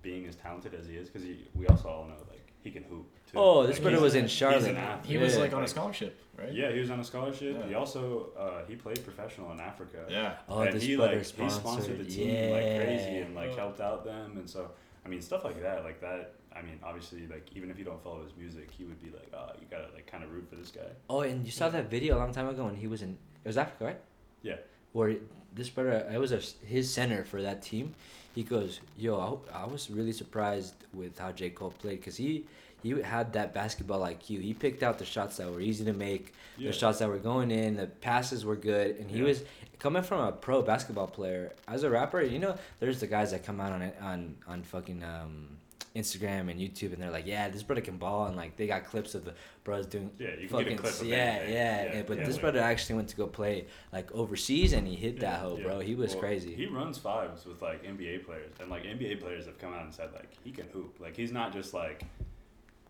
being 0.02 0.26
as 0.26 0.36
talented 0.36 0.72
as 0.74 0.86
he 0.86 0.96
is 0.96 1.08
because 1.10 1.26
we 1.54 1.66
also 1.66 1.88
all 1.88 2.04
know 2.06 2.16
like 2.28 2.46
he 2.62 2.70
can 2.70 2.82
hoop. 2.84 3.06
Too. 3.32 3.38
oh, 3.38 3.66
this 3.66 3.76
Like, 3.76 3.82
brother 3.82 4.00
was 4.00 4.14
in 4.14 4.22
he's 4.22 4.32
Charlotte. 4.32 4.64
an 4.70 4.76
athlete. 4.76 5.10
He 5.10 5.16
was 5.18 5.34
Yeah. 5.34 5.40
like 5.40 5.52
on 5.54 5.62
a 5.62 5.68
scholarship, 5.68 6.18
right? 6.36 6.52
Yeah, 6.52 6.72
he 6.72 6.80
was 6.80 6.90
on 6.90 7.00
a 7.00 7.04
scholarship. 7.04 7.56
Yeah. 7.58 7.66
He 7.68 7.74
also 7.74 8.30
uh, 8.36 8.64
he 8.68 8.74
played 8.76 9.02
professional 9.04 9.52
in 9.52 9.60
Africa. 9.60 10.04
Yeah. 10.08 10.34
Oh, 10.48 10.60
and 10.60 10.72
this 10.74 10.82
he 10.82 10.96
brother 10.96 11.16
like 11.16 11.26
he 11.26 11.50
sponsored 11.50 11.98
the 11.98 12.04
team 12.04 12.28
yeah. 12.28 12.50
like 12.56 12.84
crazy 12.86 13.18
and 13.18 13.34
like 13.34 13.50
Oh. 13.52 13.56
helped 13.56 13.80
out 13.80 14.04
them 14.04 14.32
and 14.38 14.48
so 14.48 14.70
I 15.04 15.08
mean 15.08 15.20
stuff 15.22 15.44
like 15.44 15.60
that 15.62 15.84
like 15.84 16.00
that 16.00 16.34
I 16.54 16.62
mean 16.62 16.78
obviously 16.82 17.26
like 17.28 17.46
even 17.54 17.70
if 17.70 17.78
you 17.78 17.84
don't 17.84 18.02
follow 18.02 18.22
his 18.22 18.34
music 18.36 18.68
he 18.76 18.84
would 18.84 19.00
be 19.02 19.10
like 19.10 19.30
oh 19.32 19.52
you 19.60 19.66
gotta 19.70 19.88
like 19.94 20.06
kind 20.06 20.24
of 20.24 20.32
root 20.32 20.46
for 20.50 20.56
this 20.56 20.70
guy 20.70 20.90
Oh, 21.08 21.20
and 21.20 21.44
you 21.46 21.52
saw 21.52 21.68
that 21.68 21.88
video 21.90 22.16
a 22.16 22.18
long 22.18 22.32
time 22.32 22.48
ago 22.48 22.64
when 22.64 22.74
he 22.74 22.86
was 22.86 23.02
in 23.02 23.16
it 23.44 23.48
was 23.48 23.56
Africa, 23.56 23.84
right? 23.84 24.00
Yeah. 24.42 24.56
Where 24.92 25.14
this 25.54 25.68
brother, 25.70 26.08
it 26.12 26.18
was 26.18 26.32
a, 26.32 26.40
his 26.66 26.92
center 26.92 27.24
for 27.24 27.40
that 27.42 27.62
team. 27.62 27.94
He 28.34 28.42
goes, 28.44 28.80
"Yo, 28.96 29.40
I, 29.52 29.62
I 29.62 29.66
was 29.66 29.90
really 29.90 30.12
surprised 30.12 30.74
with 30.92 31.18
how 31.18 31.32
J 31.32 31.50
Cole 31.50 31.70
played 31.82 31.98
because 32.00 32.16
he 32.16 32.44
he 32.82 32.90
had 33.02 33.32
that 33.34 33.52
basketball 33.54 34.00
IQ. 34.00 34.40
He 34.42 34.54
picked 34.54 34.82
out 34.82 34.98
the 34.98 35.04
shots 35.04 35.36
that 35.38 35.50
were 35.50 35.60
easy 35.60 35.84
to 35.84 35.92
make, 35.92 36.32
yeah 36.58 36.68
the 36.68 36.72
shots 36.76 36.98
that 36.98 37.08
were 37.08 37.18
going 37.18 37.50
in, 37.50 37.76
the 37.76 37.86
passes 37.86 38.44
were 38.44 38.56
good, 38.56 38.96
and 38.96 39.10
he 39.10 39.18
Yeah. 39.18 39.24
was 39.24 39.42
coming 39.78 40.02
from 40.02 40.20
a 40.20 40.32
pro 40.32 40.60
basketball 40.62 41.06
player 41.06 41.52
as 41.68 41.82
a 41.84 41.90
rapper. 41.90 42.20
You 42.22 42.38
know, 42.38 42.56
there's 42.80 43.00
the 43.00 43.06
guys 43.06 43.30
that 43.32 43.44
come 43.44 43.60
out 43.60 43.72
on 43.72 43.92
on 44.02 44.36
on 44.46 44.62
fucking 44.62 45.02
um, 45.02 45.56
Instagram 45.96 46.48
and 46.50 46.60
YouTube, 46.60 46.92
and 46.92 47.02
they're 47.02 47.10
like, 47.10 47.26
"Yeah, 47.26 47.48
this 47.48 47.62
brother 47.64 47.80
can 47.80 47.96
ball," 47.96 48.26
and 48.26 48.36
like 48.36 48.56
they 48.56 48.66
got 48.68 48.84
clips 48.84 49.14
of 49.16 49.24
the 49.24 49.34
bros 49.64 49.86
doing 49.86 50.10
yeah 50.18 50.28
you 50.38 50.46
can 50.46 50.48
fucking 50.48 50.66
get 50.68 50.78
a 50.78 50.82
clip 50.82 51.00
of 51.00 51.06
yeah, 51.06 51.16
anything. 51.16 51.52
yeah, 51.54 51.94
yeah, 51.94 52.02
But 52.06 52.18
yeah, 52.18 52.24
this 52.26 52.38
brother 52.38 52.60
actually 52.60 52.94
went 52.96 53.08
to 53.08 53.16
go 53.16 53.26
play 53.26 53.66
like 53.92 54.12
overseas, 54.12 54.72
and 54.72 54.86
he 54.86 54.94
hit 54.94 55.18
that 55.20 55.32
Yeah, 55.32 55.38
hoe, 55.40 55.56
yeah. 55.56 55.64
bro. 55.64 55.80
He 55.80 55.94
was 55.96 56.12
Well, 56.12 56.20
crazy. 56.20 56.54
He 56.54 56.66
runs 56.66 56.98
fives 56.98 57.44
with 57.44 57.60
like 57.60 57.82
NBA 57.84 58.18
players, 58.24 58.52
and 58.60 58.70
like 58.70 58.84
NBA 58.84 59.16
players 59.20 59.46
have 59.46 59.58
come 59.58 59.72
out 59.74 59.82
and 59.84 59.92
said 59.92 60.10
like 60.14 60.30
he 60.44 60.52
can 60.52 60.66
hoop. 60.72 61.00
Like 61.00 61.16
he's 61.16 61.32
not 61.32 61.52
just 61.52 61.74
like, 61.74 62.04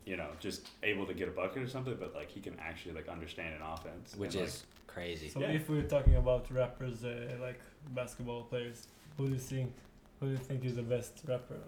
you 0.04 0.16
know, 0.16 0.28
just 0.40 0.68
able 0.82 1.06
to 1.06 1.14
get 1.14 1.28
a 1.28 1.30
bucket 1.30 1.62
or 1.62 1.68
something, 1.68 1.96
but 1.98 2.14
like 2.14 2.30
he 2.30 2.40
can 2.40 2.56
actually 2.60 2.94
like 2.94 3.08
understand 3.08 3.54
an 3.54 3.62
offense. 3.62 4.16
which 4.16 4.34
and, 4.34 4.44
is 4.44 4.64
crazy. 4.86 5.28
So 5.28 5.40
Yeah. 5.40 5.48
if 5.48 5.68
we're 5.68 5.82
talking 5.82 6.16
about 6.16 6.50
rappers, 6.50 7.04
uh, 7.04 7.36
like 7.40 7.60
basketball 7.94 8.42
players, 8.44 8.88
who 9.16 9.26
do 9.26 9.32
you 9.34 9.38
think, 9.38 9.72
who 10.18 10.26
do 10.26 10.32
you 10.32 10.38
think 10.38 10.64
is 10.64 10.76
the 10.76 10.82
best 10.82 11.20
rapper, 11.28 11.58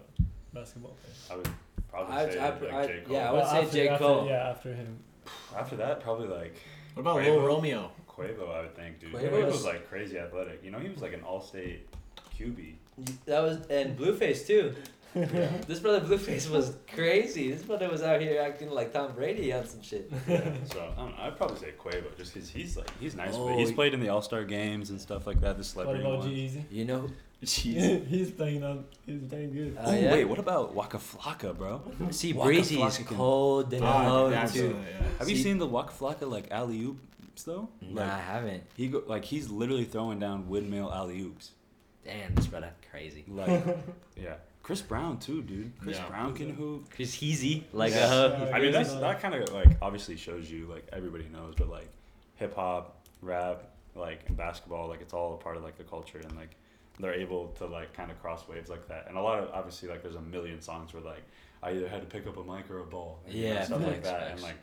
basketball 0.53 0.97
player? 1.01 1.15
I 1.31 1.37
would 1.37 1.49
probably 1.91 2.15
I- 2.17 2.31
say 2.31 2.39
I- 2.39 2.49
like 2.59 2.73
I- 2.73 2.87
J 2.87 3.01
Cole. 3.03 3.15
yeah, 3.17 3.29
I 3.29 3.33
would 3.33 3.47
say 3.47 3.59
after, 3.63 3.73
J. 3.73 3.89
after- 3.89 4.05
Cole. 4.05 4.27
yeah, 4.27 4.49
after 4.51 4.75
him. 4.75 4.99
After 5.57 5.77
that, 5.77 6.01
probably 6.01 6.29
like 6.29 6.55
What 6.95 7.01
about 7.03 7.17
Quavo? 7.19 7.25
Lil 7.27 7.43
Romeo? 7.47 7.93
Quavo. 8.09 8.55
I 8.55 8.61
would 8.63 8.75
think, 8.75 8.99
dude. 9.01 9.13
Quavo 9.13 9.31
Quavo 9.31 9.47
was 9.47 9.65
like 9.65 9.89
crazy 9.89 10.19
athletic. 10.19 10.63
You 10.65 10.71
know, 10.71 10.79
he 10.79 10.89
was 10.89 11.01
like 11.01 11.13
an 11.15 11.23
all-state 11.23 11.89
QB. 12.37 12.75
That 13.27 13.41
was 13.41 13.65
and 13.69 13.97
Blueface 13.97 14.47
too. 14.47 14.75
This 15.15 15.79
brother 15.81 16.01
Blueface 16.01 16.51
was 16.51 16.75
crazy. 16.95 17.51
This 17.53 17.63
brother 17.63 17.89
was 17.89 18.03
out 18.03 18.21
here 18.21 18.41
acting 18.41 18.71
like 18.71 18.93
Tom 18.93 19.13
Brady 19.13 19.53
on 19.53 19.67
some 19.67 19.83
shit. 19.83 20.11
Yeah, 20.29 20.53
so 20.73 20.81
I 20.97 21.01
don't 21.01 21.17
know, 21.19 21.23
I'd 21.25 21.37
probably 21.37 21.59
say 21.59 21.73
Quavo, 21.79 22.17
just 22.17 22.33
because 22.35 22.49
he's 22.49 22.77
like 22.77 22.91
he's 22.99 23.15
nice. 23.15 23.31
Oh, 23.35 23.49
but 23.49 23.59
he's 23.59 23.69
y- 23.71 23.75
played 23.75 23.95
in 23.95 24.01
the 24.01 24.09
All 24.09 24.23
Star 24.23 24.45
games 24.45 24.91
and 24.91 25.01
stuff 25.01 25.27
like 25.27 25.41
that. 25.43 25.55
The 25.55 25.59
What 25.59 25.67
celebrity 25.67 26.01
about 26.01 26.19
ones. 26.21 26.25
G-Eazy? 26.31 26.65
You 26.71 26.85
know? 26.87 27.11
Jeez. 27.45 28.07
he's 28.09 28.31
playing 28.31 28.63
on. 28.65 28.85
He's 29.05 29.21
playing 29.29 29.53
good. 29.53 29.77
Oh, 29.81 29.93
yeah? 29.93 30.13
wait, 30.13 30.25
what 30.27 30.39
about 30.39 30.75
Waka 30.75 30.99
Flocka, 30.99 31.57
bro? 31.57 31.83
See, 32.11 32.33
Waka 32.33 32.47
Breezy 32.47 32.77
is 32.81 32.81
Flocka 32.99 33.07
can- 33.07 33.17
cold 33.17 33.71
than 33.71 33.83
Ah, 33.83 34.03
hell 34.31 34.49
too. 34.49 34.77
yeah. 34.91 35.07
Have 35.19 35.29
you 35.29 35.37
seen 35.37 35.59
the 35.59 35.67
Waka 35.67 35.93
Flocka 35.93 36.31
like 36.31 36.51
alley 36.51 36.81
oops 36.83 37.43
though? 37.45 37.69
Nah, 37.81 38.05
I 38.15 38.19
haven't. 38.19 38.63
he 38.77 38.89
go 38.89 39.03
like 39.07 39.25
he's 39.25 39.51
literally 39.51 39.85
throwing 39.85 40.19
down 40.21 40.49
windmill 40.49 40.93
alley 40.93 41.21
oops. 41.21 41.51
Damn, 42.05 42.35
this 42.35 42.47
brother 42.47 42.71
crazy. 42.91 43.25
Like 43.29 43.63
yeah, 44.17 44.35
Chris 44.63 44.81
Brown 44.81 45.19
too, 45.19 45.43
dude. 45.43 45.73
Chris 45.81 45.97
Yeah. 45.99 46.09
Brown 46.09 46.35
can 46.35 46.51
hoop. 46.55 46.91
Chris 46.95 47.17
Heezy, 47.17 47.65
like 47.73 47.93
Yeah. 47.93 48.07
uh, 48.07 48.51
I 48.55 48.61
mean, 48.61 48.73
that's 48.73 48.95
that 48.95 49.21
kind 49.21 49.35
of 49.35 49.53
like 49.53 49.77
obviously 49.83 50.17
shows 50.17 50.51
you 50.51 50.67
like 50.67 50.87
everybody 50.93 51.25
knows, 51.33 51.55
but 51.57 51.69
like 51.69 51.89
hip 52.37 52.55
hop, 52.55 53.05
rap, 53.23 53.65
like 53.95 54.21
and 54.29 54.37
basketball, 54.37 54.89
like 54.89 55.01
it's 55.01 55.13
all 55.13 55.35
a 55.35 55.37
part 55.39 55.57
of 55.57 55.63
like 55.65 55.77
the 55.77 55.85
culture, 55.85 56.19
and 56.19 56.35
like 56.37 56.57
they're 57.01 57.15
able 57.15 57.49
to 57.59 57.67
like 57.67 57.93
kind 57.95 58.11
of 58.11 58.21
cross 58.23 58.47
waves 58.49 58.71
like 58.71 58.87
that. 58.89 59.07
And 59.09 59.17
a 59.17 59.21
lot 59.23 59.41
of 59.41 59.51
obviously 59.53 59.89
like 59.89 60.03
there's 60.03 60.15
a 60.15 60.21
million 60.21 60.61
songs 60.61 60.95
where 60.95 61.03
like 61.03 61.23
I 61.63 61.71
either 61.73 61.89
had 61.89 62.01
to 62.01 62.07
pick 62.07 62.27
up 62.27 62.37
a 62.37 62.45
mic 62.45 62.71
or 62.71 62.79
a 62.81 62.85
ball, 62.85 63.21
and, 63.27 63.35
you 63.35 63.49
know, 63.49 63.55
Yeah, 63.55 63.65
stuff 63.65 63.83
like 63.83 64.03
that, 64.05 64.21
facts. 64.21 64.33
and 64.33 64.43
like 64.43 64.57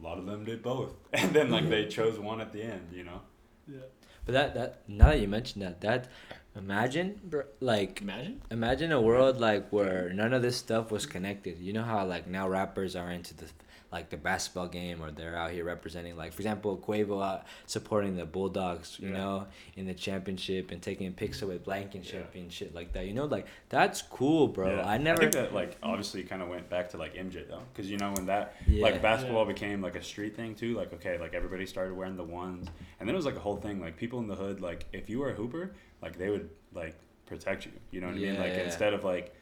a 0.00 0.04
lot 0.04 0.18
of 0.18 0.26
them 0.26 0.44
did 0.44 0.62
both, 0.62 0.94
and 1.12 1.32
then 1.32 1.50
like 1.50 1.68
they 1.68 1.86
chose 1.86 2.18
one 2.20 2.40
at 2.40 2.52
the 2.52 2.62
end, 2.62 2.88
you 2.92 3.02
know. 3.04 3.20
Yeah. 3.66 3.78
But 4.26 4.32
that 4.32 4.54
that 4.54 4.88
now 4.88 5.06
that 5.06 5.20
you 5.20 5.26
mentioned 5.28 5.62
that, 5.64 5.80
that 5.80 6.08
imagine 6.56 7.20
bro, 7.24 7.42
like 7.60 8.00
Imagine. 8.02 8.40
imagine 8.50 8.92
a 8.92 9.00
world 9.00 9.38
like 9.40 9.68
where 9.70 10.10
none 10.12 10.32
of 10.32 10.42
this 10.42 10.56
stuff 10.56 10.90
was 10.90 11.06
connected. 11.06 11.58
You 11.58 11.72
know 11.72 11.82
how 11.84 12.04
like 12.06 12.26
now 12.26 12.48
rappers 12.48 12.96
are 12.96 13.10
into 13.10 13.34
the 13.34 13.46
like 13.92 14.08
the 14.08 14.16
basketball 14.16 14.68
game 14.68 15.02
or 15.02 15.10
they're 15.10 15.34
out 15.36 15.50
here 15.50 15.64
representing 15.64 16.16
like 16.16 16.32
for 16.32 16.40
example 16.42 16.76
Quavo 16.78 17.24
out 17.24 17.44
supporting 17.66 18.14
the 18.16 18.24
Bulldogs, 18.24 18.96
you 19.00 19.08
Yeah. 19.08 19.16
know, 19.16 19.46
in 19.74 19.86
the 19.86 19.94
championship 19.94 20.70
and 20.70 20.80
taking 20.80 21.12
pics 21.12 21.42
with 21.42 21.64
Blankenship 21.64 22.30
Yeah. 22.32 22.40
and 22.42 22.52
shit 22.52 22.72
like 22.72 22.92
that. 22.92 23.06
You 23.06 23.14
know, 23.14 23.24
like 23.24 23.46
that's 23.68 24.00
cool, 24.02 24.46
bro. 24.46 24.76
Yeah. 24.76 24.88
I 24.88 24.98
never 24.98 25.18
think 25.22 25.32
that 25.32 25.52
like 25.54 25.76
obviously 25.82 26.22
kind 26.22 26.40
of 26.40 26.48
went 26.48 26.70
back 26.70 26.90
to 26.90 26.98
like 26.98 27.14
MJ 27.14 27.48
though, 27.48 27.62
because 27.72 27.90
you 27.90 27.96
know 27.98 28.12
when 28.12 28.26
that 28.26 28.54
yeah. 28.68 28.82
like 28.84 29.02
basketball 29.02 29.44
Yeah. 29.44 29.52
became 29.54 29.82
like 29.82 29.96
a 29.96 30.02
street 30.04 30.36
thing 30.36 30.54
too 30.54 30.76
like 30.76 30.92
okay 30.94 31.18
like 31.18 31.34
everybody 31.34 31.66
started 31.66 31.96
wearing 31.96 32.16
the 32.16 32.22
ones 32.24 32.68
and 33.00 33.08
then 33.08 33.14
it 33.14 33.18
was 33.18 33.26
like 33.26 33.36
a 33.36 33.40
whole 33.40 33.56
thing 33.56 33.80
like 33.80 33.96
people 33.96 34.20
in 34.20 34.28
the 34.28 34.36
hood 34.36 34.60
like 34.60 34.86
if 34.92 35.10
you 35.10 35.18
were 35.18 35.30
a 35.30 35.34
hooper 35.34 35.72
like 36.02 36.18
they 36.18 36.30
would 36.30 36.50
like 36.74 36.94
protect 37.26 37.66
you. 37.66 37.72
You 37.90 38.00
know 38.00 38.08
what 38.08 38.16
i 38.16 38.18
mean? 38.18 38.38
Like 38.38 38.52
yeah. 38.52 38.64
instead 38.64 38.94
of 38.94 39.04
like 39.04 39.34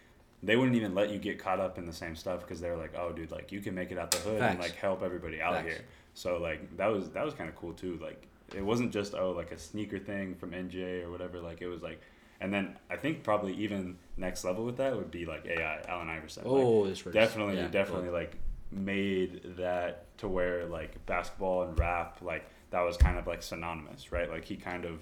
they 0.43 0.57
wouldn't 0.57 0.77
even 0.77 0.95
let 0.95 1.11
you 1.11 1.19
get 1.19 1.39
caught 1.39 1.59
up 1.59 1.79
in 1.79 1.87
the 1.87 1.93
same 1.93 2.15
stuff 2.15 2.41
because 2.41 2.61
they're 2.61 2.77
like 2.77 2.95
oh 2.97 3.11
dude 3.13 3.31
like 3.33 3.51
you 3.51 3.61
can 3.61 3.75
make 3.75 3.91
it 3.91 3.99
out 3.99 4.11
the 4.11 4.19
hood 4.19 4.41
and 4.41 4.61
like 4.61 4.77
help 4.77 5.03
everybody 5.03 5.41
out 5.41 5.55
Facts. 5.55 5.69
here. 5.69 5.81
So 6.15 6.39
like 6.39 6.77
that 6.77 6.87
was 6.87 7.11
that 7.11 7.25
was 7.25 7.35
kind 7.35 7.49
of 7.49 7.57
cool 7.57 7.73
too. 7.73 7.99
Like 8.03 8.27
it 8.55 8.65
wasn't 8.65 8.93
just 8.93 9.15
oh 9.15 9.31
like 9.33 9.53
a 9.53 9.59
sneaker 9.59 9.99
thing 9.99 10.35
from 10.35 10.51
nj 10.53 11.05
or 11.05 11.11
whatever. 11.11 11.41
Like 11.41 11.61
it 11.61 11.69
was 11.69 11.83
like 11.83 12.01
and 12.41 12.53
then 12.53 12.77
i 12.89 12.95
think 12.97 13.25
probably 13.25 13.53
even 13.55 13.97
next 14.17 14.45
level 14.45 14.65
with 14.65 14.77
that 14.77 14.95
would 14.95 15.11
be 15.11 15.27
like 15.27 15.45
ai 15.47 15.81
allen 15.89 16.09
iverson. 16.09 16.45
Like, 16.45 16.53
Oh, 16.53 16.87
this 16.87 17.05
was 17.05 17.13
definitely 17.13 17.57
yeah, 17.57 17.69
definitely 17.69 18.11
like 18.11 18.37
made 18.71 19.41
that 19.57 20.17
to 20.19 20.29
where 20.29 20.67
like 20.67 21.05
basketball 21.07 21.63
and 21.63 21.79
rap 21.79 22.19
like 22.21 22.45
that 22.71 22.83
was 22.83 22.97
kind 22.97 23.19
of 23.19 23.27
like 23.27 23.43
synonymous 23.43 24.13
right? 24.13 24.31
Like 24.31 24.45
he 24.45 24.57
kind 24.57 24.85
of 24.85 25.01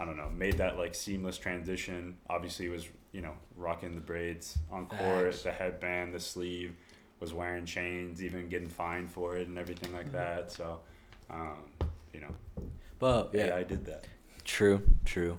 i 0.00 0.04
don't 0.04 0.16
know 0.16 0.28
made 0.30 0.56
that 0.58 0.76
like 0.78 0.94
seamless 0.94 1.38
transition 1.38 2.16
obviously 2.28 2.68
was 2.68 2.88
you 3.12 3.20
know 3.20 3.34
rocking 3.56 3.94
the 3.94 4.00
braids 4.00 4.58
on 4.72 4.86
court 4.86 5.26
Facts. 5.32 5.42
the 5.42 5.52
headband 5.52 6.12
the 6.14 6.18
sleeve 6.20 6.74
was 7.20 7.32
wearing 7.34 7.66
chains 7.66 8.22
even 8.24 8.48
getting 8.48 8.68
fined 8.68 9.10
for 9.10 9.36
it 9.36 9.46
and 9.46 9.58
everything 9.58 9.92
like 9.92 10.06
Mhm. 10.08 10.12
that 10.12 10.50
so 10.50 10.80
um 11.30 11.58
you 12.14 12.20
know 12.20 12.34
But 12.98 13.30
yeah 13.32 13.46
yeah, 13.48 13.56
i 13.56 13.62
did 13.62 13.84
that 13.86 14.04
True, 14.44 14.82
true. 15.04 15.38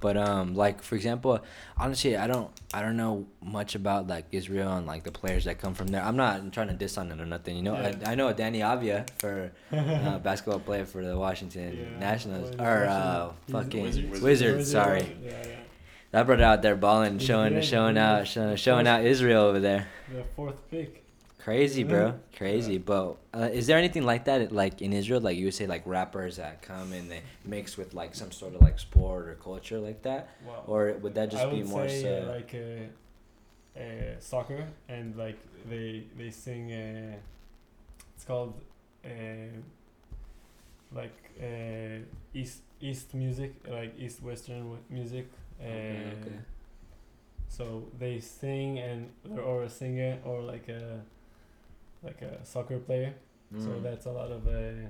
But 0.00 0.16
um, 0.16 0.54
like 0.54 0.80
for 0.82 0.94
example, 0.94 1.40
honestly, 1.76 2.16
I 2.16 2.26
don't, 2.28 2.50
I 2.72 2.82
don't 2.82 2.96
know 2.96 3.26
much 3.42 3.74
about 3.74 4.06
like 4.06 4.26
Israel 4.30 4.76
and 4.76 4.86
like 4.86 5.02
the 5.02 5.10
players 5.10 5.44
that 5.46 5.58
come 5.58 5.74
from 5.74 5.88
there. 5.88 6.02
I'm 6.02 6.16
not 6.16 6.52
trying 6.52 6.68
to 6.68 6.74
diss 6.74 6.96
on 6.98 7.10
it 7.10 7.20
or 7.20 7.26
nothing. 7.26 7.56
You 7.56 7.62
know, 7.62 7.74
Yeah. 7.74 7.94
I, 8.06 8.12
I 8.12 8.14
know 8.14 8.32
Deni 8.32 8.58
Avdija 8.60 9.08
for 9.18 9.50
uh, 9.72 10.18
basketball 10.28 10.60
player 10.60 10.84
for 10.84 11.04
the 11.04 11.16
Washington 11.18 11.76
Yeah. 11.76 11.98
Nationals 11.98 12.54
or 12.58 12.84
uh, 12.86 13.32
fucking 13.50 13.82
Wizards. 13.82 14.20
Wizards. 14.20 14.70
sorry, 14.70 15.16
Yeah, 15.24 15.30
yeah. 15.46 15.54
that 16.12 16.26
brother 16.26 16.44
out 16.44 16.62
there 16.62 16.76
balling, 16.76 17.18
showing, 17.18 17.60
showing 17.62 17.98
out, 17.98 18.28
showing, 18.28 18.54
showing 18.56 18.86
out 18.86 19.04
Israel 19.04 19.44
over 19.44 19.58
there. 19.60 19.88
The 20.14 20.24
fourth 20.36 20.56
pick. 20.70 21.04
Crazy, 21.48 21.82
bro. 21.92 22.06
Yeah. 22.06 22.12
Crazy. 22.36 22.74
Yeah. 22.74 22.78
But 22.92 23.06
uh, 23.32 23.48
is 23.60 23.66
there 23.66 23.78
anything 23.78 24.04
like 24.12 24.24
that, 24.26 24.52
like 24.52 24.82
in 24.82 24.92
Israel, 24.92 25.20
like 25.28 25.36
you 25.38 25.46
would 25.46 25.54
say, 25.60 25.66
like 25.66 25.82
rappers 25.86 26.36
that 26.36 26.54
come 26.70 26.92
and 26.92 27.10
they 27.12 27.22
mix 27.54 27.76
with 27.80 27.94
like 27.94 28.12
some 28.14 28.30
sort 28.40 28.54
of 28.54 28.60
like 28.60 28.78
sport 28.78 29.22
or 29.28 29.34
culture 29.42 29.78
like 29.88 30.02
that, 30.02 30.22
Wow. 30.46 30.64
or 30.66 30.80
would 31.02 31.14
that 31.14 31.30
just 31.30 31.44
I 31.46 31.50
be 31.50 31.62
more 31.62 31.88
say, 31.88 32.02
so? 32.02 32.10
uh, 32.12 32.34
like 32.36 32.52
uh, 32.66 33.80
uh, 33.80 33.84
soccer 34.20 34.62
and 34.88 35.16
like 35.16 35.38
they 35.70 36.04
they 36.18 36.30
sing. 36.30 36.64
Uh, 36.72 37.16
it's 38.14 38.24
called. 38.24 38.52
Uh, 39.04 39.56
like 41.00 41.16
uh, 41.40 41.98
east 42.34 42.60
east 42.80 43.14
music, 43.14 43.52
like 43.68 43.92
east 43.98 44.22
western 44.22 44.60
w- 44.68 44.82
music. 44.90 45.26
Uh, 45.60 45.64
Okay, 45.64 46.12
okay. 46.20 46.38
So 47.48 47.64
they 47.98 48.20
sing 48.20 48.78
and 48.78 49.08
they're 49.24 49.40
or 49.42 49.62
a 49.64 49.70
singer 49.70 50.18
or 50.24 50.42
like 50.42 50.68
a 50.68 51.00
like 52.02 52.22
a 52.22 52.44
soccer 52.44 52.78
player. 52.78 53.14
So 53.58 53.68
Mm. 53.68 53.82
that's 53.82 54.06
a 54.06 54.10
lot 54.10 54.30
of 54.30 54.46
uh, 54.46 54.88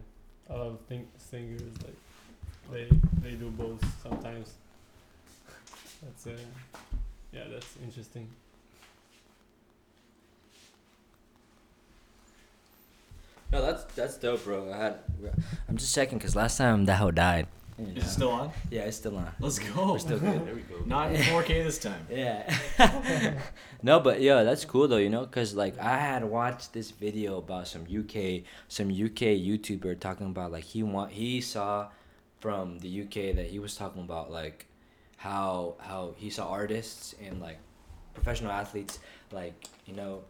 a 0.50 0.54
lot 0.56 0.66
of 0.66 0.80
thing- 0.88 1.08
singers 1.16 1.62
like 1.84 1.96
they 2.72 2.88
they 3.22 3.34
do 3.36 3.50
both 3.50 3.80
sometimes. 4.02 4.54
that's 6.02 6.26
uh, 6.26 6.30
yeah, 7.32 7.44
that's 7.50 7.76
interesting. 7.84 8.28
No, 13.52 13.62
that's 13.64 13.84
that's 13.94 14.16
dope, 14.18 14.44
bro. 14.44 14.70
I 14.72 14.76
had, 14.76 14.94
I'm 15.68 15.76
just 15.76 15.94
checking 15.94 16.18
because 16.18 16.36
last 16.36 16.58
time 16.58 16.84
the 16.84 16.92
Daho 16.92 17.14
died. 17.14 17.46
You 17.78 17.86
Is 17.86 17.94
know. 17.94 18.00
it 18.00 18.04
still 18.04 18.30
on? 18.30 18.50
Yeah, 18.70 18.82
it's 18.82 18.96
still 18.96 19.16
on. 19.16 19.30
Let's 19.40 19.58
go. 19.58 19.92
We're 19.92 19.98
still 19.98 20.18
good. 20.18 20.46
There 20.46 20.54
we 20.54 20.62
go. 20.62 20.82
Not 20.84 21.12
in 21.12 21.20
4K 21.22 21.64
this 21.64 21.78
time. 21.78 22.06
Yeah. 22.10 23.38
no, 23.82 24.00
but 24.00 24.20
yeah, 24.20 24.42
that's 24.42 24.64
cool 24.64 24.88
though, 24.88 24.96
you 24.96 25.10
know, 25.10 25.26
cause 25.26 25.54
like 25.54 25.78
I 25.78 25.98
had 25.98 26.24
watched 26.24 26.72
this 26.72 26.90
video 26.90 27.38
about 27.38 27.68
some 27.68 27.82
UK, 27.82 28.42
some 28.68 28.88
UK 28.88 29.38
YouTuber 29.38 30.00
talking 30.00 30.26
about 30.26 30.50
like 30.52 30.64
he 30.64 30.82
want 30.82 31.12
he 31.12 31.40
saw 31.40 31.88
from 32.40 32.78
the 32.80 33.02
UK 33.02 33.36
that 33.36 33.46
he 33.46 33.58
was 33.58 33.76
talking 33.76 34.02
about 34.02 34.30
like 34.30 34.66
how 35.16 35.74
how 35.80 36.14
he 36.16 36.30
saw 36.30 36.48
artists 36.48 37.14
and 37.24 37.40
like 37.40 37.58
professional 38.14 38.50
athletes 38.50 38.98
like 39.32 39.66
you 39.86 39.94
know 39.94 40.22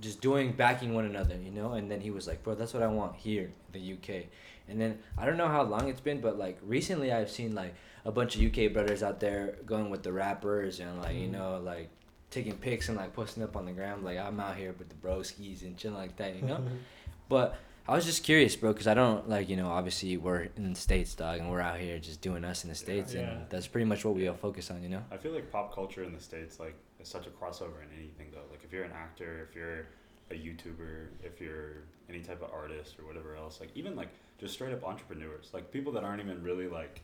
just 0.00 0.20
doing 0.20 0.52
backing 0.52 0.94
one 0.94 1.04
another, 1.04 1.36
you 1.36 1.50
know, 1.50 1.72
and 1.74 1.90
then 1.90 2.00
he 2.00 2.10
was 2.10 2.26
like, 2.26 2.42
bro, 2.42 2.54
that's 2.54 2.74
what 2.74 2.82
I 2.82 2.86
want 2.88 3.16
here 3.16 3.52
in 3.72 3.80
the 3.80 3.92
UK. 3.92 4.24
And 4.72 4.80
then 4.80 4.98
I 5.16 5.26
don't 5.26 5.36
know 5.36 5.48
how 5.48 5.62
long 5.62 5.88
it's 5.88 6.00
been, 6.00 6.20
but 6.20 6.38
like 6.38 6.58
recently 6.62 7.12
I've 7.12 7.30
seen 7.30 7.54
like 7.54 7.74
a 8.04 8.10
bunch 8.10 8.34
of 8.36 8.42
UK 8.42 8.72
brothers 8.72 9.02
out 9.02 9.20
there 9.20 9.56
going 9.64 9.90
with 9.90 10.02
the 10.02 10.12
rappers 10.12 10.80
and 10.80 10.98
like 11.00 11.14
you 11.14 11.28
Mhm. 11.28 11.32
know 11.32 11.60
like 11.62 11.88
taking 12.30 12.56
pics 12.56 12.88
and 12.88 12.96
like 12.96 13.12
posting 13.12 13.42
up 13.42 13.56
on 13.56 13.66
the 13.66 13.72
ground 13.72 14.02
like 14.02 14.18
I'm 14.18 14.40
out 14.40 14.56
here 14.56 14.74
with 14.78 14.88
the 14.88 14.94
broskies 14.96 15.62
and 15.62 15.76
chilling 15.76 15.98
like 15.98 16.16
that, 16.16 16.34
you 16.34 16.42
know. 16.42 16.60
but 17.28 17.56
I 17.86 17.94
was 17.94 18.04
just 18.06 18.22
curious, 18.24 18.54
bro, 18.56 18.72
because 18.72 18.86
I 18.86 18.94
don't 18.94 19.28
like 19.28 19.48
you 19.48 19.56
know 19.56 19.68
obviously 19.68 20.16
we're 20.16 20.48
in 20.56 20.72
the 20.72 20.80
states, 20.80 21.14
dog, 21.14 21.40
and 21.40 21.50
we're 21.50 21.60
out 21.60 21.78
here 21.78 21.98
just 21.98 22.20
doing 22.22 22.44
us 22.44 22.64
in 22.64 22.70
the 22.70 22.74
states, 22.76 23.12
Yeah. 23.14 23.20
and 23.22 23.50
that's 23.50 23.66
pretty 23.68 23.84
much 23.84 24.04
what 24.04 24.14
we 24.14 24.26
all 24.28 24.34
focus 24.34 24.70
on, 24.70 24.82
you 24.82 24.88
know. 24.88 25.04
I 25.10 25.16
feel 25.18 25.32
like 25.32 25.50
pop 25.52 25.74
culture 25.74 26.02
in 26.02 26.12
the 26.14 26.20
states 26.20 26.58
like 26.58 26.74
is 27.00 27.08
such 27.08 27.26
a 27.26 27.30
crossover 27.30 27.82
in 27.82 27.90
anything 27.98 28.28
though. 28.32 28.46
Like 28.50 28.64
if 28.64 28.72
you're 28.72 28.84
an 28.84 28.92
actor, 28.92 29.46
if 29.48 29.54
you're 29.54 29.86
a 30.30 30.34
YouTuber, 30.34 31.08
if 31.22 31.40
you're 31.40 31.82
any 32.08 32.20
type 32.20 32.42
of 32.42 32.50
artist 32.52 32.98
or 32.98 33.04
whatever 33.06 33.36
else, 33.36 33.60
like 33.60 33.70
even 33.74 33.94
like 33.96 34.08
just 34.42 34.54
straight 34.54 34.72
up 34.74 34.84
entrepreneurs, 34.84 35.48
like 35.54 35.70
people 35.72 35.92
that 35.92 36.02
aren't 36.04 36.20
even 36.20 36.42
really 36.42 36.66
like, 36.68 37.00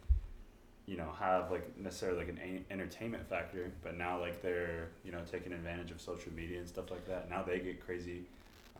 you 0.87 0.97
know, 0.97 1.09
have 1.19 1.51
like 1.51 1.79
necessarily 1.79 2.19
like 2.19 2.29
an 2.29 2.39
a- 2.43 2.73
entertainment 2.73 3.27
factor, 3.31 3.71
but 3.83 3.97
now 3.97 4.21
like 4.21 4.43
they're 4.43 4.89
you 5.05 5.13
know 5.13 5.21
taking 5.31 5.53
advantage 5.53 5.91
of 5.93 6.01
social 6.01 6.33
media 6.33 6.59
and 6.59 6.69
stuff 6.69 6.91
like 6.91 7.07
that. 7.07 7.31
Now 7.31 7.43
they 7.45 7.61
get 7.61 7.81
crazy, 7.85 8.23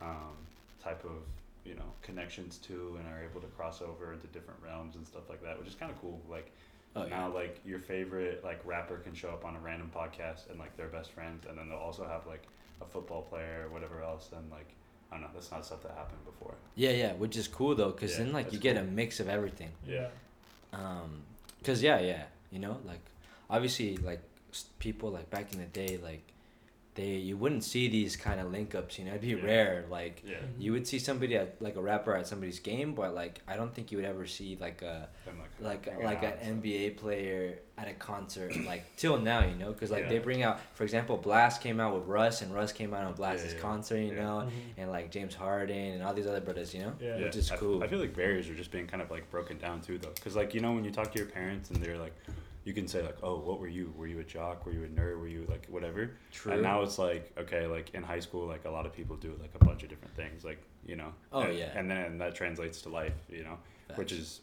um, 0.01 0.35
type 0.83 1.03
of 1.05 1.21
you 1.63 1.73
know 1.75 1.89
connections 2.01 2.57
too, 2.57 2.97
and 2.99 3.07
are 3.07 3.23
able 3.23 3.41
to 3.41 3.47
cross 3.47 3.81
over 3.81 4.11
into 4.13 4.27
different 4.27 4.59
realms 4.63 4.95
and 4.95 5.07
stuff 5.07 5.29
like 5.29 5.41
that, 5.43 5.57
which 5.57 5.67
is 5.69 5.75
kind 5.75 5.91
of 5.91 5.99
cool. 6.01 6.19
Like 6.29 6.51
Oh 6.95 7.03
yeah. 7.03 7.09
now 7.09 7.33
like 7.33 7.61
your 7.65 7.79
favorite 7.79 8.43
like 8.43 8.59
rapper 8.65 8.97
can 8.97 9.13
show 9.13 9.29
up 9.29 9.45
on 9.45 9.55
a 9.55 9.59
random 9.59 9.89
podcast 9.95 10.49
and 10.49 10.59
like 10.59 10.75
they're 10.75 10.87
best 10.87 11.11
friends 11.11 11.45
and 11.47 11.55
then 11.57 11.69
they'll 11.69 11.77
also 11.77 12.03
have 12.03 12.25
like 12.25 12.43
a 12.81 12.85
football 12.85 13.21
player 13.21 13.65
or 13.67 13.71
whatever 13.71 14.01
else 14.01 14.29
and 14.35 14.49
like 14.49 14.69
I 15.11 15.15
don't 15.15 15.21
know 15.21 15.29
that's 15.33 15.51
not 15.51 15.65
stuff 15.65 15.81
that 15.83 15.91
happened 15.91 16.23
before 16.25 16.53
Yeah, 16.75 16.91
yeah, 16.91 17.13
which 17.13 17.35
is 17.35 17.47
cool 17.47 17.75
though, 17.75 17.91
cause 17.91 18.11
Yeah, 18.11 18.25
then 18.25 18.33
like 18.33 18.53
you 18.53 18.59
get 18.59 18.77
a 18.77 18.83
mix 18.83 19.19
of 19.19 19.27
everything. 19.27 19.71
Yeah. 19.87 20.07
Um, 20.73 21.23
cause 21.63 21.81
yeah, 21.81 21.99
yeah, 21.99 22.23
you 22.51 22.59
know, 22.59 22.77
like 22.85 23.01
obviously 23.49 23.97
like 23.97 24.21
people 24.79 25.09
like 25.09 25.29
back 25.29 25.51
in 25.53 25.59
the 25.59 25.65
day, 25.65 25.97
like 26.01 26.23
they 26.99 27.11
you 27.29 27.37
wouldn't 27.37 27.63
see 27.63 27.87
these 27.87 28.15
kind 28.27 28.39
of 28.41 28.51
link 28.51 28.75
ups, 28.75 28.99
you 28.99 29.05
know, 29.05 29.11
it'd 29.11 29.21
be 29.21 29.29
Yeah. 29.29 29.45
rare. 29.53 29.85
Like 29.89 30.21
yeah 30.25 30.35
you 30.57 30.71
would 30.73 30.85
see 30.91 30.99
somebody 30.99 31.35
at 31.37 31.49
like 31.61 31.75
a 31.77 31.81
rapper 31.81 32.13
at 32.15 32.27
somebody's 32.27 32.59
game, 32.59 32.93
but 32.93 33.13
like 33.21 33.35
I 33.47 33.55
don't 33.55 33.73
think 33.73 33.91
you 33.91 33.97
would 33.99 34.05
ever 34.13 34.25
see 34.25 34.57
like 34.59 34.81
a 34.81 35.07
like 35.61 35.85
like 35.87 36.03
like 36.03 36.23
out 36.23 36.37
and 36.41 36.63
an 36.63 36.71
NBA 36.71 36.97
player 36.97 37.59
at 37.77 37.87
a 37.87 37.93
concert 37.93 38.51
like 38.65 38.83
till 38.97 39.17
now, 39.17 39.41
you 39.45 39.55
know, 39.55 39.71
because 39.71 39.91
like 39.91 40.09
they 40.09 40.19
bring 40.19 40.43
out, 40.43 40.59
for 40.73 40.83
example, 40.83 41.15
Blast 41.17 41.61
came 41.61 41.79
out 41.79 41.91
with 41.95 42.05
Russ, 42.05 42.41
and 42.41 42.53
Russ 42.53 42.71
came 42.73 42.93
out 42.93 43.05
on 43.05 43.13
Blast's 43.13 43.53
yeah, 43.53 43.59
concert, 43.61 43.99
you 43.99 44.13
yeah. 44.13 44.23
know, 44.25 44.37
Mhm. 44.47 44.51
and 44.79 44.91
like 44.91 45.09
James 45.11 45.33
Harden 45.35 45.93
and 45.93 46.03
all 46.03 46.13
these 46.13 46.27
other 46.27 46.41
brothers, 46.41 46.73
you 46.73 46.81
know, 46.81 46.93
Yeah. 46.99 47.17
Yeah, 47.17 47.23
which 47.25 47.37
is 47.37 47.49
I 47.51 47.53
f- 47.53 47.59
cool. 47.61 47.81
I, 47.83 47.87
feel 47.87 47.99
like 47.99 48.13
barriers 48.15 48.49
are 48.49 48.55
just 48.55 48.71
being 48.71 48.87
kind 48.87 49.01
of 49.01 49.09
like 49.09 49.29
broken 49.31 49.57
down 49.57 49.79
too, 49.81 49.97
though, 49.97 50.11
because 50.15 50.35
like 50.35 50.53
you 50.53 50.59
know 50.59 50.73
when 50.73 50.83
you 50.83 50.91
talk 50.91 51.11
to 51.13 51.17
your 51.17 51.27
parents 51.29 51.69
and 51.71 51.81
they're 51.81 51.97
like, 51.97 52.13
you 52.65 52.73
can 52.73 52.87
say 52.87 53.01
like, 53.01 53.17
oh, 53.23 53.37
what 53.39 53.59
were 53.59 53.67
you? 53.67 53.93
Were 53.97 54.07
you 54.07 54.19
a 54.19 54.23
jock? 54.23 54.65
Were 54.65 54.71
you 54.73 54.83
a 54.83 54.87
nerd? 54.87 55.19
Were 55.19 55.27
you 55.27 55.45
like 55.49 55.65
whatever? 55.69 56.11
True. 56.31 56.53
And 56.53 56.61
now 56.61 56.81
it's 56.83 56.99
like 56.99 57.31
okay, 57.37 57.65
like 57.67 57.93
in 57.93 58.03
high 58.03 58.19
school, 58.19 58.45
like 58.47 58.65
a 58.65 58.69
lot 58.69 58.85
of 58.85 58.93
people 58.93 59.15
do 59.15 59.35
like 59.41 59.51
a 59.59 59.63
bunch 59.63 59.83
of 59.83 59.89
different 59.89 60.15
things, 60.15 60.43
like 60.43 60.61
you 60.85 60.95
know. 60.95 61.13
Oh, 61.31 61.41
and, 61.41 61.57
yeah. 61.57 61.71
And 61.77 61.89
then 61.89 62.17
that 62.19 62.35
translates 62.35 62.81
to 62.83 62.89
life, 62.89 63.13
you 63.29 63.43
know, 63.43 63.57
which 63.95 64.11
is, 64.11 64.41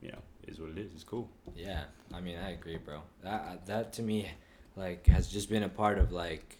you 0.00 0.10
know, 0.10 0.18
is 0.46 0.58
what 0.60 0.70
it 0.70 0.78
is. 0.78 0.92
It's 0.94 1.04
cool. 1.04 1.28
Yeah, 1.54 1.84
I 2.14 2.20
mean, 2.20 2.38
I 2.38 2.50
agree, 2.52 2.78
bro. 2.78 3.02
That 3.22 3.66
that 3.66 3.92
to 3.94 4.02
me, 4.02 4.28
like, 4.76 5.06
has 5.08 5.28
just 5.28 5.48
been 5.50 5.62
a 5.64 5.68
part 5.68 5.98
of 5.98 6.10
like, 6.12 6.58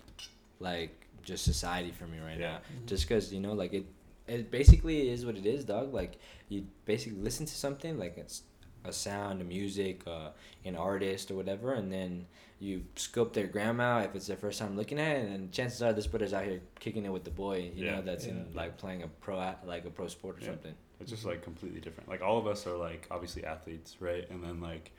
like 0.61 1.07
just 1.23 1.45
society 1.45 1.91
for 1.93 2.07
me 2.07 2.19
right 2.19 2.39
Yeah. 2.39 2.53
now. 2.53 2.59
Mhm. 2.59 2.87
Just 2.87 3.09
cause 3.09 3.33
you 3.33 3.41
know, 3.41 3.53
like 3.55 3.73
it, 3.73 3.87
it 4.27 4.51
basically 4.51 5.09
is 5.11 5.25
what 5.27 5.37
it 5.37 5.47
is, 5.47 5.65
dog. 5.65 5.93
Like 5.95 6.19
you 6.49 6.67
basically 6.85 7.19
listen 7.21 7.47
to 7.47 7.55
something, 7.55 7.99
like 7.99 8.17
it's 8.19 8.43
a 8.85 8.93
sound, 8.93 9.41
a 9.41 9.45
music, 9.45 10.03
uh, 10.07 10.31
an 10.65 10.77
artist 10.77 11.31
or 11.31 11.35
whatever, 11.35 11.73
and 11.75 11.93
then 11.93 12.27
you 12.61 12.85
scope 12.97 13.33
their 13.35 13.47
gram 13.47 13.81
out 13.81 14.05
if 14.05 14.15
it's 14.17 14.27
their 14.27 14.37
first 14.37 14.59
time 14.59 14.77
looking 14.77 14.99
at 14.99 15.17
it, 15.19 15.29
and 15.31 15.53
chances 15.53 15.83
are 15.83 15.93
this 15.93 16.07
brother's 16.07 16.33
out 16.33 16.45
here 16.45 16.61
kicking 16.81 17.05
it 17.05 17.13
with 17.13 17.25
the 17.25 17.31
boy, 17.31 17.71
you 17.75 17.85
Yeah. 17.85 17.97
know, 17.97 18.03
that's 18.03 18.25
in 18.27 18.47
like 18.55 18.77
playing 18.79 19.03
a 19.03 19.09
pro, 19.09 19.55
like 19.65 19.85
a 19.85 19.91
pro 19.91 20.09
sport 20.09 20.39
or 20.39 20.41
Yeah. 20.41 20.47
something. 20.49 20.75
It's 21.01 21.11
just 21.11 21.25
like 21.25 21.43
completely 21.43 21.81
different. 21.81 22.09
Like 22.09 22.23
all 22.23 22.39
of 22.39 22.47
us 22.49 22.67
are 22.67 22.77
like 22.77 23.07
obviously 23.11 23.45
athletes, 23.45 23.97
right? 24.01 24.29
And 24.31 24.43
then 24.43 24.61
like 24.61 24.91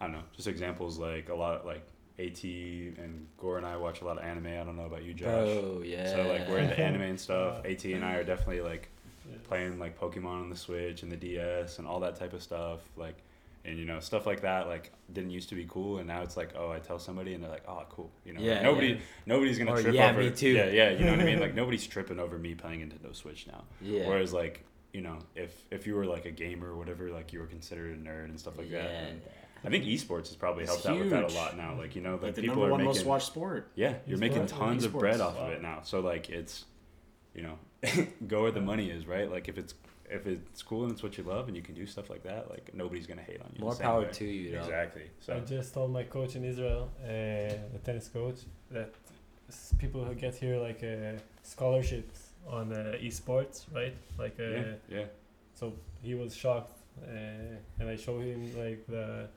I 0.00 0.06
don't 0.06 0.14
know, 0.16 0.22
just 0.36 0.46
examples 0.48 0.98
like 0.98 1.28
a 1.28 1.34
lot 1.34 1.66
like 1.66 1.82
AT 2.20 2.44
and 2.44 3.26
Goor 3.38 3.56
and 3.56 3.66
I 3.66 3.76
watch 3.76 4.00
a 4.00 4.04
lot 4.04 4.18
of 4.18 4.22
anime. 4.24 4.46
I 4.46 4.62
don't 4.62 4.76
know 4.76 4.84
about 4.86 5.02
you, 5.02 5.12
Josh. 5.14 5.26
Bro, 5.26 5.82
yeah. 5.84 6.12
So 6.12 6.28
like 6.28 6.48
we're 6.48 6.58
into 6.58 6.78
anime 6.78 7.02
and 7.02 7.18
stuff. 7.20 7.64
AT 7.64 7.84
and 7.84 8.04
I 8.04 8.14
are 8.14 8.24
definitely 8.24 8.60
like 8.60 8.88
Yeah. 9.30 9.36
playing 9.44 9.78
like 9.78 9.98
Pokemon 9.98 10.42
on 10.42 10.50
the 10.50 10.56
Switch 10.56 11.02
and 11.02 11.10
the 11.10 11.16
DS 11.16 11.78
and 11.78 11.86
all 11.86 12.00
that 12.00 12.16
type 12.16 12.32
of 12.32 12.42
stuff. 12.42 12.80
Like 12.96 13.16
and 13.66 13.78
you 13.78 13.86
know 13.86 13.98
stuff 13.98 14.26
like 14.26 14.42
that 14.42 14.66
like 14.68 14.92
didn't 15.14 15.30
used 15.30 15.48
to 15.48 15.54
be 15.54 15.64
cool 15.66 15.96
and 15.96 16.06
now 16.06 16.20
it's 16.20 16.36
like 16.36 16.50
oh 16.54 16.70
I 16.70 16.80
tell 16.80 16.98
somebody 16.98 17.32
and 17.32 17.42
they're 17.42 17.50
like 17.50 17.64
oh 17.66 17.82
cool 17.88 18.10
you 18.22 18.34
know 18.34 18.42
like, 18.42 18.62
nobody 18.62 18.88
yeah. 18.88 18.96
nobody's 19.24 19.56
gonna 19.56 19.72
Or, 19.72 19.80
trip 19.80 19.94
"Yeah, 19.94 20.10
over 20.10 20.20
me 20.20 20.30
too." 20.30 20.50
yeah 20.50 20.66
yeah 20.68 20.90
you 20.90 21.06
know 21.06 21.12
what 21.12 21.20
I 21.20 21.24
mean 21.24 21.40
like 21.46 21.54
nobody's 21.54 21.86
tripping 21.86 22.20
over 22.20 22.36
me 22.38 22.54
playing 22.54 22.80
Nintendo 22.80 23.16
Switch 23.16 23.46
now 23.46 23.64
Yeah. 23.80 24.06
Whereas 24.06 24.34
like 24.34 24.66
you 24.92 25.00
know 25.00 25.16
if 25.34 25.50
if 25.70 25.86
you 25.86 25.94
were 25.94 26.04
like 26.04 26.26
a 26.26 26.30
gamer 26.30 26.72
or 26.72 26.76
whatever 26.76 27.08
like 27.10 27.32
you 27.32 27.38
were 27.40 27.46
considered 27.46 27.96
a 27.98 27.98
nerd 27.98 28.26
and 28.26 28.38
stuff 28.38 28.58
like 28.58 28.70
that. 28.70 28.84
Yeah. 28.84 28.98
And 29.06 29.22
I 29.64 29.70
think 29.70 29.84
esports 29.84 30.26
has 30.28 30.36
probably 30.36 30.64
It's 30.64 30.72
helped 30.72 30.84
out 30.86 30.98
with 30.98 31.08
that 31.08 31.24
a 31.24 31.34
lot 31.34 31.56
now. 31.56 31.74
Like 31.78 31.96
you 31.96 32.02
know 32.02 32.12
Like 32.16 32.22
like 32.22 32.34
the 32.34 32.42
people 32.42 32.56
number 32.56 32.68
are 32.68 32.70
one 32.72 32.80
making 32.84 32.96
most 32.98 33.06
watched 33.06 33.26
sport. 33.28 33.70
yeah 33.76 33.94
you're 34.06 34.18
making 34.18 34.44
tons 34.46 34.84
of 34.84 34.92
bread 34.92 35.22
off 35.22 35.38
Wow. 35.38 35.46
of 35.46 35.52
it 35.52 35.62
now. 35.62 35.80
So 35.84 36.00
like 36.00 36.28
it's 36.28 36.66
you 37.34 37.42
know 37.42 37.58
go 38.28 38.42
where 38.42 38.50
the 38.50 38.60
money 38.60 38.90
is 38.90 39.06
right. 39.06 39.30
Like 39.30 39.48
if 39.48 39.58
it's 39.58 39.74
if 40.10 40.26
it's 40.26 40.62
cool 40.62 40.82
and 40.84 40.92
it's 40.92 41.02
what 41.02 41.16
you 41.18 41.24
love 41.24 41.48
and 41.48 41.56
you 41.56 41.62
can 41.62 41.74
do 41.74 41.86
stuff 41.86 42.10
like 42.10 42.22
that 42.24 42.50
like 42.50 42.70
nobody's 42.74 43.06
gonna 43.06 43.22
hate 43.22 43.40
on 43.40 43.50
you. 43.54 43.60
More 43.64 43.74
power 43.74 44.02
way. 44.02 44.10
to 44.12 44.24
you, 44.24 44.52
dog. 44.52 44.64
Exactly. 44.64 45.06
So 45.20 45.34
I 45.36 45.40
just 45.40 45.72
told 45.74 45.90
my 45.92 46.04
coach 46.04 46.36
in 46.36 46.44
Israel, 46.44 46.90
uh, 47.02 47.08
the 47.74 47.80
tennis 47.84 48.08
coach, 48.08 48.40
that 48.70 48.90
people 49.78 50.04
who 50.04 50.14
get 50.14 50.34
here 50.34 50.56
like 50.58 50.82
uh, 50.84 51.18
scholarships 51.42 52.18
on 52.46 52.72
uh, 52.72 52.96
esports, 53.00 53.64
right? 53.74 53.94
Like, 54.18 54.36
uh, 54.38 54.42
yeah 54.42 54.62
yeah 54.88 55.04
so 55.54 55.72
he 56.02 56.14
was 56.14 56.34
shocked, 56.36 56.78
uh, 57.02 57.80
and 57.80 57.88
I 57.88 57.96
showed 57.96 58.24
him 58.24 58.42
like 58.58 58.84
the 58.86 59.28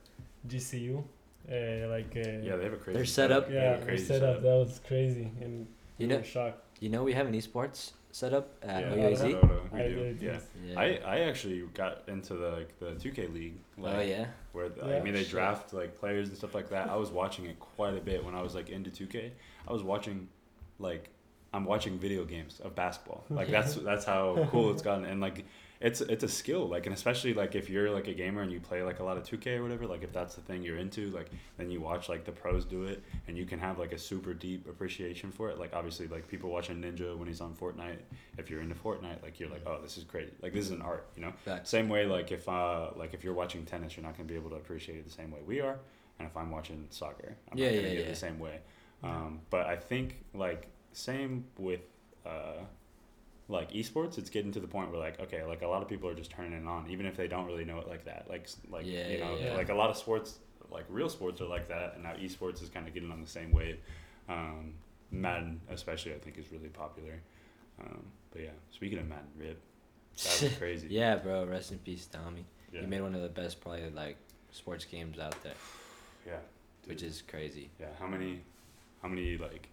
GCU, 0.48 0.98
uh, 0.98 1.88
like 1.88 2.12
uh, 2.16 2.28
yeah 2.48 2.56
they 2.56 2.64
have 2.64 2.72
a 2.72 2.76
crazy 2.76 2.96
They're 2.96 3.04
set 3.06 3.30
up- 3.32 3.48
They 3.48 3.54
yeah, 3.54 3.70
have 3.70 3.76
a 3.76 3.80
we 3.80 3.86
crazy 3.86 4.04
set 4.06 4.22
up. 4.22 4.42
That 4.42 4.56
was 4.64 4.80
crazy, 4.86 5.30
and 5.40 5.66
You 5.98 6.06
we 6.06 6.06
know, 6.06 6.16
were 6.18 6.24
shocked. 6.24 6.62
You 6.80 6.88
know, 6.88 7.02
we 7.04 7.12
have 7.12 7.26
an 7.26 7.34
esports 7.34 7.92
setup 8.10 8.48
at 8.62 8.82
Yeah, 8.82 8.94
OUAZ. 9.10 9.20
I 9.22 9.32
Dota, 9.32 9.72
we 9.72 9.80
I 9.80 9.88
do. 9.88 9.94
did, 9.96 10.22
Yeah. 10.22 10.38
Yeah. 10.66 10.80
I, 10.80 11.00
I 11.04 11.18
actually 11.20 11.60
got 11.74 12.02
into 12.08 12.34
the 12.34 12.50
like 12.50 12.78
the 12.78 12.86
2K 12.92 13.32
league. 13.32 13.54
Oh, 13.78 13.82
like, 13.82 13.94
oh 13.96 14.00
yeah. 14.00 14.26
Where 14.52 14.68
the, 14.68 14.96
I 14.96 15.00
mean 15.02 15.14
they 15.14 15.22
Shit. 15.22 15.30
draft 15.30 15.72
like 15.72 15.98
players 15.98 16.28
and 16.28 16.36
stuff 16.36 16.54
like 16.54 16.70
that. 16.70 16.88
I 16.88 16.96
was 16.96 17.10
watching 17.10 17.46
it 17.46 17.58
quite 17.60 17.94
a 17.96 18.00
bit 18.00 18.24
when 18.24 18.34
I 18.34 18.42
was 18.42 18.54
like 18.54 18.70
into 18.70 18.90
2K. 18.90 19.30
I 19.66 19.72
was 19.72 19.82
watching 19.82 20.28
like 20.78 21.10
I'm 21.52 21.64
watching 21.64 21.98
video 21.98 22.24
games 22.24 22.60
of 22.60 22.74
basketball. 22.74 23.24
Like 23.30 23.50
that's 23.50 23.74
that's 23.90 24.04
how 24.04 24.48
cool 24.50 24.70
it's 24.70 24.82
gotten. 24.82 25.04
And 25.04 25.20
like 25.20 25.44
it's 25.80 26.00
it's 26.00 26.24
a 26.24 26.28
skill 26.28 26.66
like 26.68 26.86
and 26.86 26.94
especially 26.94 27.32
like 27.32 27.54
if 27.54 27.70
you're 27.70 27.90
like 27.90 28.08
a 28.08 28.12
gamer 28.12 28.42
and 28.42 28.50
you 28.50 28.58
play 28.58 28.82
like 28.82 28.98
a 28.98 29.04
lot 29.04 29.16
of 29.16 29.22
2k 29.22 29.58
or 29.58 29.62
whatever 29.62 29.86
like 29.86 30.02
if 30.02 30.12
that's 30.12 30.34
the 30.34 30.40
thing 30.40 30.62
you're 30.62 30.76
into 30.76 31.10
like 31.10 31.30
then 31.56 31.70
you 31.70 31.80
watch 31.80 32.08
like 32.08 32.24
the 32.24 32.32
pros 32.32 32.64
do 32.64 32.82
it 32.84 33.00
and 33.28 33.36
you 33.38 33.46
can 33.46 33.60
have 33.60 33.78
like 33.78 33.92
a 33.92 33.98
super 33.98 34.34
deep 34.34 34.68
appreciation 34.68 35.30
for 35.30 35.48
it. 35.50 35.58
Like 35.58 35.72
obviously 35.74 36.08
like 36.08 36.26
people 36.26 36.50
watching 36.50 36.82
ninja 36.82 37.16
when 37.16 37.28
he's 37.28 37.40
on 37.40 37.54
fortnite 37.54 37.98
if 38.38 38.50
you're 38.50 38.60
into 38.60 38.74
fortnite 38.74 39.22
like 39.22 39.38
you're 39.38 39.50
like 39.50 39.62
oh 39.66 39.78
this 39.80 39.96
is 39.96 40.04
great. 40.04 40.42
Like 40.42 40.52
this 40.52 40.64
is 40.64 40.72
an 40.72 40.82
art 40.82 41.06
you 41.14 41.22
know? 41.22 41.32
Same 41.62 41.88
way 41.88 42.06
like 42.06 42.32
if 42.32 42.48
uh 42.48 42.90
like 42.96 43.14
if 43.14 43.22
you're 43.22 43.34
watching 43.34 43.64
tennis 43.64 43.96
you're 43.96 44.04
not 44.04 44.16
going 44.16 44.26
to 44.26 44.32
be 44.32 44.38
able 44.38 44.50
to 44.50 44.56
appreciate 44.56 44.98
it 44.98 45.04
the 45.04 45.12
same 45.12 45.30
way 45.30 45.40
we 45.46 45.60
are. 45.60 45.78
And 46.18 46.26
if 46.26 46.36
i'm 46.36 46.50
watching 46.50 46.86
soccer 46.90 47.36
i'm 47.52 47.56
Yeah, 47.58 47.66
not 47.66 47.72
going 47.74 47.84
to 47.84 47.90
yeah, 47.94 48.00
it 48.00 48.04
yeah. 48.06 48.10
the 48.10 48.16
same 48.16 48.38
way. 48.40 48.58
Um, 49.04 49.40
but 49.50 49.66
i 49.66 49.76
think 49.76 50.24
like 50.34 50.66
same 50.92 51.44
with 51.56 51.82
uh 52.26 52.64
like 53.48 53.72
esports, 53.72 54.18
it's 54.18 54.28
getting 54.30 54.52
to 54.52 54.60
the 54.60 54.68
point 54.68 54.90
where 54.90 55.00
like 55.00 55.18
okay, 55.20 55.42
like 55.44 55.62
a 55.62 55.66
lot 55.66 55.82
of 55.82 55.88
people 55.88 56.08
are 56.08 56.14
just 56.14 56.30
turning 56.30 56.52
it 56.52 56.66
on, 56.66 56.88
even 56.90 57.06
if 57.06 57.16
they 57.16 57.28
don't 57.28 57.46
really 57.46 57.64
know 57.64 57.78
it 57.78 57.88
like 57.88 58.04
that. 58.04 58.26
Like 58.28 58.48
like 58.70 58.84
Yeah, 58.86 59.08
you 59.08 59.18
know, 59.20 59.36
yeah, 59.40 59.54
like 59.54 59.70
a 59.70 59.74
lot 59.74 59.90
of 59.90 59.96
sports, 59.96 60.38
like 60.70 60.84
real 60.88 61.08
sports 61.08 61.40
are 61.40 61.46
like 61.46 61.68
that, 61.68 61.94
and 61.94 62.02
now 62.02 62.12
esports 62.14 62.62
is 62.62 62.68
kind 62.68 62.86
of 62.86 62.94
getting 62.94 63.10
on 63.10 63.20
the 63.22 63.28
same 63.28 63.52
wave. 63.52 63.78
Um, 64.28 64.74
Madden, 65.10 65.60
especially, 65.70 66.12
I 66.14 66.18
think 66.18 66.36
is 66.38 66.52
really 66.52 66.68
popular. 66.68 67.14
Um, 67.80 68.02
but 68.30 68.42
yeah, 68.42 68.50
speaking 68.70 68.98
of 68.98 69.08
Madden, 69.08 69.28
rip, 69.38 69.58
that 70.24 70.42
was 70.42 70.52
crazy. 70.58 70.88
Yeah, 70.90 71.16
bro. 71.16 71.46
Rest 71.46 71.72
in 71.72 71.78
peace, 71.78 72.04
Tommy. 72.06 72.44
yeah, 72.72 72.80
He 72.82 72.86
made 72.86 73.00
one 73.00 73.14
of 73.14 73.22
the 73.22 73.28
best, 73.30 73.60
probably 73.62 73.88
like 73.90 74.18
sports 74.50 74.84
games 74.84 75.18
out 75.18 75.42
there, 75.42 75.54
yeah, 76.26 76.36
which 76.84 77.02
is 77.02 77.22
crazy. 77.22 77.70
yeah. 77.80 77.86
How 77.98 78.06
many, 78.06 78.42
how 79.00 79.08
many 79.08 79.38
like 79.38 79.68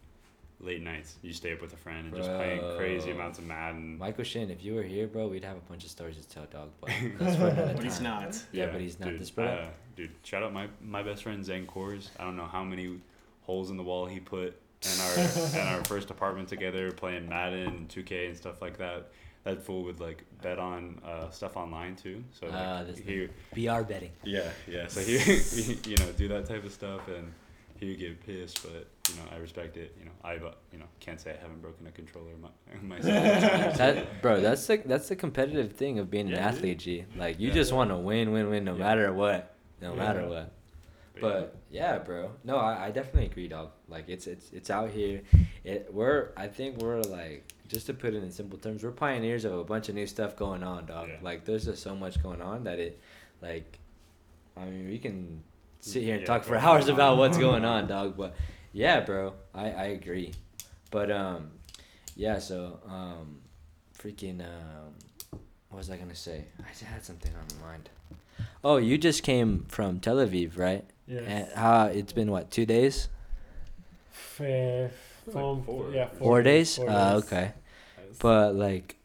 late 0.60 0.82
nights 0.82 1.18
you 1.22 1.34
stay 1.34 1.54
up 1.54 1.62
with 1.62 1.74
a 1.74 1.78
friend 1.78 2.08
and 2.08 2.16
just 2.16 2.30
playing 2.30 2.62
crazy 2.78 3.12
amounts 3.12 3.40
of 3.40 3.46
Madden? 3.46 3.98
Michael 3.98 4.24
Shin, 4.24 4.50
if 4.50 4.64
you 4.64 4.76
were 4.76 4.84
here, 4.84 5.08
bro, 5.08 5.28
we'd 5.28 5.44
have 5.44 5.58
a 5.58 5.62
bunch 5.62 5.84
of 5.84 5.90
stories 5.90 6.18
to 6.18 6.28
tell, 6.28 6.46
dog. 6.46 6.70
But 6.82 6.92
that's 7.20 7.36
for 7.36 7.48
another 7.48 7.74
But 7.74 7.84
he's 7.84 8.02
not. 8.02 8.42
Yeah, 8.52 8.68
but 8.68 8.82
he's 8.82 9.00
not 9.00 9.10
dude, 9.10 9.22
this 9.22 9.32
bro. 9.32 9.46
Uh, 9.46 9.68
dude, 9.96 10.12
shout 10.24 10.44
out 10.44 10.54
my 10.54 10.68
my 10.82 11.04
best 11.04 11.24
friend 11.24 11.44
Zen 11.44 11.68
Kors. 11.68 12.10
I 12.20 12.24
don't 12.24 12.38
know 12.38 12.48
how 12.48 12.64
many 12.64 13.00
holes 13.42 13.70
in 13.70 13.78
the 13.78 13.84
wall 13.84 14.06
he 14.06 14.20
put 14.20 14.60
in 14.82 15.02
our 15.02 15.18
in 15.62 15.68
our 15.68 15.84
first 15.86 16.10
apartment 16.10 16.50
together, 16.50 16.92
playing 16.92 17.28
Madden 17.28 17.68
and 17.68 17.90
2K 17.90 18.28
and 18.28 18.38
stuff 18.38 18.62
like 18.62 18.78
that. 18.78 19.10
That 19.44 19.62
fool 19.62 19.84
would 19.84 20.00
like 20.00 20.24
bet 20.42 20.58
on 20.58 21.00
uh, 21.06 21.30
stuff 21.30 21.56
online 21.56 21.96
too. 21.96 22.24
So 22.32 22.48
like, 22.48 22.88
this 22.88 22.98
he, 22.98 23.28
BR 23.54 23.84
betting. 23.84 24.12
yeah, 24.24 24.50
yeah. 24.68 24.88
So 24.88 25.02
he, 25.02 25.18
he, 25.20 25.92
you 25.92 25.98
know, 25.98 26.12
do 26.18 26.28
that 26.30 26.48
type 26.48 26.66
of 26.66 26.72
stuff, 26.72 27.02
and 27.08 27.32
he 27.80 27.90
would 27.90 28.00
get 28.00 28.26
pissed. 28.26 28.64
But 28.64 28.88
you 29.10 29.16
know, 29.16 29.24
I 29.32 29.38
respect 29.38 29.78
it. 29.78 29.96
You 30.00 30.06
know, 30.06 30.12
I, 30.24 30.34
you 30.72 30.80
know, 30.80 30.86
can't 31.00 31.20
say 31.20 31.32
I 31.38 31.42
haven't 31.42 31.62
broken 31.62 31.86
a 31.88 31.92
controller 31.92 32.32
my, 32.42 32.50
myself. 32.98 33.78
That, 33.78 34.22
bro, 34.22 34.42
that's 34.42 34.66
the 34.66 34.78
that's 34.86 35.10
the 35.10 35.16
competitive 35.16 35.74
thing 35.74 36.00
of 36.00 36.10
being 36.10 36.28
an 36.28 36.34
Yeah, 36.34 36.50
dude. 36.50 36.56
athlete, 36.58 36.80
G. 36.80 37.06
Like 37.18 37.40
you 37.40 37.50
Yeah. 37.50 37.54
just 37.54 37.74
want 37.74 37.90
to 37.92 37.98
win, 37.98 38.32
win, 38.32 38.50
win, 38.50 38.64
no 38.66 38.74
Yeah. 38.74 38.80
matter 38.80 39.14
what, 39.14 39.56
no 39.82 39.92
Yeah. 39.94 40.00
matter 40.00 40.28
what. 40.28 40.52
But 41.22 41.56
yeah, 41.72 42.00
bro. 42.00 42.32
No, 42.44 42.58
I, 42.58 42.88
I 42.88 42.92
definitely 42.92 43.28
agree, 43.28 43.48
dog. 43.48 43.72
Like 43.88 44.10
it's 44.10 44.28
it's 44.28 44.52
it's 44.52 44.70
out 44.70 44.90
here. 44.92 45.22
It 45.64 45.90
we're 45.94 46.32
I 46.36 46.48
think 46.48 46.78
we're 46.80 47.02
like 47.04 47.46
just 47.70 47.86
to 47.88 47.94
put 47.94 48.14
it 48.14 48.22
in 48.22 48.32
simple 48.32 48.60
terms, 48.60 48.84
we're 48.84 48.92
pioneers 48.92 49.46
of 49.46 49.54
a 49.54 49.64
bunch 49.64 49.88
of 49.90 49.96
new 49.96 50.06
stuff 50.08 50.36
going 50.36 50.62
on, 50.62 50.86
dog. 50.88 51.08
Yeah. 51.08 51.16
Like 51.22 51.46
there's 51.46 51.66
just 51.66 51.82
so 51.82 51.96
much 51.96 52.22
going 52.22 52.42
on 52.42 52.66
that 52.66 52.80
it 52.80 53.00
like 53.42 53.80
I 54.58 54.66
mean 54.66 54.88
we 54.90 55.00
can 55.00 55.42
sit 55.86 56.04
here 56.04 56.14
and 56.14 56.22
Yeah, 56.22 56.28
talk 56.28 56.44
for 56.44 56.56
hours 56.66 56.88
about 56.90 57.18
what's 57.18 57.38
going 57.48 57.64
on, 57.66 57.88
dog. 57.88 58.18
But 58.18 58.36
yeah, 58.74 59.02
bro, 59.02 59.34
I, 59.54 59.70
I 59.72 59.84
agree. 60.00 60.34
But 60.92 61.12
um 61.12 61.52
yeah, 62.16 62.40
so 62.40 62.80
um 62.88 63.42
freaking 63.98 64.42
um 64.42 64.94
what 65.70 65.78
was 65.78 65.90
I 65.90 65.98
gonna 65.98 66.16
say? 66.16 66.46
I 66.60 66.70
just 66.70 66.84
had 66.84 67.04
something 67.04 67.32
on 67.34 67.46
my 67.62 67.68
mind. 67.68 67.90
Oh, 68.64 68.78
you 68.78 68.98
just 68.98 69.24
came 69.24 69.66
from 69.68 70.00
Tel 70.00 70.18
Aviv, 70.18 70.58
right? 70.58 70.84
Yes. 71.08 71.24
And 71.28 71.48
how 71.54 71.86
it's 71.88 72.14
been 72.14 72.32
what 72.32 72.50
two 72.52 72.66
days? 72.66 73.10
F- 74.12 74.42
uh, 74.42 75.32
from- 75.32 75.64
four. 75.64 75.92
Yeah, 75.92 76.08
Four, 76.18 76.42
days. 76.42 76.78
four 76.78 76.90
Uh, 76.90 77.14
days. 77.16 77.24
okay. 77.26 77.52
But 78.20 78.56
like, 78.56 78.96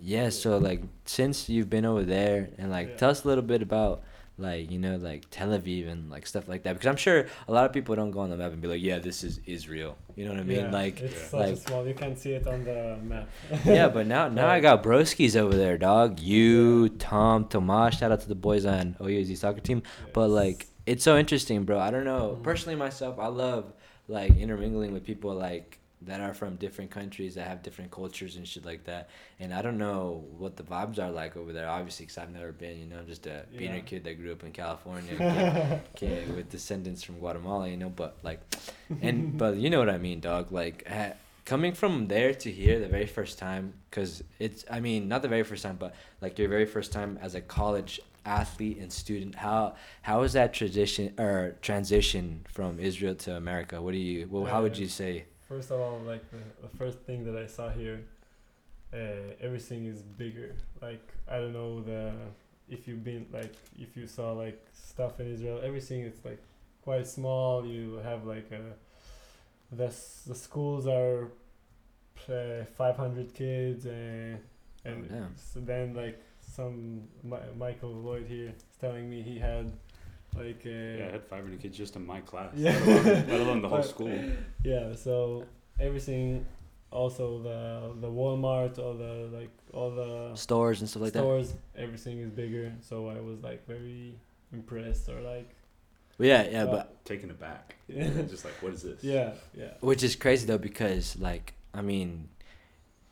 yeah. 0.00 0.30
So 0.30 0.58
like, 0.58 0.82
since 1.04 1.48
you've 1.48 1.68
been 1.70 1.84
over 1.84 2.04
there, 2.04 2.48
and 2.58 2.70
like, 2.70 2.88
Yeah. 2.90 2.96
tell 2.96 3.10
us 3.10 3.24
a 3.24 3.28
little 3.28 3.44
bit 3.44 3.62
about 3.62 4.02
like 4.38 4.70
you 4.70 4.78
know 4.78 4.96
like 4.96 5.24
Tel 5.30 5.48
Aviv 5.48 5.88
and 5.88 6.10
like 6.10 6.26
stuff 6.26 6.46
like 6.46 6.62
that 6.64 6.74
because 6.74 6.86
I'm 6.86 6.96
sure 6.96 7.26
a 7.48 7.52
lot 7.52 7.64
of 7.64 7.72
people 7.72 7.94
don't 7.96 8.10
go 8.10 8.20
on 8.20 8.28
the 8.30 8.36
map 8.36 8.52
and 8.52 8.60
be 8.60 8.68
like, 8.68 8.82
yeah, 8.82 8.98
this 8.98 9.24
is 9.24 9.40
Israel. 9.46 9.96
You 10.14 10.24
know 10.26 10.32
what 10.32 10.40
I 10.40 10.44
mean? 10.44 10.58
Yeah, 10.58 10.70
Like, 10.70 11.00
it's 11.00 11.20
such 11.30 11.32
like- 11.40 11.52
a 11.54 11.56
small. 11.56 11.86
You 11.86 11.94
can't 11.94 12.18
see 12.18 12.32
it 12.32 12.46
on 12.46 12.64
the 12.64 12.98
map. 13.02 13.28
yeah. 13.64 13.88
But 13.88 14.06
now 14.06 14.28
now 14.28 14.48
I 14.48 14.60
got 14.60 14.82
broskies 14.82 15.36
over 15.36 15.54
there, 15.56 15.78
dog. 15.78 16.20
You, 16.20 16.88
Tom, 16.90 17.46
Tomas. 17.46 17.96
Shout 17.98 18.12
out 18.12 18.20
to 18.20 18.28
the 18.28 18.34
boys 18.34 18.66
on 18.66 18.96
OUZ 19.00 19.38
soccer 19.38 19.60
team. 19.60 19.82
But 20.12 20.28
like, 20.28 20.66
it's 20.86 21.02
so 21.04 21.16
interesting, 21.18 21.64
bro. 21.64 21.78
I 21.78 21.90
don't 21.90 22.04
know. 22.04 22.36
Mhm. 22.38 22.42
Personally, 22.42 22.76
myself, 22.76 23.18
I 23.18 23.26
love 23.28 23.72
like 24.08 24.36
intermingling 24.36 24.92
with 24.92 25.04
people 25.04 25.34
like 25.34 25.80
that 26.06 26.20
are 26.20 26.34
from 26.34 26.56
different 26.56 26.90
countries 26.90 27.34
that 27.34 27.46
have 27.46 27.62
different 27.62 27.90
cultures 27.90 28.36
and 28.36 28.46
shit 28.46 28.64
like 28.64 28.84
that. 28.84 29.08
And 29.40 29.52
I 29.52 29.60
don't 29.62 29.78
know 29.78 30.24
what 30.38 30.56
the 30.56 30.62
vibes 30.62 30.98
are 30.98 31.10
like 31.10 31.36
over 31.36 31.52
there, 31.52 31.68
obviously, 31.68 32.06
because 32.06 32.18
I've 32.18 32.32
never 32.32 32.52
been. 32.52 32.78
You 32.78 32.86
know, 32.86 32.98
I'm 32.98 33.06
just 33.06 33.26
a 33.26 33.44
beaner 33.54 33.74
Yeah. 33.76 33.80
kid 33.80 34.04
that 34.04 34.14
grew 34.20 34.32
up 34.32 34.44
in 34.44 34.52
California, 34.52 35.14
kid, 35.16 35.80
kid 35.96 36.36
with 36.36 36.50
descendants 36.50 37.02
from 37.02 37.18
Guatemala. 37.18 37.68
You 37.68 37.76
know, 37.76 37.88
but 37.90 38.16
like, 38.22 38.40
and 39.02 39.36
but 39.42 39.56
you 39.56 39.68
know 39.70 39.78
what 39.78 39.90
I 39.90 39.98
mean, 39.98 40.20
dog. 40.20 40.52
Like. 40.52 40.86
ha- 40.88 41.14
Coming 41.44 41.74
from 41.74 42.08
there 42.08 42.34
to 42.34 42.50
here 42.50 42.80
the 42.80 42.88
very 42.88 43.06
first 43.06 43.38
time, 43.38 43.72
because 43.88 44.24
it's, 44.40 44.64
I 44.68 44.80
mean, 44.80 45.06
not 45.06 45.22
the 45.22 45.28
very 45.28 45.44
first 45.44 45.62
time, 45.62 45.76
but 45.78 45.94
like 46.20 46.40
your 46.40 46.48
very 46.48 46.66
first 46.66 46.90
time 46.90 47.20
as 47.22 47.36
a 47.36 47.40
college 47.40 48.00
athlete 48.24 48.78
and 48.78 48.92
student, 48.92 49.36
how 49.36 49.76
how 50.02 50.22
is 50.22 50.32
that 50.32 50.52
tradition 50.52 51.14
or 51.20 51.54
transition 51.62 52.44
from 52.52 52.80
Israel 52.80 53.14
to 53.14 53.36
America? 53.36 53.80
What 53.80 53.92
do 53.92 53.98
you? 53.98 54.26
Well, 54.28 54.44
how 54.46 54.62
would 54.62 54.72
Uh, 54.72 54.80
you 54.80 54.88
say? 54.88 55.26
First 55.48 55.70
of 55.70 55.80
all, 55.80 56.00
like 56.00 56.28
the, 56.30 56.38
the 56.62 56.76
first 56.76 56.98
thing 57.00 57.24
that 57.24 57.36
I 57.36 57.46
saw 57.46 57.68
here, 57.70 58.00
uh, 58.92 59.34
everything 59.40 59.86
is 59.86 60.02
bigger. 60.02 60.54
Like 60.82 61.06
I 61.30 61.36
don't 61.38 61.52
know 61.52 61.80
the 61.82 62.12
if 62.68 62.88
you've 62.88 63.04
been 63.04 63.26
like 63.32 63.54
if 63.78 63.96
you 63.96 64.06
saw 64.06 64.32
like 64.32 64.60
stuff 64.72 65.20
in 65.20 65.32
Israel, 65.32 65.60
everything 65.62 66.00
is 66.02 66.14
like 66.24 66.42
quite 66.82 67.06
small. 67.06 67.64
You 67.64 68.00
have 68.02 68.26
like 68.26 68.50
a 68.50 68.74
the 69.74 69.92
the 70.26 70.34
schools 70.34 70.86
are 70.86 71.28
uh, 72.28 72.64
500 72.76 73.34
kids 73.34 73.86
and 73.86 74.38
and 74.84 75.08
Oh, 75.12 75.26
so 75.36 75.60
then 75.60 75.94
like 75.94 76.20
some 76.40 77.02
Mi- 77.22 77.52
Michael 77.56 77.94
Loyd 77.94 78.26
here 78.28 78.48
is 78.56 78.64
telling 78.80 79.08
me 79.10 79.22
he 79.22 79.38
had 79.38 79.72
like 80.38 80.62
uh, 80.66 80.70
Yeah, 80.98 81.06
I 81.08 81.12
had 81.12 81.24
500 81.24 81.60
kids 81.60 81.76
just 81.76 81.96
in 81.96 82.06
my 82.06 82.20
class. 82.20 82.52
Yeah. 82.54 82.72
Let, 82.72 82.86
alone, 83.06 83.26
let 83.28 83.40
alone 83.40 83.62
the 83.62 83.68
whole 83.68 83.78
But- 83.78 83.88
school. 83.88 84.18
yeah 84.64 84.94
so 84.94 85.44
everything 85.80 86.44
also 86.90 87.42
the 87.42 87.92
the 88.00 88.08
walmart 88.10 88.78
all 88.78 88.94
the 88.94 89.28
like 89.38 89.50
all 89.72 89.90
the 89.90 90.34
Stores 90.36 90.80
and 90.80 90.88
stuff 90.88 91.02
like 91.02 91.12
that. 91.12 91.18
stores 91.18 91.52
everything 91.76 92.20
is 92.20 92.30
bigger 92.30 92.72
so 92.80 93.08
i 93.08 93.20
was 93.20 93.38
like 93.42 93.66
very 93.66 94.14
impressed 94.52 95.08
or 95.08 95.20
like 95.20 95.50
Yeah, 96.18 96.42
yeah, 96.48 96.62
uh, 96.64 96.70
but 96.70 97.04
Taken 97.04 97.30
aback. 97.30 97.76
yeah 97.88 98.08
just 98.32 98.44
like, 98.44 98.54
what 98.62 98.72
is 98.72 98.82
this? 98.82 99.02
yeah 99.04 99.32
yeah 99.54 99.72
which 99.80 100.02
is 100.02 100.16
crazy 100.16 100.46
though 100.46 100.58
because 100.70 101.18
like 101.18 101.54
I 101.74 101.82
mean, 101.82 102.28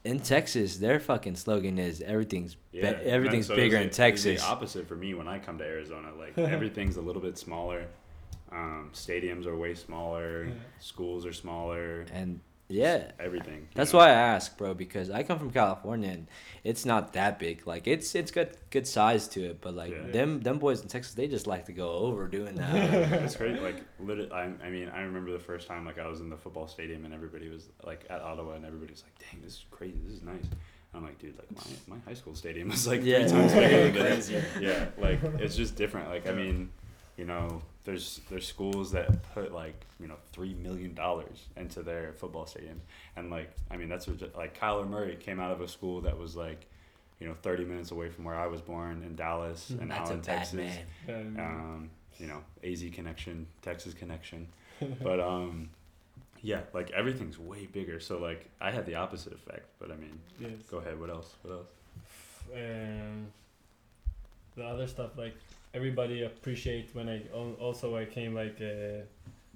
in 0.04 0.20
Texas, 0.20 0.76
their 0.76 1.00
fucking 1.00 1.36
slogan 1.36 1.78
is 1.78 2.00
everything's 2.02 2.54
be- 2.54 2.78
Yeah, 2.78 2.98
everything's 3.02 3.46
so 3.46 3.56
bigger 3.56 3.76
it's 3.76 3.98
in 3.98 4.02
the- 4.02 4.08
it's 4.08 4.22
Texas. 4.24 4.42
The 4.42 4.46
opposite 4.48 4.86
for 4.86 4.96
me 4.96 5.14
when 5.14 5.26
I 5.28 5.38
come 5.38 5.58
to 5.58 5.64
Arizona. 5.64 6.08
Like 6.18 6.36
everything's 6.38 6.96
a 6.96 7.00
little 7.02 7.22
bit 7.22 7.38
smaller. 7.38 7.86
Um, 8.52 8.90
stadiums 8.94 9.46
are 9.46 9.56
way 9.56 9.74
smaller. 9.74 10.44
Yeah. 10.44 10.52
Schools 10.78 11.26
are 11.26 11.32
smaller. 11.32 12.04
And 12.12 12.40
yeah, 12.74 13.12
everything. 13.20 13.68
That's 13.74 13.92
know? 13.92 14.00
why 14.00 14.08
I 14.08 14.12
ask, 14.34 14.56
bro, 14.58 14.74
because 14.74 15.08
I 15.10 15.22
come 15.22 15.38
from 15.38 15.50
California 15.50 16.10
and 16.10 16.26
it's 16.64 16.84
not 16.84 17.12
that 17.12 17.38
big. 17.38 17.66
Like 17.66 17.86
it's 17.86 18.14
it's 18.14 18.30
got 18.30 18.48
good 18.70 18.86
size 18.86 19.28
to 19.28 19.40
it, 19.50 19.60
but 19.60 19.74
like 19.74 19.92
Yeah. 19.92 20.10
them 20.10 20.40
them 20.40 20.58
boys 20.58 20.82
in 20.82 20.88
Texas, 20.88 21.14
they 21.14 21.28
just 21.28 21.46
like 21.46 21.64
to 21.66 21.72
go 21.72 21.88
over 21.90 22.26
doing 22.26 22.54
that. 22.56 22.74
it's 23.22 23.36
great. 23.36 23.62
Like, 23.62 23.78
literally, 24.00 24.32
I, 24.32 24.44
I 24.66 24.70
mean, 24.70 24.88
I 24.88 25.02
remember 25.02 25.30
the 25.32 25.38
first 25.50 25.68
time 25.68 25.86
like 25.86 25.98
I 25.98 26.06
was 26.08 26.20
in 26.20 26.28
the 26.30 26.36
football 26.36 26.66
stadium 26.66 27.04
and 27.04 27.14
everybody 27.14 27.48
was 27.48 27.68
like 27.84 28.04
at 28.10 28.20
Ottawa 28.20 28.52
and 28.54 28.64
everybody 28.66 28.92
was 28.92 29.04
like, 29.04 29.16
"Dang, 29.30 29.40
this 29.42 29.52
is 29.54 29.64
crazy. 29.70 30.00
This 30.04 30.14
is 30.14 30.22
nice." 30.22 30.44
And 30.44 30.94
I'm 31.00 31.04
like, 31.04 31.18
dude, 31.18 31.36
like 31.38 31.50
my, 31.88 31.96
my 31.96 32.00
high 32.06 32.14
school 32.14 32.34
stadium 32.34 32.68
was 32.74 32.86
like 32.86 33.02
Yeah. 33.04 33.20
three 33.26 33.30
times 33.38 33.52
bigger 33.52 33.90
than 33.90 33.94
this. 34.10 34.30
Yeah, 34.60 34.86
like 34.98 35.20
it's 35.38 35.56
just 35.56 35.76
different. 35.76 36.08
Like, 36.08 36.28
I 36.28 36.32
mean, 36.32 36.70
you 37.16 37.24
know, 37.24 37.62
there's 37.84 38.20
there's 38.30 38.46
schools 38.46 38.92
that 38.92 39.22
put 39.34 39.52
like 39.52 39.74
you 40.00 40.08
know 40.08 40.16
three 40.32 40.54
million 40.54 40.94
dollars 40.94 41.46
into 41.56 41.82
their 41.82 42.12
football 42.14 42.46
stadium, 42.46 42.80
and 43.16 43.30
like 43.30 43.50
I 43.70 43.76
mean 43.76 43.88
that's 43.88 44.06
what, 44.06 44.34
like 44.36 44.58
Kyler 44.58 44.88
Murray 44.88 45.16
came 45.16 45.38
out 45.40 45.52
of 45.52 45.60
a 45.60 45.68
school 45.68 46.00
that 46.02 46.18
was 46.18 46.36
like. 46.36 46.66
You 47.20 47.28
know, 47.28 47.36
30 47.42 47.64
minutes 47.64 47.92
away 47.92 48.10
from 48.10 48.24
where 48.24 48.34
I 48.34 48.48
was 48.48 48.60
born 48.60 49.02
in 49.06 49.14
Dallas, 49.14 49.70
and 49.70 49.88
now 49.88 49.98
That's 49.98 50.10
a 50.10 50.14
in 50.14 50.20
bad 50.20 50.24
Texas 50.38 50.54
man. 51.06 51.36
um, 51.38 51.90
you 52.18 52.26
know, 52.26 52.42
AZ 52.64 52.84
connection, 52.92 53.46
Texas 53.62 53.94
connection. 53.94 54.48
but 55.00 55.20
um, 55.20 55.70
yeah, 56.42 56.62
like 56.74 56.90
everything's 56.90 57.38
way 57.38 57.66
bigger. 57.66 58.00
So 58.00 58.18
like 58.18 58.50
I 58.60 58.72
had 58.72 58.84
the 58.84 58.96
opposite 58.96 59.32
effect. 59.32 59.64
But 59.78 59.92
I 59.92 59.96
mean, 59.96 60.18
yes 60.40 60.50
go 60.68 60.78
ahead. 60.78 60.98
What 61.00 61.08
else? 61.08 61.32
What 61.42 61.52
else? 61.54 61.68
um, 62.52 63.28
the 64.56 64.64
other 64.64 64.88
stuff 64.88 65.12
like 65.16 65.36
everybody 65.74 66.22
appreciate 66.22 66.94
when 66.94 67.08
I 67.08 67.22
also 67.60 67.96
I 67.96 68.04
came 68.04 68.34
like 68.34 68.58
uh, 68.60 69.02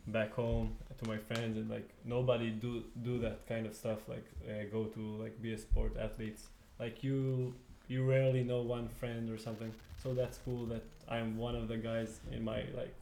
back 0.09 0.33
home 0.35 0.77
to 0.99 1.09
my 1.09 1.17
friends 1.19 1.57
and 1.57 1.71
like 1.71 1.89
nobody 2.05 2.51
do 2.51 2.83
do 3.03 3.19
that 3.21 3.47
kind 3.49 3.67
of 3.67 3.75
stuff 3.75 4.01
like 4.09 4.25
uh, 4.49 4.65
go 4.73 4.85
to 4.85 5.01
like 5.23 5.41
be 5.41 5.53
a 5.53 5.59
sport 5.59 5.97
athletes 6.01 6.43
like 6.81 7.03
you 7.05 7.55
you 7.89 8.05
rarely 8.05 8.43
know 8.45 8.63
one 8.63 8.89
friend 9.01 9.31
or 9.31 9.39
something 9.39 9.73
so 10.03 10.15
that's 10.15 10.39
cool 10.45 10.67
that 10.67 10.83
I'm 11.09 11.39
one 11.39 11.55
of 11.55 11.69
the 11.69 11.77
guys 11.77 12.21
in 12.33 12.45
my 12.45 12.65
like 12.77 12.95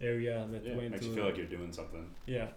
area 0.00 0.46
that 0.52 0.64
Yeah, 0.64 0.76
went 0.76 0.90
makes 0.90 1.02
to 1.04 1.08
you 1.08 1.14
feel 1.14 1.24
like 1.26 1.36
you're 1.36 1.46
doing 1.58 1.72
something. 1.72 2.06
yeah 2.26 2.48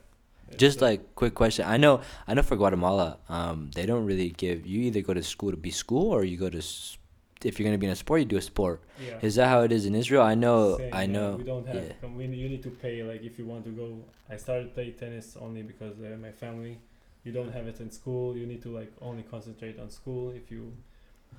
Just 0.57 0.77
It's, 0.77 0.81
like 0.81 1.15
quick 1.15 1.33
question. 1.33 1.63
I 1.65 1.77
know 1.77 2.01
I 2.27 2.33
know 2.33 2.43
for 2.43 2.57
Guatemala, 2.57 3.17
um, 3.29 3.69
they 3.75 3.85
don't 3.85 4.05
really 4.05 4.29
give 4.45 4.65
you 4.65 4.81
either 4.87 5.01
go 5.01 5.13
to 5.13 5.23
school 5.23 5.51
to 5.51 5.57
be 5.57 5.71
school 5.71 6.11
or 6.11 6.23
you 6.25 6.37
go 6.37 6.49
to 6.49 6.57
s- 6.59 6.97
if 7.45 7.59
you're 7.59 7.65
gonna 7.65 7.77
be 7.77 7.85
in 7.87 7.91
a 7.91 7.95
sport, 7.95 8.21
you 8.21 8.25
do 8.25 8.37
a 8.37 8.41
sport. 8.41 8.81
yeah. 8.99 9.17
Is 9.21 9.35
that 9.35 9.47
how 9.47 9.61
it 9.61 9.71
is 9.71 9.85
in 9.85 9.95
Israel? 9.95 10.23
I 10.23 10.35
know. 10.35 10.77
Same, 10.77 10.93
I 10.93 11.01
yeah, 11.03 11.07
know. 11.07 11.35
we 11.35 11.43
don't 11.43 11.67
have. 11.67 11.75
yeah. 11.75 12.09
We, 12.09 12.25
you 12.25 12.49
need 12.49 12.63
to 12.63 12.69
pay 12.69 13.03
like 13.03 13.23
if 13.23 13.37
you 13.39 13.45
want 13.45 13.63
to 13.65 13.71
go. 13.71 13.99
I 14.29 14.37
started 14.37 14.73
play 14.73 14.91
tennis 14.91 15.37
only 15.39 15.63
because 15.63 15.95
uh, 15.99 16.17
my 16.21 16.31
family. 16.31 16.79
You 17.23 17.31
don't 17.31 17.53
have 17.53 17.67
it 17.67 17.79
in 17.79 17.91
school. 17.91 18.35
You 18.35 18.47
need 18.47 18.63
to 18.63 18.69
like 18.69 18.91
only 18.99 19.21
concentrate 19.21 19.79
on 19.79 19.91
school. 19.91 20.31
If 20.31 20.49
you, 20.49 20.73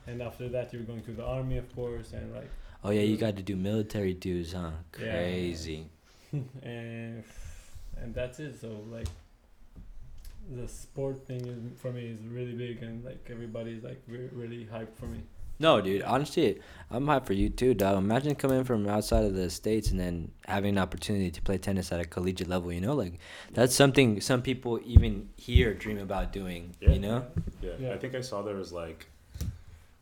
and 0.07 0.23
after 0.23 0.49
that 0.49 0.73
you're 0.73 0.85
going 0.85 1.03
to 1.03 1.11
the 1.11 1.25
army, 1.25 1.59
of 1.59 1.75
course, 1.75 2.13
and 2.13 2.33
like 2.33 2.49
Oh 2.85 2.91
yeah, 2.91 3.03
you 3.03 3.17
got 3.17 3.37
to 3.37 3.43
do 3.43 3.55
military 3.57 4.15
dues, 4.15 4.53
huh? 4.53 4.71
Yeah. 5.01 5.13
Crazy. 5.13 5.87
and 6.63 7.23
and 7.97 8.15
that's 8.15 8.41
it. 8.41 8.61
So 8.61 8.85
like, 8.91 9.07
the 10.51 10.67
sport 10.67 11.27
thing 11.27 11.47
is 11.47 11.59
for 11.81 11.93
me 11.93 12.07
is 12.09 12.21
really 12.27 12.53
big, 12.53 12.83
and 12.83 13.05
like 13.05 13.29
everybody's 13.31 13.85
like 13.85 14.03
re- 14.09 14.31
really 14.33 14.65
hyped 14.73 14.97
for 14.97 15.07
me. 15.07 15.23
No, 15.63 15.81
dude. 15.81 16.03
Honestly, 16.03 16.59
I'm 16.91 17.07
hyped 17.07 17.27
for 17.27 17.35
you 17.35 17.49
too, 17.49 17.73
dog. 17.73 17.97
Imagine 17.97 18.35
coming 18.35 18.65
from 18.65 18.89
outside 18.89 19.25
of 19.25 19.35
the 19.35 19.49
states 19.49 19.93
and 19.93 20.01
then 20.01 20.33
having 20.49 20.71
an 20.71 20.79
opportunity 20.79 21.31
to 21.31 21.41
play 21.41 21.57
tennis 21.57 21.93
at 21.93 22.01
a 22.01 22.05
collegiate 22.05 22.49
level. 22.49 22.73
You 22.73 22.81
know, 22.81 22.95
like 22.95 23.21
that's 23.53 23.73
something 23.73 24.21
some 24.21 24.43
people 24.43 24.81
even 24.85 25.29
here 25.37 25.73
dream 25.73 25.99
about 25.99 26.33
doing. 26.33 26.75
Yeah. 26.81 26.91
You 26.91 26.99
know. 26.99 27.27
Yeah, 27.63 27.71
Yeah. 27.79 27.93
I 27.95 27.99
think 27.99 28.17
I 28.17 28.23
saw 28.23 28.43
there 28.43 28.57
was 28.57 28.73
like 28.73 29.07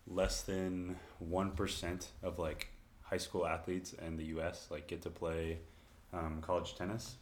less 0.08 0.40
than 0.40 0.96
one 1.18 1.50
percent 1.50 2.08
of 2.22 2.38
like 2.38 2.68
high 3.02 3.18
school 3.18 3.46
athletes 3.46 3.92
in 3.92 4.16
the 4.16 4.24
U.S. 4.36 4.68
like 4.70 4.86
get 4.86 5.02
to 5.02 5.10
play 5.10 5.58
um, 6.14 6.38
college 6.40 6.74
tennis, 6.74 7.16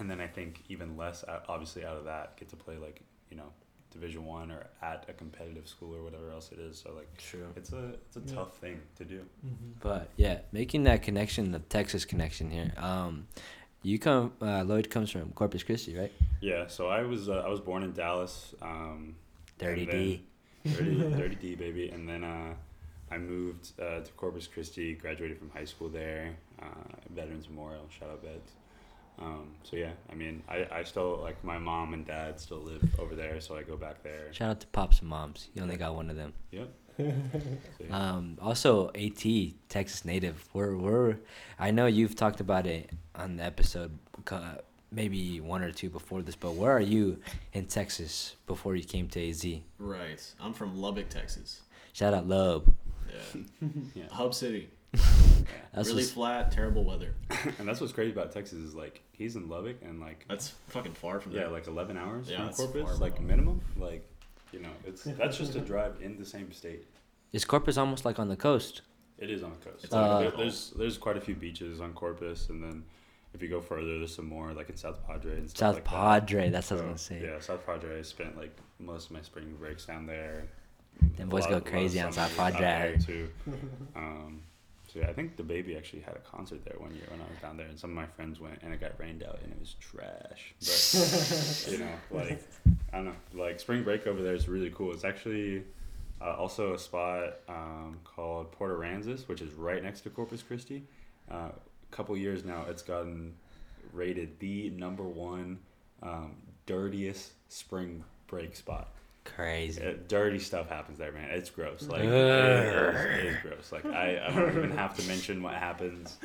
and 0.00 0.10
then 0.10 0.20
I 0.20 0.26
think 0.26 0.64
even 0.68 0.96
less, 0.96 1.24
obviously, 1.48 1.84
out 1.84 1.96
of 1.96 2.06
that 2.06 2.36
get 2.36 2.48
to 2.48 2.56
play 2.56 2.76
like 2.76 3.02
you 3.30 3.36
know 3.36 3.52
Division 3.92 4.24
One 4.26 4.50
or 4.50 4.66
at 4.82 5.04
a 5.08 5.12
competitive 5.12 5.68
school 5.68 5.94
or 5.94 6.02
whatever 6.02 6.30
else 6.30 6.50
it 6.52 6.58
is. 6.58 6.78
So 6.78 6.92
like 6.94 7.08
True. 7.18 7.46
it's 7.56 7.72
a 7.72 7.94
it's 8.06 8.16
a 8.16 8.20
Yeah. 8.26 8.34
tough 8.34 8.56
thing 8.58 8.80
to 8.96 9.04
do. 9.04 9.20
Mm-hmm. 9.46 9.72
But 9.80 10.08
yeah, 10.16 10.38
making 10.52 10.84
that 10.84 11.02
connection, 11.02 11.52
the 11.52 11.58
Texas 11.60 12.04
connection 12.04 12.50
here. 12.50 12.72
Um, 12.76 13.26
you 13.82 13.98
come. 13.98 14.32
Uh, 14.40 14.62
Loyd 14.62 14.90
comes 14.90 15.10
from 15.10 15.30
Corpus 15.32 15.62
Christi, 15.62 15.96
right? 15.98 16.12
Yeah, 16.40 16.66
so 16.68 16.86
I 16.88 17.02
was 17.02 17.28
uh, 17.28 17.42
I 17.44 17.48
was 17.48 17.60
born 17.60 17.82
in 17.82 17.92
Dallas. 17.92 18.54
Um, 18.62 19.16
Dirty 19.58 19.82
and 19.82 19.90
D. 19.90 20.22
then- 20.64 20.74
dirty, 20.74 20.96
dirty 21.20 21.34
D 21.36 21.54
baby, 21.56 21.88
and 21.90 22.08
then 22.08 22.22
uh, 22.24 22.54
I 23.10 23.18
moved 23.18 23.72
uh, 23.80 24.00
to 24.00 24.12
Corpus 24.16 24.46
Christi, 24.46 24.94
graduated 24.94 25.36
from 25.38 25.50
high 25.50 25.64
school 25.64 25.88
there, 25.88 26.36
uh, 26.62 26.66
Veterans 27.10 27.48
Memorial, 27.48 27.86
shout 27.98 28.08
out 28.10 28.22
Vets. 28.22 28.52
Um, 29.18 29.48
so 29.62 29.76
yeah, 29.76 29.92
I 30.10 30.14
mean, 30.14 30.42
I, 30.48 30.66
I 30.70 30.82
still 30.82 31.18
like 31.22 31.42
my 31.44 31.58
mom 31.58 31.94
and 31.94 32.06
dad 32.06 32.40
still 32.40 32.58
live 32.58 32.82
over 32.98 33.14
there, 33.14 33.40
so 33.40 33.56
I 33.56 33.62
go 33.62 33.76
back 33.76 34.02
there. 34.02 34.32
Shout 34.32 34.50
out 34.50 34.60
to 34.60 34.66
pops 34.68 35.00
and 35.00 35.08
moms. 35.08 35.48
You 35.54 35.62
only 35.62 35.76
got 35.76 35.94
one 35.94 36.10
of 36.10 36.16
them. 36.16 36.32
Yep. 36.50 36.68
Um, 37.90 38.38
also, 38.40 38.88
At 38.90 39.24
Texas 39.68 40.04
native. 40.04 40.48
We're 40.52 40.76
we're. 40.76 41.16
I 41.58 41.70
know 41.70 41.86
you've 41.86 42.14
talked 42.14 42.40
about 42.40 42.66
it 42.66 42.90
on 43.14 43.36
the 43.36 43.44
episode, 43.44 43.98
uh, 44.30 44.56
maybe 44.90 45.40
one 45.40 45.62
or 45.62 45.72
two 45.72 45.90
before 45.90 46.22
this. 46.22 46.36
But 46.36 46.54
where 46.54 46.72
are 46.72 46.80
you 46.80 47.18
in 47.52 47.66
Texas 47.66 48.36
before 48.46 48.76
you 48.76 48.84
came 48.84 49.08
to 49.08 49.28
AZ? 49.28 49.44
Right. 49.78 50.34
I'm 50.40 50.52
from 50.52 50.80
Lubbock, 50.80 51.08
Texas. 51.08 51.62
Shout 51.92 52.14
out 52.14 52.26
Lub. 52.26 52.74
Yeah. 53.08 53.40
yeah. 53.94 54.04
Hub 54.10 54.34
City. 54.34 54.70
That's 55.74 55.88
really 55.88 56.02
what's- 56.02 56.12
flat, 56.12 56.52
terrible 56.52 56.84
weather. 56.84 57.14
and 57.58 57.66
that's 57.68 57.80
what's 57.80 57.92
crazy 57.92 58.12
about 58.12 58.32
Texas 58.32 58.58
is 58.58 58.74
like 58.74 59.02
he's 59.12 59.36
in 59.36 59.48
Lubbock 59.48 59.76
and 59.82 60.00
like 60.00 60.24
That's 60.28 60.54
fucking 60.68 60.92
far 60.94 61.20
from 61.20 61.32
yeah, 61.32 61.48
like 61.48 61.66
eleven 61.66 61.96
hours 61.96 62.28
Yeah, 62.30 62.48
from 62.50 62.54
Corpus, 62.72 63.00
like 63.00 63.16
bro. 63.16 63.24
minimum, 63.26 63.60
like 63.76 64.06
you 64.52 64.60
know, 64.60 64.68
it's 64.86 65.04
that's 65.04 65.38
just 65.38 65.54
a 65.54 65.60
drive 65.60 65.94
in 66.00 66.18
the 66.18 66.26
same 66.26 66.52
state. 66.52 66.86
Is 67.32 67.44
Corpus 67.44 67.76
almost 67.78 68.04
like 68.04 68.18
on 68.18 68.28
the 68.28 68.36
coast? 68.36 68.82
It 69.18 69.30
is 69.30 69.42
on 69.42 69.50
the 69.52 69.70
coast. 69.70 69.84
It's 69.84 69.92
Like, 69.92 70.02
on 70.02 70.14
the 70.16 70.20
there- 70.22 70.30
coast. 70.30 70.38
there's 70.38 70.70
there's 70.78 70.98
quite 70.98 71.16
a 71.16 71.20
few 71.20 71.34
beaches 71.34 71.80
on 71.80 71.92
Corpus, 71.94 72.48
and 72.50 72.62
then 72.62 72.84
if 73.34 73.40
you 73.40 73.48
go 73.48 73.60
further, 73.62 73.98
there's 73.98 74.14
some 74.14 74.26
more 74.28 74.52
like 74.52 74.68
in 74.68 74.76
South 74.76 75.06
Padre 75.06 75.36
and 75.38 75.48
stuff 75.48 75.58
South 75.58 75.74
like 75.76 75.84
that. 75.84 75.90
Padre. 75.90 76.50
That's 76.50 76.70
what 76.70 76.80
I 76.80 76.90
was 76.92 77.00
So, 77.00 77.14
gonna 77.14 77.22
say. 77.22 77.28
Yeah, 77.32 77.40
South 77.40 77.64
Padre. 77.64 77.98
I 77.98 78.02
spent 78.02 78.36
like 78.36 78.54
most 78.78 79.06
of 79.06 79.12
my 79.12 79.22
spring 79.22 79.54
breaks 79.58 79.86
down 79.86 80.06
there. 80.06 80.44
Them 81.16 81.30
boys 81.30 81.44
lot- 81.44 81.48
go 81.50 81.54
a 81.54 81.58
lot 81.58 81.66
of 81.66 81.72
crazy 81.72 82.00
on 82.00 82.12
South 82.12 82.34
summers 82.34 82.54
out 82.54 82.60
Padre. 82.60 82.96
there, 82.96 82.98
too. 82.98 83.28
Um, 83.96 84.42
so 84.92 85.00
I 85.00 85.12
think 85.12 85.36
the 85.36 85.42
baby 85.42 85.76
actually 85.76 86.00
had 86.00 86.16
a 86.16 86.20
concert 86.20 86.64
there 86.64 86.76
one 86.78 86.94
year 86.94 87.04
when 87.08 87.20
I 87.20 87.24
was 87.24 87.38
down 87.40 87.56
there, 87.56 87.66
and 87.66 87.78
some 87.78 87.90
of 87.90 87.96
my 87.96 88.06
friends 88.06 88.40
went, 88.40 88.58
and 88.62 88.74
it 88.74 88.80
got 88.80 88.92
rained 88.98 89.22
out, 89.22 89.38
and 89.42 89.52
it 89.52 89.58
was 89.58 89.74
trash. 89.80 90.54
But 90.60 91.66
you 91.72 91.78
know, 91.78 91.92
like 92.10 92.42
I 92.92 92.96
don't 92.98 93.06
know, 93.06 93.14
like 93.34 93.58
spring 93.58 93.84
break 93.84 94.06
over 94.06 94.22
there 94.22 94.34
is 94.34 94.48
really 94.48 94.70
cool. 94.70 94.92
It's 94.92 95.04
actually 95.04 95.64
uh, 96.20 96.34
also 96.36 96.74
a 96.74 96.78
spot 96.78 97.34
um, 97.48 98.00
called 98.04 98.52
Port 98.52 98.78
Aransas, 98.78 99.28
which 99.28 99.40
is 99.40 99.54
right 99.54 99.82
next 99.82 100.02
to 100.02 100.10
Corpus 100.10 100.42
Christi. 100.42 100.84
Uh, 101.30 101.48
a 101.48 101.96
couple 101.96 102.14
years 102.16 102.44
now, 102.44 102.66
it's 102.68 102.82
gotten 102.82 103.34
rated 103.92 104.38
the 104.40 104.70
number 104.70 105.04
one 105.04 105.58
um, 106.02 106.34
dirtiest 106.66 107.32
spring 107.48 108.04
break 108.26 108.56
spot. 108.56 108.88
Crazy. 109.24 109.82
Uh, 109.84 109.94
dirty 110.08 110.38
stuff 110.38 110.68
happens 110.68 110.98
there, 110.98 111.12
man. 111.12 111.30
It's 111.30 111.50
gross. 111.50 111.86
Like 111.88 112.02
it 112.02 112.06
is, 112.12 112.94
it 113.04 113.24
is 113.26 113.36
gross. 113.42 113.72
Like 113.72 113.84
I, 113.86 114.24
I 114.26 114.30
don't 114.32 114.56
even 114.56 114.70
have 114.72 114.96
to 114.96 115.02
mention 115.06 115.42
what 115.42 115.54
happens. 115.54 116.18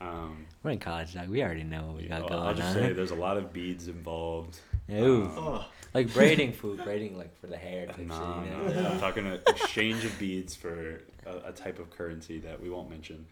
Um, 0.00 0.46
We're 0.62 0.72
in 0.72 0.78
college, 0.78 1.14
dog. 1.14 1.28
We 1.28 1.42
already 1.42 1.62
know 1.62 1.82
what 1.86 1.96
we 1.96 2.08
got 2.08 2.22
I'll, 2.22 2.28
going 2.28 2.40
I'll 2.42 2.54
just 2.54 2.68
on. 2.68 2.74
say 2.74 2.92
there's 2.92 3.10
a 3.12 3.16
lot 3.16 3.36
of 3.36 3.52
beads 3.52 3.88
involved. 3.88 4.58
Ooh. 4.90 5.24
Um, 5.24 5.32
Oh, 5.36 5.64
like 5.94 6.12
braiding 6.14 6.52
food, 6.52 6.82
braiding 6.84 7.18
like 7.18 7.38
for 7.38 7.46
the 7.48 7.56
hair 7.56 7.86
type 7.86 7.98
no, 7.98 8.14
shit, 8.14 8.50
you 8.50 8.74
no, 8.74 8.82
know? 8.82 8.88
I'm 8.90 8.98
talking 9.00 9.26
an 9.26 9.40
exchange 9.46 10.04
of 10.06 10.18
beads 10.18 10.54
for 10.56 11.02
a, 11.26 11.48
a 11.48 11.52
type 11.52 11.78
of 11.78 11.90
currency 11.90 12.38
that 12.40 12.60
we 12.60 12.70
won't 12.70 12.88
mention. 12.88 13.26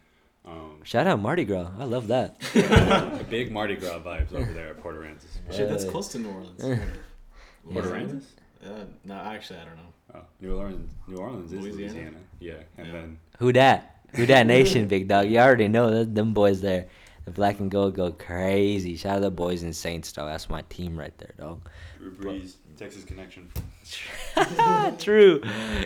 Um, 0.45 0.81
Shout 0.85 1.07
out 1.07 1.21
Mardi 1.21 1.45
Gras. 1.45 1.71
I 1.79 1.85
love 1.85 2.09
that. 2.09 2.39
big 3.31 3.51
Mardi 3.51 3.77
Gras 3.77 3.99
vibes 4.01 4.33
over 4.35 4.53
there 4.53 4.69
at 4.69 4.81
Port 4.83 4.97
Aransas. 4.97 5.39
shit, 5.55 5.69
that's 5.69 5.85
close 5.85 6.09
to 6.09 6.19
New 6.19 6.31
Orleans. 6.31 6.61
Port 7.73 7.85
Aransas? 7.87 8.25
Uh, 8.65 8.85
no, 9.05 9.15
actually, 9.15 9.59
I 9.59 9.65
don't 9.65 9.77
know. 9.77 9.83
Oh, 10.15 10.21
New 10.41 10.57
Orleans. 10.57 10.93
New 11.09 11.17
Orleans 11.17 11.53
is 11.53 11.61
Louisiana? 11.61 11.93
Louisiana. 11.93 12.17
Yeah, 12.41 12.53
and 12.77 12.87
Yeah. 12.87 12.93
then 12.93 13.19
Who 13.39 13.53
that? 13.55 13.97
Who 14.15 14.27
that 14.27 14.47
nation, 14.47 14.89
big 14.89 15.09
dog? 15.09 15.29
You 15.29 15.39
already 15.39 15.69
know 15.69 15.91
that 15.91 16.15
them 16.15 16.35
boys 16.35 16.61
there. 16.61 16.87
The 17.27 17.31
black 17.31 17.61
and 17.61 17.71
gold 17.71 17.95
go 17.95 18.11
crazy. 18.11 18.97
Shout 18.97 19.13
out 19.13 19.15
to 19.17 19.21
the 19.23 19.31
boys 19.31 19.63
in 19.63 19.73
Saints, 19.73 20.11
though. 20.13 20.27
That's 20.27 20.49
my 20.49 20.63
team 20.63 20.99
right 20.99 21.17
there, 21.19 21.33
dog. 21.39 21.69
Drew 21.99 22.13
Brees, 22.13 22.55
Texas 22.81 23.05
connection. 23.05 23.49
True. 24.99 25.43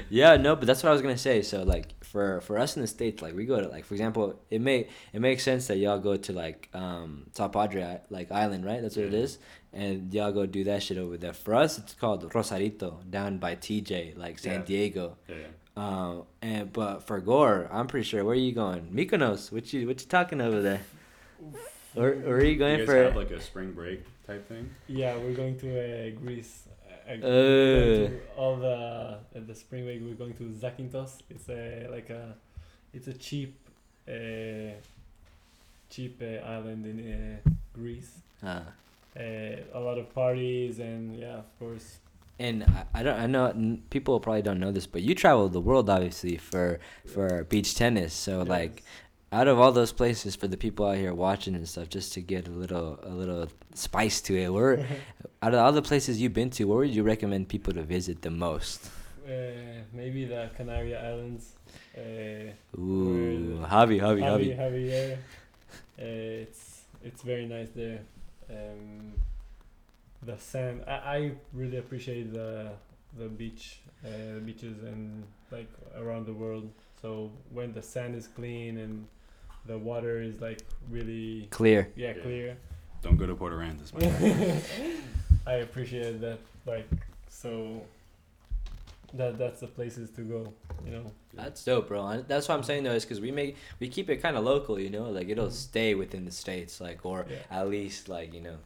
Yeah, 0.09 0.37
no, 0.37 0.55
but 0.57 0.67
that's 0.67 0.83
what 0.83 0.91
I 0.91 0.93
was 0.93 1.03
gonna 1.03 1.19
say. 1.19 1.43
So 1.43 1.63
like 1.65 2.03
for 2.05 2.41
for 2.43 2.59
us 2.59 2.77
in 2.77 2.83
the 2.83 2.89
states, 2.89 3.21
like 3.21 3.35
we 3.35 3.45
go 3.47 3.61
to 3.61 3.69
like 3.69 3.85
for 3.85 3.95
example, 3.95 4.39
it 4.51 4.61
may 4.61 4.89
it 5.13 5.21
makes 5.21 5.43
sense 5.43 5.67
that 5.67 5.79
y'all 5.79 5.99
go 5.99 6.17
to 6.17 6.33
like 6.33 6.69
um 6.73 7.25
South 7.33 7.53
Padre 7.53 8.01
like 8.11 8.31
island, 8.31 8.65
right? 8.65 8.81
That's 8.81 8.97
what 8.97 9.07
it 9.07 9.13
Yeah. 9.13 9.19
is, 9.21 9.39
and 9.73 10.15
y'all 10.15 10.33
go 10.33 10.47
do 10.47 10.63
that 10.65 10.83
shit 10.85 10.97
over 10.99 11.17
there. 11.17 11.33
For 11.33 11.55
us, 11.55 11.79
it's 11.79 11.95
called 11.95 12.33
Rosarito 12.35 13.01
down 13.11 13.39
by 13.39 13.57
TJ, 13.57 14.17
like 14.17 14.39
San 14.39 14.61
Yeah. 14.61 14.67
Diego. 14.67 15.17
Yeah, 15.29 15.35
yeah. 15.37 15.47
Um, 15.77 16.23
and 16.41 16.73
but 16.73 17.07
for 17.09 17.19
Goor, 17.21 17.69
I'm 17.73 17.89
pretty 17.89 18.07
sure. 18.07 18.23
Where 18.25 18.35
are 18.35 18.39
you 18.39 18.53
going? 18.53 18.91
Mykonos. 18.93 19.51
What 19.51 19.73
you 19.73 19.89
what 19.89 20.01
you 20.01 20.07
talking 20.07 20.41
over 20.41 20.63
there? 20.63 20.83
Or, 21.97 22.09
or 22.27 22.37
are 22.39 22.45
you 22.45 22.57
going 22.57 22.79
you 22.81 22.87
guys 22.87 22.87
for? 22.87 23.03
have 23.05 23.17
like 23.17 23.31
a 23.31 23.41
spring 23.41 23.73
break 23.73 24.03
type 24.27 24.49
thing? 24.49 24.69
Yeah, 24.89 25.17
we're 25.17 25.33
going 25.35 25.57
to 25.61 25.69
uh, 25.69 26.11
Greece. 26.19 26.64
Uh, 27.07 27.13
Uh. 27.13 27.19
we're 27.23 27.99
going 28.09 28.11
to 28.11 28.21
all 28.37 28.57
the 28.57 29.19
at 29.35 29.47
the 29.47 29.55
spring 29.55 29.85
break. 29.85 30.01
We're 30.03 30.15
going 30.15 30.35
to 30.35 30.45
Zakynthos. 30.45 31.21
It's 31.31 31.49
a 31.49 31.87
like 31.91 32.11
a, 32.11 32.35
it's 32.93 33.09
a 33.09 33.13
cheap, 33.15 33.57
uh, 34.09 34.73
cheap 35.91 36.21
uh, 36.23 36.45
island 36.47 36.87
in 36.87 36.99
uh, 37.47 37.51
Greece. 37.75 38.13
uh, 38.43 38.61
Uh, 39.17 39.57
a 39.73 39.81
lot 39.81 39.97
of 39.99 40.13
parties 40.13 40.81
and 40.81 41.17
yeah, 41.17 41.39
of 41.39 41.59
course. 41.61 41.99
and 42.41 42.65
I, 42.65 42.85
I 42.99 43.03
don't 43.05 43.19
I 43.21 43.27
know 43.27 43.47
n- 43.47 43.83
people 43.91 44.19
probably 44.19 44.43
don't 44.43 44.59
know 44.59 44.73
this, 44.73 44.87
but 44.89 45.03
you 45.03 45.15
travel 45.15 45.49
the 45.49 45.61
world 45.61 45.89
obviously 45.89 46.37
for 46.37 46.81
for 47.07 47.45
beach 47.45 47.77
tennis. 47.77 48.13
So 48.13 48.43
like 48.43 48.83
out 49.31 49.47
of 49.47 49.61
all 49.61 49.71
those 49.73 49.93
places 49.93 50.35
for 50.35 50.49
the 50.49 50.57
people 50.57 50.85
out 50.87 50.97
here 50.97 51.15
watching 51.15 51.55
and 51.55 51.69
stuff, 51.69 51.89
just 51.89 52.13
to 52.15 52.21
get 52.21 52.49
a 52.49 52.51
little 52.51 52.99
a 53.05 53.11
little 53.21 53.47
spice 53.75 54.21
to 54.23 54.35
it, 54.37 54.49
where 54.53 54.85
out 55.45 55.53
of 55.55 55.61
all 55.61 55.73
the 55.73 55.83
places 55.91 56.21
you've 56.21 56.33
been 56.41 56.51
to, 56.57 56.65
where 56.65 56.79
would 56.79 56.95
you 56.99 57.03
recommend 57.15 57.49
people 57.55 57.73
to 57.75 57.83
visit 57.97 58.17
the 58.23 58.31
most? 58.31 58.81
uh, 59.27 59.31
maybe 60.01 60.25
the 60.35 60.43
Canary 60.57 60.95
Islands. 60.97 61.45
Uh, 61.97 62.01
Ooh, 62.79 63.57
Where- 63.59 63.67
hobby, 63.75 63.99
hobby, 63.99 64.21
Javi, 64.23 64.27
hobby. 64.31 64.49
Javier. 64.63 65.13
Uh, 65.99 66.43
it's 66.45 66.63
it's 67.09 67.23
very 67.23 67.47
nice 67.57 67.71
there. 67.83 68.01
Um, 68.51 69.13
the 70.23 70.37
sand. 70.39 70.77
I, 70.87 70.93
I 71.17 71.33
really 71.61 71.79
appreciate 71.85 72.33
the 72.33 72.71
the 73.21 73.29
beach, 73.41 73.65
uh, 74.05 74.09
the 74.37 74.43
beaches 74.49 74.77
and 74.91 75.25
like 75.51 75.71
around 76.03 76.27
the 76.27 76.33
world. 76.43 76.67
So 77.01 77.31
when 77.57 77.73
the 77.73 77.83
sand 77.83 78.13
is 78.21 78.27
clean 78.39 78.79
and 78.85 79.07
the 79.67 79.79
water 79.79 80.21
is 80.21 80.41
like 80.41 80.61
really 80.91 81.49
Clear. 81.51 81.89
yeah 81.97 82.13
Yeah. 82.17 82.23
clear, 82.23 82.57
Don't 83.03 83.17
go 83.17 83.27
to 83.27 83.35
Port 83.35 83.53
Aransas, 83.53 83.91
my 83.95 84.01
friend. 84.11 84.63
I 85.47 85.55
appreciate 85.55 86.21
that. 86.21 86.39
Like 86.67 86.89
so. 87.29 87.83
That 89.15 89.39
that's 89.39 89.61
the 89.61 89.69
places 89.69 90.11
to 90.17 90.23
go. 90.23 90.53
You 90.85 90.91
know. 90.93 91.13
That's 91.35 91.65
dope, 91.65 91.89
bro. 91.89 92.05
And 92.09 92.27
that's 92.27 92.49
what 92.49 92.57
I'm 92.57 92.65
saying 92.65 92.83
though, 92.85 92.93
is 92.95 93.05
because 93.05 93.21
we 93.21 93.31
make 93.31 93.57
we 93.79 93.89
keep 93.89 94.11
it 94.11 94.17
kind 94.17 94.37
of 94.37 94.45
local, 94.45 94.79
you 94.79 94.91
know, 94.91 95.05
like 95.11 95.29
it'll 95.29 95.47
Mhm. 95.49 95.53
stay 95.53 95.95
within 95.95 96.25
the 96.25 96.33
states, 96.33 96.81
like 96.81 97.05
or 97.07 97.27
Yeah. 97.31 97.37
at 97.51 97.69
least 97.69 98.09
like 98.09 98.35
you 98.35 98.41
know, 98.41 98.59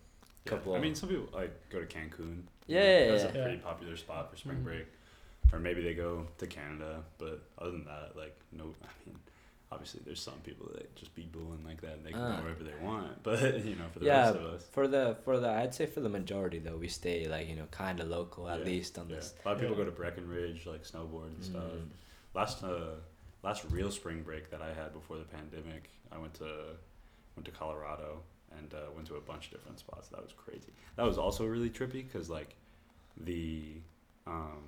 Yeah. 0.47 0.51
couple. 0.51 0.75
I 0.75 0.79
mean, 0.81 0.95
some 0.95 1.11
people 1.11 1.29
like 1.39 1.51
go 1.69 1.81
to 1.81 1.87
Cancun. 1.87 2.45
Yeah, 2.67 2.79
You 2.79 2.85
know, 2.85 2.85
yeah, 3.05 3.11
that's 3.11 3.23
yeah. 3.35 3.41
a 3.41 3.43
pretty 3.45 3.57
Yeah. 3.59 3.63
popular 3.63 3.97
spot 3.97 4.31
for 4.31 4.37
spring 4.39 4.59
Mhm. 4.59 4.65
break. 4.65 4.87
Or 5.53 5.59
maybe 5.59 5.83
they 5.83 5.95
go 5.95 6.27
to 6.39 6.47
Canada, 6.47 7.03
but 7.19 7.41
other 7.59 7.73
than 7.73 7.85
that, 7.85 8.17
like 8.17 8.35
no. 8.53 8.75
I 8.83 8.89
mean, 9.07 9.19
obviously 9.71 10.01
there's 10.05 10.21
some 10.21 10.39
people 10.45 10.67
that 10.75 10.95
just 10.97 11.15
be 11.15 11.23
booing 11.23 11.63
like 11.67 11.81
that. 11.83 11.95
and 11.95 12.07
They 12.07 12.13
can 12.13 12.21
Ah. 12.21 12.37
go 12.37 12.43
wherever 12.43 12.65
they 12.65 12.75
want, 12.83 13.23
but 13.29 13.65
you 13.65 13.77
know, 13.77 13.89
for 13.93 13.99
the 14.01 14.07
Yeah, 14.07 14.27
rest 14.31 14.37
of 14.37 14.45
us. 14.55 14.65
for 14.73 14.89
the 14.89 15.17
for 15.25 15.39
the 15.39 15.49
I'd 15.49 15.75
say 15.75 15.87
for 15.87 16.01
the 16.01 16.09
majority 16.09 16.59
though, 16.59 16.77
we 16.77 16.89
stay 16.89 17.27
like 17.29 17.49
you 17.49 17.57
know 17.57 17.67
kind 17.71 18.01
of 18.01 18.09
local 18.09 18.49
at 18.49 18.61
Yeah, 18.61 18.65
least 18.65 18.99
on 18.99 19.09
Yeah. 19.09 19.17
this. 19.17 19.35
A 19.45 19.49
lot 19.49 19.55
of 19.57 19.61
people 19.61 19.77
go 19.77 19.85
to 19.85 19.91
Breckenridge, 19.91 20.67
like 20.67 20.83
snowboard 20.85 21.35
and 21.35 21.45
stuff. 21.45 21.63
Mm. 21.65 21.89
Last 22.35 22.63
uh, 22.65 22.97
last 23.43 23.65
real 23.71 23.91
spring 23.91 24.23
break 24.23 24.51
that 24.51 24.63
I 24.63 24.73
had 24.73 24.93
before 24.93 25.19
the 25.19 25.25
pandemic, 25.25 25.91
I 26.13 26.19
went 26.19 26.35
to 26.35 26.77
went 27.37 27.45
to 27.47 27.53
Colorado 27.53 28.23
and 28.59 28.73
uh, 28.73 28.91
went 28.95 29.07
to 29.09 29.17
a 29.17 29.21
bunch 29.21 29.47
of 29.47 29.51
different 29.53 29.79
spots. 29.79 30.09
That 30.09 30.23
was 30.23 30.33
crazy. 30.33 30.73
That 30.97 31.05
was 31.05 31.19
also 31.19 31.45
really 31.47 31.69
trippy 31.71 32.03
because 32.07 32.31
like 32.31 32.55
the 33.19 33.75
um, 34.27 34.63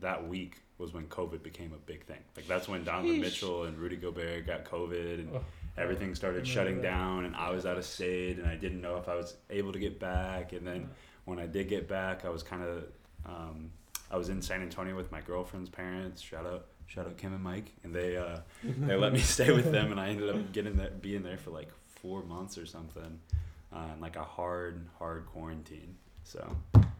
that 0.00 0.26
week 0.28 0.56
was 0.78 0.92
when 0.94 1.04
COVID 1.08 1.42
became 1.42 1.72
a 1.72 1.78
big 1.86 2.04
thing. 2.04 2.18
Like 2.36 2.46
that's 2.48 2.68
when 2.68 2.84
Donovan 2.84 3.16
Sheesh. 3.16 3.20
Mitchell 3.20 3.64
and 3.64 3.78
Rudy 3.78 3.96
Gobert 3.96 4.46
got 4.46 4.64
COVID 4.64 5.14
and 5.20 5.30
Oh, 5.36 5.44
everything 5.76 6.14
started 6.14 6.46
shutting 6.46 6.76
that. 6.76 6.82
down 6.82 7.24
and 7.26 7.36
I 7.36 7.50
was 7.50 7.66
out 7.66 7.76
of 7.76 7.84
state 7.84 8.38
and 8.38 8.46
I 8.46 8.56
didn't 8.56 8.80
know 8.80 8.96
if 8.96 9.08
I 9.08 9.14
was 9.14 9.36
able 9.50 9.72
to 9.72 9.78
get 9.78 9.98
back 10.00 10.52
and 10.52 10.66
then 10.66 10.88
when 11.26 11.38
I 11.38 11.46
did 11.46 11.68
get 11.68 11.86
back, 11.88 12.24
I 12.24 12.30
was 12.30 12.42
kind 12.42 12.62
of 12.62 12.84
um, 13.26 13.70
I 14.10 14.16
was 14.16 14.28
in 14.30 14.40
San 14.42 14.62
Antonio 14.62 14.96
with 14.96 15.12
my 15.12 15.20
girlfriend's 15.20 15.68
parents. 15.68 16.20
Shout 16.22 16.46
out, 16.46 16.66
shout 16.86 17.06
out 17.06 17.16
Kim 17.18 17.34
and 17.34 17.42
Mike, 17.44 17.70
and 17.84 17.94
they 17.94 18.16
uh, 18.16 18.38
they 18.64 18.96
let 18.96 19.12
me 19.12 19.20
stay 19.20 19.52
with 19.52 19.70
them, 19.70 19.92
and 19.92 20.00
I 20.00 20.08
ended 20.08 20.28
up 20.30 20.52
getting 20.52 20.76
that 20.78 21.00
being 21.02 21.22
there 21.22 21.36
for 21.36 21.50
like 21.50 21.68
four 21.86 22.22
months 22.24 22.56
or 22.58 22.64
something, 22.66 23.20
uh, 23.72 23.84
in 23.94 24.00
like 24.00 24.16
a 24.16 24.24
hard 24.24 24.86
hard 24.98 25.26
quarantine. 25.26 25.94
So 26.24 26.56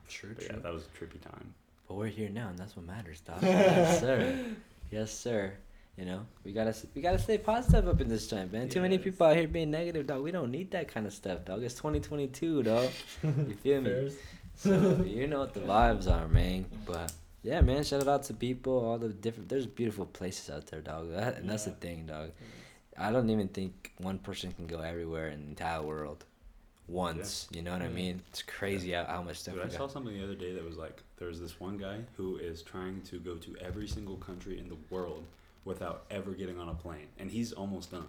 True, 0.09 0.35
but 0.37 0.45
yeah, 0.45 0.57
that 0.63 0.73
was 0.73 0.85
a 0.85 1.05
trippy 1.05 1.21
time. 1.21 1.55
But 1.91 1.97
we're 1.97 2.07
here 2.07 2.29
now, 2.29 2.51
and 2.51 2.57
that's 2.57 2.77
what 2.77 2.87
matters, 2.87 3.21
dog. 3.21 3.39
yes, 3.43 3.99
sir. 3.99 4.45
Yes, 4.93 5.13
sir. 5.13 5.55
You 5.97 6.05
know, 6.05 6.25
we 6.45 6.53
gotta 6.53 6.73
we 6.95 7.03
gotta 7.03 7.19
stay 7.19 7.37
positive 7.37 7.89
up 7.89 8.01
in 8.01 8.09
this 8.09 8.29
time, 8.29 8.53
man. 8.53 8.69
Too 8.69 8.81
many 8.81 8.97
people 8.97 9.27
out 9.27 9.35
here 9.35 9.49
being 9.49 9.73
negative, 9.73 10.07
dog. 10.07 10.23
We 10.23 10.31
don't 10.31 10.53
need 10.53 10.71
that 10.71 10.87
kind 10.87 11.05
of 11.05 11.13
stuff, 11.13 11.45
dog. 11.45 11.65
It's 11.65 11.75
2022, 11.75 12.63
dog. 12.63 12.91
You 13.25 13.55
feel 13.65 13.81
me? 13.81 14.13
So 14.55 15.03
you 15.05 15.27
know 15.27 15.41
what 15.41 15.53
the 15.53 15.63
vibes 15.63 16.09
are, 16.09 16.29
man. 16.29 16.67
But 16.87 17.13
yeah, 17.43 17.61
man. 17.61 17.83
Shout 17.83 18.07
out 18.07 18.23
to 18.25 18.35
people, 18.35 18.85
all 18.85 18.97
the 18.97 19.09
different. 19.09 19.49
There's 19.49 19.67
beautiful 19.67 20.07
places 20.07 20.49
out 20.49 20.69
there, 20.69 20.83
dog. 20.83 21.11
That, 21.11 21.39
and 21.39 21.51
that's 21.51 21.65
the 21.65 21.73
thing, 21.73 22.07
dog. 22.07 22.31
I 22.97 23.11
don't 23.11 23.29
even 23.31 23.49
think 23.49 23.91
one 23.99 24.19
person 24.19 24.53
can 24.53 24.69
go 24.69 24.79
everywhere 24.79 25.31
in 25.31 25.41
the 25.41 25.49
entire 25.49 25.83
world 25.83 26.25
once. 26.91 27.49
You 27.53 27.63
know 27.63 27.73
what 27.73 27.83
I 27.83 27.89
mean? 27.89 28.21
It's 28.29 28.43
crazy 28.43 28.93
how, 28.93 29.05
how 29.05 29.23
much 29.23 29.39
stuff 29.39 29.55
Dude, 29.55 29.63
I 29.65 29.67
we 29.67 29.73
saw 29.73 29.87
something 29.89 30.17
the 30.17 30.25
other 30.25 30.35
day 30.35 30.53
that 30.55 30.65
was 30.65 30.77
like 30.77 31.03
there's 31.19 31.41
this 31.41 31.61
one 31.61 31.77
guy 31.77 31.99
who 32.17 32.37
is 32.37 32.63
trying 32.63 33.01
to 33.03 33.19
go 33.19 33.35
to 33.37 33.57
every 33.61 33.87
single 33.89 34.17
country 34.17 34.59
in 34.59 34.69
the 34.69 34.77
world 34.91 35.25
without 35.65 36.05
ever 36.11 36.33
getting 36.33 36.59
on 36.59 36.69
a 36.69 36.75
plane, 36.75 37.07
and 37.19 37.31
he's 37.31 37.53
almost 37.53 37.91
done. 37.91 38.07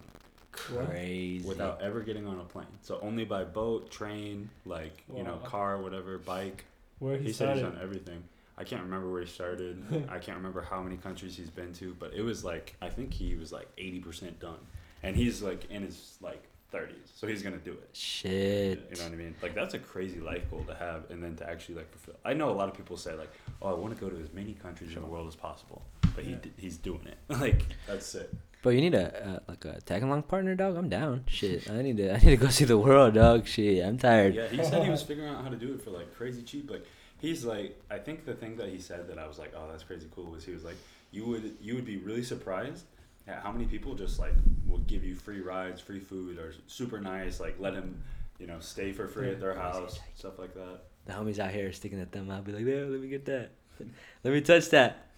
Crazy. 0.52 1.46
without 1.48 1.80
ever 1.80 2.00
getting 2.00 2.26
on 2.26 2.38
a 2.38 2.44
plane. 2.44 2.66
So 2.82 2.98
only 3.02 3.24
by 3.24 3.44
boat, 3.44 3.90
train, 3.90 4.50
like 4.66 5.02
you 5.16 5.22
know, 5.22 5.36
car, 5.44 5.78
whatever, 5.80 6.18
bike. 6.18 6.64
Where 6.98 7.16
he, 7.16 7.26
He 7.26 7.32
said 7.32 7.50
he's 7.54 7.58
started. 7.60 7.74
done 7.76 7.82
everything. 7.82 8.22
I 8.58 8.64
can't 8.64 8.82
remember 8.82 9.10
where 9.10 9.22
he 9.22 9.26
started. 9.28 9.82
I 10.10 10.18
can't 10.18 10.36
remember 10.36 10.60
how 10.60 10.82
many 10.82 10.96
countries 10.98 11.36
he's 11.36 11.48
been 11.50 11.72
to, 11.74 11.96
but 11.98 12.12
it 12.14 12.22
was 12.22 12.44
like 12.44 12.76
I 12.82 12.90
think 12.90 13.14
he 13.14 13.34
was 13.34 13.50
like 13.50 13.68
eighty 13.78 13.98
percent 13.98 14.38
done, 14.40 14.58
and 15.02 15.16
he's 15.16 15.40
like 15.42 15.70
in 15.70 15.82
his 15.82 16.16
like 16.20 16.42
thirties, 16.72 17.12
so 17.14 17.26
he's 17.26 17.42
gonna 17.42 17.58
do 17.58 17.72
it. 17.72 17.90
Shit. 17.92 18.88
You 18.90 18.96
know 18.96 19.04
what 19.04 19.12
I 19.12 19.16
mean? 19.16 19.34
Like 19.42 19.54
that's 19.54 19.74
a 19.74 19.78
crazy 19.78 20.18
life 20.20 20.50
goal 20.50 20.64
to 20.66 20.74
have, 20.74 21.10
and 21.10 21.22
then 21.22 21.36
to 21.36 21.48
actually 21.48 21.76
like 21.76 21.90
fulfill. 21.90 22.14
I 22.24 22.32
know 22.32 22.50
a 22.50 22.56
lot 22.60 22.68
of 22.68 22.74
people 22.76 22.96
say 22.96 23.14
like, 23.14 23.30
"Oh, 23.60 23.68
I 23.70 23.74
want 23.74 23.94
to 23.94 24.00
go 24.00 24.08
to 24.10 24.20
as 24.22 24.32
many 24.32 24.54
countries 24.54 24.94
in 24.96 25.02
the 25.02 25.06
world 25.08 25.28
as 25.28 25.36
possible," 25.36 25.82
but 26.14 26.24
he 26.24 26.32
Yeah. 26.32 26.38
d- 26.42 26.52
he's 26.56 26.76
doing 26.78 27.06
it. 27.06 27.18
like 27.40 27.62
that's 27.86 28.14
it. 28.16 28.34
But 28.62 28.70
you 28.70 28.80
need 28.80 28.94
a 28.94 29.06
uh, 29.28 29.38
like 29.48 29.64
a 29.64 29.80
tag 29.82 30.02
along 30.02 30.22
partner, 30.24 30.54
dog. 30.54 30.76
I'm 30.76 30.88
down. 30.88 31.24
Shit, 31.28 31.68
I 31.70 31.82
need 31.82 31.96
to 31.98 32.14
I 32.14 32.18
need 32.18 32.30
to 32.30 32.36
go 32.36 32.48
see 32.48 32.64
the 32.64 32.78
world, 32.78 33.14
dog. 33.14 33.46
Shit, 33.46 33.84
I'm 33.84 33.98
tired. 33.98 34.34
Yeah, 34.34 34.48
he 34.48 34.62
said 34.64 34.82
he 34.84 34.90
was 34.90 35.02
figuring 35.10 35.28
out 35.30 35.42
how 35.44 35.50
to 35.50 35.56
do 35.56 35.74
it 35.74 35.82
for 35.82 35.90
like 35.90 36.14
crazy 36.16 36.42
cheap. 36.42 36.70
Like 36.70 36.86
he's 37.20 37.44
like, 37.44 37.80
I 37.90 37.98
think 37.98 38.24
the 38.24 38.34
thing 38.34 38.56
that 38.56 38.68
he 38.68 38.78
said 38.78 39.08
that 39.08 39.18
I 39.18 39.26
was 39.26 39.38
like, 39.38 39.52
oh, 39.56 39.66
that's 39.70 39.82
crazy 39.84 40.06
cool 40.14 40.26
was 40.30 40.44
he 40.44 40.52
was 40.52 40.64
like, 40.64 40.76
you 41.10 41.24
would 41.26 41.56
you 41.60 41.74
would 41.74 41.84
be 41.84 41.96
really 41.98 42.22
surprised 42.22 42.84
at 43.26 43.42
how 43.42 43.52
many 43.52 43.64
people 43.66 43.94
just 43.94 44.18
like 44.18 44.34
will 44.66 44.78
give 44.78 45.04
you 45.04 45.14
free 45.14 45.40
rides, 45.40 45.80
free 45.80 46.00
food, 46.00 46.38
or 46.38 46.54
super 46.66 47.00
nice. 47.00 47.40
Like 47.40 47.56
let 47.58 47.74
him, 47.74 48.02
you 48.38 48.46
know, 48.46 48.58
stay 48.60 48.92
for 48.92 49.08
free 49.08 49.30
at 49.30 49.40
their 49.40 49.54
house, 49.54 50.00
stuff 50.14 50.38
like 50.38 50.54
that. 50.54 50.80
The 51.06 51.12
homies 51.12 51.38
out 51.38 51.50
here 51.50 51.72
sticking 51.72 51.98
their 51.98 52.06
thumb 52.06 52.30
out, 52.30 52.44
be 52.44 52.52
like, 52.52 52.64
"Yeah, 52.64 52.84
let 52.88 53.00
me 53.00 53.08
get 53.08 53.24
that. 53.26 53.50
let 54.24 54.32
me 54.32 54.40
touch 54.40 54.70
that." 54.70 55.08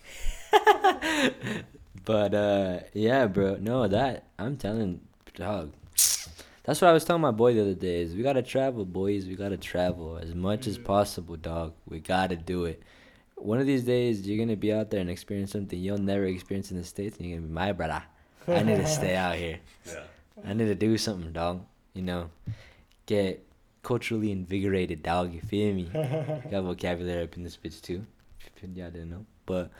but 2.04 2.34
uh, 2.34 2.80
yeah, 2.92 3.26
bro. 3.26 3.56
No, 3.56 3.88
that 3.88 4.24
I'm 4.38 4.56
telling, 4.56 5.00
dog. 5.34 5.72
That's 6.64 6.80
what 6.80 6.88
I 6.88 6.92
was 6.92 7.04
telling 7.04 7.20
my 7.20 7.30
boy 7.30 7.52
the 7.54 7.60
other 7.60 7.74
day. 7.74 8.00
Is 8.00 8.14
we 8.14 8.22
gotta 8.22 8.42
travel, 8.42 8.86
boys. 8.86 9.26
We 9.26 9.36
gotta 9.36 9.58
travel 9.58 10.18
as 10.18 10.34
much 10.34 10.66
as 10.66 10.78
possible, 10.78 11.36
dog. 11.36 11.74
We 11.86 12.00
gotta 12.00 12.36
do 12.36 12.64
it. 12.64 12.82
One 13.44 13.60
of 13.60 13.66
these 13.66 13.84
days, 13.84 14.26
you're 14.26 14.38
gonna 14.42 14.56
be 14.56 14.72
out 14.72 14.88
there 14.88 15.00
and 15.00 15.10
experience 15.10 15.52
something 15.52 15.78
you'll 15.78 15.98
never 15.98 16.24
experience 16.24 16.70
in 16.70 16.78
the 16.78 16.84
states, 16.84 17.18
and 17.18 17.26
you're 17.28 17.36
gonna 17.36 17.48
be 17.48 17.52
my 17.52 17.72
brother. 17.72 18.02
I 18.48 18.62
need 18.62 18.76
to 18.76 18.86
stay 18.86 19.14
out 19.14 19.36
here. 19.36 19.58
Yeah. 19.86 20.00
I 20.50 20.54
need 20.54 20.64
to 20.64 20.74
do 20.74 20.96
something, 20.96 21.30
dog. 21.30 21.60
You 21.92 22.02
know, 22.02 22.30
get 23.04 23.46
culturally 23.82 24.32
invigorated, 24.32 25.02
dog. 25.02 25.34
You 25.34 25.42
feel 25.42 25.74
me? 25.74 25.84
Got 26.50 26.64
vocabulary 26.64 27.22
up 27.22 27.36
in 27.36 27.44
this 27.44 27.58
bitch 27.58 27.82
too. 27.82 28.06
If 28.40 28.62
y'all 28.74 28.90
didn't 28.90 29.10
know, 29.10 29.26
but 29.44 29.70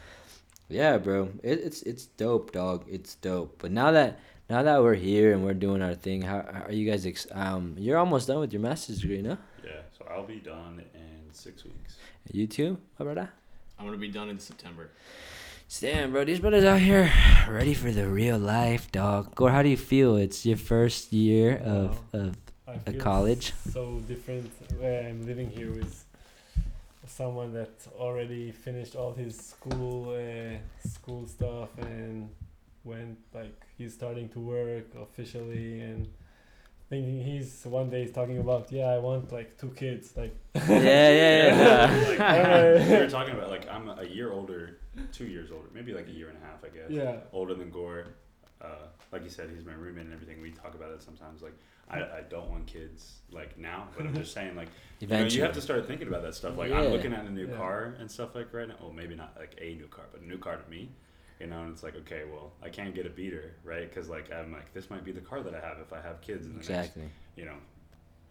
yeah, 0.69 0.99
bro, 0.99 1.31
it, 1.43 1.61
it's 1.61 1.81
it's 1.83 2.05
dope, 2.05 2.53
dog. 2.53 2.85
It's 2.87 3.15
dope. 3.17 3.57
But 3.63 3.73
now 3.73 3.91
that 3.93 4.21
now 4.51 4.63
that 4.63 4.83
we're 4.83 4.95
here 4.95 5.33
and 5.33 5.43
we're 5.43 5.55
doing 5.55 5.81
our 5.81 5.95
thing, 5.95 6.21
how, 6.21 6.45
how 6.53 6.65
are 6.67 6.73
you 6.73 6.89
guys? 6.89 7.07
Ex- 7.07 7.27
um, 7.33 7.75
you're 7.79 7.97
almost 7.99 8.29
done 8.29 8.41
with 8.41 8.53
your 8.53 8.61
master's 8.63 9.01
degree, 9.01 9.23
no? 9.23 9.39
Yeah. 9.65 9.81
So 9.99 10.07
I'll 10.11 10.27
be 10.27 10.39
done 10.39 10.85
in 10.95 11.33
six 11.33 11.65
weeks. 11.65 11.97
You 12.31 12.47
too, 12.47 12.77
my 12.99 13.07
brother. 13.07 13.31
I'm 13.79 13.87
gonna 13.87 13.99
be 13.99 14.09
done 14.09 14.29
in 14.29 14.39
September. 14.39 14.91
Damn, 15.81 16.13
bro, 16.13 16.25
these 16.25 16.39
brothers 16.41 16.65
out 16.65 16.81
here 16.81 17.11
ready 17.49 17.75
for 17.75 17.91
the 17.91 18.07
real 18.07 18.39
life, 18.39 18.93
dog. 18.93 19.35
Goor, 19.35 19.51
how 19.51 19.63
do 19.63 19.69
you 19.69 19.77
feel? 19.77 20.17
It's 20.17 20.47
your 20.47 20.57
first 20.57 21.13
year 21.13 21.57
of, 21.65 21.99
of 22.13 22.37
I 22.69 22.75
a 22.75 22.79
feel 22.93 23.01
college. 23.01 23.53
so 23.73 24.01
different 24.07 24.51
where 24.79 25.09
I'm 25.09 25.27
living 25.27 25.51
here 25.51 25.71
with 25.73 26.05
someone 27.07 27.53
that 27.55 27.71
already 27.99 28.51
finished 28.53 28.95
all 28.97 29.13
his 29.15 29.37
school 29.39 30.15
uh, 30.15 30.59
school 30.89 31.27
stuff 31.27 31.71
and 31.79 32.29
went 32.85 33.19
like 33.35 33.55
he's 33.77 33.95
starting 33.95 34.29
to 34.31 34.41
work 34.41 34.87
officially 35.01 35.81
and 35.81 36.09
thinking 36.95 37.25
he's 37.31 37.65
one 37.65 37.91
day 37.91 38.03
he's 38.05 38.13
talking 38.13 38.39
about 38.39 38.71
yeah 38.71 38.87
I 38.97 38.99
want 38.99 39.33
like 39.33 39.59
two 39.61 39.71
kids 39.83 40.17
like 40.17 40.35
Yeah, 40.55 41.11
yeah, 41.21 41.47
yeah. 41.63 42.79
like, 42.79 42.89
we 42.91 42.97
were 43.05 43.11
talking 43.19 43.35
about 43.35 43.51
like 43.51 43.65
I'm 43.75 43.89
a 43.89 44.05
year 44.05 44.31
older, 44.33 44.79
two 45.13 45.27
years 45.35 45.51
older, 45.51 45.69
maybe 45.75 45.93
like 45.93 46.09
a 46.09 46.17
year 46.21 46.29
and 46.29 46.39
a 46.43 46.45
half, 46.49 46.61
I 46.65 46.69
guess. 46.77 46.91
yeah 46.91 47.17
older 47.33 47.55
than 47.55 47.71
Goor. 47.71 48.07
Uh, 48.63 48.87
like 49.13 49.23
you 49.25 49.31
said, 49.31 49.51
he's 49.55 49.67
my 49.67 49.75
roommate 49.75 50.07
and 50.07 50.15
everything. 50.15 50.41
We 50.41 50.51
talk 50.51 50.75
about 50.75 50.91
it 50.93 51.03
sometimes. 51.03 51.43
Like, 51.43 51.53
I, 51.91 51.99
I 52.01 52.23
don't 52.31 52.49
want 52.51 52.67
kids 52.67 53.01
like 53.31 53.59
now, 53.59 53.89
but 53.95 54.07
I'm 54.07 54.15
just 54.15 54.33
saying 54.33 54.57
like 54.57 54.69
you, 55.01 55.07
know, 55.07 55.25
you 55.25 55.43
have 55.43 55.53
to 55.53 55.61
start 55.61 55.87
thinking 55.87 56.09
about 56.09 56.23
that 56.23 56.35
stuff. 56.35 56.57
Like 56.57 56.71
Yeah. 56.71 56.79
I'm 56.79 56.91
looking 56.95 57.13
at 57.13 57.25
a 57.27 57.31
new 57.31 57.49
Yeah. 57.49 57.57
car 57.57 57.95
and 58.01 58.11
stuff 58.11 58.35
like 58.35 58.55
right 58.55 58.69
now. 58.69 58.77
Well, 58.81 58.93
maybe 58.93 59.15
not 59.15 59.33
like 59.39 59.55
a 59.61 59.75
new 59.75 59.89
car, 59.89 60.07
but 60.13 60.23
a 60.23 60.27
new 60.27 60.39
car 60.39 60.57
to 60.57 60.71
me. 60.71 60.83
You 61.41 61.49
know, 61.49 61.63
and 61.63 61.73
it's 61.73 61.83
like 61.83 61.97
okay, 61.97 62.23
well, 62.31 62.53
I 62.63 62.69
can't 62.69 62.95
get 62.95 63.07
a 63.07 63.11
beater, 63.11 63.55
right? 63.65 63.89
Because 63.89 64.09
like 64.09 64.33
I'm 64.33 64.53
like 64.53 64.73
this 64.73 64.89
might 64.91 65.05
be 65.05 65.13
the 65.13 65.21
car 65.21 65.43
that 65.43 65.55
I 65.55 65.61
have 65.61 65.79
if 65.81 65.93
I 65.93 66.01
have 66.01 66.21
kids 66.21 66.47
in 66.47 66.53
the 66.53 66.59
next 66.59 66.69
Exactly. 66.71 67.11
you 67.37 67.45
know, 67.45 67.57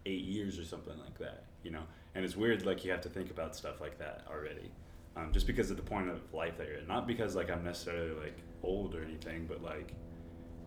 eight 0.05 0.23
years 0.23 0.57
or 0.57 0.63
something 0.63 0.97
like 0.99 1.17
that, 1.19 1.43
you 1.63 1.71
know. 1.71 1.83
And 2.15 2.23
it's 2.23 2.35
weird, 2.37 2.65
like 2.65 2.85
you 2.85 2.91
have 2.91 3.01
to 3.01 3.09
think 3.09 3.29
about 3.31 3.55
stuff 3.55 3.81
like 3.81 3.97
that 3.99 4.25
already. 4.29 4.71
um, 5.15 5.31
just 5.31 5.45
because 5.47 5.69
of 5.69 5.77
the 5.77 5.83
point 5.83 6.09
of 6.09 6.21
life 6.33 6.57
that 6.57 6.67
you're 6.67 6.77
in. 6.77 6.87
Not 6.87 7.05
because 7.07 7.35
like 7.35 7.51
I'm 7.51 7.63
necessarily 7.63 8.13
like 8.19 8.37
old 8.63 8.95
or 8.95 9.03
anything, 9.03 9.45
but 9.47 9.61
like, 9.61 9.93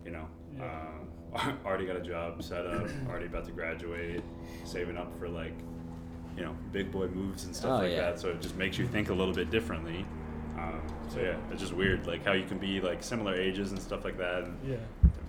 you 0.05 0.11
know, 0.11 0.25
Yeah. 0.57 0.79
um, 1.33 1.57
already 1.65 1.85
got 1.85 1.95
a 1.97 2.01
job 2.01 2.41
set 2.43 2.65
up, 2.65 2.87
already 3.09 3.25
about 3.25 3.45
to 3.45 3.51
graduate, 3.51 4.23
saving 4.63 4.95
up 4.97 5.11
for 5.19 5.27
like, 5.27 5.53
you 6.37 6.43
know, 6.43 6.55
big 6.71 6.91
boy 6.91 7.07
moves 7.07 7.43
and 7.45 7.53
stuff 7.55 7.71
Oh, 7.71 7.83
like 7.83 7.91
yeah. 7.91 8.11
that. 8.11 8.19
So 8.19 8.29
it 8.29 8.41
just 8.41 8.55
makes 8.55 8.77
you 8.77 8.87
think 8.87 9.09
a 9.09 9.13
little 9.13 9.33
bit 9.33 9.49
differently. 9.49 10.05
Um, 10.57 10.81
so 11.09 11.19
yeah, 11.21 11.35
it's 11.51 11.61
just 11.61 11.73
weird, 11.73 12.07
like 12.07 12.25
how 12.25 12.33
you 12.33 12.45
can 12.45 12.57
be 12.57 12.81
like 12.81 13.03
similar 13.03 13.35
ages 13.35 13.71
and 13.71 13.81
stuff 13.81 14.03
like 14.03 14.17
that, 14.17 14.43
and 14.43 14.57
Yeah. 14.67 14.77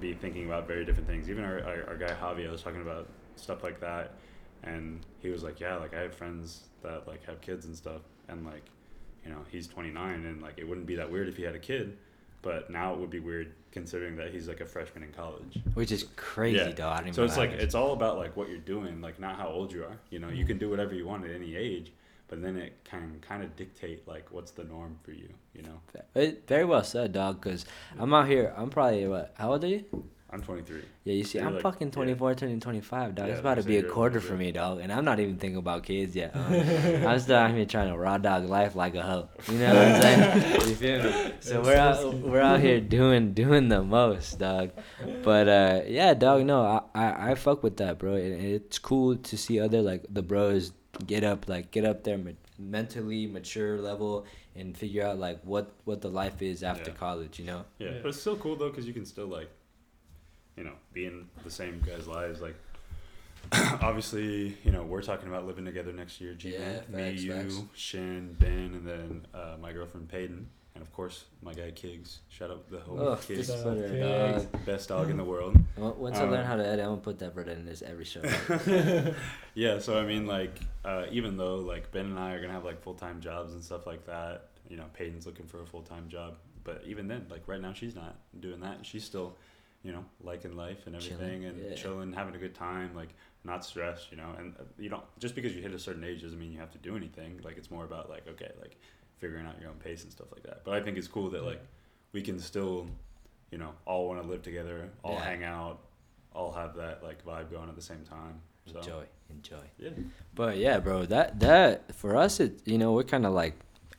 be 0.01 0.15
thinking 0.15 0.47
about 0.47 0.67
very 0.67 0.85
different 0.85 1.07
things. 1.09 1.29
Even 1.29 1.45
our, 1.45 1.61
our, 1.63 1.85
our 1.89 1.97
guy 1.97 2.15
Javi, 2.15 2.49
I 2.49 2.51
was 2.51 2.63
talking 2.63 2.81
about 2.81 3.09
stuff 3.37 3.63
like 3.63 3.81
that, 3.81 4.15
and 4.63 5.05
he 5.21 5.29
was 5.29 5.43
like, 5.43 5.61
"Yeah, 5.61 5.77
like 5.77 5.95
I 5.95 6.01
have 6.01 6.15
friends 6.15 6.65
that 6.83 7.07
like 7.07 7.25
have 7.27 7.41
kids 7.41 7.67
and 7.67 7.77
stuff, 7.77 8.03
and 8.29 8.45
like, 8.47 8.65
you 9.25 9.31
know, 9.31 9.41
he's 9.51 9.67
29, 9.67 10.25
and 10.25 10.41
like 10.43 10.55
it 10.57 10.67
wouldn't 10.67 10.87
be 10.87 10.95
that 10.97 11.11
weird 11.11 11.29
if 11.29 11.37
he 11.37 11.43
had 11.43 11.55
a 11.55 11.59
kid, 11.59 11.99
but 12.41 12.71
now 12.71 12.95
it 12.95 12.99
would 12.99 13.11
be 13.11 13.21
weird 13.21 13.53
considering 13.71 14.17
that 14.17 14.33
he's 14.33 14.49
like 14.49 14.61
a 14.61 14.67
freshman 14.67 15.03
in 15.05 15.13
college. 15.13 15.59
Which 15.75 15.93
is 15.93 16.05
crazy, 16.17 16.57
Yeah. 16.57 16.71
dog. 16.71 17.01
I 17.01 17.03
didn't 17.05 17.17
So 17.17 17.25
it's 17.25 17.37
like 17.37 17.51
that. 17.51 17.61
it's 17.61 17.75
all 17.75 17.93
about 17.93 18.17
like 18.17 18.35
what 18.37 18.49
you're 18.49 18.59
doing, 18.59 19.03
like 19.03 19.21
not 19.21 19.37
how 19.37 19.49
old 19.49 19.73
you 19.73 19.85
are. 19.85 19.99
You 20.11 20.21
know, 20.21 20.31
you 20.31 20.47
can 20.47 20.57
do 20.59 20.71
whatever 20.71 20.95
you 20.95 21.07
want 21.07 21.25
at 21.27 21.33
any 21.33 21.55
age, 21.55 21.93
but 22.29 22.43
then 22.43 22.57
it 22.57 22.85
can 22.85 23.19
kind 23.27 23.43
of 23.43 23.57
dictate 23.57 24.07
like 24.07 24.27
what's 24.31 24.53
the 24.53 24.65
norm 24.65 24.99
for 25.03 25.13
you. 25.13 25.29
You 25.55 25.63
know, 25.63 25.81
It- 26.15 26.47
very 26.47 26.65
well 26.65 26.85
said, 26.85 27.13
dog. 27.13 27.41
Cause 27.41 27.65
I'm 27.99 28.13
out 28.15 28.29
here. 28.29 28.53
I'm 28.57 28.71
probably 28.71 29.07
what? 29.07 29.33
How 29.37 29.53
old 29.53 29.65
are 29.65 29.69
you? 29.69 29.85
I'm 30.31 30.43
23. 30.43 30.83
Yeah, 31.05 31.15
you 31.15 31.25
see, 31.25 31.39
You're 31.39 31.47
I'm 31.47 31.55
like- 31.55 31.63
fucking 31.63 31.87
yeah. 31.89 31.93
24, 31.95 32.35
turning 32.35 32.61
25, 32.61 33.15
dog. 33.15 33.27
Yeah, 33.27 33.33
it's 33.33 33.41
about 33.41 33.55
to 33.57 33.63
be 33.63 33.79
a 33.79 33.83
quarter 33.83 34.21
for 34.21 34.35
me, 34.35 34.53
dog. 34.53 34.81
And 34.81 34.93
I'm 34.93 35.07
not 35.07 35.21
even 35.21 35.39
thinking 35.39 35.57
about 35.57 35.85
kids 35.85 36.15
yet. 36.15 36.33
um, 36.37 36.53
I'm 37.07 37.19
still 37.19 37.37
out 37.37 37.51
here 37.53 37.65
trying 37.65 37.91
to 37.91 37.97
raw 37.97 38.19
dog 38.19 38.45
life 38.45 38.77
like 38.77 38.95
a 38.95 39.01
hoe. 39.03 39.31
You 39.51 39.59
know 39.59 39.75
what 39.75 39.89
I'm 39.89 40.03
saying? 40.03 40.53
you 40.69 40.75
feel 40.75 41.03
me? 41.03 41.33
So 41.41 41.63
we're 41.63 41.77
out, 41.79 42.13
we're 42.13 42.43
out 42.43 42.61
here 42.61 42.79
doing 42.79 43.33
doing 43.33 43.69
the 43.71 43.83
most, 43.83 44.39
dog. 44.39 44.73
But 45.25 45.49
uh, 45.49 45.81
yeah, 45.87 46.13
dog. 46.13 46.45
No, 46.45 46.61
I, 46.63 46.83
I 46.95 47.31
I 47.31 47.35
fuck 47.35 47.63
with 47.63 47.79
that, 47.79 47.99
bro. 47.99 48.13
And 48.17 48.35
it's 48.45 48.79
cool 48.79 49.17
to 49.17 49.39
see 49.39 49.59
other 49.59 49.81
like 49.81 50.05
the 50.11 50.21
bros 50.23 50.73
get 51.07 51.25
up, 51.25 51.49
like 51.49 51.71
get 51.71 51.85
up 51.85 52.05
there, 52.05 52.19
ma- 52.19 52.31
mentally 52.59 53.27
mature 53.27 53.79
level, 53.79 54.27
and 54.57 54.77
figure 54.77 55.05
out 55.05 55.19
like 55.19 55.41
what 55.45 55.71
what 55.85 56.01
the 56.01 56.11
life 56.11 56.43
is 56.43 56.63
after 56.63 56.91
Yeah. 56.91 56.97
college. 56.97 57.39
You 57.39 57.47
know? 57.47 57.65
Yeah, 57.79 57.91
Yeah. 57.91 57.99
but 58.03 58.09
it's 58.09 58.21
still 58.21 58.37
cool 58.37 58.57
though 58.57 58.71
because 58.71 58.87
you 58.87 58.93
can 58.93 59.05
still 59.07 59.27
like, 59.27 59.51
you 60.57 60.65
know, 60.65 60.75
be 60.93 61.07
in 61.07 61.29
the 61.45 61.51
same 61.51 61.81
guys' 61.87 62.07
lives. 62.07 62.41
Like, 62.41 62.57
obviously, 63.81 64.57
you 64.65 64.71
know, 64.73 64.83
we're 64.83 65.03
talking 65.03 65.29
about 65.29 65.47
living 65.47 65.65
together 65.65 65.93
next 65.93 66.21
year. 66.21 66.35
G 66.35 66.53
Yeah, 66.53 66.81
me, 66.89 67.11
facts, 67.11 67.23
you, 67.23 67.33
facts. 67.33 67.63
Shin, 67.75 68.37
Ben, 68.39 68.75
and 68.75 68.87
then 68.87 69.27
uh, 69.35 69.57
my 69.61 69.73
girlfriend 69.73 70.09
Peyton, 70.09 70.49
and 70.79 70.87
of 70.87 70.93
course 70.93 71.25
my 71.43 71.53
guy 71.53 71.73
Kiggs. 71.73 72.21
Shout 72.29 72.51
out 72.53 72.71
the 72.71 72.79
whole 72.79 73.01
Oh, 73.01 73.17
Kiggs, 73.17 73.49
this 73.49 73.49
Shout 73.49 73.65
brother, 73.65 74.37
out 74.37 74.53
dog. 74.53 74.65
best 74.65 74.89
dog 74.89 75.11
in 75.11 75.17
the 75.17 75.25
world. 75.25 75.57
Well, 75.77 75.95
Once 75.99 76.17
I 76.19 76.23
learn 76.23 76.41
Um, 76.41 76.47
how 76.47 76.55
to 76.57 76.65
edit, 76.65 76.81
I'm 76.85 76.91
gonna 76.93 77.01
put 77.01 77.19
that 77.19 77.35
brother 77.35 77.51
in 77.53 77.67
this 77.67 77.83
every 77.83 78.05
show. 78.05 78.23
Yeah, 79.55 79.81
so 79.81 79.99
I 79.99 80.05
mean, 80.07 80.27
like, 80.27 80.57
uh, 80.85 81.07
even 81.11 81.37
though 81.37 81.57
like 81.57 81.91
Ben 81.91 82.07
and 82.07 82.19
I 82.19 82.35
are 82.35 82.41
gonna 82.41 82.53
have 82.53 82.65
like 82.65 82.81
full 82.81 82.95
time 82.95 83.21
jobs 83.21 83.53
and 83.55 83.63
stuff 83.63 83.87
like 83.87 84.07
that, 84.07 84.51
you 84.69 84.77
know, 84.77 84.85
Peyton's 84.95 85.27
looking 85.27 85.47
for 85.47 85.61
a 85.63 85.67
full 85.67 85.83
time 85.83 86.09
job, 86.09 86.37
but 86.63 86.83
even 86.87 87.09
then, 87.09 87.27
like 87.29 87.43
right 87.49 87.61
now, 87.61 87.73
she's 87.73 87.97
not 87.97 88.17
doing 88.39 88.61
that. 88.61 88.87
She's 88.87 89.03
still, 89.03 89.37
you 89.83 89.91
know, 89.91 90.05
liking 90.23 90.57
life 90.57 90.87
and 90.87 90.99
Chilling, 91.01 91.15
everything 91.23 91.45
and 91.47 91.71
yeah. 91.71 91.75
chilling, 91.75 92.13
having 92.13 92.37
a 92.37 92.39
good 92.39 92.55
time, 92.55 92.95
like 92.95 93.09
not 93.43 93.65
stressed, 93.65 94.13
you 94.13 94.17
know. 94.17 94.29
And 94.39 94.55
uh, 94.61 94.65
you 94.79 94.89
don't 94.91 95.03
just 95.19 95.35
because 95.35 95.57
you 95.57 95.63
hit 95.63 95.75
a 95.75 95.79
certain 95.79 96.05
age 96.05 96.23
doesn't 96.23 96.39
mean 96.39 96.53
you 96.53 96.61
have 96.61 96.71
to 96.73 96.79
do 96.79 96.95
anything. 96.97 97.41
Like 97.43 97.57
it's 97.59 97.71
more 97.71 97.85
about 97.85 98.09
like 98.09 98.29
okay, 98.29 98.53
like 98.61 98.77
figuring 99.19 99.47
out 99.47 99.61
your 99.61 99.71
own 99.71 99.77
pace 99.77 100.03
and 100.03 100.13
stuff 100.13 100.29
like 100.33 100.43
that. 100.45 100.65
But 100.65 100.75
I 100.75 100.83
think 100.83 100.97
it's 100.99 101.09
cool 101.09 101.31
that 101.31 101.45
like 101.45 101.61
we 102.13 102.23
can 102.23 102.39
still, 102.39 102.87
you 103.51 103.59
know, 103.59 103.71
all 103.87 104.09
want 104.09 104.23
to 104.23 104.29
live 104.29 104.43
together, 104.43 104.89
all 105.03 105.15
Yeah. 105.15 105.25
hang 105.25 105.45
out, 105.45 105.81
all 106.35 106.53
have 106.53 106.77
that 106.77 107.03
like 107.03 107.25
vibe 107.25 107.51
going 107.51 107.69
at 107.69 107.77
the 107.77 107.83
same 107.83 108.05
time. 108.09 108.41
So 108.73 108.79
enjoy, 108.79 109.05
enjoy. 109.31 109.65
yeah. 109.79 109.91
But 110.35 110.59
yeah, 110.59 110.79
bro, 110.79 111.07
that 111.07 111.41
that 111.41 111.95
for 111.95 112.17
us, 112.17 112.41
it 112.41 112.61
you 112.67 112.79
know 112.79 112.93
we're 112.93 113.03
kind 113.05 113.27
of 113.27 113.33
like 113.33 113.55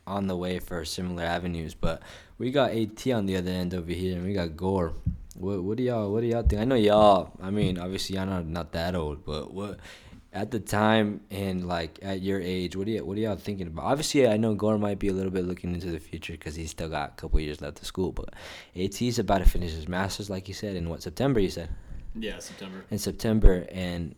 on 0.07 0.27
the 0.27 0.35
way 0.35 0.59
for 0.59 0.83
similar 0.85 1.23
avenues, 1.23 1.73
but 1.75 2.01
we 2.37 2.51
got 2.51 2.71
AT 2.71 3.07
on 3.11 3.25
the 3.25 3.35
other 3.37 3.51
end 3.51 3.73
over 3.73 3.91
here, 3.91 4.15
and 4.17 4.25
we 4.25 4.33
got 4.33 4.55
Goor. 4.55 4.93
What 5.35 5.63
what 5.63 5.77
do 5.77 5.83
y'all 5.83 6.11
what 6.11 6.21
do 6.21 6.27
y'all 6.27 6.43
think? 6.43 6.61
I 6.61 6.65
know 6.65 6.75
y'all. 6.75 7.31
I 7.41 7.49
mean, 7.49 7.77
obviously 7.77 8.15
y'all 8.15 8.25
not 8.25 8.45
not 8.45 8.71
that 8.73 8.95
old, 8.95 9.23
but 9.25 9.53
what 9.53 9.79
at 10.31 10.51
the 10.51 10.59
time 10.59 11.21
and 11.31 11.67
like 11.67 11.97
at 12.01 12.21
your 12.21 12.39
age, 12.39 12.75
what 12.75 12.85
do 12.85 12.91
you 12.91 13.03
what 13.05 13.17
are 13.17 13.21
y'all 13.21 13.35
thinking 13.35 13.67
about? 13.67 13.85
Obviously, 13.85 14.27
I 14.27 14.37
know 14.37 14.53
Goor 14.53 14.77
might 14.77 14.99
be 14.99 15.07
a 15.07 15.13
little 15.13 15.31
bit 15.31 15.45
looking 15.45 15.73
into 15.73 15.91
the 15.91 15.99
future 15.99 16.33
because 16.33 16.55
he's 16.55 16.69
still 16.71 16.89
got 16.89 17.09
a 17.11 17.13
couple 17.15 17.39
years 17.39 17.61
left 17.61 17.79
of 17.79 17.85
school, 17.85 18.11
but 18.11 18.33
AT's 18.75 19.17
about 19.19 19.39
to 19.39 19.49
finish 19.49 19.71
his 19.71 19.87
masters, 19.87 20.29
like 20.29 20.47
you 20.47 20.53
said, 20.53 20.75
in 20.75 20.89
what 20.89 21.01
September? 21.01 21.39
You 21.39 21.49
said 21.49 21.69
Yeah, 22.15 22.39
September. 22.39 22.85
in 22.91 22.99
September, 22.99 23.65
and 23.71 24.15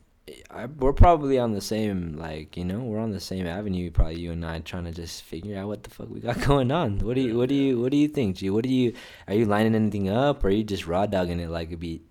I, 0.50 0.66
we're 0.68 0.94
probably 0.94 1.40
on 1.40 1.52
the 1.54 1.62
same 1.62 2.18
like 2.18 2.56
you 2.56 2.64
know 2.64 2.80
we're 2.80 3.00
on 3.00 3.12
the 3.12 3.20
same 3.20 3.48
avenue. 3.48 3.90
Probably 3.90 4.20
you 4.20 4.32
and 4.32 4.46
I 4.46 4.60
trying 4.60 4.86
to 4.86 4.92
just 4.92 5.24
figure 5.24 5.58
out 5.58 5.68
what 5.68 5.84
the 5.84 5.90
fuck 5.90 6.10
we 6.10 6.20
got 6.20 6.40
going 6.46 6.72
on. 6.72 7.00
What 7.00 7.16
do 7.16 7.22
you 7.22 7.38
what 7.38 7.50
do 7.50 7.56
you 7.56 7.80
what 7.82 7.92
do 7.92 7.98
you 7.98 8.08
think, 8.08 8.36
G? 8.38 8.50
What 8.50 8.64
do 8.64 8.70
you 8.70 8.94
are 9.28 9.34
you 9.34 9.46
lining 9.46 9.76
anything 9.76 10.10
up 10.10 10.44
or 10.44 10.48
are 10.48 10.52
you 10.52 10.64
just 10.64 10.88
raw 10.88 11.06
dogging 11.06 11.40
it 11.40 11.50
like 11.50 11.72
a 11.72 11.78
beat? 11.78 12.06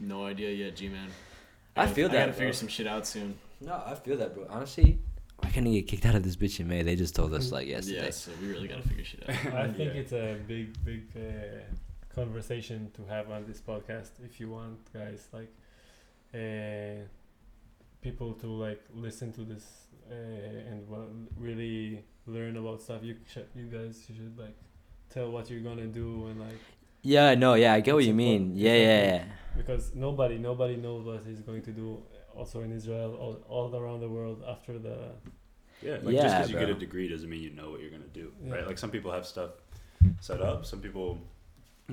No 0.00 0.26
idea 0.26 0.50
yet, 0.50 0.76
G 0.76 0.88
man. 0.88 1.08
I 1.78 1.86
feel 1.86 2.06
I 2.08 2.12
that, 2.12 2.16
I 2.22 2.26
gotta 2.26 2.32
figure 2.32 2.52
some 2.52 2.68
shit 2.68 2.86
out 2.86 3.06
soon. 3.06 3.38
No, 3.60 3.82
I 3.86 3.94
feel 3.94 4.16
that, 4.18 4.34
bro. 4.34 4.46
Honestly, 4.50 4.98
we're 5.42 5.50
gonna 5.50 5.70
get 5.70 5.86
kicked 5.88 6.06
out 6.06 6.14
of 6.14 6.22
this 6.22 6.36
bitch 6.36 6.60
in 6.60 6.68
May. 6.68 6.82
They 6.82 6.96
just 6.96 7.14
told 7.14 7.32
us 7.34 7.50
like 7.52 7.66
yesterday. 7.68 8.04
Yeah, 8.06 8.10
so 8.10 8.30
we 8.40 8.48
really 8.48 8.68
gotta 8.68 8.82
figure 8.82 9.04
shit 9.04 9.22
out. 9.28 9.34
I 9.54 9.66
think 9.68 9.94
Yeah. 9.94 10.00
it's 10.00 10.12
a 10.12 10.36
big, 10.46 10.84
big 10.84 11.04
uh, 11.16 11.60
conversation 12.14 12.90
to 12.96 13.04
have 13.12 13.30
on 13.30 13.46
this 13.46 13.60
podcast. 13.60 14.10
If 14.24 14.40
you 14.40 14.50
want, 14.50 14.78
guys, 14.92 15.28
like, 15.32 15.52
uh, 16.34 17.02
people 18.00 18.32
to 18.34 18.46
like 18.46 18.82
listen 18.94 19.32
to 19.32 19.42
this 19.42 19.64
uh, 20.10 20.14
and 20.70 20.88
well, 20.88 21.06
really 21.36 22.04
learn 22.26 22.56
about 22.56 22.80
stuff, 22.82 23.02
you 23.02 23.16
sh- 23.32 23.38
you 23.54 23.66
guys 23.66 24.04
should 24.06 24.38
like 24.38 24.56
tell 25.10 25.30
what 25.30 25.50
you're 25.50 25.60
gonna 25.60 25.86
do 25.86 26.26
and 26.28 26.40
like 26.40 26.58
Yeah, 27.02 27.34
no, 27.34 27.54
yeah, 27.54 27.74
I 27.74 27.80
get 27.80 27.94
what 27.94 28.04
you 28.04 28.14
mean. 28.14 28.52
Yeah, 28.54 28.74
yeah, 28.74 29.02
yeah. 29.04 29.24
Important. 29.58 29.78
because 29.82 29.94
nobody 29.94 30.38
nobody 30.38 30.76
knows 30.76 31.04
what 31.04 31.22
he's 31.26 31.40
going 31.40 31.62
to 31.62 31.72
do 31.72 32.02
also 32.36 32.62
in 32.62 32.72
Israel 32.72 33.14
all, 33.22 33.36
all 33.48 33.76
around 33.76 34.00
the 34.00 34.08
world 34.08 34.42
after 34.48 34.78
the 34.78 34.96
Yeah, 35.82 35.98
like 36.02 36.14
just 36.16 36.36
because 36.36 36.50
you 36.50 36.58
get 36.58 36.68
a 36.70 36.74
degree 36.74 37.08
doesn't 37.08 37.28
mean 37.28 37.42
you 37.42 37.50
know 37.50 37.70
what 37.70 37.80
you're 37.80 37.90
gonna 37.90 38.04
do, 38.22 38.32
Yeah. 38.44 38.54
right? 38.54 38.66
Like 38.66 38.78
some 38.78 38.90
people 38.90 39.10
have 39.12 39.26
stuff 39.26 39.50
set 40.20 40.40
up. 40.40 40.64
Some 40.66 40.80
people 40.80 41.18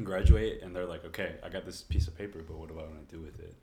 graduate 0.04 0.62
and 0.62 0.76
they're 0.76 0.86
like, 0.86 1.06
okay, 1.06 1.36
I 1.44 1.50
got 1.50 1.66
this 1.66 1.82
piece 1.82 2.08
of 2.08 2.18
paper, 2.18 2.40
but 2.48 2.58
what 2.58 2.68
do 2.70 2.76
I 2.80 2.84
want 2.84 3.08
to 3.08 3.16
do 3.16 3.22
with 3.22 3.40
it? 3.40 3.56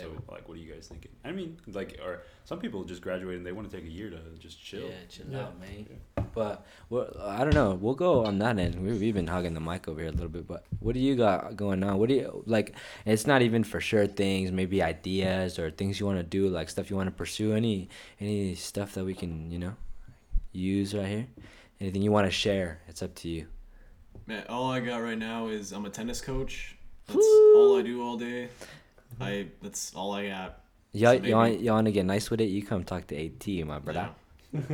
So 0.00 0.10
like, 0.30 0.48
what 0.48 0.56
are 0.56 0.60
you 0.60 0.72
guys 0.72 0.88
thinking? 0.88 1.10
I 1.24 1.32
mean, 1.32 1.58
like, 1.66 1.98
or 2.04 2.22
some 2.44 2.58
people 2.58 2.82
just 2.84 3.02
graduate 3.02 3.36
and 3.36 3.44
they 3.46 3.52
want 3.52 3.70
to 3.70 3.76
take 3.76 3.86
a 3.86 3.90
year 3.90 4.10
to 4.10 4.18
just 4.38 4.62
chill. 4.62 4.80
Yeah, 4.88 4.94
chill 5.08 5.26
Yeah. 5.30 5.40
out, 5.42 5.60
man. 5.60 5.86
But 6.34 6.66
well, 6.88 7.14
I 7.20 7.44
don't 7.44 7.54
know. 7.54 7.74
We'll 7.74 7.94
go 7.94 8.24
on 8.24 8.38
that 8.38 8.58
end. 8.58 8.80
We- 8.82 8.98
We've 8.98 9.14
been 9.14 9.26
hugging 9.26 9.54
the 9.54 9.60
mic 9.60 9.88
over 9.88 10.00
here 10.00 10.08
a 10.08 10.12
little 10.12 10.28
bit, 10.28 10.46
but 10.46 10.64
what 10.80 10.94
do 10.94 11.00
you 11.00 11.14
got 11.16 11.56
going 11.56 11.82
on? 11.84 11.98
What 11.98 12.08
do 12.08 12.14
you 12.14 12.42
like? 12.46 12.74
It's 13.04 13.26
not 13.26 13.42
even 13.42 13.64
for 13.64 13.80
sure 13.80 14.06
things, 14.06 14.50
maybe 14.50 14.82
ideas 14.82 15.58
or 15.58 15.70
things 15.70 16.00
you 16.00 16.06
want 16.06 16.18
to 16.18 16.22
do, 16.24 16.48
like 16.48 16.70
stuff 16.70 16.88
you 16.90 16.96
want 16.96 17.08
to 17.08 17.14
pursue. 17.14 17.52
Any 17.52 17.88
any 18.20 18.54
stuff 18.54 18.94
that 18.94 19.04
we 19.04 19.14
can 19.14 19.50
you 19.50 19.58
know 19.58 19.74
use 20.52 20.94
right 20.94 21.06
here? 21.06 21.26
Anything 21.80 22.02
you 22.02 22.12
want 22.12 22.26
to 22.26 22.30
share? 22.30 22.80
It's 22.88 23.02
up 23.02 23.14
to 23.16 23.28
you. 23.28 23.46
Man, 24.26 24.44
all 24.48 24.70
I 24.70 24.80
got 24.80 24.98
right 24.98 25.18
now 25.18 25.48
is 25.48 25.72
I'm 25.72 25.84
a 25.84 25.90
tennis 25.90 26.20
coach. 26.20 26.76
That's 27.06 27.16
Woo! 27.16 27.56
all 27.56 27.78
I 27.78 27.82
do 27.82 28.00
all 28.02 28.16
day. 28.16 28.48
Mm-hmm. 29.14 29.22
I 29.22 29.46
that's 29.62 29.94
all 29.94 30.12
I 30.12 30.28
got. 30.28 30.58
Y'all, 30.92 31.16
So 31.18 31.24
you 31.24 31.34
want 31.36 31.52
maybe- 31.52 31.64
you 31.64 31.72
want 31.72 31.86
to 31.86 31.92
get 31.92 32.04
nice 32.06 32.30
with 32.30 32.40
it? 32.40 32.44
You 32.50 32.62
come 32.62 32.84
talk 32.84 33.06
to 33.08 33.16
AT, 33.26 33.46
my 33.66 33.78
brother. 33.78 34.10
Yeah. 34.52 34.60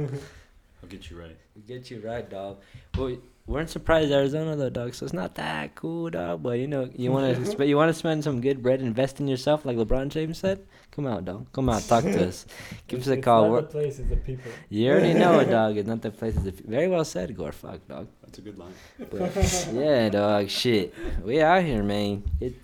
I'll 0.83 0.89
get 0.89 1.11
you 1.11 1.19
right. 1.21 1.37
We 1.57 1.63
get 1.63 1.91
you 1.91 2.01
right, 2.05 2.29
dog. 2.29 2.59
Well, 2.97 3.17
we're 3.47 3.61
in 3.61 3.67
Surprise, 3.67 4.11
Arizona, 4.11 4.55
though, 4.57 4.69
dog. 4.69 4.95
So 4.95 5.05
it's 5.07 5.13
not 5.15 5.35
that 5.37 5.75
cool, 5.75 6.11
dog. 6.11 6.43
But 6.43 6.59
you 6.59 6.67
know, 6.69 6.89
you 6.95 7.11
want 7.11 7.35
to 7.37 7.47
sp- 7.51 7.67
you 7.67 7.77
want 7.77 7.89
to 7.89 7.95
spend 7.95 8.23
some 8.23 8.41
good 8.41 8.63
bread, 8.63 8.81
invest 8.81 9.21
in 9.21 9.27
yourself, 9.29 9.65
like 9.65 9.77
LeBron 9.77 10.09
James 10.11 10.39
said. 10.39 10.65
Come 10.91 11.07
out, 11.07 11.25
dog. 11.25 11.51
Come 11.53 11.69
out, 11.69 11.83
talk 11.83 12.05
to 12.05 12.29
us. 12.29 12.47
Give 12.89 13.01
us 13.01 13.07
it's, 13.07 13.09
a 13.09 13.13
it's 13.15 13.25
call. 13.25 13.43
not 13.45 13.51
We're- 13.51 13.63
the 13.63 13.69
place, 13.69 13.99
it's 13.99 14.09
the 14.11 14.17
people. 14.17 14.51
you 14.69 14.91
already 14.91 15.15
know 15.15 15.39
it, 15.41 15.47
dog. 15.51 15.77
It's 15.77 15.89
not 15.89 16.03
the 16.03 16.11
place. 16.11 16.35
It's 16.37 16.45
the- 16.45 16.63
very 16.69 16.89
well 16.89 17.05
said, 17.05 17.37
Goor. 17.37 17.53
Fuck, 17.53 17.87
dog. 17.89 18.07
That's 18.23 18.39
a 18.39 18.41
good 18.43 18.59
line. 18.59 18.75
But 18.99 19.73
yeah, 19.73 20.09
dog. 20.11 20.49
Shit, 20.49 20.95
we 21.25 21.41
out 21.41 21.63
here, 21.65 21.83
man. 21.83 22.25
It. 22.41 22.55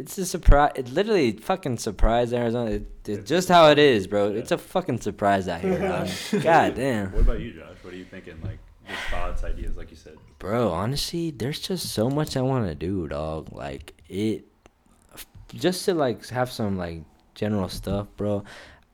It's 0.00 0.16
a 0.18 0.26
surprise. 0.26 0.72
It 0.76 0.88
literally 0.90 1.32
fucking 1.32 1.78
surprise 1.78 2.32
Arizona. 2.32 2.70
It, 2.72 2.86
it's 3.06 3.28
just 3.28 3.48
how 3.48 3.68
it 3.70 3.78
is, 3.78 4.06
bro. 4.06 4.28
It's 4.32 4.50
a 4.50 4.58
fucking 4.58 5.00
surprise 5.00 5.46
out 5.48 5.60
here, 5.60 5.78
dog. 5.78 6.08
God 6.42 6.74
damn. 6.74 7.12
What 7.12 7.22
about 7.22 7.40
you, 7.40 7.52
Josh? 7.52 7.76
What 7.82 7.92
are 7.94 7.96
you 7.96 8.04
thinking? 8.04 8.40
Like, 8.42 8.58
just 8.88 9.02
thoughts, 9.10 9.44
ideas, 9.44 9.76
like 9.76 9.90
you 9.90 9.96
said. 9.96 10.16
Bro, 10.38 10.70
honestly, 10.70 11.30
there's 11.30 11.60
just 11.60 11.92
so 11.92 12.08
much 12.08 12.36
I 12.36 12.40
want 12.42 12.66
to 12.66 12.74
do, 12.74 13.06
dog. 13.08 13.52
Like 13.52 13.94
it, 14.08 14.46
just 15.54 15.84
to 15.84 15.94
like 15.94 16.26
have 16.28 16.50
some 16.50 16.76
like 16.78 17.02
general 17.34 17.68
stuff, 17.68 18.06
bro. 18.16 18.44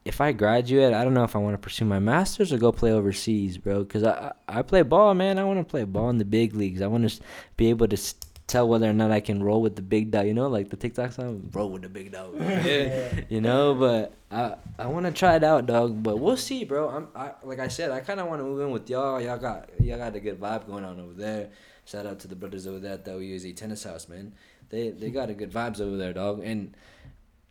if 0.04 0.20
I 0.20 0.32
graduate, 0.32 0.92
I 0.94 1.02
don't 1.04 1.14
know 1.14 1.24
if 1.24 1.34
I 1.36 1.38
want 1.38 1.54
to 1.54 1.58
pursue 1.58 1.84
my 1.84 1.98
masters 1.98 2.52
or 2.52 2.58
go 2.58 2.72
play 2.72 2.92
overseas, 2.92 3.58
bro. 3.58 3.84
Cause 3.84 4.04
I 4.04 4.32
I 4.48 4.58
I 4.58 4.62
play 4.62 4.82
ball, 4.82 5.14
man. 5.14 5.38
I 5.38 5.44
want 5.44 5.58
to 5.60 5.64
play 5.64 5.84
ball 5.84 6.10
in 6.10 6.18
the 6.18 6.24
big 6.24 6.54
leagues. 6.54 6.80
I 6.82 6.86
want 6.86 7.08
to 7.08 7.20
be 7.56 7.68
able 7.70 7.88
to 7.88 7.96
s- 7.96 8.14
tell 8.46 8.68
whether 8.68 8.88
or 8.88 8.92
not 8.92 9.10
I 9.10 9.20
can 9.20 9.42
roll 9.42 9.60
with 9.60 9.76
the 9.76 9.82
big 9.82 10.10
dog. 10.10 10.26
You 10.26 10.34
know, 10.34 10.48
like 10.48 10.70
the 10.70 10.76
TikTok 10.76 11.12
song, 11.12 11.50
roll 11.52 11.70
with 11.70 11.82
the 11.82 11.88
big 11.88 12.12
dog. 12.12 12.34
yeah. 12.40 13.20
You 13.28 13.40
know, 13.40 13.74
but 13.74 14.14
I 14.30 14.56
I 14.78 14.86
want 14.86 15.06
to 15.06 15.12
try 15.12 15.36
it 15.36 15.44
out, 15.44 15.66
dog. 15.66 16.02
But 16.02 16.18
we'll 16.18 16.36
see, 16.36 16.64
bro. 16.64 16.88
I'm 16.88 17.08
I 17.14 17.32
like 17.42 17.58
I 17.58 17.68
said, 17.68 17.90
I 17.90 18.00
kind 18.00 18.20
of 18.20 18.28
want 18.28 18.40
to 18.40 18.44
move 18.44 18.60
in 18.60 18.70
with 18.70 18.88
y'all. 18.88 19.20
Y'all 19.20 19.38
got 19.38 19.70
y'all 19.80 19.98
got 19.98 20.14
a 20.14 20.20
good 20.20 20.40
vibe 20.40 20.66
going 20.66 20.84
on 20.84 21.00
over 21.00 21.12
there. 21.12 21.50
Shout 21.84 22.06
out 22.06 22.18
to 22.20 22.28
the 22.28 22.36
brothers 22.36 22.66
over 22.66 22.80
there 22.80 22.94
at 22.94 23.04
the 23.04 23.12
OUZ 23.12 23.54
Tennis 23.54 23.84
House, 23.84 24.08
man. 24.08 24.34
They 24.70 24.90
they 24.90 25.10
got 25.10 25.30
a 25.30 25.34
good 25.34 25.52
vibes 25.52 25.80
over 25.80 25.96
there, 25.96 26.12
dog. 26.12 26.42
And 26.42 26.76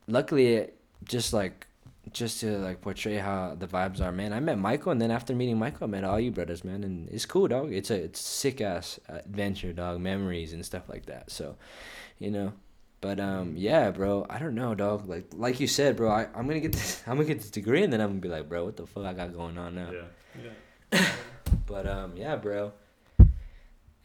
luckily, 0.07 0.53
it 0.53 0.77
just 1.03 1.33
like 1.33 1.67
just 2.11 2.39
to 2.41 2.57
like 2.59 2.81
portray 2.81 3.15
how 3.15 3.55
the 3.57 3.67
vibes 3.67 4.01
are, 4.01 4.11
man. 4.11 4.33
I 4.33 4.39
met 4.39 4.57
Michael, 4.57 4.91
and 4.91 5.01
then 5.01 5.11
after 5.11 5.33
meeting 5.33 5.57
Michael, 5.57 5.85
I 5.85 5.87
met 5.87 6.03
all 6.03 6.19
you 6.19 6.31
brothers, 6.31 6.63
man. 6.63 6.83
And 6.83 7.09
it's 7.09 7.25
cool, 7.25 7.47
dog. 7.47 7.73
It's 7.73 7.91
a 7.91 7.95
it's 7.95 8.21
sick 8.21 8.61
ass 8.61 8.99
adventure, 9.07 9.73
dog. 9.73 9.99
Memories 9.99 10.53
and 10.53 10.65
stuff 10.65 10.89
like 10.89 11.05
that. 11.07 11.31
So, 11.31 11.55
you 12.19 12.31
know. 12.31 12.53
But 13.01 13.19
um, 13.19 13.53
yeah, 13.55 13.91
bro. 13.91 14.25
I 14.29 14.39
don't 14.39 14.55
know, 14.55 14.73
dog. 14.73 15.07
Like 15.07 15.25
like 15.33 15.59
you 15.59 15.67
said, 15.67 15.95
bro. 15.95 16.09
I 16.09 16.27
I'm 16.35 16.47
gonna 16.47 16.59
get 16.59 16.73
this. 16.73 17.03
I'm 17.07 17.15
gonna 17.15 17.27
get 17.27 17.39
this 17.39 17.51
degree, 17.51 17.83
and 17.83 17.91
then 17.91 18.01
I'm 18.01 18.09
gonna 18.09 18.21
be 18.21 18.29
like, 18.29 18.49
bro, 18.49 18.65
what 18.65 18.77
the 18.77 18.87
fuck 18.87 19.05
I 19.05 19.13
got 19.13 19.33
going 19.33 19.57
on 19.57 19.75
now? 19.75 19.91
Yeah. 19.91 20.51
Yeah. 20.93 21.05
But 21.67 21.87
um, 21.87 22.15
yeah, 22.15 22.35
bro. 22.35 22.73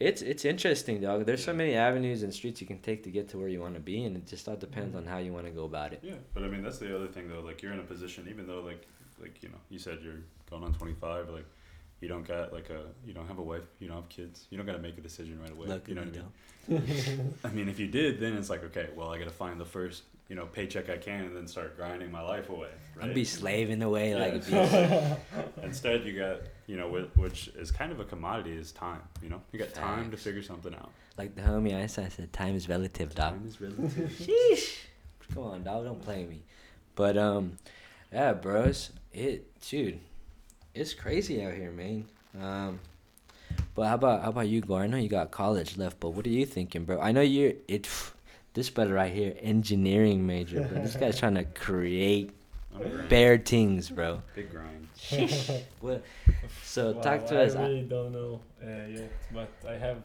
It's 0.01 0.21
it's 0.21 0.45
interesting, 0.45 0.99
dog. 0.99 1.25
There's 1.25 1.43
so 1.43 1.53
many 1.53 1.75
avenues 1.75 2.23
and 2.23 2.33
streets 2.33 2.59
you 2.59 2.67
can 2.67 2.79
take 2.79 3.03
to 3.03 3.11
get 3.11 3.29
to 3.29 3.37
where 3.37 3.47
you 3.47 3.61
want 3.61 3.75
to 3.75 3.79
be, 3.79 4.03
and 4.03 4.17
it 4.17 4.25
just 4.25 4.47
all 4.47 4.55
depends 4.55 4.95
mm-hmm. 4.95 5.07
on 5.07 5.13
how 5.13 5.19
you 5.19 5.31
want 5.31 5.45
to 5.45 5.51
go 5.51 5.65
about 5.65 5.93
it. 5.93 5.99
Yeah, 6.01 6.15
but 6.33 6.43
I 6.43 6.47
mean 6.47 6.63
that's 6.63 6.79
the 6.79 6.95
other 6.95 7.07
thing 7.07 7.29
though. 7.29 7.41
Like 7.41 7.61
you're 7.61 7.73
in 7.73 7.79
a 7.79 7.83
position, 7.83 8.27
even 8.29 8.47
though 8.47 8.61
like 8.61 8.87
like 9.21 9.41
you 9.43 9.49
know 9.49 9.59
you 9.69 9.77
said 9.77 9.99
you're 10.03 10.23
going 10.49 10.63
on 10.63 10.73
25, 10.73 11.29
like 11.29 11.45
you 11.99 12.07
don't 12.07 12.27
got 12.27 12.51
like 12.51 12.69
a 12.71 12.85
you 13.05 13.13
don't 13.13 13.27
have 13.27 13.37
a 13.37 13.43
wife, 13.43 13.63
you 13.79 13.87
don't 13.87 13.97
have 13.97 14.09
kids, 14.09 14.47
you 14.49 14.57
don't 14.57 14.65
got 14.65 14.73
to 14.73 14.79
make 14.79 14.97
a 14.97 15.01
decision 15.01 15.39
right 15.39 15.51
away. 15.51 15.67
Luckily, 15.67 15.93
you 15.93 15.95
know 15.95 16.07
what 16.07 16.79
I 16.83 17.13
mean? 17.13 17.33
I 17.43 17.47
mean, 17.49 17.69
if 17.69 17.79
you 17.79 17.87
did, 17.87 18.19
then 18.19 18.33
it's 18.33 18.49
like 18.49 18.63
okay, 18.65 18.89
well 18.95 19.13
I 19.13 19.19
got 19.19 19.25
to 19.25 19.31
find 19.31 19.59
the 19.59 19.65
first 19.65 20.03
you 20.31 20.37
know 20.37 20.45
paycheck 20.45 20.89
I 20.89 20.95
can 20.95 21.25
and 21.25 21.35
then 21.35 21.45
start 21.45 21.75
grinding 21.75 22.09
my 22.09 22.21
life 22.21 22.47
away. 22.49 22.69
Right? 22.95 23.09
I'd 23.09 23.13
be 23.13 23.25
slaving 23.25 23.81
away 23.81 24.15
like 24.15 24.35
a 24.35 24.39
beast. 24.39 25.19
Instead, 25.63 26.05
you 26.05 26.17
got 26.17 26.37
you 26.67 26.77
know 26.77 26.87
which 27.15 27.49
is 27.49 27.69
kind 27.69 27.91
of 27.91 27.99
a 27.99 28.05
commodity 28.05 28.53
is 28.53 28.71
time. 28.71 29.01
You 29.21 29.27
know, 29.27 29.41
you 29.51 29.59
got 29.59 29.73
time 29.73 30.09
to 30.09 30.15
figure 30.15 30.41
something 30.41 30.73
out. 30.73 30.89
like 31.17 31.35
the 31.35 31.41
homie 31.41 31.75
I 31.75 31.85
said, 31.87 32.05
I 32.05 32.09
said, 32.09 32.31
time 32.31 32.55
is 32.55 32.69
relative, 32.69 33.13
dog. 33.13 33.33
Time 33.33 33.45
is 33.45 33.59
relative. 33.59 34.09
Sheesh. 34.21 34.77
Come 35.33 35.43
on, 35.43 35.63
dog. 35.63 35.83
Don't 35.83 36.01
play 36.01 36.23
me. 36.23 36.43
But 36.95 37.17
um, 37.17 37.57
yeah, 38.13 38.31
bros. 38.31 38.91
It, 39.11 39.59
dude, 39.59 39.99
it's 40.73 40.93
crazy 40.93 41.43
out 41.43 41.55
here, 41.55 41.73
man. 41.73 42.05
Um, 42.41 42.79
but 43.75 43.87
how 43.87 43.95
about 43.95 44.23
how 44.23 44.29
about 44.29 44.47
you, 44.47 44.61
Goor? 44.61 44.83
I 44.83 44.87
know 44.87 44.95
you 44.95 45.09
got 45.09 45.29
college 45.31 45.75
left, 45.75 45.99
but 45.99 46.11
what 46.11 46.25
are 46.25 46.29
you 46.29 46.45
thinking, 46.45 46.85
bro? 46.85 47.01
I 47.01 47.11
know 47.11 47.19
you're 47.19 47.51
it. 47.67 47.89
This 48.53 48.69
brother 48.69 48.93
right 48.93 49.11
here, 49.13 49.33
engineering 49.39 50.25
major, 50.27 50.61
bro. 50.67 50.81
This 50.81 50.95
guy's 50.95 51.17
trying 51.17 51.35
to 51.35 51.45
create 51.45 52.31
I'm 52.75 52.81
a 52.81 52.89
grind. 52.89 53.09
bare 53.09 53.37
things, 53.37 53.89
bro. 53.89 54.21
Big 54.35 54.51
grind. 54.51 54.87
What? 55.81 56.03
So 56.63 56.91
Wow, 56.91 57.01
talk 57.01 57.25
to 57.27 57.39
I 57.39 57.45
us. 57.45 57.55
I- 57.55 57.61
really 57.67 57.83
don't 57.83 58.11
know 58.11 58.41
uh, 58.63 58.87
yet, 58.87 59.11
but 59.33 59.49
I 59.67 59.77
have 59.77 60.03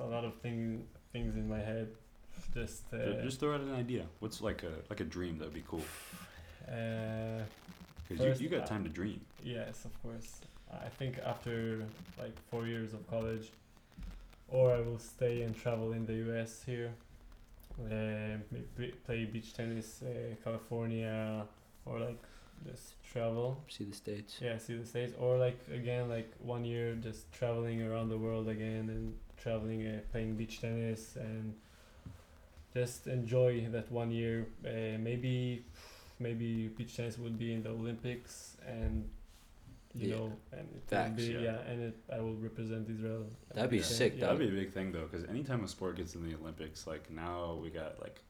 a 0.00 0.04
lot 0.06 0.24
of 0.24 0.34
thing, 0.40 0.84
things 1.12 1.36
in 1.36 1.48
my 1.48 1.58
head. 1.60 1.88
Just, 2.52 2.82
uh, 2.92 3.22
Just 3.22 3.40
throw 3.40 3.54
out 3.54 3.60
an 3.60 3.74
idea. 3.74 4.04
What's 4.20 4.40
like 4.40 4.62
a 4.64 4.72
like 4.90 5.00
a 5.00 5.04
dream 5.04 5.38
that'd 5.38 5.54
be 5.54 5.64
cool? 5.68 5.82
uh, 6.68 7.42
Because 8.08 8.24
First, 8.24 8.40
you, 8.40 8.48
you 8.48 8.56
got 8.56 8.64
uh, 8.64 8.66
time 8.66 8.82
to 8.84 8.90
dream. 8.90 9.20
yes, 9.44 9.84
of 9.84 10.02
course. 10.02 10.40
I 10.72 10.88
think 10.98 11.18
after 11.24 11.84
like 12.18 12.34
four 12.50 12.66
years 12.66 12.92
of 12.92 13.08
college, 13.08 13.50
or 14.48 14.74
I 14.74 14.80
will 14.80 14.98
stay 14.98 15.42
and 15.42 15.54
travel 15.56 15.92
in 15.92 16.04
the 16.06 16.14
U.S. 16.28 16.62
here, 16.66 16.90
uh, 16.90 16.90
may- 16.90 16.90
p- 16.90 17.03
play 19.06 19.24
beach 19.24 19.52
tennis, 19.54 20.02
uh, 20.02 20.34
California, 20.42 21.44
or 21.86 22.00
like 22.00 22.22
just 22.66 22.94
travel. 23.12 23.58
See 23.68 23.84
the 23.84 23.94
states. 23.94 24.38
Yeah, 24.40 24.58
see 24.58 24.76
the 24.76 24.86
states, 24.86 25.14
or 25.18 25.38
like 25.38 25.58
again, 25.72 26.08
like 26.08 26.32
one 26.38 26.64
year 26.64 26.94
just 26.94 27.30
traveling 27.32 27.82
around 27.82 28.08
the 28.08 28.18
world 28.18 28.48
again 28.48 28.88
and 28.88 29.14
traveling, 29.36 29.86
uh, 29.86 30.00
playing 30.12 30.36
beach 30.36 30.60
tennis 30.60 31.16
and 31.16 31.54
just 32.72 33.06
enjoy 33.06 33.66
that 33.70 33.90
one 33.90 34.10
year. 34.10 34.46
Uh, 34.64 34.98
maybe, 34.98 35.64
maybe 36.18 36.68
beach 36.68 36.96
tennis 36.96 37.18
would 37.18 37.38
be 37.38 37.52
in 37.54 37.62
the 37.62 37.70
Olympics 37.70 38.56
and. 38.66 39.08
You 39.96 40.08
Yeah. 40.08 40.16
know, 40.16 40.32
and 40.52 40.68
it 40.76 40.82
Facts, 40.88 41.10
will 41.10 41.16
be 41.28 41.32
yeah. 41.34 41.40
yeah, 41.40 41.70
and 41.70 41.82
it, 41.82 41.96
I 42.12 42.18
will 42.20 42.34
represent 42.34 42.88
Israel. 42.90 43.26
That'd 43.54 43.70
be 43.70 43.76
Yeah. 43.78 43.82
sick, 43.84 44.14
Yeah. 44.16 44.20
That'd 44.26 44.40
be 44.40 44.48
a 44.48 44.60
big 44.62 44.72
thing 44.72 44.90
though, 44.92 45.06
because 45.06 45.24
anytime 45.28 45.62
a 45.62 45.68
sport 45.68 45.96
gets 45.96 46.14
in 46.16 46.28
the 46.28 46.34
Olympics, 46.34 46.86
like 46.86 47.10
now 47.10 47.54
we 47.62 47.70
got 47.70 48.00
like, 48.00 48.20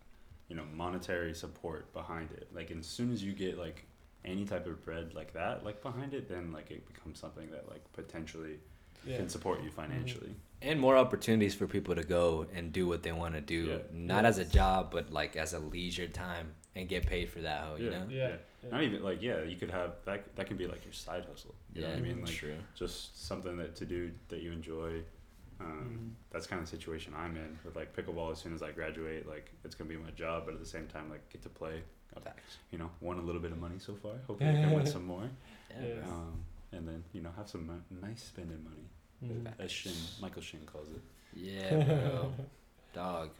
you 0.48 0.56
know, 0.56 0.64
monetary 0.74 1.34
support 1.34 1.90
behind 1.94 2.30
it. 2.32 2.48
Like 2.54 2.70
as 2.70 2.86
soon 2.86 3.10
as 3.12 3.22
you 3.24 3.32
get 3.32 3.56
like 3.58 3.86
any 4.26 4.44
type 4.44 4.66
of 4.66 4.84
bread 4.84 5.14
like 5.14 5.32
that, 5.32 5.64
like 5.64 5.82
behind 5.82 6.12
it, 6.12 6.28
then 6.28 6.52
like 6.52 6.70
it 6.70 6.86
becomes 6.92 7.18
something 7.18 7.50
that 7.50 7.68
like 7.70 7.82
potentially 7.94 8.58
Yeah. 9.06 9.16
can 9.18 9.28
support 9.30 9.62
you 9.62 9.70
mm-hmm. 9.70 9.80
financially. 9.80 10.34
And 10.60 10.80
more 10.80 10.96
opportunities 10.96 11.54
for 11.54 11.66
people 11.66 11.94
to 11.94 12.02
go 12.04 12.46
and 12.54 12.72
do 12.72 12.86
what 12.86 13.02
they 13.02 13.12
want 13.12 13.34
to 13.34 13.40
do, 13.40 13.64
Yeah. 13.64 13.78
not 13.92 14.24
as 14.26 14.36
a 14.38 14.44
job, 14.44 14.90
but 14.90 15.10
like 15.12 15.34
as 15.36 15.52
a 15.54 15.58
leisure 15.58 16.08
time 16.08 16.54
and 16.76 16.88
get 16.88 17.06
paid 17.06 17.30
for 17.30 17.40
that. 17.40 17.62
Hoe, 17.64 17.76
you 17.76 17.86
Yeah. 17.90 17.90
know. 17.98 18.06
Yeah. 18.08 18.28
yeah. 18.62 18.70
Not 18.70 18.82
even 18.82 19.02
like 19.02 19.22
yeah, 19.22 19.42
you 19.42 19.56
could 19.56 19.70
have 19.70 19.92
that. 20.04 20.34
That 20.36 20.46
can 20.46 20.56
be 20.56 20.66
like 20.66 20.84
your 20.84 20.92
side 20.92 21.24
hustle. 21.30 21.54
You 21.74 21.82
know 21.82 21.88
what 21.90 21.98
I 21.98 22.00
mean? 22.00 22.20
Like 22.22 22.30
true. 22.34 22.56
just 22.74 23.26
something 23.26 23.56
that 23.58 23.76
to 23.76 23.84
do 23.86 24.10
that 24.28 24.40
you 24.42 24.52
enjoy. 24.52 25.02
Um, 25.60 26.16
Mhm. 26.18 26.32
That's 26.32 26.46
kind 26.48 26.60
of 26.60 26.68
the 26.68 26.76
situation 26.76 27.14
I'm 27.16 27.36
in 27.36 27.58
with 27.64 27.76
like 27.76 27.94
pickleball. 27.94 28.32
As 28.32 28.38
soon 28.38 28.54
as 28.54 28.62
I 28.62 28.72
graduate, 28.72 29.28
like 29.28 29.50
it's 29.64 29.74
gonna 29.76 29.88
be 29.90 29.96
my 29.96 30.10
job, 30.10 30.44
but 30.46 30.54
at 30.54 30.60
the 30.60 30.66
same 30.66 30.86
time, 30.88 31.10
like 31.10 31.28
get 31.30 31.42
to 31.42 31.48
play. 31.48 31.82
I've, 32.16 32.22
you 32.70 32.78
know, 32.78 32.90
won 33.00 33.18
a 33.18 33.22
little 33.22 33.40
bit 33.40 33.50
of 33.52 33.58
money 33.58 33.78
so 33.78 33.94
far. 33.94 34.12
Hopefully, 34.26 34.50
I 34.50 34.52
can 34.54 34.72
win 34.72 34.86
some 34.86 35.04
more. 35.04 35.28
Yeah, 35.70 35.86
Yes. 35.96 36.06
Um, 36.08 36.44
and 36.70 36.86
then 36.86 37.02
you 37.12 37.20
know 37.20 37.30
have 37.36 37.48
some 37.48 37.66
mo- 37.66 37.82
nice 38.00 38.22
spending 38.22 38.62
money, 38.62 38.86
Mhm. 39.24 39.52
as 39.58 39.70
Shin 39.72 39.92
Michael 40.20 40.42
Shin 40.42 40.60
calls 40.66 40.86
it. 40.88 41.02
Yeah, 41.36 41.82
bro. 41.84 42.32
Dog. 42.94 43.30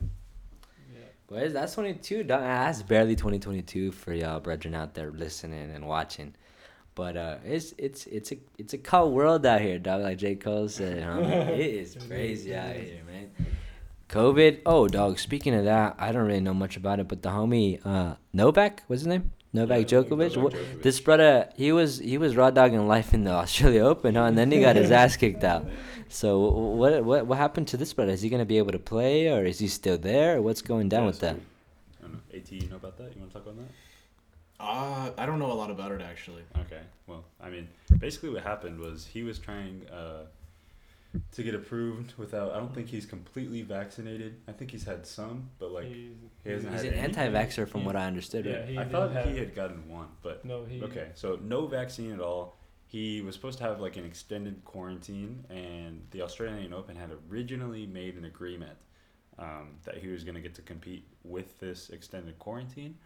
It's- 1.31 1.53
that's 1.53 1.75
22. 1.75 2.23
dog. 2.25 2.43
That's 2.43 2.83
barely 2.83 3.17
2022 3.17 3.93
for 3.93 4.13
y'all 4.13 4.41
brethren 4.41 4.75
out 4.75 4.95
there 4.95 5.11
listening 5.11 5.71
and 5.75 5.87
watching. 5.87 6.35
But 6.95 7.17
uh, 7.17 7.37
it's 7.45 7.75
it's 7.77 8.07
it's 8.07 8.31
a 8.31 8.37
it's 8.57 8.73
a 8.73 8.79
cold 8.79 9.13
world 9.15 9.45
out 9.45 9.61
here, 9.61 9.81
dog. 9.81 10.03
Like 10.03 10.19
J 10.19 10.37
Cole 10.37 10.69
said, 10.69 11.03
homie. 11.03 11.29
it 11.49 11.59
is 11.59 11.97
It 11.97 12.03
is, 12.03 12.07
crazy 12.07 12.55
out 12.55 12.77
here, 12.77 13.01
man. 13.05 13.31
COVID. 14.09 14.61
Oh, 14.65 14.87
dog. 14.87 15.19
Speaking 15.19 15.55
of 15.55 15.65
that, 15.65 15.97
I 15.99 16.13
don't 16.13 16.25
really 16.27 16.39
know 16.41 16.55
much 16.55 16.77
about 16.77 17.01
it, 17.01 17.09
but 17.09 17.23
the 17.23 17.31
homie 17.31 17.85
uh, 17.85 18.15
Novak, 18.33 18.85
what's 18.87 19.03
his 19.03 19.09
name? 19.09 19.33
Novak 19.55 19.79
Yeah, 19.81 19.85
Djokovic. 20.03 20.37
Novak 20.37 20.53
Djokovic. 20.53 20.83
this 20.83 21.01
brother, 21.01 21.49
he 21.57 21.73
was 21.73 21.99
he 21.99 22.19
was 22.19 22.37
raw 22.37 22.51
dogging 22.51 22.87
life 22.89 23.15
in 23.15 23.25
the 23.25 23.31
Australia 23.45 23.83
Open, 23.85 24.15
huh? 24.17 24.25
And 24.25 24.37
then 24.37 24.51
he 24.51 24.61
got 24.61 24.77
his 24.77 24.91
ass 24.91 25.17
kicked 25.17 25.45
out. 25.45 25.65
So 26.09 26.39
what 26.81 27.03
what 27.05 27.27
what 27.27 27.39
happened 27.39 27.69
to 27.69 27.77
this 27.77 27.93
brother? 27.95 28.13
Is 28.13 28.23
he 28.23 28.29
gonna 28.29 28.45
be 28.45 28.59
able 28.59 28.73
to 28.73 28.79
play, 28.79 29.29
or 29.33 29.45
is 29.45 29.59
he 29.61 29.69
still 29.69 29.97
there? 29.97 30.37
Or 30.39 30.43
what's 30.43 30.61
going 30.63 30.89
down 30.89 31.03
Yeah, 31.03 31.07
with 31.07 31.17
so 31.21 31.27
that? 31.27 31.37
I 31.37 32.03
don't 32.03 32.13
know. 32.13 32.21
At, 32.35 32.53
you 32.53 32.69
know 32.69 32.77
about 32.77 32.97
that? 32.99 33.15
You 33.15 33.21
want 33.21 33.33
to 33.33 33.39
talk 33.39 33.47
about 33.47 33.57
that? 33.63 33.73
Uh, 34.61 35.11
I 35.19 35.27
don't 35.27 35.39
know 35.39 35.51
a 35.53 35.59
lot 35.63 35.71
about 35.71 35.91
it 35.93 36.01
actually. 36.01 36.43
Okay. 36.63 36.83
Well, 37.07 37.25
I 37.41 37.49
mean, 37.51 37.69
basically 37.99 38.31
what 38.31 38.43
happened 38.43 38.79
was 38.81 39.07
he 39.07 39.23
was 39.23 39.39
trying 39.39 39.83
uh, 39.93 40.25
to 41.33 41.43
get 41.43 41.55
approved 41.55 42.15
without. 42.19 42.53
I 42.53 42.59
don't 42.59 42.75
think 42.75 42.89
he's 42.89 43.07
completely 43.07 43.63
vaccinated. 43.63 44.37
I 44.49 44.53
think 44.53 44.71
he's 44.71 44.85
had 44.85 45.07
some, 45.07 45.51
but 45.59 45.71
like 45.73 45.87
He- 45.87 46.15
he 46.45 46.51
hasn't 46.51 46.73
He's 46.73 46.83
had 46.83 46.93
an 46.93 46.99
anti-vaxxer, 46.99 47.69
from 47.69 47.81
he- 47.83 47.87
what 47.87 47.97
I 47.97 48.07
understood. 48.07 48.45
yeah, 48.47 48.59
right? 48.61 48.69
he 48.69 48.79
I 48.79 48.85
thought 48.85 49.13
have- 49.13 49.31
he 49.31 49.39
had 49.39 49.55
gotten 49.55 49.89
one, 49.89 50.09
but 50.23 50.45
No, 50.45 50.65
he. 50.65 50.83
okay. 50.83 51.11
So 51.15 51.37
no 51.43 51.67
vaccine 51.67 52.13
at 52.13 52.21
all. 52.21 52.59
He 52.87 53.21
was 53.23 53.35
supposed 53.35 53.59
to 53.59 53.65
have 53.65 53.81
like 53.81 53.97
an 53.97 54.05
extended 54.05 54.65
quarantine, 54.65 55.45
and 55.51 56.07
the 56.11 56.23
Australian 56.23 56.73
Open 56.73 56.95
had 56.97 57.11
originally 57.31 57.87
made 57.87 58.17
an 58.17 58.25
agreement 58.25 58.79
um, 59.37 59.79
that 59.83 59.97
he 59.99 60.07
was 60.09 60.23
going 60.23 60.37
to 60.37 60.41
get 60.41 60.55
to 60.55 60.63
compete 60.63 61.05
with 61.25 61.59
this 61.59 61.91
extended 61.91 62.39
quarantine. 62.39 62.97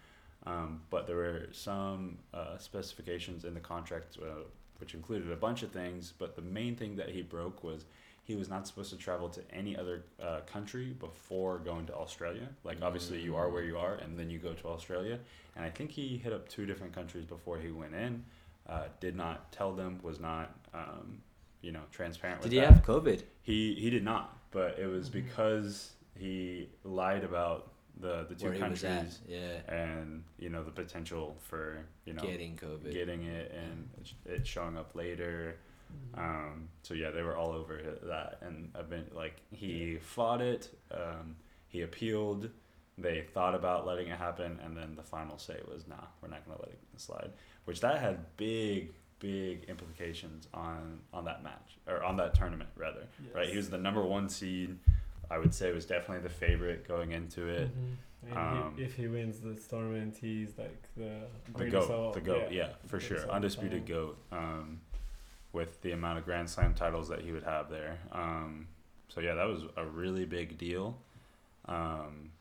Um, 0.44 0.82
but 0.90 1.06
there 1.06 1.16
were 1.16 1.48
some 1.52 2.18
uh, 2.34 2.58
specifications 2.58 3.44
in 3.46 3.54
the 3.54 3.60
contract 3.60 4.18
uh, 4.22 4.42
which 4.78 4.94
included 4.94 5.30
a 5.30 5.36
bunch 5.36 5.62
of 5.62 5.70
things. 5.70 6.12
But 6.18 6.36
the 6.36 6.42
main 6.42 6.76
thing 6.76 6.96
that 6.96 7.10
he 7.10 7.22
broke 7.22 7.62
was 7.64 7.84
he 8.24 8.34
was 8.36 8.48
not 8.48 8.66
supposed 8.66 8.90
to 8.90 8.96
travel 8.96 9.28
to 9.30 9.40
any 9.52 9.76
other 9.76 10.04
uh, 10.22 10.40
country 10.46 10.94
before 10.98 11.58
going 11.58 11.86
to 11.86 11.94
Australia. 11.94 12.48
Like 12.64 12.82
obviously 12.82 13.20
you 13.20 13.36
are 13.36 13.48
where 13.48 13.62
you 13.64 13.78
are, 13.78 13.94
and 13.94 14.18
then 14.18 14.28
you 14.30 14.38
go 14.38 14.52
to 14.52 14.68
Australia. 14.68 15.18
And 15.56 15.64
I 15.64 15.70
think 15.70 15.90
he 15.90 16.18
hit 16.18 16.32
up 16.32 16.48
two 16.48 16.66
different 16.66 16.92
countries 16.94 17.24
before 17.24 17.58
he 17.58 17.70
went 17.70 17.94
in. 17.94 18.24
Uh, 18.68 18.84
did 19.00 19.16
not 19.16 19.50
tell 19.50 19.72
them, 19.72 19.98
was 20.02 20.20
not, 20.20 20.54
um, 20.74 21.22
you 21.62 21.72
know, 21.72 21.80
transparent 21.90 22.42
Did 22.42 22.48
with 22.48 22.52
he 22.52 22.60
that. 22.60 22.74
have 22.74 22.84
COVID? 22.84 23.22
He 23.42 23.74
he 23.74 23.88
did 23.88 24.04
not, 24.04 24.36
but 24.50 24.78
it 24.78 24.86
was 24.86 25.08
Mhm. 25.08 25.12
because 25.12 25.92
he 26.18 26.68
lied 26.84 27.24
about 27.24 27.72
the 28.00 28.26
the 28.28 28.34
two 28.34 28.46
Where 28.46 28.54
he 28.54 28.62
was 28.62 28.82
countries 28.82 29.20
at, 29.24 29.30
yeah, 29.30 29.74
and 29.74 30.24
you 30.38 30.48
know 30.50 30.62
the 30.62 30.70
potential 30.70 31.36
for 31.40 31.84
you 32.04 32.12
know 32.12 32.22
getting 32.22 32.56
COVID. 32.56 32.92
getting 32.92 33.24
it 33.24 33.52
and 33.54 33.88
it 34.26 34.46
showing 34.46 34.76
up 34.76 34.94
later. 34.94 35.56
Um, 36.14 36.68
so 36.82 36.94
yeah, 36.94 37.10
they 37.10 37.22
were 37.22 37.36
all 37.36 37.52
over 37.52 37.80
that, 38.04 38.38
and 38.42 38.70
I've 38.78 38.90
been 38.90 39.06
like 39.14 39.36
he 39.50 39.96
fought 39.96 40.40
it. 40.40 40.70
Um, 40.92 41.36
he 41.68 41.82
appealed. 41.82 42.50
They 42.96 43.22
thought 43.32 43.54
about 43.54 43.86
letting 43.86 44.08
it 44.08 44.18
happen, 44.18 44.58
and 44.62 44.76
then 44.76 44.94
the 44.96 45.02
final 45.02 45.38
say 45.38 45.56
was, 45.70 45.86
"Nah, 45.86 45.96
we're 46.20 46.28
not 46.28 46.44
gonna 46.46 46.60
let 46.60 46.70
it 46.70 46.80
slide." 46.96 47.30
Which 47.64 47.80
that 47.80 48.00
had 48.00 48.36
big, 48.36 48.92
big 49.18 49.64
implications 49.68 50.46
on 50.52 51.00
on 51.12 51.24
that 51.24 51.42
match 51.42 51.78
or 51.86 52.02
on 52.02 52.16
that 52.16 52.34
tournament 52.34 52.70
rather. 52.76 53.06
Right, 53.34 53.48
he 53.48 53.56
was 53.56 53.70
the 53.70 53.78
number 53.78 54.02
one 54.04 54.28
seed. 54.28 54.78
I 55.30 55.38
would 55.38 55.52
say 55.54 55.72
was 55.72 55.86
definitely 55.86 56.22
the 56.22 56.34
favorite 56.34 56.86
going 56.88 57.12
into 57.12 57.46
it. 57.48 57.68
Mhm. 57.70 57.96
And 58.30 58.36
Um, 58.38 58.74
he, 58.76 58.82
if 58.82 58.94
he 58.96 59.06
wins 59.08 59.40
the 59.40 59.54
tournament, 59.54 60.16
he's 60.16 60.56
like 60.58 60.82
the 60.96 61.28
The 61.56 61.70
goat, 61.70 61.90
all- 61.90 62.12
the 62.12 62.20
goat, 62.20 62.50
yeah, 62.52 62.74
for 62.86 62.98
sure, 62.98 63.28
undisputed 63.30 63.86
time. 63.86 63.94
goat. 63.94 64.18
Um, 64.32 64.80
with 65.52 65.80
the 65.80 65.92
amount 65.92 66.18
of 66.18 66.24
Grand 66.24 66.48
Slam 66.50 66.74
titles 66.74 67.08
that 67.08 67.20
he 67.22 67.32
would 67.32 67.42
have 67.44 67.70
there, 67.70 67.98
um, 68.12 68.68
so 69.08 69.20
yeah, 69.20 69.34
that 69.34 69.44
was 69.46 69.62
a 69.76 69.84
really 69.86 70.26
big 70.26 70.58
deal. 70.58 71.00
Um, 71.66 72.32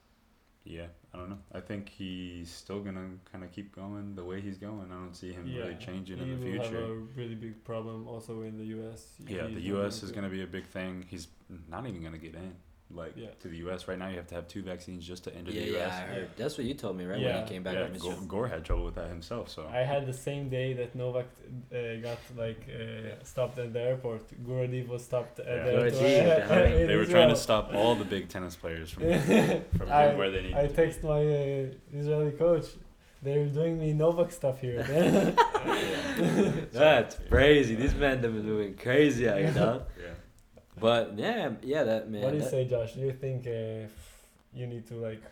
yeah, 0.65 0.88
I 1.14 1.18
don't 1.18 1.30
know. 1.30 1.39
I 1.53 1.61
think 1.61 1.88
he's 1.89 2.49
still 2.51 2.81
gonna 2.81 3.09
kind 3.31 3.43
of 3.43 3.51
keep 3.51 3.73
going 3.73 4.15
the 4.15 4.23
way 4.26 4.41
he's 4.41 4.57
going. 4.57 4.91
I 4.91 4.95
don't 4.95 5.15
see 5.15 5.31
him 5.31 5.45
really 5.45 5.76
changing 5.76 6.19
in 6.19 6.39
the 6.41 6.51
will 6.51 6.57
have 6.64 6.68
future. 6.72 6.85
a 6.85 6.93
really 7.15 7.35
big 7.35 7.64
problem 7.64 8.07
also 8.07 8.41
in 8.41 8.57
the 8.57 8.65
U.S. 8.65 9.14
Yeah, 9.26 9.43
the 9.47 9.61
U.S. 9.61 9.72
going 9.72 9.85
is 9.88 9.99
to- 10.01 10.14
gonna 10.15 10.30
be 10.30 10.41
a 10.41 10.47
big 10.47 10.65
thing. 10.65 11.05
He's 11.07 11.27
not 11.69 11.88
even 11.88 12.01
gonna 12.03 12.18
get 12.18 12.35
in. 12.35 12.55
Like 12.89 13.14
Yeah. 13.18 13.27
to 13.41 13.49
the 13.49 13.57
U.S. 13.57 13.88
right 13.89 13.99
now, 13.99 14.07
you 14.07 14.15
have 14.15 14.27
to 14.27 14.35
have 14.35 14.47
two 14.47 14.64
vaccines 14.64 15.05
just 15.05 15.26
to 15.26 15.35
enter 15.35 15.51
yeah, 15.51 15.59
the 15.61 15.68
yeah, 15.72 15.77
U.S. 15.80 15.93
I 15.93 16.01
heard. 16.14 16.30
That's 16.38 16.57
what 16.57 16.65
you 16.65 16.73
told 16.73 16.95
me, 16.97 17.03
right? 17.03 17.19
When 17.19 17.27
Yeah. 17.27 17.41
you 17.41 17.45
came 17.47 17.61
back 17.61 17.73
Yeah, 17.76 17.88
from 17.88 17.97
Goor, 17.97 18.11
Israel. 18.14 18.27
Goor 18.27 18.47
had 18.47 18.64
trouble 18.64 18.85
with 18.85 18.95
that 18.95 19.09
himself. 19.09 19.49
So 19.49 19.68
I 19.69 19.80
had 19.93 20.05
the 20.07 20.14
same 20.14 20.47
day 20.47 20.72
that 20.73 20.95
Novak 20.95 21.26
uh, 21.26 21.95
got 22.01 22.18
like 22.38 22.61
uh, 22.69 23.22
stopped 23.23 23.57
at 23.59 23.73
the 23.73 23.81
airport. 23.81 24.22
Goor 24.47 24.65
Adiv 24.68 24.88
was 24.88 25.03
stopped 25.03 25.39
at 25.39 25.45
Yeah. 25.47 25.64
the 25.65 25.72
airport. 25.73 26.72
the 26.80 26.85
they 26.91 26.95
were 26.95 27.05
trying 27.05 27.30
to 27.30 27.35
stop 27.35 27.73
all 27.73 27.95
the 27.95 28.05
big 28.05 28.30
tennis 28.30 28.55
players 28.55 28.89
from 28.89 29.03
from 29.77 29.89
I- 29.91 30.15
where 30.15 30.31
they 30.31 30.43
need 30.43 30.53
I 30.55 30.64
to 30.64 30.68
be. 30.69 30.73
text 30.73 31.03
my 31.03 31.22
uh, 31.41 31.65
Israeli 31.93 32.31
coach. 32.31 32.68
They're 33.22 33.47
doing 33.47 33.80
me 33.80 33.93
Novak 33.93 34.31
stuff 34.31 34.61
here. 34.61 34.84
That's 36.72 37.18
crazy. 37.30 37.76
These 37.76 37.95
men 37.95 38.11
have 38.23 38.34
been 38.34 38.45
moving 38.45 38.76
crazy 38.76 39.27
out 39.27 39.39
here, 39.39 39.51
dog. 39.51 39.84
Yeah. 39.97 39.97
But 40.80 41.18
yeah, 41.18 41.52
yeah, 41.64 41.84
that 41.84 42.10
man. 42.10 42.22
what 42.22 42.32
do 42.32 42.38
you 42.38 42.44
that- 42.44 42.52
say, 42.52 42.66
Josh? 42.66 42.94
Do 42.94 43.02
you 43.02 43.14
think 43.14 43.48
uh, 43.48 43.88
you 44.54 44.68
need 44.68 44.86
to 44.88 44.95
like 44.95 45.24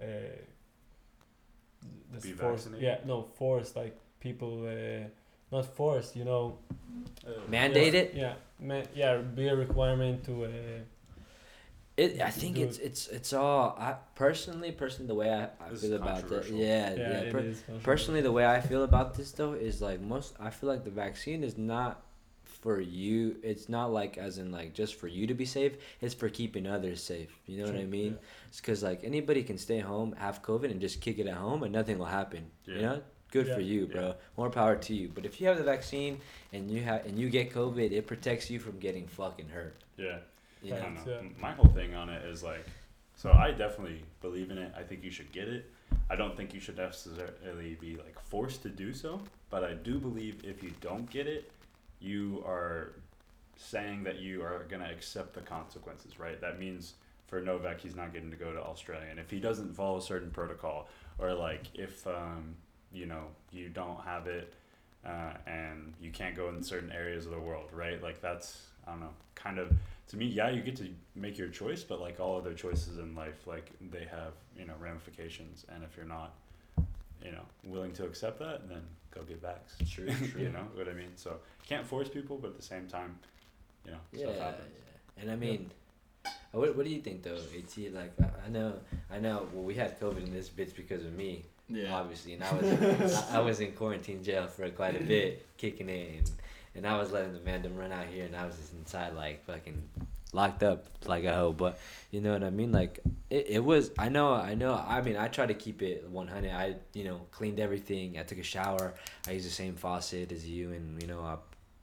uh, 0.00 0.06
Be 2.22 2.32
force? 2.32 2.64
vaccinated? 2.64 2.82
Yeah, 2.82 2.98
no, 3.06 3.22
force 3.22 3.74
like 3.76 3.96
people. 4.20 4.66
Uh, 4.66 5.08
not 5.50 5.66
force, 5.66 6.16
you 6.16 6.24
know. 6.24 6.58
Mandate 7.48 7.92
yeah, 7.94 8.00
it? 8.00 8.14
Yeah, 8.14 8.34
ma- 8.58 8.82
yeah, 8.94 9.16
be 9.18 9.48
a 9.48 9.56
requirement 9.56 10.24
to. 10.24 10.44
Uh, 10.44 10.48
It, 11.96 12.20
I 12.22 12.30
think 12.30 12.56
it's 12.56 12.78
it's 12.78 13.06
it's 13.08 13.32
all. 13.34 13.76
I 13.78 13.96
personally, 14.14 14.72
personally, 14.72 15.08
the 15.08 15.14
way 15.14 15.30
I, 15.30 15.44
I 15.64 15.68
This 15.70 15.82
feel 15.82 15.94
about 15.94 16.06
that. 16.06 16.20
controversial. 16.22 16.56
Yeah, 16.56 16.94
yeah, 16.94 16.98
yeah. 16.98 17.28
it 17.28 17.32
per- 17.32 17.38
is 17.40 17.62
personally, 17.82 18.22
the 18.22 18.32
way 18.32 18.46
I 18.46 18.60
feel 18.62 18.82
about 18.82 19.14
this 19.14 19.30
though 19.32 19.52
is 19.52 19.82
like 19.82 20.00
most. 20.00 20.34
I 20.40 20.48
feel 20.50 20.70
like 20.72 20.84
the 20.84 20.90
vaccine 21.04 21.44
is 21.44 21.58
not 21.58 22.00
for 22.62 22.80
you. 22.80 23.36
It's 23.42 23.68
not 23.68 23.92
like 23.92 24.16
as 24.16 24.38
in 24.38 24.50
like 24.50 24.72
just 24.72 24.94
for 24.94 25.08
you 25.08 25.26
to 25.26 25.34
be 25.34 25.44
safe. 25.44 25.72
It's 26.00 26.14
for 26.14 26.28
keeping 26.30 26.66
others 26.66 27.02
safe. 27.02 27.28
You 27.46 27.58
know 27.58 27.64
what 27.66 27.74
I 27.74 27.80
True, 27.80 27.88
mean? 27.88 28.18
It's 28.48 28.60
because 28.60 28.82
like 28.82 29.02
anybody 29.04 29.42
can 29.42 29.58
stay 29.58 29.80
home, 29.80 30.14
have 30.16 30.42
COVID, 30.42 30.70
and 30.70 30.80
just 30.80 31.00
kick 31.00 31.18
it 31.18 31.26
at 31.26 31.34
home, 31.34 31.64
and 31.64 31.72
nothing 31.72 31.98
will 31.98 32.06
happen. 32.06 32.50
You 32.64 32.74
Yeah. 32.76 32.80
know, 32.82 33.02
good 33.32 33.48
for 33.48 33.60
you, 33.60 33.86
bro. 33.88 34.08
Yeah. 34.08 34.12
More 34.36 34.48
power 34.48 34.76
to 34.76 34.94
you. 34.94 35.08
But 35.12 35.26
if 35.26 35.40
you 35.40 35.48
have 35.48 35.58
the 35.58 35.64
vaccine 35.64 36.20
and 36.52 36.70
you 36.70 36.82
have 36.82 37.04
and 37.04 37.18
you 37.18 37.28
get 37.28 37.52
COVID, 37.52 37.90
it 37.90 38.06
protects 38.06 38.48
you 38.48 38.60
from 38.60 38.78
getting 38.78 39.06
fucking 39.08 39.48
hurt. 39.48 39.76
Yeah. 39.98 40.18
You 40.62 40.74
I 40.74 40.78
know? 40.78 40.82
don't 40.84 40.94
know. 40.94 41.02
Yeah. 41.12 41.28
My 41.40 41.50
whole 41.52 41.68
thing 41.70 41.94
on 41.94 42.08
it 42.08 42.24
is 42.24 42.44
like, 42.44 42.64
so 43.16 43.32
I 43.32 43.50
definitely 43.50 44.04
believe 44.20 44.50
in 44.52 44.58
it. 44.58 44.72
I 44.76 44.82
think 44.84 45.02
you 45.02 45.10
should 45.10 45.32
get 45.32 45.48
it. 45.48 45.68
I 46.08 46.14
don't 46.14 46.36
think 46.36 46.54
you 46.54 46.60
should 46.60 46.76
necessarily 46.76 47.76
be 47.80 47.96
like 47.96 48.18
forced 48.20 48.62
to 48.62 48.68
do 48.68 48.92
so, 48.92 49.20
but 49.50 49.64
I 49.64 49.74
do 49.74 49.98
believe 49.98 50.44
if 50.44 50.62
you 50.62 50.72
don't 50.80 51.10
get 51.10 51.26
it, 51.26 51.50
you 52.02 52.42
are 52.46 52.92
saying 53.56 54.04
that 54.04 54.18
you 54.18 54.42
are 54.42 54.66
gonna 54.68 54.90
accept 54.90 55.34
the 55.34 55.40
consequences, 55.40 56.18
right? 56.18 56.40
That 56.40 56.58
means 56.58 56.94
for 57.26 57.40
Novak, 57.40 57.80
he's 57.80 57.96
not 57.96 58.12
getting 58.12 58.30
to 58.30 58.36
go 58.36 58.52
to 58.52 58.60
Australia, 58.60 59.06
and 59.10 59.18
if 59.18 59.30
he 59.30 59.40
doesn't 59.40 59.74
follow 59.74 59.98
a 59.98 60.02
certain 60.02 60.30
protocol, 60.30 60.88
or 61.18 61.32
like 61.32 61.62
if 61.74 62.06
um, 62.06 62.54
you 62.92 63.06
know 63.06 63.24
you 63.50 63.68
don't 63.68 64.00
have 64.04 64.26
it, 64.26 64.52
uh, 65.06 65.32
and 65.46 65.94
you 66.00 66.10
can't 66.10 66.34
go 66.34 66.48
in 66.48 66.62
certain 66.62 66.92
areas 66.92 67.24
of 67.26 67.32
the 67.32 67.40
world, 67.40 67.70
right? 67.72 68.02
Like 68.02 68.20
that's 68.20 68.62
I 68.86 68.90
don't 68.90 69.00
know, 69.00 69.14
kind 69.34 69.58
of 69.58 69.72
to 70.08 70.16
me, 70.16 70.26
yeah, 70.26 70.50
you 70.50 70.60
get 70.60 70.76
to 70.76 70.88
make 71.14 71.38
your 71.38 71.48
choice, 71.48 71.82
but 71.82 72.00
like 72.00 72.20
all 72.20 72.36
other 72.36 72.52
choices 72.52 72.98
in 72.98 73.14
life, 73.14 73.46
like 73.46 73.70
they 73.90 74.04
have 74.04 74.34
you 74.58 74.66
know 74.66 74.74
ramifications, 74.78 75.64
and 75.74 75.82
if 75.82 75.96
you're 75.96 76.04
not, 76.04 76.34
you 77.24 77.32
know, 77.32 77.44
willing 77.64 77.92
to 77.92 78.04
accept 78.04 78.38
that, 78.40 78.68
then 78.68 78.82
go 79.14 79.22
get 79.22 79.42
vaxxed. 79.42 79.90
True, 79.90 80.06
true. 80.30 80.42
you 80.42 80.48
know 80.50 80.66
what 80.74 80.88
I 80.88 80.92
mean? 80.92 81.12
So 81.16 81.36
can't 81.66 81.86
force 81.86 82.08
people, 82.08 82.38
but 82.38 82.48
at 82.48 82.56
the 82.56 82.62
same 82.62 82.86
time, 82.86 83.18
you 83.84 83.92
know, 83.92 83.98
Yeah, 84.12 84.26
stuff 84.34 84.36
yeah. 84.38 85.22
and 85.22 85.30
I 85.30 85.36
mean, 85.36 85.70
uh, 86.26 86.30
what 86.52 86.76
what 86.76 86.84
do 86.86 86.90
you 86.92 87.00
think 87.00 87.22
though, 87.22 87.34
At? 87.36 87.92
Like 87.94 88.12
I, 88.20 88.46
I 88.46 88.48
know, 88.48 88.74
I 89.10 89.18
know. 89.18 89.46
Well, 89.52 89.64
we 89.64 89.74
had 89.74 89.98
COVID 90.00 90.24
in 90.24 90.32
this 90.32 90.48
bitch 90.48 90.74
because 90.74 91.04
of 91.04 91.12
me, 91.12 91.44
Yeah. 91.68 91.94
obviously, 91.94 92.34
and 92.34 92.44
I 92.44 92.52
was 92.54 93.14
I, 93.30 93.36
I 93.36 93.40
was 93.40 93.60
in 93.60 93.72
quarantine 93.72 94.22
jail 94.22 94.46
for 94.46 94.68
quite 94.70 95.00
a 95.00 95.04
bit, 95.04 95.46
kicking 95.56 95.88
it, 95.88 96.18
and, 96.18 96.30
and 96.76 96.86
I 96.86 96.98
was 96.98 97.10
letting 97.12 97.32
the 97.32 97.38
fandom 97.40 97.76
run 97.78 97.92
out 97.92 98.06
here, 98.06 98.24
and 98.24 98.36
I 98.36 98.46
was 98.46 98.56
just 98.56 98.72
inside 98.74 99.14
like 99.14 99.44
fucking 99.44 99.80
locked 100.32 100.62
up 100.62 100.86
like 101.06 101.24
a 101.24 101.32
hoe. 101.34 101.52
But 101.52 101.78
you 102.10 102.20
know 102.20 102.32
what 102.32 102.42
I 102.42 102.50
mean? 102.50 102.72
Like 102.72 103.00
it, 103.30 103.46
it 103.48 103.64
was. 103.64 103.90
I 103.98 104.08
know. 104.08 104.32
I 104.34 104.54
know. 104.54 104.74
I 104.74 105.00
mean, 105.02 105.16
I 105.16 105.28
try 105.28 105.46
to 105.46 105.54
keep 105.54 105.82
it 105.82 106.08
one 106.08 106.28
hundred. 106.28 106.52
I 106.52 106.76
you 106.94 107.04
know 107.04 107.20
cleaned 107.30 107.60
everything. 107.60 108.18
I 108.18 108.22
took 108.22 108.38
a 108.38 108.42
shower. 108.42 108.94
I 109.28 109.32
used 109.32 109.46
the 109.46 109.50
same 109.50 109.74
faucet 109.74 110.32
as 110.32 110.48
you, 110.48 110.72
and 110.72 111.00
you 111.00 111.08
know 111.08 111.20
I. 111.20 111.36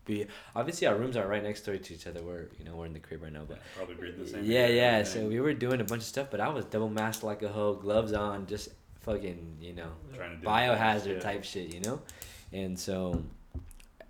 Be, 0.05 0.25
obviously, 0.55 0.87
our 0.87 0.95
rooms 0.95 1.15
are 1.17 1.27
right 1.27 1.43
next 1.43 1.61
door 1.61 1.77
to 1.77 1.93
each 1.93 2.07
other. 2.07 2.23
We're 2.23 2.47
you 2.57 2.65
know 2.65 2.75
we're 2.75 2.87
in 2.87 2.93
the 2.93 2.99
crib 2.99 3.21
right 3.21 3.31
now, 3.31 3.43
but 3.47 3.57
Yeah, 3.57 3.63
probably 3.75 3.95
breathe 3.95 4.17
the 4.17 4.25
same. 4.27 4.43
yeah, 4.43 4.65
yeah. 4.65 4.83
everything. 4.83 5.21
So 5.23 5.29
we 5.29 5.39
were 5.39 5.53
doing 5.53 5.81
a 5.81 5.83
bunch 5.83 6.01
of 6.01 6.07
stuff, 6.07 6.27
but 6.31 6.39
I 6.39 6.49
was 6.49 6.65
double 6.65 6.89
masked 6.89 7.23
like 7.23 7.43
a 7.43 7.49
hoe, 7.49 7.75
gloves 7.75 8.13
on, 8.13 8.47
just 8.47 8.69
fucking, 9.01 9.57
you 9.61 9.73
know, 9.73 9.91
trying 10.15 10.31
to 10.31 10.37
do 10.37 10.47
biohazard 10.47 11.13
yeah. 11.15 11.19
type 11.19 11.43
shit, 11.43 11.73
you 11.73 11.81
know. 11.81 12.01
And 12.51 12.79
so, 12.79 13.21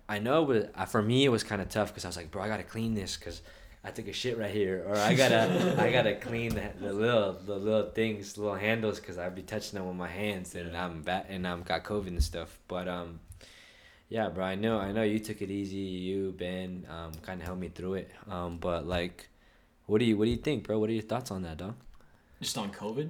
I 0.08 0.20
know, 0.20 0.46
but 0.46 0.88
for 0.88 1.02
me, 1.02 1.26
it 1.26 1.28
was 1.28 1.44
kind 1.44 1.60
of 1.60 1.68
tough 1.68 1.88
because 1.88 2.06
I 2.06 2.08
was 2.08 2.16
like, 2.16 2.30
bro, 2.30 2.42
I 2.42 2.48
gotta 2.48 2.62
clean 2.62 2.94
this 2.94 3.18
because 3.18 3.42
I 3.82 3.90
took 3.90 4.08
a 4.08 4.12
shit 4.12 4.36
right 4.36 4.50
here, 4.50 4.84
or 4.86 4.94
I 4.96 5.14
gotta, 5.14 5.76
I 5.78 5.90
gotta 5.96 6.14
clean 6.14 6.54
the, 6.54 6.70
the 6.80 6.92
little, 6.92 7.32
the 7.32 7.56
little 7.56 7.90
things, 7.90 8.36
little 8.36 8.54
handles, 8.54 9.00
because 9.00 9.16
I'd 9.16 9.34
be 9.34 9.40
touching 9.42 9.78
them 9.78 9.88
with 9.88 9.96
my 9.96 10.08
hands, 10.08 10.54
and 10.54 10.72
Yeah. 10.72 10.84
I'm 10.84 11.00
bat, 11.02 11.26
and 11.30 11.46
I'm 11.46 11.62
got 11.62 11.82
COVID 11.84 12.08
and 12.08 12.22
stuff. 12.22 12.58
But 12.68 12.88
um, 12.88 13.20
yeah, 14.10 14.28
bro, 14.28 14.44
I 14.44 14.54
know, 14.54 14.78
I 14.78 14.92
know 14.92 15.02
you 15.02 15.18
took 15.18 15.40
it 15.40 15.50
easy. 15.50 15.76
You, 15.78 16.34
Ben, 16.36 16.86
um, 16.90 17.12
kind 17.22 17.40
of 17.40 17.46
helped 17.46 17.60
me 17.62 17.68
through 17.68 17.94
it. 17.94 18.10
Um, 18.28 18.58
but 18.58 18.86
like, 18.86 19.28
what 19.86 19.98
do 19.98 20.04
you, 20.04 20.18
what 20.18 20.26
do 20.26 20.30
you 20.30 20.36
think, 20.36 20.64
bro? 20.64 20.78
What 20.78 20.90
are 20.90 20.92
your 20.92 21.02
thoughts 21.02 21.30
on 21.30 21.42
that, 21.42 21.56
dog? 21.56 21.74
Just 22.42 22.58
on 22.58 22.70
COVID, 22.72 23.08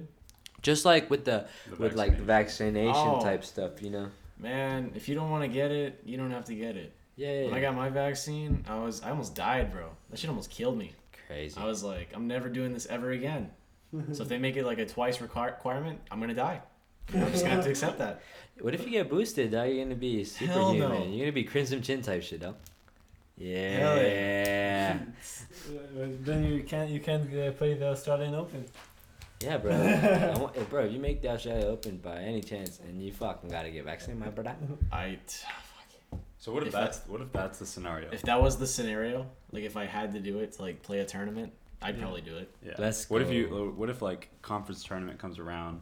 Just 0.61 0.85
like 0.85 1.09
with 1.09 1.25
the, 1.25 1.47
The 1.69 1.75
with 1.77 1.95
like 1.95 2.15
the 2.17 2.23
vaccination. 2.23 2.85
vaccination 2.93 3.19
Oh. 3.19 3.21
type 3.21 3.43
stuff, 3.43 3.81
you 3.81 3.89
know? 3.89 4.07
man. 4.37 4.91
If 4.95 5.07
you 5.09 5.15
don't 5.15 5.29
want 5.29 5.43
to 5.43 5.47
get 5.49 5.71
it, 5.71 6.01
you 6.05 6.15
don't 6.17 6.31
have 6.31 6.45
to 6.45 6.55
get 6.55 6.75
it. 6.77 6.93
Yeah, 7.21 7.41
yeah. 7.41 7.45
When 7.45 7.53
I 7.53 7.61
got 7.61 7.75
my 7.75 7.89
vaccine, 7.89 8.65
I 8.67 8.79
was 8.79 9.03
I 9.03 9.11
almost 9.11 9.35
died, 9.35 9.71
bro. 9.71 9.89
That 10.09 10.17
shit 10.17 10.27
almost 10.29 10.49
killed 10.49 10.75
me. 10.75 10.93
Crazy. 11.27 11.55
I 11.59 11.65
was 11.65 11.83
like, 11.83 12.09
I'm 12.15 12.27
never 12.27 12.49
doing 12.49 12.73
this 12.73 12.87
ever 12.87 13.11
again. 13.11 13.51
so 14.11 14.23
if 14.23 14.29
they 14.31 14.39
make 14.39 14.55
it 14.57 14.65
like 14.65 14.79
a 14.79 14.87
twice 14.87 15.19
requir- 15.19 15.51
requirement, 15.57 15.99
I'm 16.09 16.19
gonna 16.19 16.33
die. 16.33 16.61
I'm 17.13 17.31
just 17.31 17.43
gonna 17.43 17.55
have 17.57 17.63
to 17.65 17.69
accept 17.75 17.99
that. 17.99 18.23
What 18.59 18.73
if 18.73 18.83
you 18.85 18.89
get 18.89 19.07
boosted, 19.07 19.51
dog? 19.51 19.69
You're 19.69 19.83
gonna 19.85 19.95
be 19.95 20.17
Hell 20.17 20.25
superhuman. 20.25 20.89
no. 20.89 21.05
You're 21.05 21.25
gonna 21.25 21.31
be 21.31 21.43
Crimson 21.43 21.83
Chin 21.83 22.01
type 22.01 22.23
shit, 22.23 22.39
though. 22.41 22.55
Yeah. 23.37 23.77
Hell 23.77 23.97
yeah. 23.97 24.97
Then 26.25 26.43
you 26.45 26.63
can't 26.63 26.89
you 26.89 26.99
can't 26.99 27.23
uh, 27.37 27.51
play 27.51 27.75
the 27.75 27.89
Australian 27.89 28.33
Open. 28.33 28.65
Yeah, 29.41 29.57
bro. 29.57 29.71
I 29.71 30.37
want, 30.39 30.57
eh, 30.57 30.63
bro, 30.69 30.85
if 30.85 30.91
you 30.91 30.99
make 30.99 31.21
the 31.21 31.29
Australia 31.29 31.65
Open 31.67 31.97
by 31.97 32.17
any 32.31 32.41
chance 32.41 32.79
and 32.79 33.01
you 33.03 33.11
fucking 33.11 33.49
gotta 33.49 33.69
get 33.69 33.85
vaccinated, 33.85 34.19
my 34.25 34.29
brother. 34.29 34.55
I 34.91 35.17
So 36.41 36.51
what 36.51 36.63
if, 36.63 36.69
If 36.69 36.73
that's 36.73 36.99
what 37.07 37.21
if 37.21 37.31
that's 37.31 37.59
the 37.59 37.67
scenario? 37.67 38.09
if 38.11 38.23
that 38.23 38.41
was 38.41 38.57
the 38.57 38.65
scenario, 38.65 39.27
like 39.51 39.63
if 39.63 39.77
I 39.77 39.85
had 39.85 40.11
to 40.13 40.19
do 40.19 40.39
it 40.39 40.53
to 40.53 40.61
like 40.63 40.81
play 40.81 40.97
a 40.99 41.05
tournament, 41.05 41.53
I'd 41.83 41.95
Yeah. 41.95 42.01
probably 42.01 42.21
do 42.21 42.35
it. 42.35 42.49
yeah. 42.65 42.73
Let's 42.79 43.07
what 43.11 43.21
if 43.21 43.31
you? 43.31 43.73
What 43.77 43.91
if 43.91 44.01
like 44.01 44.29
conference 44.41 44.83
tournament 44.83 45.19
comes 45.19 45.37
around, 45.37 45.81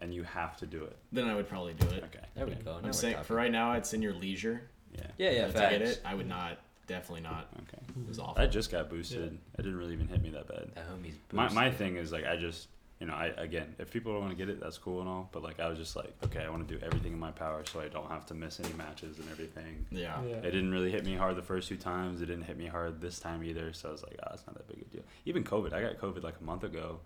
and 0.00 0.14
you 0.14 0.22
have 0.22 0.56
to 0.58 0.66
do 0.66 0.84
it? 0.84 0.96
Then 1.10 1.26
I 1.26 1.34
would 1.34 1.48
probably 1.48 1.74
do 1.74 1.88
it. 1.88 2.04
Okay. 2.04 2.24
There 2.36 2.46
we 2.46 2.52
Okay. 2.52 2.62
go. 2.62 2.78
Now 2.78 2.86
I'm 2.86 2.92
saying 2.92 3.14
talking. 3.14 3.26
for 3.26 3.34
right 3.34 3.50
now, 3.50 3.72
it's 3.72 3.94
in 3.94 4.00
your 4.00 4.12
leisure. 4.12 4.70
Yeah. 4.94 5.06
Yeah, 5.18 5.30
yeah, 5.30 5.46
to 5.48 5.52
get 5.52 5.82
it. 5.82 6.00
I 6.04 6.14
would 6.14 6.28
not. 6.28 6.58
Definitely 6.86 7.22
not. 7.22 7.48
Okay. 7.62 7.82
It 7.88 8.06
was 8.06 8.18
mm-hmm. 8.18 8.28
awful. 8.28 8.42
I 8.42 8.46
just 8.46 8.70
got 8.70 8.88
boosted. 8.88 9.36
It 9.58 9.62
didn't 9.62 9.76
really 9.76 9.94
even 9.94 10.06
hit 10.06 10.22
me 10.22 10.30
that 10.30 10.46
bad. 10.46 10.70
That 10.76 10.88
homie's 10.88 11.16
My 11.32 11.52
my 11.52 11.68
thing 11.68 11.96
is 11.96 12.12
like 12.12 12.24
I 12.24 12.36
just 12.36 12.68
you 13.00 13.06
know, 13.06 13.14
I 13.14 13.26
again, 13.36 13.74
if 13.78 13.90
people 13.90 14.12
don't 14.12 14.22
want 14.22 14.32
to 14.32 14.36
get 14.38 14.48
it, 14.48 14.58
that's 14.60 14.78
cool 14.78 15.00
and 15.00 15.08
all. 15.08 15.28
But 15.32 15.42
like, 15.42 15.60
I 15.60 15.68
was 15.68 15.78
just 15.78 15.96
like, 15.96 16.12
okay, 16.24 16.44
I 16.44 16.48
want 16.48 16.66
to 16.66 16.74
do 16.78 16.82
everything 16.84 17.12
in 17.12 17.18
my 17.18 17.30
power 17.30 17.62
so 17.70 17.80
I 17.80 17.88
don't 17.88 18.08
have 18.10 18.24
to 18.26 18.34
miss 18.34 18.58
any 18.58 18.72
matches 18.74 19.18
and 19.18 19.28
everything. 19.30 19.84
Yeah. 19.90 20.18
Yeah. 20.26 20.36
It 20.36 20.42
didn't 20.50 20.70
really 20.70 20.90
hit 20.90 21.04
me 21.04 21.14
hard 21.14 21.36
the 21.36 21.42
first 21.42 21.68
two 21.68 21.76
times. 21.76 22.22
It 22.22 22.26
didn't 22.26 22.44
hit 22.44 22.56
me 22.56 22.66
hard 22.66 23.00
this 23.00 23.18
time 23.18 23.44
either. 23.44 23.72
So 23.74 23.90
I 23.90 23.92
was 23.92 24.02
like, 24.02 24.18
ah, 24.24 24.30
it's 24.32 24.46
not 24.46 24.54
that 24.56 24.66
big 24.68 24.80
a 24.80 24.84
deal. 24.96 25.02
Even 25.26 25.44
COVID, 25.44 25.72
I 25.74 25.82
got 25.82 25.98
COVID 25.98 26.22
like 26.22 26.36
a 26.40 26.44
month 26.44 26.64
ago. 26.64 27.00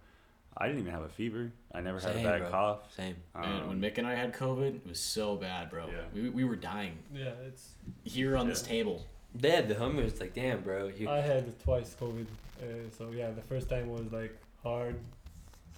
I 0.57 0.67
didn't 0.67 0.81
even 0.81 0.93
have 0.93 1.03
a 1.03 1.09
fever. 1.09 1.53
I 1.73 1.81
never 1.81 2.01
had 2.01 2.13
Same, 2.15 2.27
a 2.27 2.29
bad 2.31 2.41
bro. 2.43 2.51
cough. 2.51 2.93
Same. 2.95 3.17
And 3.37 3.69
when 3.69 3.77
Um, 3.77 3.81
Mick 3.83 3.99
and 3.99 4.07
I 4.07 4.15
had 4.17 4.33
COVID, 4.35 4.77
it 4.77 4.87
was 4.89 4.99
so 5.01 5.37
bad, 5.37 5.71
bro. 5.71 5.87
Yeah. 5.87 6.03
We, 6.13 6.29
we 6.29 6.45
were 6.45 6.57
dying 6.57 6.99
Yeah, 7.15 7.31
it's. 7.47 7.71
here 8.05 8.37
on 8.37 8.49
this 8.49 8.63
Yeah. 8.63 8.69
table. 8.69 9.07
Yeah, 9.41 9.61
the 9.63 9.75
homie 9.77 10.03
was 10.05 10.19
like, 10.21 10.35
damn, 10.35 10.61
bro. 10.63 10.89
You, 10.89 11.09
I 11.09 11.19
had 11.21 11.59
twice 11.63 11.95
COVID. 12.01 12.27
Uh, 12.61 12.65
so 12.97 13.11
yeah, 13.13 13.31
the 13.31 13.43
first 13.43 13.69
time 13.69 13.89
was 13.91 14.11
like 14.13 14.37
hard. 14.63 14.97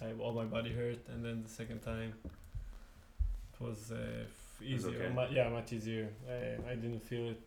I, 0.02 0.12
all 0.20 0.32
my 0.32 0.44
body 0.44 0.72
hurt, 0.72 0.98
and 1.12 1.24
then 1.24 1.42
the 1.42 1.48
second 1.48 1.80
time 1.80 2.12
it 2.24 3.64
was 3.64 3.92
uh, 3.92 3.94
f- 3.94 4.60
It 4.60 4.74
was 4.74 4.86
easier. 4.86 5.02
okay. 5.04 5.14
Mu- 5.14 5.34
yeah, 5.36 5.48
much 5.48 5.72
easier. 5.72 6.08
I, 6.28 6.70
I 6.72 6.74
didn't 6.74 7.02
feel 7.02 7.28
it. 7.30 7.40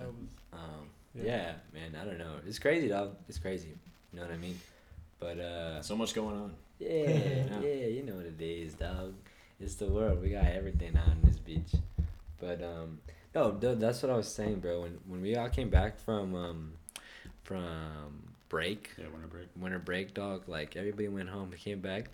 I 0.00 0.04
was. 0.06 0.14
um, 0.52 0.86
Yeah. 1.14 1.24
yeah. 1.24 1.52
man. 1.74 1.96
I 2.00 2.04
don't 2.04 2.18
know. 2.18 2.34
It's 2.46 2.58
crazy, 2.58 2.88
dog. 2.88 3.16
It's 3.28 3.38
crazy. 3.38 3.68
You 4.12 4.18
know 4.20 4.26
what 4.26 4.34
I 4.34 4.38
mean? 4.38 4.58
But 5.18 5.38
uh, 5.38 5.82
So 5.82 5.96
much 5.96 6.14
going 6.14 6.36
on. 6.36 6.52
yeah, 6.78 6.88
Yeah. 6.88 7.60
yeah, 7.62 7.86
you 7.86 8.02
know 8.02 8.14
what 8.16 8.26
it 8.26 8.40
is, 8.40 8.74
dog. 8.74 9.14
It's 9.60 9.74
the 9.76 9.86
world. 9.86 10.22
We 10.22 10.30
got 10.30 10.46
everything 10.46 10.96
out 10.96 11.08
on 11.08 11.20
this 11.22 11.36
beach. 11.38 11.72
But 12.40 12.62
um, 12.62 12.98
no, 13.34 13.52
th- 13.52 13.78
that's 13.78 14.02
what 14.02 14.10
I 14.10 14.16
was 14.16 14.28
saying, 14.32 14.60
bro. 14.60 14.80
When 14.82 14.98
when 15.06 15.20
we 15.20 15.36
all 15.36 15.50
came 15.50 15.68
back 15.68 15.98
from 15.98 16.34
um, 16.34 16.72
from 17.44 18.29
break, 18.50 18.90
yeah, 18.98 19.06
winter 19.10 19.28
break. 19.28 19.48
winter 19.56 19.78
break, 19.78 20.12
dog. 20.12 20.48
Like 20.48 20.76
everybody 20.76 21.08
went 21.08 21.30
home, 21.30 21.52
came 21.52 21.80
back. 21.80 22.10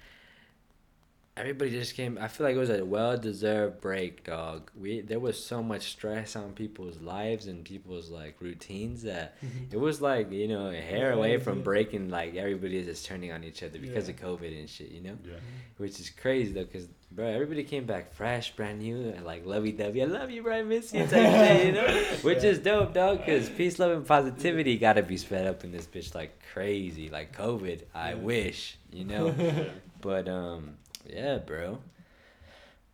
Everybody 1.39 1.71
just 1.71 1.95
came. 1.95 2.17
I 2.19 2.29
feel 2.29 2.47
like 2.47 2.57
it 2.57 2.59
was 2.59 2.71
a 2.71 2.83
well-deserved 2.83 3.83
break, 3.83 4.25
dog. 4.25 4.71
We 4.75 5.03
there 5.03 5.21
was 5.21 5.39
so 5.43 5.63
much 5.63 5.91
stress 5.91 6.35
on 6.35 6.53
people's 6.55 6.99
lives 6.99 7.47
and 7.47 7.63
people's 7.63 8.09
like 8.09 8.37
routines 8.41 9.03
that 9.03 9.37
it 9.71 9.77
was 9.79 10.01
like 10.01 10.33
you 10.33 10.49
know 10.49 10.69
a 10.71 10.75
hair 10.77 11.13
away 11.13 11.37
from 11.39 11.63
breaking. 11.63 12.09
Like 12.09 12.37
everybody 12.37 12.79
is 12.79 12.87
just 12.87 13.05
turning 13.05 13.33
on 13.33 13.45
each 13.45 13.63
other 13.63 13.79
because 13.79 14.09
Yeah. 14.09 14.15
of 14.15 14.21
COVID 14.21 14.59
and 14.59 14.69
shit, 14.71 14.91
you 14.91 15.03
know. 15.03 15.19
Yeah. 15.27 15.35
Which 15.77 16.01
is 16.01 16.09
crazy 16.09 16.55
though, 16.55 16.65
cause 16.65 16.89
bro, 17.13 17.27
everybody 17.27 17.65
came 17.65 17.85
back 17.85 18.15
fresh, 18.15 18.57
brand 18.57 18.79
new, 18.79 19.11
and 19.11 19.27
like 19.27 19.45
lovey 19.45 19.73
dovey. 19.73 20.03
I 20.05 20.07
love 20.07 20.31
you, 20.31 20.43
bro. 20.43 20.55
I 20.55 20.63
miss 20.63 20.95
you, 20.95 21.01
type 21.07 21.11
shit, 21.11 21.67
you 21.67 21.73
know. 21.73 21.87
Which 22.23 22.45
Yeah. 22.45 22.51
is 22.51 22.61
dope, 22.61 22.95
dog. 22.95 23.27
Cause 23.27 23.51
peace, 23.51 23.79
love, 23.79 23.91
and 23.91 24.07
positivity 24.07 24.79
gotta 24.79 25.03
be 25.03 25.19
spread 25.19 25.47
up 25.47 25.65
in 25.65 25.71
this 25.71 25.87
bitch 25.87 26.15
like 26.15 26.41
crazy, 26.55 27.11
like 27.11 27.37
COVID. 27.37 27.83
I 27.95 28.11
Yeah. 28.13 28.15
wish, 28.15 28.79
you 28.91 29.05
know. 29.05 29.35
yeah. 29.39 29.65
but 30.01 30.29
um, 30.29 30.77
yeah, 31.13 31.39
bro. 31.39 31.79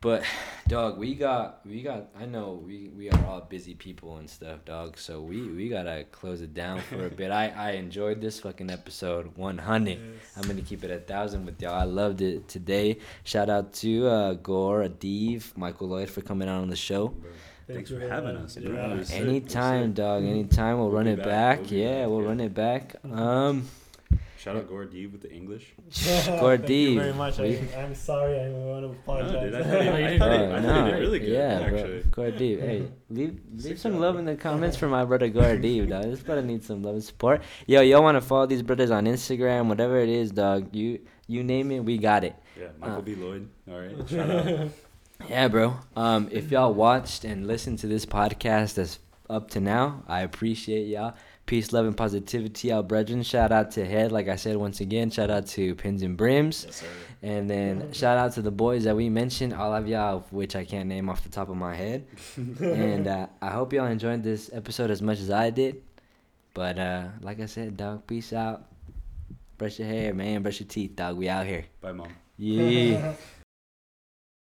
But 0.01 0.25
dog, 0.67 0.99
we 0.99 1.15
got 1.15 1.65
we 1.65 1.81
got. 1.81 2.09
I 2.19 2.27
know 2.27 2.61
we 2.67 2.89
we 2.89 3.09
are 3.09 3.25
all 3.25 3.41
busy 3.41 3.75
people 3.77 4.17
and 4.17 4.29
stuff, 4.29 4.65
dog. 4.65 4.99
So 4.99 5.21
we 5.21 5.43
we 5.43 5.69
gotta 5.69 6.05
close 6.11 6.41
it 6.41 6.55
down 6.55 6.81
for 6.81 7.07
a 7.07 7.09
bit. 7.11 7.31
I 7.31 7.51
I 7.51 7.71
enjoyed 7.73 8.21
this 8.21 8.41
fucking 8.41 8.69
episode 8.69 9.37
one 9.37 9.59
hundred. 9.59 9.99
Yes. 10.01 10.33
I'm 10.37 10.43
gonna 10.49 10.63
keep 10.63 10.83
it 10.83 10.91
a 10.91 10.99
thousand 10.99 11.47
with 11.47 11.63
y'all. 11.63 11.75
I 11.81 11.85
loved 11.85 12.21
it 12.21 12.49
today. 12.49 12.99
Shout 13.23 13.49
out 13.49 13.73
to 13.75 14.09
uh, 14.09 14.33
Goor, 14.35 14.89
Adiv, 14.89 15.57
Michael 15.57 15.89
Loyd 15.91 16.09
for 16.09 16.21
coming 16.21 16.49
out 16.49 16.63
on 16.63 16.69
the 16.69 16.75
show. 16.77 17.07
Bro. 17.09 17.31
Thank 17.69 17.87
Thanks 17.87 17.91
for 17.93 18.01
having 18.01 18.37
us, 18.39 18.57
Yeah. 18.57 18.71
bro. 18.71 18.91
It 18.91 18.99
was 18.99 19.09
sick. 19.09 19.21
It 19.21 19.25
was 19.25 19.29
Anytime, 19.31 19.87
sick. 19.91 19.95
dog. 19.95 20.25
Anytime. 20.25 20.79
We'll, 20.79 20.89
We'll 20.89 20.97
run 20.97 21.07
it 21.07 21.19
back. 21.19 21.61
back. 21.61 21.71
We'll 21.71 21.79
yeah, 21.79 22.01
back, 22.01 22.09
we'll 22.09 22.23
yeah. 22.23 22.27
run 22.29 22.41
it 22.41 22.55
back. 22.55 22.97
Um, 23.13 23.69
Shout 24.43 24.57
out 24.57 24.69
Goor 24.69 24.87
with 24.91 25.21
the 25.23 25.33
English. 25.33 25.73
Thank 25.93 26.69
you 26.69 26.99
very 26.99 27.13
much. 27.13 27.39
I, 27.39 27.61
I'm 27.79 27.95
sorry. 27.95 28.41
I 28.41 28.49
want 28.51 28.85
to 28.85 28.91
apologize. 28.91 29.41
dude, 29.41 29.55
I 29.55 29.63
thought 29.63 29.85
you- 29.85 29.91
I 29.93 30.19
thought 30.19 30.31
did. 30.31 30.41
you- 30.41 30.57
I 30.57 30.63
thought 30.63 30.87
you 30.87 30.91
did 30.93 30.99
really 31.01 31.19
good, 31.21 31.29
yeah, 31.29 31.61
actually. 31.61 32.01
bro. 32.01 32.11
Gordy, 32.11 32.61
hey, 32.61 32.89
leave 33.11 33.41
leave 33.53 33.63
Sick 33.63 33.79
some 33.79 33.93
job. 33.93 34.01
love 34.01 34.17
in 34.19 34.25
the 34.25 34.35
comments 34.35 34.77
for 34.77 34.89
my 34.89 35.05
brother 35.05 35.29
Gordy, 35.29 35.87
dog. 35.87 36.03
This 36.03 36.21
brother 36.23 36.43
needs 36.43 36.67
some 36.67 36.83
love 36.83 36.95
and 36.95 37.05
support. 37.05 37.41
Yo, 37.69 37.83
y'all 37.83 38.03
want 38.03 38.17
to 38.17 38.21
follow 38.21 38.47
these 38.47 38.63
brothers 38.63 38.91
on 38.91 39.05
Instagram, 39.05 39.69
whatever 39.69 40.01
it 40.01 40.09
is, 40.09 40.33
dog. 40.33 40.75
You 40.75 40.99
you 41.29 41.45
name 41.45 41.71
it, 41.71 41.79
we 41.85 41.97
got 41.99 42.25
it. 42.25 42.35
Yeah, 42.59 42.67
Michael 42.81 42.97
Uh. 42.97 43.01
B. 43.03 43.15
Loyd. 43.15 43.47
All 43.71 43.79
right. 43.79 44.09
Shout 44.09 44.29
out. 44.29 44.69
Yeah, 45.29 45.47
bro. 45.47 45.77
Um, 45.95 46.29
if 46.33 46.51
y'all 46.51 46.75
watched 46.75 47.23
and 47.25 47.47
listened 47.47 47.79
to 47.79 47.87
this 47.87 48.05
podcast 48.05 48.75
that's 48.75 48.99
up 49.31 49.51
to 49.51 49.61
now, 49.61 50.03
I 50.09 50.23
appreciate 50.23 50.89
y'all. 50.89 51.15
Peace, 51.45 51.73
love, 51.73 51.87
and 51.87 51.97
positivity, 51.97 52.69
y'all 52.69 52.83
brethren. 52.83 53.23
Shout 53.23 53.53
out 53.53 53.73
to 53.73 53.85
Head, 53.85 54.13
like 54.13 54.29
I 54.29 54.37
said 54.37 54.57
once 54.57 54.81
again. 54.81 55.11
Shout 55.11 55.31
out 55.31 55.47
to 55.49 55.75
Pins 55.75 56.03
and 56.03 56.17
Brims. 56.17 56.65
Yes, 56.65 56.77
sir. 56.77 56.87
And 57.23 57.51
then 57.51 57.93
shout 57.93 58.17
out 58.17 58.33
to 58.35 58.43
the 58.43 58.51
boys 58.51 58.85
that 58.85 58.97
we 58.97 59.09
mentioned, 59.09 59.53
all 59.53 59.75
of 59.75 59.87
y'all, 59.87 60.19
of 60.19 60.33
which 60.33 60.57
I 60.57 60.65
can't 60.65 60.89
name 60.89 61.09
off 61.09 61.23
the 61.23 61.29
top 61.29 61.49
of 61.49 61.57
my 61.57 61.75
head. 61.75 62.07
and 62.61 63.07
uh, 63.07 63.27
I 63.41 63.51
hope 63.51 63.73
y'all 63.73 63.87
enjoyed 63.87 64.23
this 64.23 64.51
episode 64.53 64.91
as 64.91 65.03
much 65.03 65.21
as 65.21 65.31
I 65.31 65.51
did. 65.51 65.83
But 66.55 66.79
uh, 66.79 67.09
like 67.21 67.41
I 67.41 67.47
said, 67.47 67.77
dog, 67.77 68.07
peace 68.07 68.33
out. 68.33 68.67
Brush 69.59 69.79
your 69.79 69.89
hair, 69.89 70.15
man. 70.15 70.43
Brush 70.43 70.61
your 70.61 70.69
teeth, 70.69 70.97
dog. 70.97 71.17
We 71.17 71.29
out 71.29 71.47
here. 71.47 71.65
Bye, 71.81 71.93
mom. 71.93 72.09
Yeah. 72.37 73.15